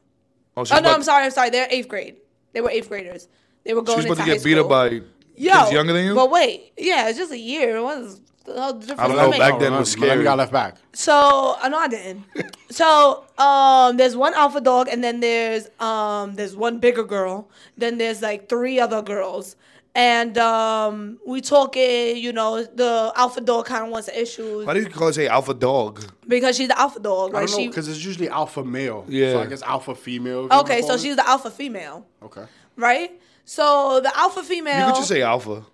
Oh, 0.58 0.66
Oh 0.70 0.80
no, 0.80 0.92
I'm 0.92 1.04
sorry. 1.04 1.26
I'm 1.26 1.32
sorry. 1.32 1.52
They're 1.52 1.68
eighth 1.70 1.88
grade. 1.88 2.18
They 2.54 2.62
were 2.62 2.70
eighth 2.72 2.90
graders. 2.90 3.28
They 3.64 3.74
were 3.74 3.84
going 3.84 4.02
She's 4.02 4.12
about 4.12 4.26
to 4.26 4.34
get 4.34 4.44
beat 4.44 4.58
up 4.58 4.68
by 4.68 5.02
Yo, 5.36 5.70
younger 5.70 5.94
than 5.94 6.06
you. 6.06 6.16
But 6.16 6.30
wait, 6.30 6.74
yeah, 6.78 7.10
it's 7.10 7.18
just 7.18 7.32
a 7.32 7.38
year. 7.38 7.82
What 7.82 8.00
is 8.00 8.22
how 8.48 8.72
different 8.74 9.00
I 9.00 9.08
don't 9.08 9.16
does 9.18 9.26
know, 9.26 9.32
that 9.32 9.40
back 9.40 9.52
make? 9.54 9.60
then 9.62 9.74
was 9.74 9.96
Millennium 9.96 10.16
scary. 10.20 10.24
got 10.24 10.38
left 10.38 10.52
back. 10.52 10.76
So 10.94 11.56
I 11.62 11.70
know 11.70 11.78
I 11.78 11.88
didn't. 11.88 12.24
so 12.70 13.26
um, 13.38 13.98
there's 13.98 14.16
one 14.16 14.34
alpha 14.34 14.62
dog, 14.62 14.88
and 14.90 15.04
then 15.04 15.20
there's 15.20 15.68
um, 15.80 16.36
there's 16.36 16.56
one 16.56 16.80
bigger 16.80 17.04
girl. 17.04 17.50
Then 17.78 17.98
there's 17.98 18.22
like 18.22 18.50
three 18.50 18.80
other 18.80 19.02
girls, 19.02 19.56
and 19.96 20.38
um, 20.38 21.20
we 21.26 21.42
talking. 21.42 22.18
You 22.18 22.34
know, 22.34 22.64
the 22.64 23.14
alpha 23.16 23.42
dog 23.42 23.66
kind 23.66 23.86
of 23.86 23.92
wants 23.92 24.10
issues 24.10 24.66
Why 24.66 24.74
do 24.74 24.80
you 24.82 24.90
call 24.90 25.10
it 25.10 25.14
say 25.14 25.28
alpha 25.28 25.54
dog? 25.54 26.04
because 26.28 26.58
she's 26.58 26.68
the 26.70 26.80
alpha 26.80 27.00
dog. 27.00 27.32
I 27.36 27.40
Like 27.42 27.48
don't 27.48 27.58
know, 27.58 27.64
she. 27.64 27.68
because 27.68 27.88
it's 27.88 28.04
usually 28.04 28.30
alpha 28.30 28.64
male. 28.64 29.06
Yeah. 29.08 29.34
So 29.34 29.42
I 29.42 29.46
guess 29.48 29.62
alpha 29.62 29.96
female. 29.96 30.48
Okay, 30.52 30.82
so 30.82 30.88
call 30.90 30.98
she's 30.98 31.16
the 31.16 31.28
alpha 31.28 31.52
female, 31.52 32.06
Okay. 32.24 32.46
right? 32.76 33.12
So 33.46 34.00
the 34.02 34.16
alpha 34.18 34.44
female. 34.44 34.80
You 34.80 34.86
could 34.94 34.96
just 34.96 35.10
say 35.10 35.22
alpha. 35.22 35.66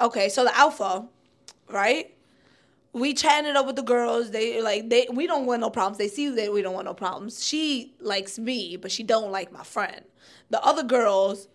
Okay, 0.00 0.28
so 0.28 0.44
the 0.44 0.56
alpha, 0.56 1.06
right? 1.70 2.12
We 2.92 3.12
chatting 3.14 3.50
it 3.50 3.56
up 3.56 3.66
with 3.66 3.76
the 3.76 3.82
girls. 3.82 4.30
They 4.30 4.60
like 4.62 4.88
they 4.88 5.06
we 5.12 5.26
don't 5.26 5.46
want 5.46 5.60
no 5.60 5.70
problems. 5.70 5.98
They 5.98 6.08
see 6.08 6.28
that 6.30 6.52
we 6.52 6.62
don't 6.62 6.74
want 6.74 6.86
no 6.86 6.94
problems. 6.94 7.44
She 7.44 7.94
likes 8.00 8.38
me, 8.38 8.76
but 8.76 8.90
she 8.90 9.02
don't 9.02 9.30
like 9.30 9.52
my 9.52 9.62
friend. 9.64 10.02
The 10.50 10.62
other 10.64 10.82
girls 10.82 11.48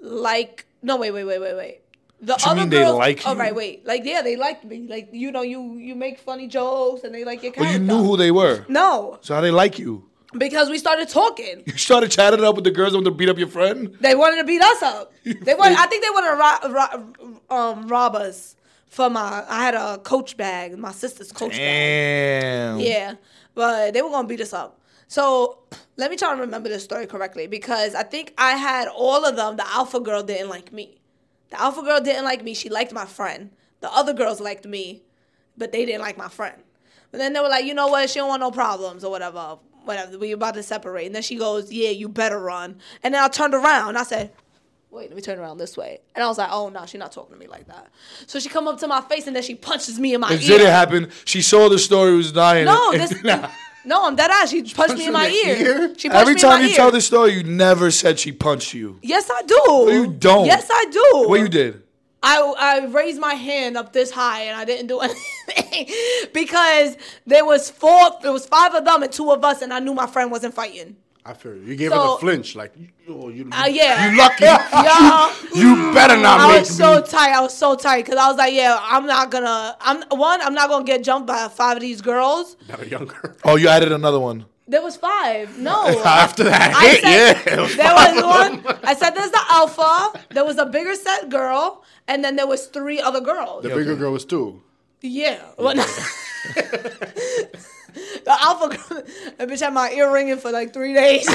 like 0.00 0.66
no 0.82 0.96
wait 0.96 1.12
wait 1.12 1.24
wait 1.24 1.38
wait 1.40 1.56
wait. 1.56 1.78
The 2.20 2.32
you 2.34 2.38
other 2.46 2.60
mean 2.60 2.70
they 2.70 2.82
girls, 2.82 2.98
like 2.98 3.22
Oh 3.26 3.32
you? 3.34 3.38
right 3.38 3.54
wait 3.54 3.84
like 3.86 4.04
yeah 4.04 4.22
they 4.22 4.36
like 4.36 4.64
me 4.64 4.86
like 4.88 5.08
you 5.12 5.32
know 5.32 5.42
you 5.42 5.76
you 5.76 5.94
make 5.96 6.18
funny 6.20 6.46
jokes 6.46 7.02
and 7.04 7.12
they 7.14 7.24
like 7.24 7.42
your 7.42 7.52
Well, 7.56 7.64
character. 7.64 7.80
you 7.84 7.86
knew 7.98 8.02
who 8.04 8.16
they 8.16 8.30
were. 8.30 8.64
No, 8.68 9.18
So 9.22 9.34
how 9.34 9.40
they 9.40 9.50
like 9.50 9.78
you? 9.78 10.08
Because 10.36 10.70
we 10.70 10.78
started 10.78 11.08
talking. 11.08 11.62
You 11.66 11.76
started 11.76 12.10
chatting 12.10 12.44
up 12.44 12.54
with 12.54 12.64
the 12.64 12.70
girls 12.70 12.92
that 12.92 13.02
to 13.04 13.10
beat 13.10 13.28
up 13.28 13.38
your 13.38 13.48
friend. 13.48 13.94
They 14.00 14.14
wanted 14.14 14.38
to 14.38 14.44
beat 14.44 14.62
us 14.62 14.82
up. 14.82 15.12
They 15.24 15.54
wanted. 15.54 15.78
I 15.78 15.86
think 15.86 16.02
they 16.04 16.10
wanted 16.10 16.30
to 16.30 16.68
ro- 16.68 17.36
ro- 17.50 17.56
um, 17.56 17.88
rob 17.88 18.14
us 18.16 18.56
for 18.88 19.10
my. 19.10 19.44
I 19.48 19.62
had 19.64 19.74
a 19.74 19.98
coach 19.98 20.36
bag, 20.36 20.76
my 20.78 20.92
sister's 20.92 21.32
coach 21.32 21.52
bag. 21.52 21.58
Damn. 21.58 22.80
Yeah, 22.80 23.14
but 23.54 23.94
they 23.94 24.02
were 24.02 24.10
gonna 24.10 24.28
beat 24.28 24.40
us 24.40 24.52
up. 24.52 24.80
So 25.08 25.58
let 25.96 26.10
me 26.10 26.16
try 26.16 26.34
to 26.34 26.40
remember 26.40 26.68
this 26.70 26.84
story 26.84 27.06
correctly 27.06 27.46
because 27.46 27.94
I 27.94 28.02
think 28.02 28.32
I 28.38 28.52
had 28.52 28.88
all 28.88 29.24
of 29.26 29.36
them. 29.36 29.56
The 29.56 29.66
alpha 29.68 30.00
girl 30.00 30.22
didn't 30.22 30.48
like 30.48 30.72
me. 30.72 30.98
The 31.50 31.60
alpha 31.60 31.82
girl 31.82 32.00
didn't 32.00 32.24
like 32.24 32.42
me. 32.42 32.54
She 32.54 32.70
liked 32.70 32.92
my 32.92 33.04
friend. 33.04 33.50
The 33.80 33.92
other 33.92 34.14
girls 34.14 34.40
liked 34.40 34.64
me, 34.64 35.02
but 35.58 35.70
they 35.72 35.84
didn't 35.84 36.00
like 36.00 36.16
my 36.16 36.28
friend. 36.28 36.62
But 37.10 37.18
then 37.18 37.34
they 37.34 37.40
were 37.40 37.48
like, 37.50 37.66
you 37.66 37.74
know 37.74 37.88
what? 37.88 38.08
She 38.08 38.20
don't 38.20 38.28
want 38.28 38.40
no 38.40 38.50
problems 38.50 39.04
or 39.04 39.10
whatever. 39.10 39.58
Whatever. 39.84 40.18
We 40.18 40.32
about 40.32 40.54
to 40.54 40.62
separate. 40.62 41.06
And 41.06 41.14
then 41.14 41.22
she 41.22 41.36
goes, 41.36 41.72
yeah, 41.72 41.90
you 41.90 42.08
better 42.08 42.38
run. 42.38 42.78
And 43.02 43.14
then 43.14 43.22
I 43.22 43.28
turned 43.28 43.54
around. 43.54 43.96
I 43.96 44.02
said, 44.04 44.32
wait, 44.90 45.08
let 45.08 45.16
me 45.16 45.22
turn 45.22 45.38
around 45.38 45.58
this 45.58 45.76
way. 45.76 46.00
And 46.14 46.22
I 46.22 46.28
was 46.28 46.38
like, 46.38 46.50
oh 46.52 46.68
no, 46.68 46.84
she's 46.86 46.98
not 46.98 47.12
talking 47.12 47.34
to 47.34 47.38
me 47.40 47.46
like 47.46 47.66
that. 47.68 47.88
So 48.26 48.38
she 48.38 48.48
come 48.48 48.68
up 48.68 48.78
to 48.80 48.86
my 48.88 49.00
face 49.00 49.26
and 49.26 49.34
then 49.34 49.42
she 49.42 49.54
punches 49.54 49.98
me 49.98 50.14
in 50.14 50.20
my 50.20 50.32
It 50.32 50.42
ear. 50.42 50.58
didn't 50.58 50.66
happen. 50.72 51.10
She 51.24 51.42
saw 51.42 51.68
the 51.68 51.78
story 51.78 52.14
was 52.16 52.30
dying. 52.32 52.66
No, 52.66 52.92
and- 52.92 53.00
this, 53.08 53.24
Nah. 53.24 53.48
no, 53.84 54.06
I'm 54.06 54.14
dead 54.16 54.30
ass. 54.30 54.50
She 54.50 54.62
punched 54.62 54.96
me 54.98 55.06
in 55.06 55.12
my 55.12 55.28
ear. 55.28 55.56
ear? 55.56 55.94
She 55.96 56.08
punched 56.08 56.20
Every 56.20 56.34
me 56.34 56.40
time 56.40 56.52
in 56.52 56.58
my 56.58 56.64
you 56.64 56.70
ear. 56.70 56.76
tell 56.76 56.90
this 56.90 57.06
story, 57.06 57.32
you 57.32 57.42
never 57.42 57.90
said 57.90 58.18
she 58.20 58.32
punched 58.32 58.74
you. 58.74 58.98
Yes, 59.02 59.30
I 59.30 59.42
do. 59.42 59.92
you 59.92 60.06
don't. 60.08 60.44
Yes, 60.46 60.68
I 60.70 60.84
do. 60.90 61.28
What 61.28 61.40
you 61.40 61.48
did? 61.48 61.81
I 62.22 62.40
I 62.58 62.84
raised 62.86 63.20
my 63.20 63.34
hand 63.34 63.76
up 63.76 63.92
this 63.92 64.10
high 64.10 64.42
and 64.42 64.56
I 64.56 64.64
didn't 64.64 64.86
do 64.86 65.00
anything 65.48 65.86
because 66.32 66.96
there 67.26 67.44
was 67.44 67.70
four, 67.70 68.10
there 68.22 68.32
was 68.32 68.46
five 68.46 68.74
of 68.74 68.84
them 68.84 69.02
and 69.02 69.12
two 69.12 69.30
of 69.32 69.44
us, 69.44 69.62
and 69.62 69.72
I 69.72 69.78
knew 69.80 69.94
my 69.94 70.06
friend 70.06 70.30
wasn't 70.30 70.54
fighting. 70.54 70.96
I 71.24 71.34
feel 71.34 71.54
you. 71.54 71.62
You 71.62 71.76
gave 71.76 71.92
her 71.92 71.98
So- 71.98 72.14
the 72.14 72.18
flinch, 72.20 72.56
like 72.56 72.72
oh, 73.08 73.28
you, 73.28 73.48
Uh, 73.52 73.66
yeah. 73.70 74.10
you 74.10 74.18
lucky. 74.18 74.44
Y'all, 74.44 75.30
you 75.54 75.92
better 75.94 76.16
not 76.16 76.40
I 76.40 76.48
make 76.48 76.60
was 76.60 76.76
so 76.76 77.00
tight. 77.00 77.30
I 77.32 77.40
was 77.40 77.56
so 77.56 77.76
tight 77.76 78.04
because 78.04 78.18
I 78.18 78.26
was 78.28 78.36
like, 78.36 78.52
yeah, 78.54 78.76
I'm 78.80 79.06
not 79.06 79.30
gonna. 79.30 79.76
I'm 79.80 80.02
one. 80.10 80.42
I'm 80.42 80.52
not 80.54 80.68
gonna 80.68 80.84
get 80.84 81.04
jumped 81.04 81.28
by 81.28 81.46
five 81.48 81.76
of 81.76 81.80
these 81.80 82.00
girls. 82.02 82.56
Not 82.68 82.82
a 82.82 82.88
younger. 82.88 83.36
Oh, 83.44 83.54
you 83.56 83.68
added 83.68 83.92
another 83.92 84.18
one. 84.18 84.46
There 84.68 84.82
was 84.82 84.96
five. 84.96 85.58
No. 85.58 86.02
After 86.04 86.44
that 86.44 86.72
I 86.74 86.88
hit, 86.88 87.00
said, 87.02 87.46
yeah. 87.46 87.60
was 87.60 87.76
There 87.76 87.94
was 87.94 88.22
one. 88.24 88.78
I 88.84 88.94
said 88.94 89.10
there's 89.10 89.30
the 89.30 89.44
alpha. 89.50 90.20
There 90.30 90.44
was 90.44 90.58
a 90.58 90.66
bigger 90.66 90.94
set 90.94 91.28
girl, 91.30 91.84
and 92.06 92.24
then 92.24 92.36
there 92.36 92.46
was 92.46 92.66
three 92.66 93.00
other 93.00 93.20
girls. 93.20 93.64
The 93.64 93.70
bigger 93.70 93.96
girl 93.96 94.12
was 94.12 94.24
two. 94.24 94.62
Yeah. 95.00 95.42
Well, 95.58 95.74
no. 95.74 95.82
the 98.24 98.36
alpha 98.40 98.68
girl, 98.68 99.02
that 99.38 99.48
bitch 99.48 99.60
had 99.60 99.74
my 99.74 99.90
ear 99.90 100.12
ringing 100.12 100.36
for 100.36 100.52
like 100.52 100.72
three 100.72 100.94
days. 100.94 101.28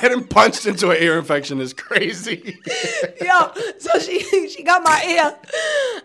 Getting 0.00 0.24
punched 0.26 0.66
into 0.66 0.90
an 0.90 1.02
ear 1.02 1.18
infection 1.18 1.60
is 1.60 1.72
crazy. 1.72 2.58
Yo, 3.20 3.52
so 3.78 3.98
she 3.98 4.48
she 4.48 4.62
got 4.62 4.82
my 4.82 5.02
ear, 5.08 5.36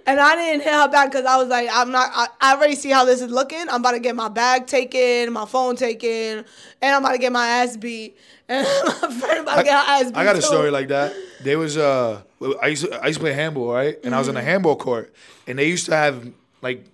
and 0.08 0.20
I 0.20 0.36
didn't 0.36 0.62
hit 0.62 0.74
her 0.74 0.88
back 0.88 1.12
because 1.12 1.26
I 1.26 1.36
was 1.38 1.50
like, 1.50 1.68
I'm 1.72 1.92
not. 1.92 2.10
I, 2.14 2.28
I 2.40 2.56
already 2.56 2.76
see 2.76 2.90
how 2.90 3.04
this 3.06 3.22
is 3.22 3.32
looking. 3.32 3.68
I'm 3.70 3.82
about 3.82 3.92
to 3.92 4.00
get 4.00 4.16
my 4.16 4.30
bag 4.30 4.68
taken, 4.68 5.34
my 5.34 5.46
phone 5.46 5.76
taken, 5.76 6.46
and 6.82 6.96
I'm 6.96 7.02
about 7.04 7.14
to 7.14 7.18
get 7.18 7.32
my 7.32 7.46
ass 7.48 7.78
beat. 7.78 8.18
And 8.52 8.68
my 8.68 9.10
friend 9.20 9.40
about 9.48 9.58
to 9.60 9.64
get 9.64 9.74
her 9.74 9.92
ass 9.94 10.06
beat. 10.12 10.18
I 10.18 10.24
got 10.26 10.36
a 10.36 10.42
story 10.42 10.72
like 10.72 10.90
that. 10.90 11.14
There 11.42 11.58
was 11.58 11.78
uh, 11.78 12.22
I 12.62 12.68
used 12.68 12.84
to, 12.86 13.02
I 13.02 13.08
used 13.08 13.20
to 13.20 13.24
play 13.24 13.32
handball, 13.34 13.72
right? 13.72 13.98
And 14.04 14.14
I 14.14 14.20
was 14.20 14.28
in 14.28 14.36
Mm-hmm. 14.36 14.42
a 14.46 14.52
handball 14.52 14.76
court, 14.76 15.14
and 15.48 15.58
they 15.58 15.68
used 15.68 15.86
to 15.86 15.96
have 15.96 16.30
like 16.62 16.86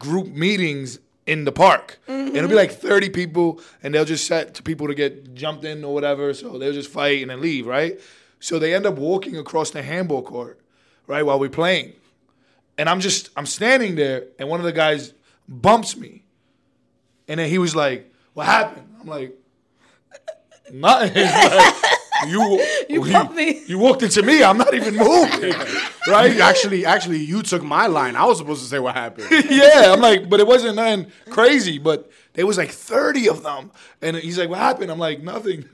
group 0.00 0.26
meetings 0.26 0.98
in 1.26 1.44
the 1.44 1.52
park, 1.52 1.98
and 2.06 2.28
it'll 2.36 2.42
be 2.48 2.54
Mm-hmm. 2.54 2.56
like 2.56 2.72
thirty 2.72 3.10
people, 3.10 3.60
and 3.82 3.94
they'll 3.94 4.04
just 4.04 4.26
set 4.26 4.54
to 4.54 4.62
people 4.62 4.86
to 4.86 4.94
get 4.94 5.34
jumped 5.34 5.64
in 5.64 5.84
or 5.84 5.92
whatever. 5.92 6.32
So 6.34 6.58
they'll 6.58 6.72
just 6.72 6.90
fight 6.90 7.22
and 7.22 7.30
then 7.30 7.40
leave, 7.40 7.66
right? 7.66 8.00
So 8.40 8.58
they 8.58 8.74
end 8.74 8.86
up 8.86 8.94
walking 8.96 9.36
across 9.36 9.70
the 9.70 9.82
handball 9.82 10.22
court, 10.22 10.60
right, 11.06 11.24
while 11.24 11.38
we're 11.40 11.48
playing, 11.50 11.94
and 12.78 12.88
I'm 12.88 13.00
just 13.00 13.30
I'm 13.36 13.46
standing 13.46 13.96
there, 13.96 14.24
and 14.38 14.48
one 14.48 14.60
of 14.60 14.64
the 14.64 14.72
guys 14.72 15.12
bumps 15.48 15.96
me, 15.96 16.22
and 17.28 17.40
then 17.40 17.48
he 17.50 17.58
was 17.58 17.74
like, 17.74 18.12
"What 18.34 18.46
happened?" 18.46 18.88
I'm 19.00 19.06
like. 19.08 19.34
Nothing. 20.72 21.12
Like, 21.26 21.74
you 22.26 22.64
You 22.88 23.12
bumped 23.12 23.34
me. 23.34 23.62
You 23.66 23.78
walked 23.78 24.02
into 24.02 24.22
me. 24.22 24.42
I'm 24.42 24.58
not 24.58 24.74
even 24.74 24.96
moving. 24.96 25.54
Right? 26.08 26.32
You 26.32 26.40
actually, 26.40 26.86
actually, 26.86 27.18
you 27.18 27.42
took 27.42 27.64
my 27.64 27.88
line. 27.88 28.14
I 28.14 28.24
was 28.26 28.38
supposed 28.38 28.62
to 28.62 28.68
say 28.68 28.78
what 28.78 28.94
happened. 28.94 29.26
yeah. 29.50 29.92
I'm 29.92 30.00
like, 30.00 30.28
but 30.28 30.38
it 30.38 30.46
wasn't 30.46 30.76
nothing 30.76 31.10
crazy. 31.30 31.78
But 31.78 32.08
there 32.34 32.46
was 32.46 32.56
like 32.58 32.70
30 32.70 33.28
of 33.28 33.42
them, 33.42 33.72
and 34.00 34.16
he's 34.16 34.38
like, 34.38 34.48
"What 34.48 34.60
happened?" 34.60 34.92
I'm 34.92 35.00
like, 35.00 35.20
"Nothing." 35.20 35.64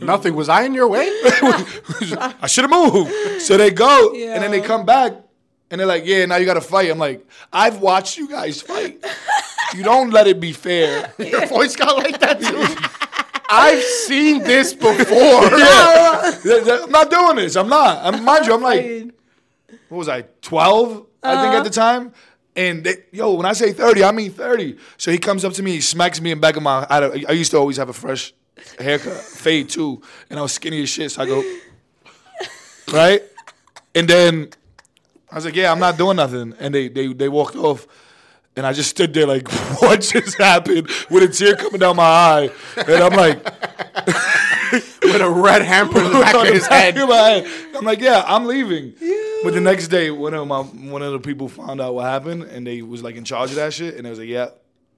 Nothing. 0.00 0.34
Was 0.34 0.48
I 0.48 0.62
in 0.62 0.72
your 0.72 0.88
way? 0.88 1.06
I 1.12 2.46
should 2.46 2.64
have 2.64 2.70
moved. 2.70 3.42
So 3.42 3.58
they 3.58 3.70
go, 3.70 4.14
and 4.14 4.42
then 4.42 4.50
they 4.50 4.62
come 4.62 4.86
back, 4.86 5.12
and 5.70 5.78
they're 5.78 5.86
like, 5.86 6.06
"Yeah, 6.06 6.24
now 6.24 6.36
you 6.36 6.46
got 6.46 6.54
to 6.54 6.62
fight." 6.62 6.90
I'm 6.90 6.98
like, 6.98 7.26
"I've 7.52 7.80
watched 7.82 8.16
you 8.16 8.28
guys 8.30 8.62
fight. 8.62 9.04
You 9.74 9.82
don't 9.82 10.10
let 10.10 10.26
it 10.26 10.40
be 10.40 10.52
fair." 10.52 11.12
Your 11.18 11.44
voice 11.46 11.76
got 11.76 11.98
like 11.98 12.18
that 12.20 12.40
too. 12.40 13.05
I've 13.48 13.82
seen 13.82 14.42
this 14.42 14.74
before. 14.74 14.96
I'm 15.16 16.90
not 16.90 17.10
doing 17.10 17.36
this. 17.36 17.56
I'm 17.56 17.68
not. 17.68 17.98
I'm, 18.02 18.24
mind 18.24 18.46
you, 18.46 18.54
I'm 18.54 18.62
like, 18.62 19.10
what 19.88 19.98
was 19.98 20.08
I, 20.08 20.22
12, 20.42 21.06
I 21.22 21.42
think 21.42 21.46
at 21.46 21.54
uh-huh. 21.54 21.62
the 21.62 21.70
time? 21.70 22.12
And 22.56 22.84
they, 22.84 22.94
yo, 23.12 23.34
when 23.34 23.46
I 23.46 23.52
say 23.52 23.72
30, 23.72 24.02
I 24.02 24.12
mean 24.12 24.32
30. 24.32 24.78
So 24.96 25.10
he 25.10 25.18
comes 25.18 25.44
up 25.44 25.52
to 25.54 25.62
me, 25.62 25.72
he 25.72 25.80
smacks 25.80 26.20
me 26.20 26.32
in 26.32 26.38
the 26.38 26.40
back 26.40 26.56
of 26.56 26.62
my, 26.62 26.86
I, 26.88 27.24
I 27.28 27.32
used 27.32 27.50
to 27.50 27.58
always 27.58 27.76
have 27.76 27.90
a 27.90 27.92
fresh 27.92 28.32
haircut, 28.78 29.12
fade 29.12 29.68
too. 29.68 30.02
And 30.30 30.38
I 30.38 30.42
was 30.42 30.52
skinny 30.52 30.82
as 30.82 30.88
shit, 30.88 31.10
so 31.10 31.22
I 31.22 31.26
go, 31.26 31.42
right? 32.92 33.22
And 33.94 34.08
then 34.08 34.48
I 35.30 35.34
was 35.34 35.44
like, 35.44 35.54
yeah, 35.54 35.70
I'm 35.70 35.78
not 35.78 35.98
doing 35.98 36.16
nothing. 36.16 36.54
And 36.58 36.74
they, 36.74 36.88
they, 36.88 37.12
they 37.12 37.28
walked 37.28 37.56
off. 37.56 37.86
And 38.56 38.66
I 38.66 38.72
just 38.72 38.90
stood 38.90 39.12
there 39.12 39.26
like, 39.26 39.48
what 39.82 40.00
just 40.00 40.38
happened? 40.38 40.88
With 41.10 41.22
a 41.22 41.28
tear 41.28 41.56
coming 41.56 41.78
down 41.80 41.96
my 41.96 42.02
eye. 42.04 42.50
And 42.76 43.02
I'm 43.02 43.12
like, 43.12 43.44
With 45.02 45.20
a 45.20 45.30
red 45.30 45.62
hamper 45.62 45.98
in 45.98 46.04
the 46.12 46.18
back 46.20 46.34
on 46.34 46.46
of 46.48 46.52
his 46.54 46.66
head. 46.66 46.98
of 46.98 47.08
head. 47.08 47.46
I'm 47.76 47.84
like, 47.84 48.00
yeah, 48.00 48.24
I'm 48.26 48.46
leaving. 48.46 48.94
But 49.44 49.54
the 49.54 49.60
next 49.60 49.88
day, 49.88 50.10
one 50.10 50.34
of 50.34 50.46
my 50.48 50.62
one 50.62 51.02
of 51.02 51.12
the 51.12 51.20
people 51.20 51.48
found 51.48 51.80
out 51.80 51.94
what 51.94 52.04
happened, 52.04 52.44
and 52.44 52.66
they 52.66 52.82
was 52.82 53.02
like 53.02 53.14
in 53.14 53.24
charge 53.24 53.50
of 53.50 53.56
that 53.56 53.72
shit, 53.72 53.94
and 53.94 54.04
they 54.04 54.10
was 54.10 54.18
like, 54.18 54.28
yeah, 54.28 54.48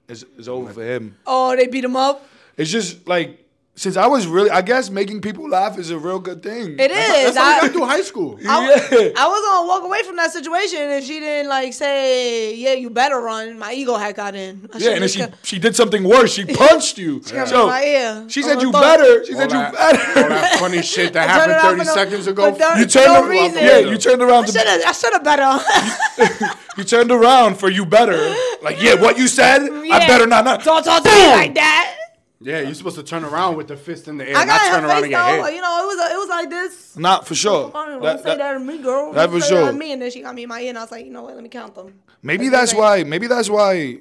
it's, 0.09 0.25
it's 0.39 0.49
over 0.49 0.73
for 0.73 0.83
him. 0.83 1.17
Oh, 1.27 1.55
they 1.55 1.67
beat 1.67 1.85
him 1.85 1.97
up. 1.97 2.27
It's 2.57 2.71
just 2.71 3.07
like 3.07 3.45
since 3.79 3.97
I 3.97 4.07
was 4.09 4.27
really, 4.27 4.51
I 4.51 4.61
guess 4.63 4.91
making 4.91 5.21
people 5.21 5.49
laugh 5.49 5.79
is 5.79 5.91
a 5.91 5.99
real 5.99 6.19
good 6.19 6.43
thing. 6.43 6.79
It 6.79 6.91
is. 6.91 7.35
That's 7.35 7.37
how 7.37 7.51
you 7.51 7.57
I, 7.57 7.61
got 7.63 7.71
through 7.73 7.87
high 7.87 8.03
school. 8.03 8.37
I, 8.47 8.65
Yeah. 8.67 9.09
I 9.17 9.27
was 9.33 9.41
gonna 9.47 9.69
walk 9.69 9.83
away 9.85 10.03
from 10.03 10.17
that 10.17 10.33
situation 10.33 10.79
if 10.99 11.05
she 11.05 11.21
didn't 11.21 11.49
like 11.49 11.73
say, 11.73 12.55
"Yeah, 12.57 12.73
you 12.73 12.91
better 12.91 13.21
run." 13.21 13.59
My 13.59 13.73
ego 13.73 13.95
had 13.97 14.17
got 14.17 14.35
in. 14.35 14.69
I 14.75 14.79
Yeah, 14.79 14.91
and 14.91 15.03
then 15.03 15.09
she 15.09 15.23
she 15.43 15.59
did 15.59 15.77
something 15.77 16.03
worse. 16.05 16.33
She 16.33 16.45
punched 16.45 16.99
you. 16.99 17.21
got 17.21 17.49
So 17.49 17.67
my 17.69 17.83
ear. 17.85 18.25
she 18.29 18.43
said 18.43 18.61
you 18.61 18.73
thought- 18.73 18.83
better. 18.99 19.25
She 19.25 19.33
All 19.35 19.41
said 19.41 19.53
you 19.53 19.59
that, 19.59 19.73
better. 19.73 20.23
all 20.23 20.29
that 20.29 20.57
funny 20.59 20.83
shit 20.93 21.13
that 21.13 21.29
happened 21.31 21.61
30 21.61 21.85
no- 21.85 21.95
seconds 21.95 22.27
ago. 22.27 22.53
for 22.53 22.79
You 22.79 22.87
turned 22.87 23.07
no 23.15 23.23
ar- 23.23 23.29
reason. 23.29 23.63
yeah, 23.65 23.79
you 23.79 23.97
turned 23.97 24.23
around 24.23 24.45
I 24.45 24.47
to 24.47 24.53
should 24.53 24.67
have. 24.67 24.83
I 24.87 24.93
should 24.93 25.23
better. 25.23 26.55
you 26.79 26.85
turned 26.85 27.11
around 27.13 27.57
for 27.59 27.71
you 27.71 27.87
better. 27.87 28.19
Like 28.63 28.83
yeah, 28.83 28.95
what 28.95 29.19
you 29.19 29.29
said, 29.29 29.63
I 29.71 29.99
better 30.07 30.27
not. 30.27 30.45
not. 30.45 30.65
Don't 30.65 30.83
talk 30.85 31.03
to 31.05 31.09
me 31.11 31.27
like 31.29 31.55
that. 31.55 31.95
Yeah, 32.41 32.61
you're 32.61 32.75
supposed 32.75 32.95
to 32.97 33.03
turn 33.03 33.25
around 33.25 33.57
with 33.57 33.67
the 33.67 33.77
fist 33.77 34.07
in 34.07 34.17
the 34.19 34.29
air, 34.29 34.37
I 34.37 34.45
not 34.45 34.61
got 34.61 34.69
turn 34.71 34.83
her 34.83 34.89
around 34.89 34.97
face 34.97 35.05
and 35.05 35.11
get 35.13 35.37
though. 35.37 35.45
hit. 35.45 35.55
You 35.57 35.61
know, 35.61 35.83
it 35.83 35.87
was 35.89 35.99
a, 36.11 36.15
it 36.15 36.19
was 36.19 36.29
like 36.29 36.51
this. 36.51 36.97
Not 36.97 37.27
for 37.27 37.35
sure. 37.35 37.71
Don't 37.73 38.01
That- 38.03 38.19
say 38.19 38.25
that- 38.27 38.39
that 38.39 38.53
to 38.53 38.61
me, 38.61 38.79
girl. 38.79 39.13
that 39.13 39.27
Don't 39.27 39.35
for 39.41 39.45
say 39.45 39.55
that 39.57 39.61
sure. 39.65 39.73
to 39.73 39.77
me, 39.79 39.93
and 39.93 40.01
then 40.03 40.11
she 40.13 40.23
got 40.23 40.35
me 40.37 40.45
in 40.45 40.49
my 40.49 40.61
ear, 40.61 40.69
and 40.69 40.79
I 40.79 40.83
was 40.83 40.91
like, 40.93 41.05
you 41.05 41.11
know 41.11 41.23
what? 41.23 41.35
Let 41.35 41.43
me 41.43 41.49
count 41.49 41.75
them. 41.75 41.95
Maybe 42.23 42.45
Like, 42.45 42.53
that's 42.53 42.75
why. 42.75 43.03
Maybe 43.03 43.27
that's 43.27 43.51
why. 43.51 43.99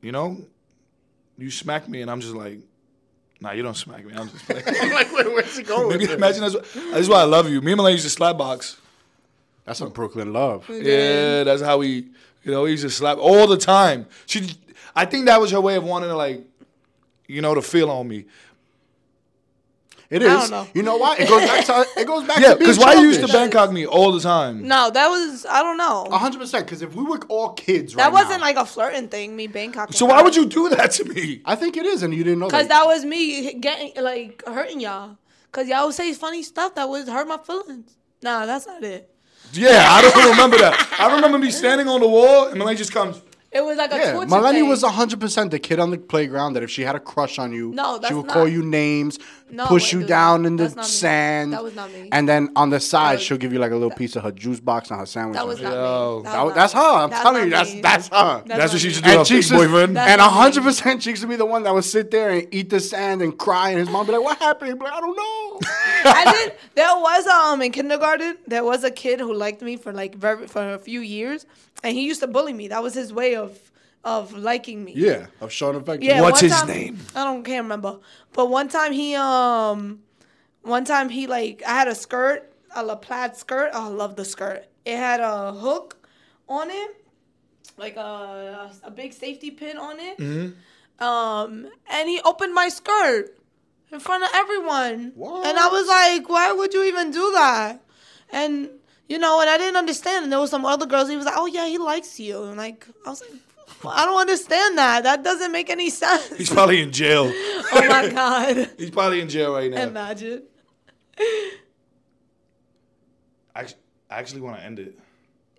You 0.00 0.10
know, 0.10 0.38
you 1.38 1.50
smack 1.52 1.88
me, 1.88 2.02
and 2.02 2.10
I'm 2.10 2.20
just 2.20 2.34
like, 2.34 2.58
nah, 3.40 3.52
you 3.52 3.62
don't 3.62 3.76
smack 3.76 4.04
me. 4.04 4.12
I'm 4.12 4.28
just 4.28 4.44
playing. 4.46 4.64
I'm 4.66 4.90
like, 4.94 5.12
where, 5.12 5.30
where's 5.30 5.56
he 5.56 5.62
going? 5.62 5.88
Maybe 5.88 6.06
with 6.06 6.16
imagine 6.16 6.40
that's 6.40 6.54
what, 6.54 6.66
that's 6.92 7.08
why 7.08 7.20
I 7.20 7.24
love 7.24 7.48
you. 7.48 7.60
Me 7.60 7.70
and 7.72 7.76
Malay 7.78 7.92
used 7.92 8.02
to 8.04 8.10
slap 8.10 8.36
box. 8.38 8.78
That's 9.64 9.78
some 9.78 9.90
Brooklyn 9.90 10.32
love. 10.32 10.68
Yeah, 10.68 11.44
that's 11.44 11.62
how 11.62 11.78
we. 11.78 12.08
You 12.42 12.50
know, 12.50 12.62
we 12.64 12.72
used 12.72 12.82
to 12.82 12.90
slap 12.90 13.18
all 13.18 13.46
the 13.46 13.56
time. 13.56 14.06
She, 14.26 14.50
I 14.96 15.04
think 15.04 15.26
that 15.26 15.40
was 15.40 15.52
her 15.52 15.60
way 15.60 15.76
of 15.76 15.84
wanting 15.84 16.08
to 16.08 16.16
like, 16.16 16.44
you 17.32 17.40
know, 17.42 17.54
to 17.54 17.62
feel 17.62 17.90
on 17.90 18.06
me. 18.08 18.26
It 20.10 20.22
is. 20.22 20.28
I 20.28 20.40
don't 20.40 20.50
know. 20.50 20.66
You 20.74 20.82
know 20.82 20.98
why? 20.98 21.16
It 21.18 21.26
goes 21.26 21.40
back 21.46 21.64
to 21.64 21.86
it 22.00 22.06
goes 22.06 22.26
back 22.26 22.38
Yeah, 22.38 22.52
to 22.52 22.58
because 22.58 22.78
why 22.78 22.92
you 22.94 23.06
used 23.08 23.22
to. 23.26 23.28
Bangkok 23.32 23.72
me 23.72 23.86
all 23.86 24.12
the 24.12 24.20
time? 24.20 24.68
No, 24.68 24.90
that 24.90 25.08
was 25.08 25.46
I 25.48 25.62
don't 25.62 25.78
know. 25.78 26.06
Hundred 26.10 26.38
percent. 26.38 26.66
Because 26.66 26.82
if 26.82 26.94
we 26.94 27.02
were 27.02 27.18
all 27.30 27.54
kids, 27.54 27.94
that 27.94 28.12
wasn't 28.12 28.40
now, 28.40 28.46
like 28.46 28.56
a 28.56 28.66
flirting 28.66 29.08
thing. 29.08 29.34
Me 29.34 29.46
Bangkok. 29.46 29.94
So 29.94 30.04
why 30.04 30.20
would 30.22 30.36
you 30.36 30.44
do 30.44 30.68
that 30.68 30.90
to 30.92 31.04
me? 31.04 31.40
I 31.46 31.56
think 31.56 31.78
it 31.78 31.86
is, 31.86 32.02
and 32.02 32.12
you 32.12 32.24
didn't 32.24 32.40
know 32.40 32.48
Because 32.48 32.68
that. 32.68 32.84
that 32.84 32.86
was 32.86 33.06
me 33.06 33.54
getting 33.54 33.92
like 34.04 34.42
hurting 34.46 34.80
y'all. 34.80 35.16
Cause 35.50 35.66
y'all 35.68 35.86
would 35.86 35.94
say 35.94 36.12
funny 36.12 36.42
stuff 36.42 36.74
that 36.74 36.88
would 36.88 37.08
hurt 37.08 37.26
my 37.26 37.38
feelings. 37.38 37.96
Nah, 38.22 38.44
that's 38.44 38.66
not 38.66 38.82
it. 38.84 39.08
Yeah, 39.54 39.86
I 39.88 40.02
don't 40.02 40.30
remember 40.30 40.58
that. 40.58 40.94
I 40.98 41.14
remember 41.14 41.38
me 41.38 41.50
standing 41.50 41.88
on 41.88 42.00
the 42.00 42.08
wall, 42.08 42.48
and 42.48 42.58
Malay 42.58 42.74
just 42.74 42.92
comes. 42.92 43.20
It 43.54 43.62
was 43.62 43.76
like 43.76 43.92
a 43.92 43.96
Yeah, 43.96 44.12
torture 44.12 44.30
Maleni 44.30 44.52
thing. 44.52 44.68
was 44.68 44.82
hundred 44.82 45.20
percent 45.20 45.50
the 45.50 45.58
kid 45.58 45.78
on 45.78 45.90
the 45.90 45.98
playground 45.98 46.54
that 46.54 46.62
if 46.62 46.70
she 46.70 46.82
had 46.82 46.94
a 46.96 47.00
crush 47.00 47.38
on 47.38 47.52
you, 47.52 47.70
No, 47.74 47.96
she 47.96 48.00
that's 48.02 48.14
would 48.14 48.28
call 48.28 48.48
you 48.48 48.62
names, 48.62 49.18
No, 49.50 49.66
push 49.66 49.92
I 49.92 49.96
you 49.98 50.02
do 50.02 50.08
down 50.08 50.46
in 50.46 50.56
the 50.56 50.62
That's 50.64 50.76
not 50.76 50.82
me. 50.84 50.88
sand. 50.88 51.52
That 51.52 51.62
was 51.62 51.74
not 51.74 51.92
me. 51.92 52.08
And 52.12 52.26
then 52.26 52.48
on 52.56 52.70
the 52.70 52.80
side, 52.80 53.14
was- 53.16 53.22
she'll 53.22 53.36
give 53.36 53.52
you 53.52 53.58
like 53.58 53.70
a 53.72 53.74
little 53.76 53.90
piece 53.90 54.16
of 54.16 54.22
her 54.22 54.32
juice 54.32 54.58
box 54.58 54.90
and 54.90 54.98
her 54.98 55.04
sandwich. 55.04 55.36
That 55.36 55.46
was 55.46 55.60
not 55.60 55.72
Yo. 55.74 56.18
me. 56.18 56.22
That 56.24 56.32
That- 56.32 56.44
was 56.46 56.54
that's 56.54 56.72
her. 56.72 56.80
I'm 56.80 57.10
that's 57.10 57.22
telling 57.22 57.44
you, 57.44 57.50
that's 57.50 57.74
me. 57.74 57.80
that's 57.82 58.08
her. 58.08 58.42
That's 58.46 58.48
what 58.48 58.58
not 58.72 58.80
she 58.80 58.86
used 58.88 58.96
to 58.96 59.02
do. 59.04 59.10
and 59.10 59.18
Her 59.18 59.24
Cheeks 59.26 59.50
boyfriend. 59.50 59.98
And 59.98 60.18
not 60.18 60.32
hundred 60.32 60.62
percent 60.62 61.02
Cheeks 61.02 61.20
would 61.20 61.28
be 61.28 61.36
the 61.36 61.44
one 61.44 61.62
that 61.64 61.74
would 61.74 61.84
sit 61.84 62.10
there 62.10 62.30
and 62.30 62.46
eat 62.52 62.70
the 62.70 62.80
sand 62.80 63.20
and 63.20 63.36
cry, 63.36 63.68
and 63.70 63.78
his 63.80 63.90
mom 63.90 64.06
would 64.06 64.12
be 64.12 64.12
like, 64.18 64.24
"What 64.24 64.38
happened?" 64.38 64.70
He'd 64.70 64.78
be 64.78 64.84
like, 64.86 64.94
"I 64.94 65.00
don't 65.00 65.14
know." 65.16 65.60
I 66.04 66.32
did. 66.32 66.54
There 66.74 66.86
was 66.96 67.26
um 67.26 67.60
in 67.60 67.70
kindergarten. 67.70 68.38
There 68.46 68.64
was 68.64 68.82
a 68.82 68.90
kid 68.90 69.20
who 69.20 69.34
liked 69.34 69.60
me 69.60 69.76
for 69.76 69.92
like 69.92 70.14
very 70.14 70.46
for 70.46 70.72
a 70.72 70.78
few 70.78 71.00
years, 71.00 71.44
and 71.82 71.96
he 71.96 72.04
used 72.06 72.20
to 72.20 72.26
bully 72.26 72.52
me. 72.52 72.68
That 72.68 72.82
was 72.82 72.94
his 72.94 73.12
way 73.12 73.36
of 73.36 73.58
of 74.04 74.32
liking 74.36 74.82
me. 74.84 74.92
yeah, 74.96 75.26
of 75.40 75.52
showing 75.52 75.76
affection. 75.76 76.02
Yeah. 76.02 76.20
What's 76.22 76.40
his 76.40 76.52
time- 76.52 76.68
name? 76.68 76.98
I 77.14 77.24
don't 77.24 77.44
can't 77.44 77.64
remember. 77.64 77.98
But 78.32 78.50
one 78.50 78.68
time 78.68 78.92
he 78.92 79.14
um, 79.14 80.00
one 80.62 80.84
time 80.84 81.08
he 81.08 81.26
like 81.26 81.62
I 81.66 81.70
had 81.72 81.88
a 81.88 81.94
skirt, 81.94 82.52
a 82.74 82.82
La 82.82 82.96
plaid 82.96 83.36
skirt. 83.36 83.70
Oh, 83.72 83.86
I 83.86 83.88
love 83.88 84.16
the 84.16 84.24
skirt. 84.24 84.66
It 84.84 84.96
had 84.96 85.20
a 85.20 85.52
hook 85.52 85.96
on 86.48 86.70
it, 86.70 87.04
like 87.76 87.96
a 87.96 88.70
a 88.82 88.90
big 88.90 89.12
safety 89.12 89.50
pin 89.50 89.78
on 89.78 90.00
it. 90.00 90.18
Mm-hmm. 90.18 91.04
Um, 91.04 91.68
and 91.90 92.08
he 92.08 92.20
opened 92.24 92.54
my 92.54 92.68
skirt 92.68 93.36
in 93.90 94.00
front 94.00 94.24
of 94.24 94.30
everyone. 94.34 95.12
What? 95.14 95.46
And 95.46 95.58
I 95.58 95.68
was 95.68 95.86
like, 95.88 96.28
why 96.28 96.52
would 96.52 96.72
you 96.74 96.84
even 96.84 97.10
do 97.10 97.32
that? 97.32 97.82
And 98.30 98.70
you 99.12 99.18
know, 99.18 99.42
and 99.42 99.50
I 99.50 99.58
didn't 99.58 99.76
understand. 99.76 100.24
And 100.24 100.32
there 100.32 100.40
was 100.40 100.48
some 100.48 100.64
other 100.64 100.86
girls. 100.86 101.10
He 101.10 101.16
was 101.16 101.26
like, 101.26 101.34
oh 101.36 101.44
yeah, 101.44 101.66
he 101.66 101.76
likes 101.76 102.18
you. 102.18 102.44
And 102.44 102.56
like, 102.56 102.88
I 103.04 103.10
was 103.10 103.20
like, 103.20 103.38
I 103.84 104.06
don't 104.06 104.18
understand 104.18 104.78
that. 104.78 105.02
That 105.02 105.22
doesn't 105.22 105.52
make 105.52 105.68
any 105.68 105.90
sense. 105.90 106.34
He's 106.34 106.48
probably 106.48 106.80
in 106.80 106.92
jail. 106.92 107.24
oh 107.34 107.86
my 107.90 108.08
god. 108.08 108.70
He's 108.78 108.90
probably 108.90 109.20
in 109.20 109.28
jail 109.28 109.52
right 109.52 109.70
now. 109.70 109.82
Imagine. 109.82 110.44
I, 113.54 113.60
I 113.60 113.66
actually 114.08 114.40
want 114.40 114.56
to 114.56 114.62
end 114.64 114.78
it. 114.78 114.98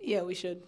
Yeah, 0.02 0.22
we 0.22 0.34
should. 0.34 0.60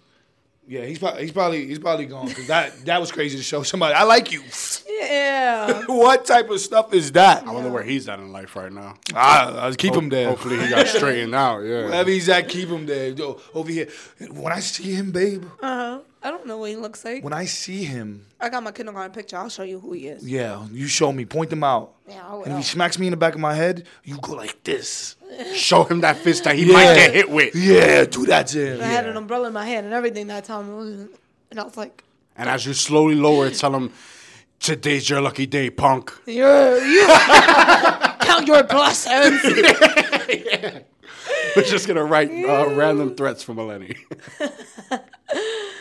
Yeah, 0.68 0.84
he's 0.84 0.98
probably 0.98 1.22
he's 1.22 1.32
probably 1.32 1.66
he's 1.66 1.78
probably 1.78 2.06
gone 2.06 2.26
because 2.26 2.48
that 2.48 2.84
that 2.86 3.00
was 3.00 3.12
crazy 3.12 3.36
to 3.36 3.42
show 3.42 3.62
somebody. 3.62 3.94
I 3.94 4.02
like 4.02 4.32
you. 4.32 4.42
Yeah. 4.88 5.84
what 5.86 6.24
type 6.24 6.50
of 6.50 6.60
stuff 6.60 6.92
is 6.92 7.12
that? 7.12 7.46
I 7.46 7.52
wonder 7.52 7.70
where 7.70 7.84
he's 7.84 8.08
at 8.08 8.18
in 8.18 8.32
life 8.32 8.56
right 8.56 8.72
now. 8.72 8.96
I, 9.14 9.68
I 9.68 9.72
keep 9.76 9.94
him 9.94 10.08
there. 10.08 10.28
Hopefully 10.28 10.58
he 10.58 10.68
got 10.68 10.88
straightened 10.88 11.34
out. 11.36 11.60
Yeah. 11.60 11.84
Wherever 11.84 12.10
he's 12.10 12.28
at, 12.28 12.48
keep 12.48 12.68
him 12.68 12.84
there. 12.86 13.10
Yo, 13.10 13.40
over 13.54 13.70
here. 13.70 13.88
When 14.30 14.52
I 14.52 14.58
see 14.60 14.92
him, 14.94 15.12
babe. 15.12 15.44
Uh-huh. 15.62 16.00
I 16.26 16.30
don't 16.32 16.44
know 16.44 16.58
what 16.58 16.70
he 16.70 16.74
looks 16.74 17.04
like. 17.04 17.22
When 17.22 17.32
I 17.32 17.44
see 17.44 17.84
him, 17.84 18.26
I 18.40 18.48
got 18.48 18.60
my 18.60 18.72
kindergarten 18.72 19.12
picture. 19.12 19.36
I'll 19.36 19.48
show 19.48 19.62
you 19.62 19.78
who 19.78 19.92
he 19.92 20.08
is. 20.08 20.28
yeah, 20.28 20.66
you 20.72 20.88
show 20.88 21.12
me, 21.12 21.24
point 21.24 21.50
them 21.50 21.62
out. 21.62 21.94
Yeah, 22.08 22.26
I 22.26 22.34
will. 22.34 22.42
And 22.42 22.52
if 22.54 22.58
he 22.58 22.64
smacks 22.64 22.98
me 22.98 23.06
in 23.06 23.12
the 23.12 23.16
back 23.16 23.34
of 23.34 23.40
my 23.40 23.54
head, 23.54 23.86
you 24.02 24.18
go 24.20 24.32
like 24.32 24.64
this. 24.64 25.14
Show 25.54 25.84
him 25.84 26.00
that 26.00 26.16
fist 26.16 26.42
that 26.42 26.56
he 26.56 26.64
might 26.64 26.94
get 26.96 27.14
hit 27.14 27.30
with. 27.30 27.54
Yeah, 27.54 28.06
do 28.06 28.26
that 28.26 28.48
to 28.48 28.74
him. 28.74 28.80
I 28.80 28.86
had 28.86 29.06
an 29.06 29.16
umbrella 29.16 29.46
in 29.46 29.52
my 29.52 29.64
hand 29.64 29.86
and 29.86 29.94
everything 29.94 30.26
that 30.26 30.44
time. 30.44 30.68
And 31.50 31.60
I 31.60 31.62
was 31.62 31.76
like, 31.76 32.02
And 32.36 32.48
as 32.48 32.66
you 32.66 32.74
slowly 32.74 33.14
lower 33.14 33.46
it, 33.46 33.54
tell 33.54 33.72
him, 33.72 33.92
today's 34.58 35.08
your 35.08 35.20
lucky 35.20 35.46
day, 35.46 35.70
punk. 35.70 36.12
You're, 36.26 36.78
you 36.78 37.06
count 38.20 38.48
your 38.48 38.64
blessings. 38.64 39.42
We're 41.54 41.62
just 41.62 41.86
going 41.86 41.96
to 41.96 42.04
write 42.04 42.30
uh, 42.30 42.74
random 42.74 43.14
threats 43.14 43.44
for 43.44 43.54
Maleni. 43.54 43.96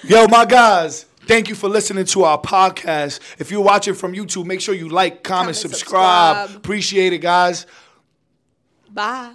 Yo, 0.08 0.28
my 0.28 0.46
guys, 0.46 1.06
thank 1.22 1.50
you 1.50 1.56
for 1.56 1.68
listening 1.68 2.06
to 2.06 2.24
our 2.24 2.40
podcast. 2.40 3.20
If 3.40 3.50
you're 3.50 3.62
watching 3.62 3.96
from 3.96 4.14
YouTube, 4.14 4.46
make 4.46 4.62
sure 4.62 4.76
you 4.76 4.88
like, 4.88 5.24
comment, 5.24 5.46
Comment, 5.46 5.56
subscribe. 5.56 6.36
subscribe. 6.38 6.58
Appreciate 6.58 7.14
it, 7.14 7.20
guys. 7.20 7.66
Bye. 8.92 9.34